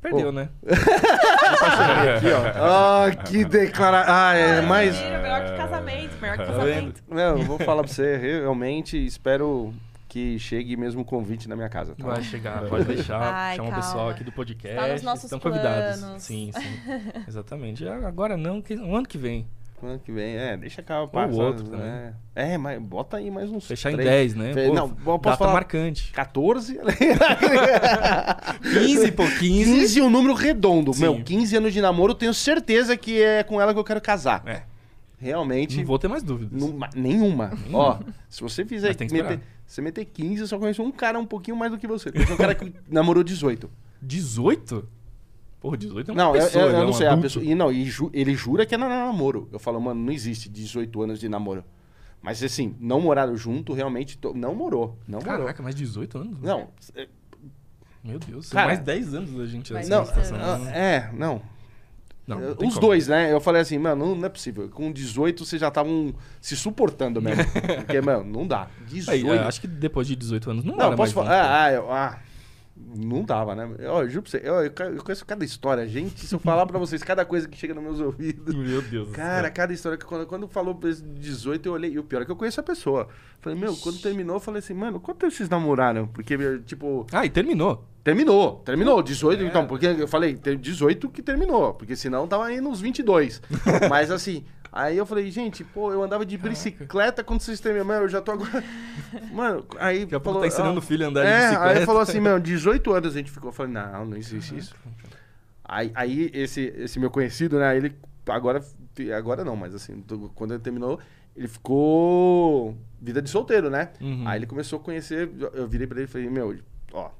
Perdeu, 0.00 0.26
Pô. 0.26 0.32
né? 0.32 0.48
Aqui, 2.16 2.30
ó. 2.30 3.04
Ah, 3.06 3.14
que 3.14 3.44
declara. 3.44 4.04
Ah, 4.06 4.34
é 4.34 4.60
mais. 4.60 4.96
Mentira, 4.96 5.18
melhor 5.20 5.44
que 5.44 5.56
casamento, 5.56 6.16
melhor 6.20 6.36
que 6.36 6.44
Tá 6.44 6.52
casamento. 6.52 7.02
Não, 7.08 7.38
eu 7.38 7.44
vou 7.44 7.58
falar 7.58 7.82
pra 7.82 7.92
você, 7.92 8.16
realmente 8.16 9.04
espero 9.04 9.74
que 10.08 10.38
chegue 10.38 10.76
mesmo 10.76 11.02
o 11.02 11.04
convite 11.04 11.48
na 11.48 11.54
minha 11.54 11.68
casa. 11.68 11.94
Tá? 11.94 12.06
Vai 12.06 12.22
chegar, 12.22 12.66
pode 12.68 12.84
deixar. 12.84 13.20
Ai, 13.20 13.56
chama 13.56 13.70
o 13.70 13.74
pessoal 13.74 14.08
aqui 14.08 14.24
do 14.24 14.32
podcast. 14.32 14.76
Tá 14.76 14.88
nos 14.88 15.02
nossos 15.02 15.24
estão 15.24 15.38
convidados. 15.38 16.00
planos. 16.00 16.22
Sim, 16.22 16.50
sim. 16.52 16.92
Exatamente. 17.28 17.86
Agora 17.86 18.36
não, 18.36 18.62
um 18.80 18.96
ano 18.96 19.06
que 19.06 19.18
vem. 19.18 19.46
Ano 19.80 19.98
que 20.00 20.10
vem, 20.10 20.34
é, 20.36 20.56
deixa 20.56 20.82
cá 20.82 21.02
Ou 21.02 21.08
passar, 21.08 21.32
o 21.32 21.36
outro 21.38 21.68
né? 21.76 22.12
É, 22.34 22.58
mas 22.58 22.80
bota 22.82 23.16
aí 23.18 23.30
mais 23.30 23.48
uns. 23.48 23.64
Fechar 23.66 23.92
em 23.92 23.94
três. 23.94 24.34
10, 24.34 24.34
né? 24.34 24.52
Fe- 24.52 24.66
Pô, 24.68 24.74
não, 24.74 24.88
posso 24.90 25.18
data 25.22 25.36
falar- 25.36 25.52
marcante. 25.52 26.10
14? 26.12 26.80
15, 28.72 29.12
pô, 29.12 29.22
15. 29.24 29.64
15 29.64 30.00
é 30.00 30.02
um 30.02 30.10
número 30.10 30.34
redondo. 30.34 30.92
Sim. 30.92 31.02
Meu, 31.02 31.22
15 31.22 31.56
anos 31.56 31.72
de 31.72 31.80
namoro, 31.80 32.10
eu 32.12 32.16
tenho 32.16 32.34
certeza 32.34 32.96
que 32.96 33.22
é 33.22 33.42
com 33.42 33.60
ela 33.60 33.72
que 33.72 33.78
eu 33.78 33.84
quero 33.84 34.00
casar. 34.00 34.42
É, 34.46 34.62
Realmente. 35.18 35.76
não 35.78 35.84
vou 35.84 35.98
ter 35.98 36.08
mais 36.08 36.22
dúvidas. 36.22 36.60
não- 36.60 36.72
ma- 36.76 36.90
nenhuma. 36.94 37.52
Ó, 37.72 37.98
se 38.28 38.40
você 38.40 38.64
fizer. 38.64 38.88
Meter, 38.98 39.40
você 39.66 39.80
meter 39.80 40.04
15, 40.06 40.40
eu 40.42 40.46
só 40.48 40.58
conheço 40.58 40.82
um 40.82 40.90
cara 40.90 41.18
um 41.18 41.26
pouquinho 41.26 41.56
mais 41.56 41.70
do 41.70 41.78
que 41.78 41.86
você. 41.86 42.08
Um 42.10 42.36
cara 42.36 42.54
que 42.54 42.72
namorou 42.90 43.22
18. 43.22 43.70
18? 44.02 44.88
Porra, 45.68 45.76
18 45.76 46.10
é 46.10 46.14
uma 46.14 46.22
Não, 46.24 46.34
eu, 46.34 46.42
pessoa, 46.42 46.64
eu- 46.64 46.70
eu 46.70 46.78
né? 46.78 46.84
não 46.86 46.92
sei. 46.94 47.06
A 47.06 47.16
pessoa, 47.16 47.44
e 47.44 47.54
não, 47.54 47.70
e 47.70 47.84
ju- 47.84 48.10
ele 48.14 48.34
jura 48.34 48.64
que 48.64 48.74
é 48.74 48.78
na- 48.78 48.88
namoro. 48.88 49.48
Eu 49.52 49.58
falo, 49.58 49.78
mano, 49.80 50.00
não 50.02 50.12
existe 50.12 50.48
18 50.48 51.02
anos 51.02 51.20
de 51.20 51.28
namoro. 51.28 51.62
Mas 52.22 52.42
assim, 52.42 52.74
não 52.80 53.00
moraram 53.00 53.36
junto, 53.36 53.72
realmente. 53.74 54.16
to- 54.18 54.32
Não 54.34 54.54
morou. 54.54 54.98
Não 55.06 55.18
morou. 55.20 55.38
Caraca, 55.40 55.62
mais 55.62 55.74
18 55.74 56.18
anos? 56.18 56.40
Não, 56.40 56.68
é- 56.96 57.06
Meu 58.02 58.18
Deus, 58.18 58.48
Cara, 58.48 58.68
mais 58.68 58.78
10 58.78 59.12
anos 59.14 59.30
da 59.32 59.44
gente 59.44 59.72
nessa 59.72 59.90
não, 59.90 60.06
situação. 60.06 60.38
ah, 60.40 60.70
é, 60.70 61.10
não. 61.12 61.42
Não, 62.26 62.38
Eh, 62.40 62.48
não 62.48 62.54
tem 62.56 62.68
Os 62.68 62.74
como. 62.74 62.86
dois, 62.88 63.08
né? 63.08 63.32
Eu 63.32 63.40
falei 63.40 63.60
assim, 63.62 63.78
mano, 63.78 64.06
não, 64.06 64.14
não 64.14 64.26
é 64.26 64.28
possível. 64.28 64.68
Com 64.68 64.92
18 64.92 65.44
vocês 65.44 65.60
já 65.60 65.68
estavam 65.68 66.14
se 66.40 66.56
suportando 66.56 67.20
mesmo. 67.22 67.42
Porque, 67.86 68.00
mano, 68.00 68.24
não 68.24 68.46
dá. 68.46 68.68
18. 68.86 69.10
Aí, 69.32 69.38
é, 69.38 69.40
acho 69.42 69.60
que 69.60 69.66
depois 69.66 70.06
de 70.06 70.14
18 70.14 70.50
anos 70.50 70.64
não, 70.64 70.76
não, 70.76 70.86
era 70.86 70.96
posso 70.96 71.14
mais 71.16 71.28
falar. 71.28 71.42
vínculo. 71.42 71.52
Ah, 71.54 71.64
ah, 71.64 71.72
eu- 71.72 71.92
ah, 71.92 72.18
não 72.96 73.22
dava, 73.24 73.54
né? 73.54 73.68
Ó, 73.88 74.02
Eu, 74.02 74.08
juro 74.08 74.22
pra 74.22 74.30
você, 74.30 74.40
eu, 74.44 74.54
eu 74.94 75.02
conheço 75.04 75.24
cada 75.26 75.44
história. 75.44 75.86
Gente, 75.86 76.24
se 76.24 76.34
eu 76.34 76.38
falar 76.38 76.66
pra 76.66 76.78
vocês 76.78 77.02
cada 77.02 77.24
coisa 77.24 77.48
que 77.48 77.56
chega 77.56 77.74
nos 77.74 77.82
meus 77.84 78.00
ouvidos. 78.00 78.54
Meu 78.56 78.80
Deus 78.82 79.10
Cara, 79.10 79.50
cada 79.50 79.72
história 79.72 79.98
que 79.98 80.04
quando, 80.04 80.26
quando 80.26 80.48
falou 80.48 80.74
pra 80.74 80.90
esse 80.90 81.02
18, 81.02 81.66
eu 81.66 81.72
olhei. 81.72 81.92
E 81.92 81.98
o 81.98 82.04
pior 82.04 82.22
é 82.22 82.24
que 82.24 82.30
eu 82.30 82.36
conheço 82.36 82.60
a 82.60 82.62
pessoa. 82.62 83.08
Falei, 83.40 83.58
meu, 83.58 83.76
quando 83.76 84.00
terminou, 84.00 84.36
eu 84.36 84.40
falei 84.40 84.58
assim, 84.60 84.74
mano, 84.74 84.98
quanto 84.98 85.18
tempo 85.18 85.32
vocês 85.32 85.48
namoraram? 85.48 86.06
Porque, 86.08 86.36
tipo, 86.66 87.06
Ah, 87.12 87.24
e 87.24 87.30
terminou. 87.30 87.84
Terminou, 88.02 88.56
terminou. 88.64 89.02
18, 89.02 89.42
É. 89.42 89.46
então, 89.46 89.66
porque 89.66 89.86
eu 89.86 90.08
falei, 90.08 90.34
tem 90.34 90.56
18 90.56 91.08
que 91.10 91.22
terminou, 91.22 91.74
porque 91.74 91.94
senão 91.94 92.26
tava 92.26 92.46
aí 92.46 92.60
nos 92.60 92.80
22. 92.80 93.42
Mas 93.90 94.10
assim, 94.10 94.44
aí 94.72 94.96
eu 94.96 95.06
falei, 95.06 95.30
gente, 95.30 95.62
pô, 95.64 95.92
eu 95.92 96.02
andava 96.02 96.24
de 96.26 96.36
bicicleta 96.36 97.22
quando 97.24 97.40
vocês 97.40 97.58
terminaram, 97.60 97.88
Mano, 97.88 98.04
eu 98.04 98.08
já 98.08 98.20
tô 98.20 98.32
agora. 98.32 98.62
Mano, 99.32 99.64
aí. 99.78 100.00
Daqui 100.00 100.14
a 100.14 100.20
pouco 100.20 100.40
tá 100.40 100.46
ensinando 100.46 100.78
o 100.78 100.82
filho 100.82 101.04
a 101.06 101.08
andar 101.08 101.22
de 101.22 101.28
é, 101.28 101.48
bicicleta. 101.48 101.78
Aí 101.80 101.86
falou 101.86 102.02
assim, 102.02 102.20
meu, 102.20 102.38
18 102.38 102.92
anos 102.92 103.14
a 103.14 103.18
gente 103.18 103.30
ficou. 103.30 103.48
Eu 103.48 103.52
falei, 103.52 103.72
não, 103.72 104.04
não 104.06 104.16
existe 104.16 104.56
isso. 104.56 104.74
Aí, 105.64 105.90
aí 105.94 106.30
esse, 106.32 106.72
esse 106.78 106.98
meu 106.98 107.10
conhecido, 107.10 107.58
né, 107.58 107.76
ele 107.76 107.94
agora, 108.26 108.62
agora 109.16 109.44
não, 109.44 109.54
mas 109.54 109.74
assim, 109.74 110.02
do- 110.06 110.30
quando 110.34 110.54
ele 110.54 110.62
terminou, 110.62 110.98
ele 111.36 111.46
ficou 111.48 112.76
vida 113.00 113.20
de 113.20 113.28
solteiro, 113.28 113.68
né? 113.68 113.90
Uhum. 114.00 114.26
Aí 114.26 114.38
ele 114.38 114.46
começou 114.46 114.78
a 114.78 114.82
conhecer, 114.82 115.30
eu- 115.52 115.68
virei 115.68 115.86
pra 115.86 115.98
ele 115.98 116.04
e 116.04 116.10
falei, 116.10 116.30
meu, 116.30 116.56
ó, 116.92 117.10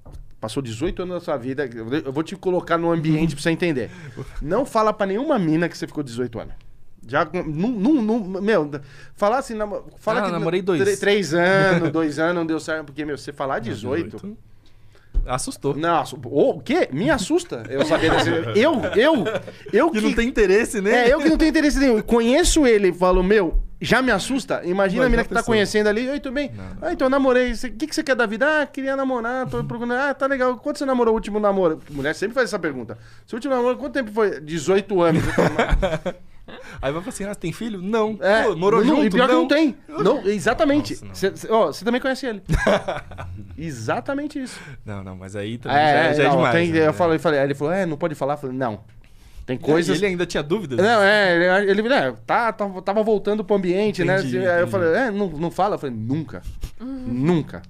passou 0.40 0.62
18 0.62 1.02
anos 1.02 1.14
da 1.16 1.20
sua 1.20 1.36
vida, 1.36 1.66
eu 1.66 1.86
eu 2.06 2.12
vou 2.12 2.22
te 2.22 2.36
colocar 2.36 2.78
no 2.78 2.90
ambiente 2.90 3.34
pra 3.34 3.42
você 3.42 3.50
entender. 3.50 3.90
Não 4.40 4.64
fala 4.64 4.92
pra 4.94 5.06
nenhuma 5.06 5.38
mina 5.38 5.68
que 5.68 5.76
você 5.76 5.86
ficou 5.86 6.02
18 6.02 6.38
anos. 6.40 6.54
Já, 7.08 7.26
não, 7.32 7.70
não, 7.70 7.94
não, 8.02 8.18
meu, 8.40 8.70
falar 9.16 9.38
assim, 9.38 9.54
fala 9.98 10.20
Ah, 10.20 10.22
que 10.26 10.30
namorei 10.30 10.62
dois. 10.62 10.80
tre- 10.82 10.96
três 10.96 11.32
anos, 11.34 11.90
dois 11.90 12.18
anos, 12.18 12.34
não 12.36 12.46
deu 12.46 12.60
certo, 12.60 12.84
porque, 12.86 13.04
meu, 13.04 13.16
você 13.18 13.32
falar 13.32 13.58
18, 13.58 14.36
Assustou. 15.26 15.74
não, 15.76 15.96
assu- 16.00 16.18
o 16.24 16.60
quê? 16.60 16.88
Me 16.92 17.10
assusta 17.10 17.62
eu 17.68 17.84
saber 17.84 18.10
desse. 18.12 18.30
Eu, 18.58 18.80
eu, 18.96 19.24
eu 19.72 19.90
Que 19.90 20.00
que. 20.00 20.06
não 20.06 20.12
tem 20.14 20.28
interesse, 20.28 20.80
né? 20.80 21.08
É, 21.08 21.12
eu 21.12 21.18
que 21.20 21.28
não 21.28 21.36
tenho 21.36 21.50
interesse 21.50 21.78
nenhum. 21.78 22.00
Conheço 22.00 22.66
ele 22.66 22.88
e 22.88 22.92
falo, 22.94 23.22
meu, 23.22 23.58
já 23.80 24.00
me 24.00 24.10
assusta. 24.10 24.62
Imagina 24.64 25.04
a 25.04 25.08
mina 25.08 25.22
a 25.22 25.24
que 25.24 25.34
tá 25.34 25.42
conhecendo 25.42 25.86
ali. 25.88 26.08
Oi, 26.08 26.18
tudo 26.20 26.32
bem? 26.34 26.50
Não, 26.56 26.64
não. 26.64 26.76
Ah, 26.80 26.92
então 26.92 27.06
eu 27.06 27.10
namorei. 27.10 27.52
O 27.52 27.56
que, 27.58 27.86
que 27.86 27.94
você 27.94 28.02
quer 28.02 28.14
da 28.16 28.24
vida? 28.26 28.62
Ah, 28.62 28.66
queria 28.66 28.96
namorar, 28.96 29.46
tô 29.48 29.62
procurando. 29.64 29.98
Ah, 30.00 30.14
tá 30.14 30.26
legal. 30.26 30.56
Quanto 30.56 30.78
você 30.78 30.86
namorou 30.86 31.12
o 31.12 31.16
último 31.16 31.38
namoro? 31.38 31.80
Mulher 31.90 32.14
sempre 32.14 32.34
faz 32.34 32.48
essa 32.48 32.58
pergunta. 32.58 32.96
Seu 33.26 33.36
último 33.36 33.54
namoro, 33.54 33.76
quanto 33.76 33.92
tempo 33.94 34.10
foi? 34.12 34.40
18 34.40 35.02
anos. 35.02 35.22
Eu 36.48 36.54
falo, 36.54 36.62
"Mas- 36.72 36.78
Aí 36.82 36.92
vai 36.92 37.02
falar 37.02 37.08
assim, 37.08 37.24
ah, 37.24 37.34
você 37.34 37.40
tem 37.40 37.52
filho? 37.52 37.82
Não. 37.82 38.18
É, 38.20 38.44
Pô, 38.44 38.56
morou 38.56 38.80
não, 38.80 38.88
junto? 38.96 39.04
E 39.06 39.10
pior 39.10 39.26
que 39.28 39.32
não. 39.34 39.40
não 39.42 39.48
tem. 39.48 39.76
Não, 39.88 40.26
exatamente. 40.26 40.98
Não. 41.04 41.14
Você 41.14 41.84
também 41.84 42.00
conhece 42.00 42.26
ele. 42.26 42.42
exatamente 43.56 44.40
isso. 44.40 44.60
Não, 44.84 45.02
não, 45.02 45.16
mas 45.16 45.34
aí 45.36 45.58
também 45.58 45.76
já, 45.78 45.82
É, 45.82 46.14
já 46.14 46.22
é 46.22 46.26
não, 46.28 46.36
demais. 46.36 46.54
tem- 46.54 46.72
né? 46.72 46.86
eu 46.86 46.92
falei, 46.92 47.18
falei, 47.18 47.40
aí 47.40 47.46
ele 47.46 47.54
falou, 47.54 47.72
é, 47.74 47.84
não 47.86 47.96
pode 47.96 48.14
falar. 48.14 48.34
Eu 48.34 48.38
falei, 48.38 48.56
não. 48.56 48.80
Tem 49.46 49.56
coisas. 49.56 49.96
ele 49.96 50.04
ainda 50.06 50.26
tinha 50.26 50.42
dúvidas? 50.42 50.78
Não, 50.78 51.02
é, 51.02 51.62
ele, 51.62 51.80
ele 51.80 51.94
é, 51.94 52.12
tá, 52.26 52.52
tava, 52.52 52.82
tava 52.82 53.02
voltando 53.02 53.42
pro 53.42 53.56
ambiente, 53.56 54.04
né? 54.04 54.18
Entendi, 54.18 54.38
Assim, 54.38 54.46
Aí 54.46 54.60
eu 54.60 54.68
falei, 54.68 54.94
é, 54.94 55.10
não, 55.10 55.28
não 55.30 55.50
fala? 55.50 55.76
Eu 55.76 55.78
falei, 55.78 55.96
nunca. 55.96 56.42
Nunca. 56.78 57.62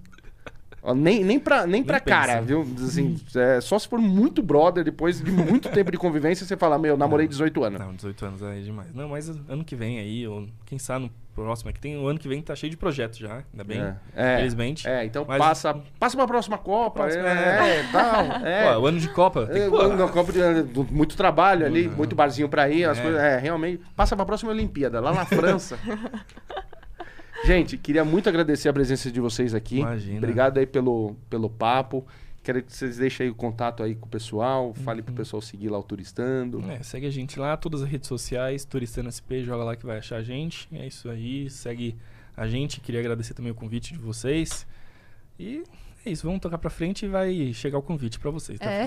Nem, 0.94 1.22
nem 1.24 1.38
pra, 1.38 1.66
nem 1.66 1.82
pra 1.82 2.00
pensa. 2.00 2.16
cara, 2.16 2.40
viu? 2.40 2.66
Assim, 2.82 3.16
é, 3.36 3.60
só 3.60 3.78
se 3.78 3.86
for 3.88 3.98
muito 3.98 4.42
brother, 4.42 4.84
depois 4.84 5.20
de 5.20 5.30
muito 5.30 5.68
tempo 5.68 5.90
de 5.90 5.96
convivência, 5.98 6.46
você 6.46 6.56
fala, 6.56 6.78
meu, 6.78 6.96
namorei 6.96 7.26
18 7.28 7.64
anos. 7.64 7.80
Não, 7.80 7.94
18 7.94 8.24
anos 8.26 8.42
aí 8.42 8.60
é 8.60 8.62
demais. 8.62 8.94
Não, 8.94 9.08
mas 9.10 9.28
ano 9.28 9.64
que 9.64 9.74
vem 9.76 9.98
aí, 9.98 10.26
ou 10.26 10.46
quem 10.66 10.78
sabe 10.78 11.04
no 11.06 11.10
próximo, 11.34 11.70
é 11.70 11.72
que 11.72 11.78
tem 11.80 11.96
o 11.96 12.06
ano 12.08 12.18
que 12.18 12.26
vem 12.28 12.42
tá 12.42 12.54
cheio 12.56 12.68
de 12.70 12.76
projetos 12.76 13.18
já, 13.18 13.44
ainda 13.52 13.62
bem. 13.64 13.80
É, 13.80 13.94
é, 14.16 14.36
Felizmente. 14.38 14.88
É, 14.88 15.04
então 15.04 15.24
Mas- 15.26 15.38
passa, 15.38 15.80
passa 15.98 16.16
pra 16.16 16.26
próxima 16.26 16.58
Copa. 16.58 17.02
Próxima, 17.04 17.28
é, 17.28 17.78
é, 17.80 17.82
tal. 17.92 18.24
É. 18.44 18.72
Pô, 18.74 18.80
o 18.80 18.86
ano 18.86 18.98
de 18.98 19.08
Copa. 19.08 19.46
Tem 19.46 19.62
É, 19.62 19.68
na 19.96 20.08
Copa 20.08 20.32
de, 20.32 20.62
do- 20.64 20.84
muito 20.90 21.16
trabalho 21.16 21.64
ali, 21.64 21.86
Uhum. 21.86 21.94
muito 21.96 22.16
barzinho 22.16 22.48
pra 22.48 22.68
ir, 22.68 22.84
as 22.86 22.98
É. 22.98 23.02
coisas. 23.02 23.20
É, 23.20 23.38
realmente. 23.38 23.80
Passa 23.94 24.16
pra 24.16 24.24
próxima 24.26 24.50
Olimpíada, 24.50 25.00
lá 25.00 25.12
na 25.12 25.24
França. 25.24 25.78
Gente, 27.44 27.76
queria 27.78 28.04
muito 28.04 28.28
agradecer 28.28 28.68
a 28.68 28.72
presença 28.72 29.10
de 29.10 29.20
vocês 29.20 29.54
aqui. 29.54 29.78
Imagina. 29.78 30.18
Obrigado 30.18 30.58
aí 30.58 30.66
pelo, 30.66 31.16
pelo 31.30 31.48
papo. 31.48 32.06
quero 32.42 32.62
que 32.62 32.74
vocês 32.74 32.96
deixem 32.98 33.26
aí 33.26 33.30
o 33.30 33.34
contato 33.34 33.82
aí 33.82 33.94
com 33.94 34.06
o 34.06 34.08
pessoal, 34.08 34.74
fale 34.74 35.02
pro 35.02 35.14
pessoal 35.14 35.40
seguir 35.40 35.68
lá 35.68 35.78
o 35.78 35.82
Turistando. 35.82 36.62
É, 36.70 36.82
segue 36.82 37.06
a 37.06 37.10
gente 37.10 37.38
lá, 37.38 37.56
todas 37.56 37.82
as 37.82 37.88
redes 37.88 38.08
sociais, 38.08 38.64
Turistando 38.64 39.10
SP, 39.12 39.44
joga 39.44 39.64
lá 39.64 39.76
que 39.76 39.86
vai 39.86 39.98
achar 39.98 40.16
a 40.16 40.22
gente. 40.22 40.68
É 40.72 40.86
isso 40.86 41.08
aí, 41.08 41.48
segue 41.50 41.96
a 42.36 42.46
gente. 42.46 42.80
Queria 42.80 43.00
agradecer 43.00 43.34
também 43.34 43.52
o 43.52 43.54
convite 43.54 43.92
de 43.92 43.98
vocês. 43.98 44.66
E 45.38 45.62
é 46.04 46.10
isso, 46.10 46.26
vamos 46.26 46.40
tocar 46.40 46.58
pra 46.58 46.70
frente 46.70 47.04
e 47.04 47.08
vai 47.08 47.52
chegar 47.52 47.78
o 47.78 47.82
convite 47.82 48.18
pra 48.18 48.30
vocês, 48.30 48.58
tá? 48.58 48.70
É. 48.70 48.84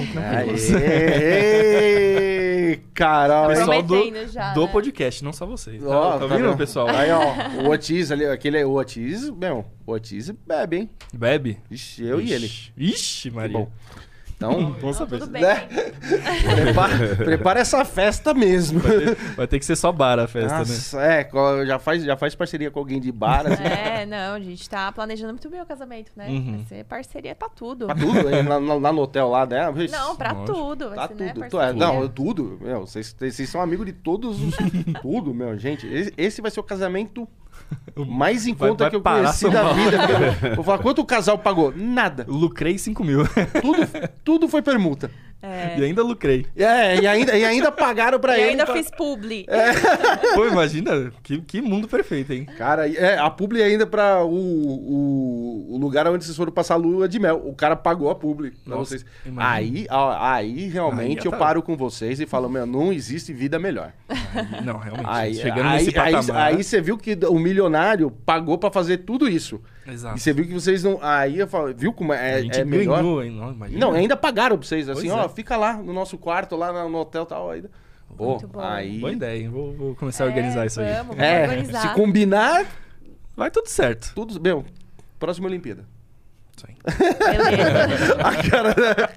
Aê, 2.71 2.79
Carol, 2.93 3.51
hein? 3.51 3.57
Pessoal 3.57 3.83
do, 3.83 4.27
já, 4.27 4.53
do 4.53 4.65
né? 4.65 4.71
podcast, 4.71 5.23
não 5.23 5.33
só 5.33 5.45
vocês. 5.45 5.83
Tá, 5.83 5.89
Ó, 5.89 6.13
tá 6.13 6.27
tá 6.27 6.35
vendo? 6.35 6.57
pessoal? 6.57 6.87
Aí, 6.89 7.11
ó, 7.11 7.63
o 7.63 7.69
Otis 7.69 8.11
ali, 8.11 8.25
aquele 8.25 8.57
é 8.57 8.65
o 8.65 8.73
Otis, 8.73 9.29
meu, 9.29 9.65
o 9.85 9.91
Otis 9.91 10.29
bebe, 10.29 10.77
hein? 10.77 10.89
Bebe? 11.13 11.57
Ixi, 11.69 12.03
eu 12.05 12.19
e 12.21 12.31
ele. 12.31 12.45
Ixi, 12.45 12.73
Ixi, 12.77 13.31
Maria. 13.31 13.57
Bom, 13.57 13.71
então, 14.47 14.71
Bom 14.73 14.87
Não, 14.87 14.93
saber. 14.93 15.19
tudo 15.19 15.31
bem. 15.31 15.41
né? 15.41 15.67
prepara, 16.55 17.15
prepara 17.15 17.59
essa 17.59 17.85
festa 17.85 18.33
mesmo. 18.33 18.79
Vai 18.79 18.97
ter, 18.99 19.15
vai 19.35 19.47
ter 19.47 19.59
que 19.59 19.65
ser 19.65 19.75
só 19.75 19.91
bar 19.91 20.19
a 20.19 20.27
festa, 20.27 20.51
né? 20.53 20.57
Nossa, 20.59 21.01
é, 21.01 21.23
co- 21.23 21.65
já 21.65 21.77
faz, 21.79 22.03
já 22.03 22.17
faz 22.17 22.33
parceria 22.35 22.71
com 22.71 22.79
alguém 22.79 22.99
de 22.99 23.11
bar, 23.11 23.45
assim, 23.45 23.63
É, 23.63 24.05
não, 24.05 24.35
a 24.35 24.39
gente 24.39 24.67
tá 24.69 24.91
planejando 24.91 25.33
muito 25.33 25.49
bem 25.49 25.61
o 25.61 25.65
casamento, 25.65 26.11
né? 26.15 26.27
Uhum. 26.27 26.55
Vai 26.57 26.65
ser 26.65 26.85
parceria 26.85 27.35
pra 27.35 27.49
tudo. 27.49 27.85
pra 27.85 27.95
tudo, 27.95 28.29
hein? 28.29 28.43
lá, 28.47 28.91
no 28.91 29.01
hotel 29.01 29.29
lá 29.29 29.45
dela. 29.45 29.71
Vixe, 29.71 29.93
Não, 29.93 30.15
pra 30.15 30.31
Lógico. 30.31 30.53
tudo. 30.57 30.89
Vai 30.89 30.95
Tá 30.97 31.07
ser, 31.07 31.13
né, 31.15 31.27
tudo, 31.33 31.33
tu- 31.49 31.57
parceria. 31.57 31.69
é, 31.69 31.73
não, 31.73 32.07
tudo, 32.09 32.57
meu, 32.61 32.81
vocês, 32.87 33.15
vocês 33.17 33.49
são 33.49 33.61
amigos 33.61 33.85
de 33.85 33.93
todos 33.93 34.41
os, 34.41 34.55
tudo, 35.01 35.33
meu, 35.33 35.57
gente, 35.57 35.85
esse, 35.87 36.13
esse 36.17 36.41
vai 36.41 36.49
ser 36.51 36.59
o 36.59 36.63
casamento 36.63 37.27
mais 38.07 38.47
em 38.47 38.53
Vai- 38.53 38.69
conta 38.69 38.83
vai 38.85 38.89
que 38.91 38.95
eu 38.95 39.01
conheci 39.01 39.49
da 39.49 39.73
vida, 39.73 39.97
vou 40.55 40.63
falar, 40.63 40.79
quanto 40.79 41.01
o 41.01 41.05
casal 41.05 41.37
pagou? 41.37 41.73
Nada, 41.75 42.25
Lucrei 42.27 42.77
5 42.77 43.03
mil. 43.03 43.23
tudo, 43.61 43.87
tudo 44.23 44.47
foi 44.47 44.61
permuta, 44.61 45.11
É. 45.41 45.79
e 45.79 45.83
ainda 45.83 46.03
lucrei. 46.03 46.45
é, 46.55 46.99
e 47.01 47.07
ainda, 47.07 47.35
e 47.37 47.43
ainda 47.43 47.71
pagaram 47.71 48.19
pra 48.19 48.37
E 48.37 48.41
ele, 48.41 48.49
ainda 48.51 48.65
pra- 48.65 48.75
fiz 48.75 48.89
publi. 48.91 49.45
Pô, 50.35 50.45
imagina, 50.47 51.11
que, 51.23 51.41
que 51.41 51.61
mundo 51.61 51.87
perfeito, 51.87 52.31
hein? 52.31 52.45
Cara, 52.57 52.87
é, 52.87 53.17
a 53.17 53.29
publi 53.29 53.61
ainda 53.63 53.85
pra 53.87 54.23
o, 54.23 54.29
o, 54.31 55.67
o 55.75 55.77
lugar 55.77 56.07
onde 56.07 56.23
vocês 56.23 56.35
foram 56.37 56.51
passar 56.51 56.75
a 56.75 56.77
lua 56.77 57.07
de 57.07 57.19
mel. 57.19 57.41
O 57.45 57.53
cara 57.53 57.75
pagou 57.75 58.09
a 58.09 58.15
publi 58.15 58.51
pra 58.51 58.75
Nossa, 58.75 58.91
vocês. 58.91 59.05
imagina. 59.25 59.51
Aí, 59.53 59.87
ó, 59.89 60.15
aí 60.19 60.67
realmente 60.67 61.21
Aí, 61.21 61.25
eu 61.25 61.31
tá. 61.31 61.37
paro 61.37 61.61
com 61.61 61.75
vocês 61.75 62.19
e 62.19 62.25
falo, 62.25 62.49
meu, 62.49 62.65
não 62.65 62.91
existe 62.93 63.33
vida 63.33 63.57
melhor. 63.59 63.91
Não, 64.63 64.77
realmente. 64.77 65.05
Aí, 65.07 65.33
chegando 65.35 65.67
aí, 65.67 65.85
nesse 65.85 65.97
aí, 65.99 66.13
patamar. 66.13 66.47
aí 66.47 66.63
você 66.63 66.81
viu 66.81 66.97
que 66.97 67.17
o 67.27 67.39
milionário 67.39 68.11
pagou 68.25 68.57
pra 68.57 68.71
fazer 68.71 68.97
tudo 68.99 69.27
isso. 69.27 69.61
Exato. 69.91 70.17
E 70.17 70.19
você 70.19 70.33
viu 70.33 70.45
que 70.47 70.53
vocês 70.53 70.83
não. 70.83 70.99
Aí 71.01 71.37
eu 71.39 71.47
falo, 71.47 71.73
viu 71.73 71.91
como 71.93 72.13
é, 72.13 72.35
a 72.35 72.41
gente 72.41 72.59
é 72.59 72.65
melhor? 72.65 72.97
ganhou, 73.01 73.23
hein? 73.23 73.31
Não, 73.31 73.51
imagina. 73.51 73.79
Não, 73.79 73.93
ainda 73.93 74.15
pagaram 74.15 74.57
pra 74.57 74.65
vocês, 74.67 74.87
assim, 74.87 75.07
Pois 75.09 75.11
ó, 75.19 75.25
é. 75.25 75.29
fica 75.29 75.57
lá 75.57 75.73
no 75.73 75.91
nosso 75.93 76.17
quarto, 76.17 76.55
lá 76.55 76.87
no 76.87 76.97
hotel 76.97 77.23
e 77.23 77.25
tal. 77.27 77.51
Aí, 77.51 77.63
pô, 78.17 78.31
Muito 78.31 78.47
bom. 78.47 78.59
aí. 78.61 78.99
Boa 78.99 79.11
ideia, 79.11 79.41
hein? 79.41 79.49
Vou, 79.49 79.73
vou 79.73 79.95
começar 79.95 80.23
a 80.23 80.27
organizar 80.27 80.63
É, 80.63 80.67
isso 80.67 80.81
aí. 80.81 80.93
Vamos, 80.93 81.07
vamos 81.15 81.23
É, 81.23 81.43
organizar. 81.43 81.81
se 81.81 81.93
combinar, 81.95 82.65
Vai 83.35 83.49
tudo 83.51 83.67
certo. 83.67 84.11
tudo. 84.13 84.39
Meu, 84.39 84.63
próxima 85.19 85.47
Olimpíada. 85.47 85.85
Isso 86.55 86.65
aí. 86.67 86.75
Beleza. 87.17 88.15
A 88.21 88.49
cara. 88.49 89.13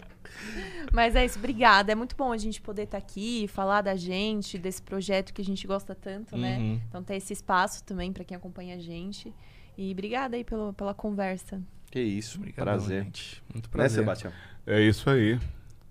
Mas 0.92 1.16
é 1.16 1.24
isso, 1.24 1.38
obrigada. 1.40 1.90
É 1.90 1.94
muito 1.96 2.14
bom 2.14 2.30
a 2.30 2.36
gente 2.38 2.60
poder 2.60 2.84
estar 2.84 2.98
aqui, 2.98 3.48
falar 3.48 3.80
da 3.82 3.96
gente, 3.96 4.56
desse 4.56 4.80
projeto 4.80 5.34
que 5.34 5.42
a 5.42 5.44
gente 5.44 5.66
gosta 5.66 5.92
tanto, 5.94 6.36
né? 6.36 6.56
Uhum. 6.56 6.80
Então 6.88 7.02
ter 7.02 7.16
esse 7.16 7.32
espaço 7.32 7.82
também 7.82 8.12
para 8.12 8.22
quem 8.22 8.36
acompanha 8.36 8.76
a 8.76 8.78
gente. 8.78 9.34
E 9.76 9.92
obrigada 9.92 10.36
aí 10.36 10.44
pelo, 10.44 10.72
pela 10.72 10.94
conversa. 10.94 11.60
Que 11.90 12.00
isso, 12.00 12.38
Obrigadão, 12.38 12.64
prazer. 12.74 13.04
gente. 13.04 13.42
Muito 13.52 13.66
Né, 13.66 13.72
prazer. 13.72 14.00
Sebastião? 14.00 14.32
É 14.66 14.80
isso 14.80 15.08
aí. 15.08 15.38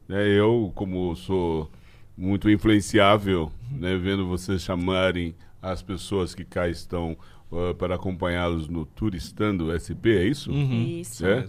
É, 0.10 0.28
eu, 0.28 0.72
como 0.76 1.16
sou 1.16 1.72
muito 2.18 2.50
influenciável, 2.50 3.52
né, 3.72 3.98
vendo 3.98 4.28
vocês 4.28 4.62
chamarem 4.62 5.34
as 5.62 5.82
pessoas 5.82 6.36
que 6.36 6.44
cá 6.44 6.68
estão 6.68 7.18
ah, 7.52 7.74
para 7.74 7.96
acompanhá-los 7.96 8.68
no 8.68 8.86
Turistando 8.86 9.72
SP, 9.78 10.18
é 10.18 10.26
isso? 10.26 10.52
Uhum. 10.52 11.00
Isso. 11.00 11.26
É? 11.26 11.46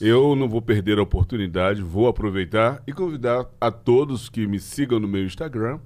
Eu 0.00 0.36
não 0.36 0.48
vou 0.48 0.62
perder 0.62 0.98
a 0.98 1.02
oportunidade, 1.02 1.82
vou 1.82 2.06
aproveitar 2.06 2.82
e 2.86 2.92
convidar 2.92 3.46
a 3.60 3.70
todos 3.70 4.28
que 4.28 4.46
me 4.46 4.60
sigam 4.60 5.00
no 5.00 5.08
meu 5.08 5.24
Instagram. 5.24 5.80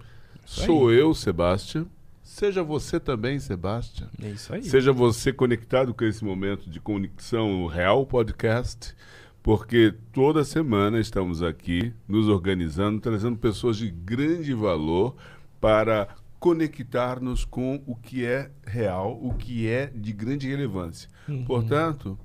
Isso 0.44 0.66
Sou 0.66 0.92
eu, 0.92 1.14
Sebastião. 1.14 1.86
Seja 2.32 2.62
você 2.62 2.98
também, 2.98 3.38
Sebastião. 3.38 4.08
É 4.22 4.30
isso 4.30 4.54
aí. 4.54 4.62
Seja 4.62 4.90
você 4.90 5.34
conectado 5.34 5.92
com 5.92 6.02
esse 6.02 6.24
momento 6.24 6.70
de 6.70 6.80
conexão 6.80 7.66
Real 7.66 8.06
Podcast, 8.06 8.94
porque 9.42 9.94
toda 10.14 10.42
semana 10.42 10.98
estamos 10.98 11.42
aqui 11.42 11.92
nos 12.08 12.28
organizando, 12.28 13.02
trazendo 13.02 13.36
pessoas 13.36 13.76
de 13.76 13.90
grande 13.90 14.54
valor 14.54 15.14
para 15.60 16.08
conectar-nos 16.40 17.44
com 17.44 17.82
o 17.86 17.94
que 17.94 18.24
é 18.24 18.50
real, 18.64 19.20
o 19.22 19.34
que 19.34 19.68
é 19.68 19.88
de 19.88 20.14
grande 20.14 20.48
relevância. 20.48 21.10
Uhum. 21.28 21.44
Portanto, 21.44 22.18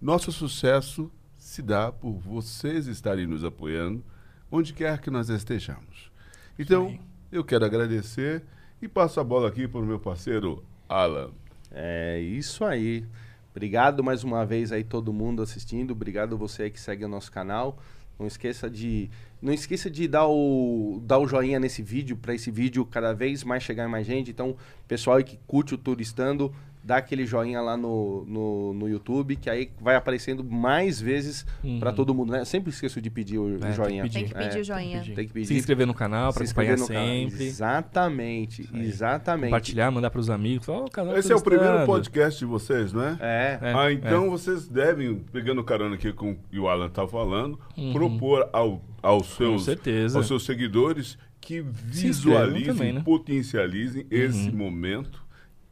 nosso 0.00 0.32
sucesso 0.32 1.08
se 1.36 1.62
dá 1.62 1.92
por 1.92 2.18
vocês 2.18 2.88
estarem 2.88 3.28
nos 3.28 3.44
apoiando, 3.44 4.04
onde 4.50 4.72
quer 4.72 5.00
que 5.00 5.12
nós 5.12 5.28
estejamos. 5.28 6.10
Então, 6.58 6.98
eu 7.30 7.44
quero 7.44 7.64
agradecer 7.64 8.42
e 8.82 8.88
passo 8.88 9.20
a 9.20 9.24
bola 9.24 9.48
aqui 9.48 9.68
para 9.68 9.80
o 9.80 9.86
meu 9.86 10.00
parceiro 10.00 10.64
Alan. 10.88 11.30
É 11.70 12.20
isso 12.20 12.64
aí. 12.64 13.04
Obrigado 13.52 14.02
mais 14.02 14.24
uma 14.24 14.44
vez 14.44 14.72
aí 14.72 14.82
todo 14.82 15.12
mundo 15.12 15.40
assistindo. 15.40 15.92
Obrigado 15.92 16.36
você 16.36 16.64
aí 16.64 16.70
que 16.70 16.80
segue 16.80 17.04
o 17.04 17.08
nosso 17.08 17.30
canal. 17.30 17.78
Não 18.18 18.26
esqueça 18.26 18.68
de 18.68 19.08
não 19.40 19.52
esqueça 19.52 19.88
de 19.88 20.08
dar 20.08 20.26
o 20.26 21.00
dar 21.04 21.18
o 21.18 21.28
joinha 21.28 21.60
nesse 21.60 21.80
vídeo 21.80 22.16
para 22.16 22.34
esse 22.34 22.50
vídeo 22.50 22.84
cada 22.84 23.12
vez 23.12 23.44
mais 23.44 23.62
chegar 23.62 23.88
mais 23.88 24.04
gente. 24.04 24.32
Então, 24.32 24.56
pessoal 24.88 25.18
aí 25.18 25.24
que 25.24 25.38
curte 25.46 25.74
o 25.74 25.78
Turistando, 25.78 26.52
dá 26.84 26.96
aquele 26.96 27.24
joinha 27.24 27.60
lá 27.60 27.76
no, 27.76 28.24
no, 28.26 28.74
no 28.74 28.88
YouTube, 28.88 29.36
que 29.36 29.48
aí 29.48 29.70
vai 29.80 29.94
aparecendo 29.94 30.42
mais 30.42 31.00
vezes 31.00 31.46
Uhum. 31.62 31.78
para 31.78 31.92
todo 31.92 32.12
mundo, 32.14 32.32
né? 32.32 32.40
Eu 32.40 32.44
sempre 32.44 32.70
esqueço 32.70 33.00
de 33.00 33.08
pedir 33.08 33.38
o, 33.38 33.44
o 33.44 33.54
É, 33.56 33.58
tem 33.58 33.70
que 33.70 33.76
joinha. 33.76 34.02
pedir. 34.02 34.14
Tem 34.18 34.24
que 34.28 34.34
pedir 34.34 34.56
É, 34.58 34.60
o 34.60 34.64
joinha. 34.64 35.02
Tem 35.14 35.26
que 35.26 35.32
pedir. 35.32 35.46
Se 35.46 35.54
inscrever 35.54 35.86
no 35.86 35.94
canal 35.94 36.32
para 36.32 36.44
acompanhar 36.44 36.76
no 36.78 36.86
canal. 36.88 37.04
sempre. 37.06 37.44
Exatamente, 37.46 38.68
exatamente. 38.74 39.44
Compartilhar, 39.50 39.90
mandar 39.90 40.10
pros 40.10 40.28
amigos. 40.30 40.66
Falar, 40.66 40.80
"Ó, 40.80 40.84
o 40.86 40.90
canal 40.90 41.16
Esse 41.16 41.32
é 41.32 41.36
o 41.36 41.40
primeiro 41.40 41.66
Turistando." 41.72 41.92
podcast 41.92 42.38
de 42.40 42.44
vocês, 42.46 42.92
não 42.92 43.02
é? 43.04 43.16
É. 43.20 43.58
É, 43.62 43.72
ah, 43.74 43.92
então 43.92 44.30
vocês 44.30 44.66
devem, 44.66 45.16
pegando 45.32 45.62
carona 45.62 45.94
aqui 45.94 46.12
com 46.12 46.32
o 46.32 46.36
que 46.50 46.58
o 46.58 46.68
Alan 46.68 46.86
está 46.86 47.06
falando, 47.06 47.58
Uhum. 47.76 47.92
propor 47.92 48.48
ao, 48.52 48.82
aos, 49.02 49.28
seus, 49.36 49.64
certeza. 49.64 50.18
aos 50.18 50.26
seus 50.26 50.44
seguidores 50.44 51.16
que 51.40 51.60
visualizem, 51.60 52.64
também, 52.72 52.92
né? 52.92 53.02
potencializem 53.04 54.06
esse 54.10 54.48
Uhum. 54.48 54.56
momento 54.56 55.21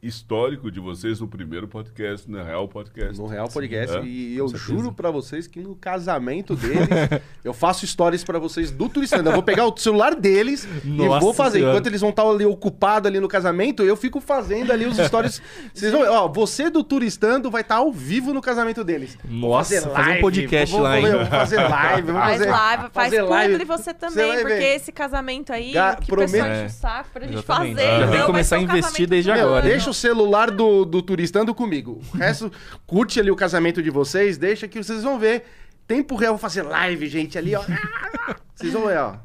histórico 0.01 0.71
de 0.71 0.79
vocês 0.79 1.19
no 1.19 1.27
primeiro 1.27 1.67
podcast, 1.67 2.29
no 2.29 2.43
Real 2.43 2.67
Podcast. 2.67 3.19
No 3.19 3.27
Real 3.27 3.47
Podcast. 3.47 3.97
É, 3.97 4.03
e 4.03 4.35
eu 4.35 4.47
certeza. 4.47 4.71
juro 4.73 4.91
pra 4.91 5.11
vocês 5.11 5.45
que 5.45 5.59
no 5.59 5.75
casamento 5.75 6.55
deles, 6.55 6.87
eu 7.45 7.53
faço 7.53 7.85
stories 7.85 8.23
pra 8.23 8.39
vocês 8.39 8.71
do 8.71 8.89
Turistando. 8.89 9.29
Eu 9.29 9.33
vou 9.33 9.43
pegar 9.43 9.65
o 9.67 9.77
celular 9.77 10.15
deles 10.15 10.67
e 10.83 10.87
Nossa 10.89 11.19
vou 11.19 11.33
fazer. 11.33 11.59
Senhora. 11.59 11.73
Enquanto 11.75 11.87
eles 11.87 12.01
vão 12.01 12.09
estar 12.09 12.23
ali 12.23 12.45
ocupados 12.45 13.07
ali 13.07 13.19
no 13.19 13.27
casamento, 13.27 13.83
eu 13.83 13.95
fico 13.95 14.19
fazendo 14.19 14.71
ali 14.71 14.85
os 14.85 14.97
stories. 14.97 15.39
Vocês 15.73 15.91
vão, 15.91 16.01
ó, 16.11 16.27
você 16.27 16.69
do 16.71 16.83
Turistando 16.83 17.51
vai 17.51 17.61
estar 17.61 17.75
ao 17.75 17.91
vivo 17.91 18.33
no 18.33 18.41
casamento 18.41 18.83
deles. 18.83 19.17
Vou 19.23 19.51
Nossa, 19.51 19.81
fazer 19.81 20.17
um 20.17 20.21
podcast 20.21 20.71
vou, 20.73 20.81
lá, 20.81 20.97
vou, 20.99 21.07
hein? 21.09 21.15
Vou 21.15 21.25
fazer 21.27 21.57
live, 21.57 22.11
vou 22.11 22.15
Faz 22.21 22.37
fazer 22.39 22.49
live, 22.49 22.81
faz 22.81 22.91
fazer 22.93 23.21
live. 23.21 23.53
publi 23.53 23.65
você 23.65 23.83
Você 23.83 23.93
também, 23.93 24.27
vai 24.27 24.37
porque 24.41 24.53
ver. 24.55 24.75
esse 24.75 24.91
casamento 24.91 25.53
aí, 25.53 25.71
Ga- 25.73 25.95
que 25.95 26.03
o 26.03 26.07
prometo- 26.07 26.31
pessoal 26.31 26.49
É, 26.51 26.65
enche 26.65 26.75
o 26.75 26.79
saco 26.79 27.09
pra 27.13 27.21
gente 27.27 27.33
exatamente. 27.37 27.75
fazer. 27.75 27.99
Já 27.99 28.07
tem 28.07 28.19
que 28.19 28.25
começar 28.25 28.55
a 28.55 28.59
investir 28.59 29.07
desde 29.07 29.31
agora. 29.31 29.61
deixa 29.61 29.90
o 29.91 29.93
celular 29.93 30.49
do, 30.49 30.83
do 30.85 31.01
turistando 31.01 31.53
comigo. 31.53 32.01
O 32.13 32.17
resto, 32.17 32.51
curte 32.87 33.19
ali 33.19 33.29
o 33.29 33.35
casamento 33.35 33.83
de 33.83 33.89
vocês, 33.89 34.37
deixa 34.37 34.67
que 34.67 34.81
vocês 34.81 35.03
vão 35.03 35.19
ver. 35.19 35.43
Tempo 35.87 36.15
real, 36.15 36.33
vou 36.33 36.39
fazer 36.39 36.63
live, 36.63 37.07
gente, 37.07 37.37
ali, 37.37 37.53
ó. 37.55 37.63
Vocês 38.55 38.73
vão 38.73 38.85
ver, 38.85 38.97
ó. 38.99 39.15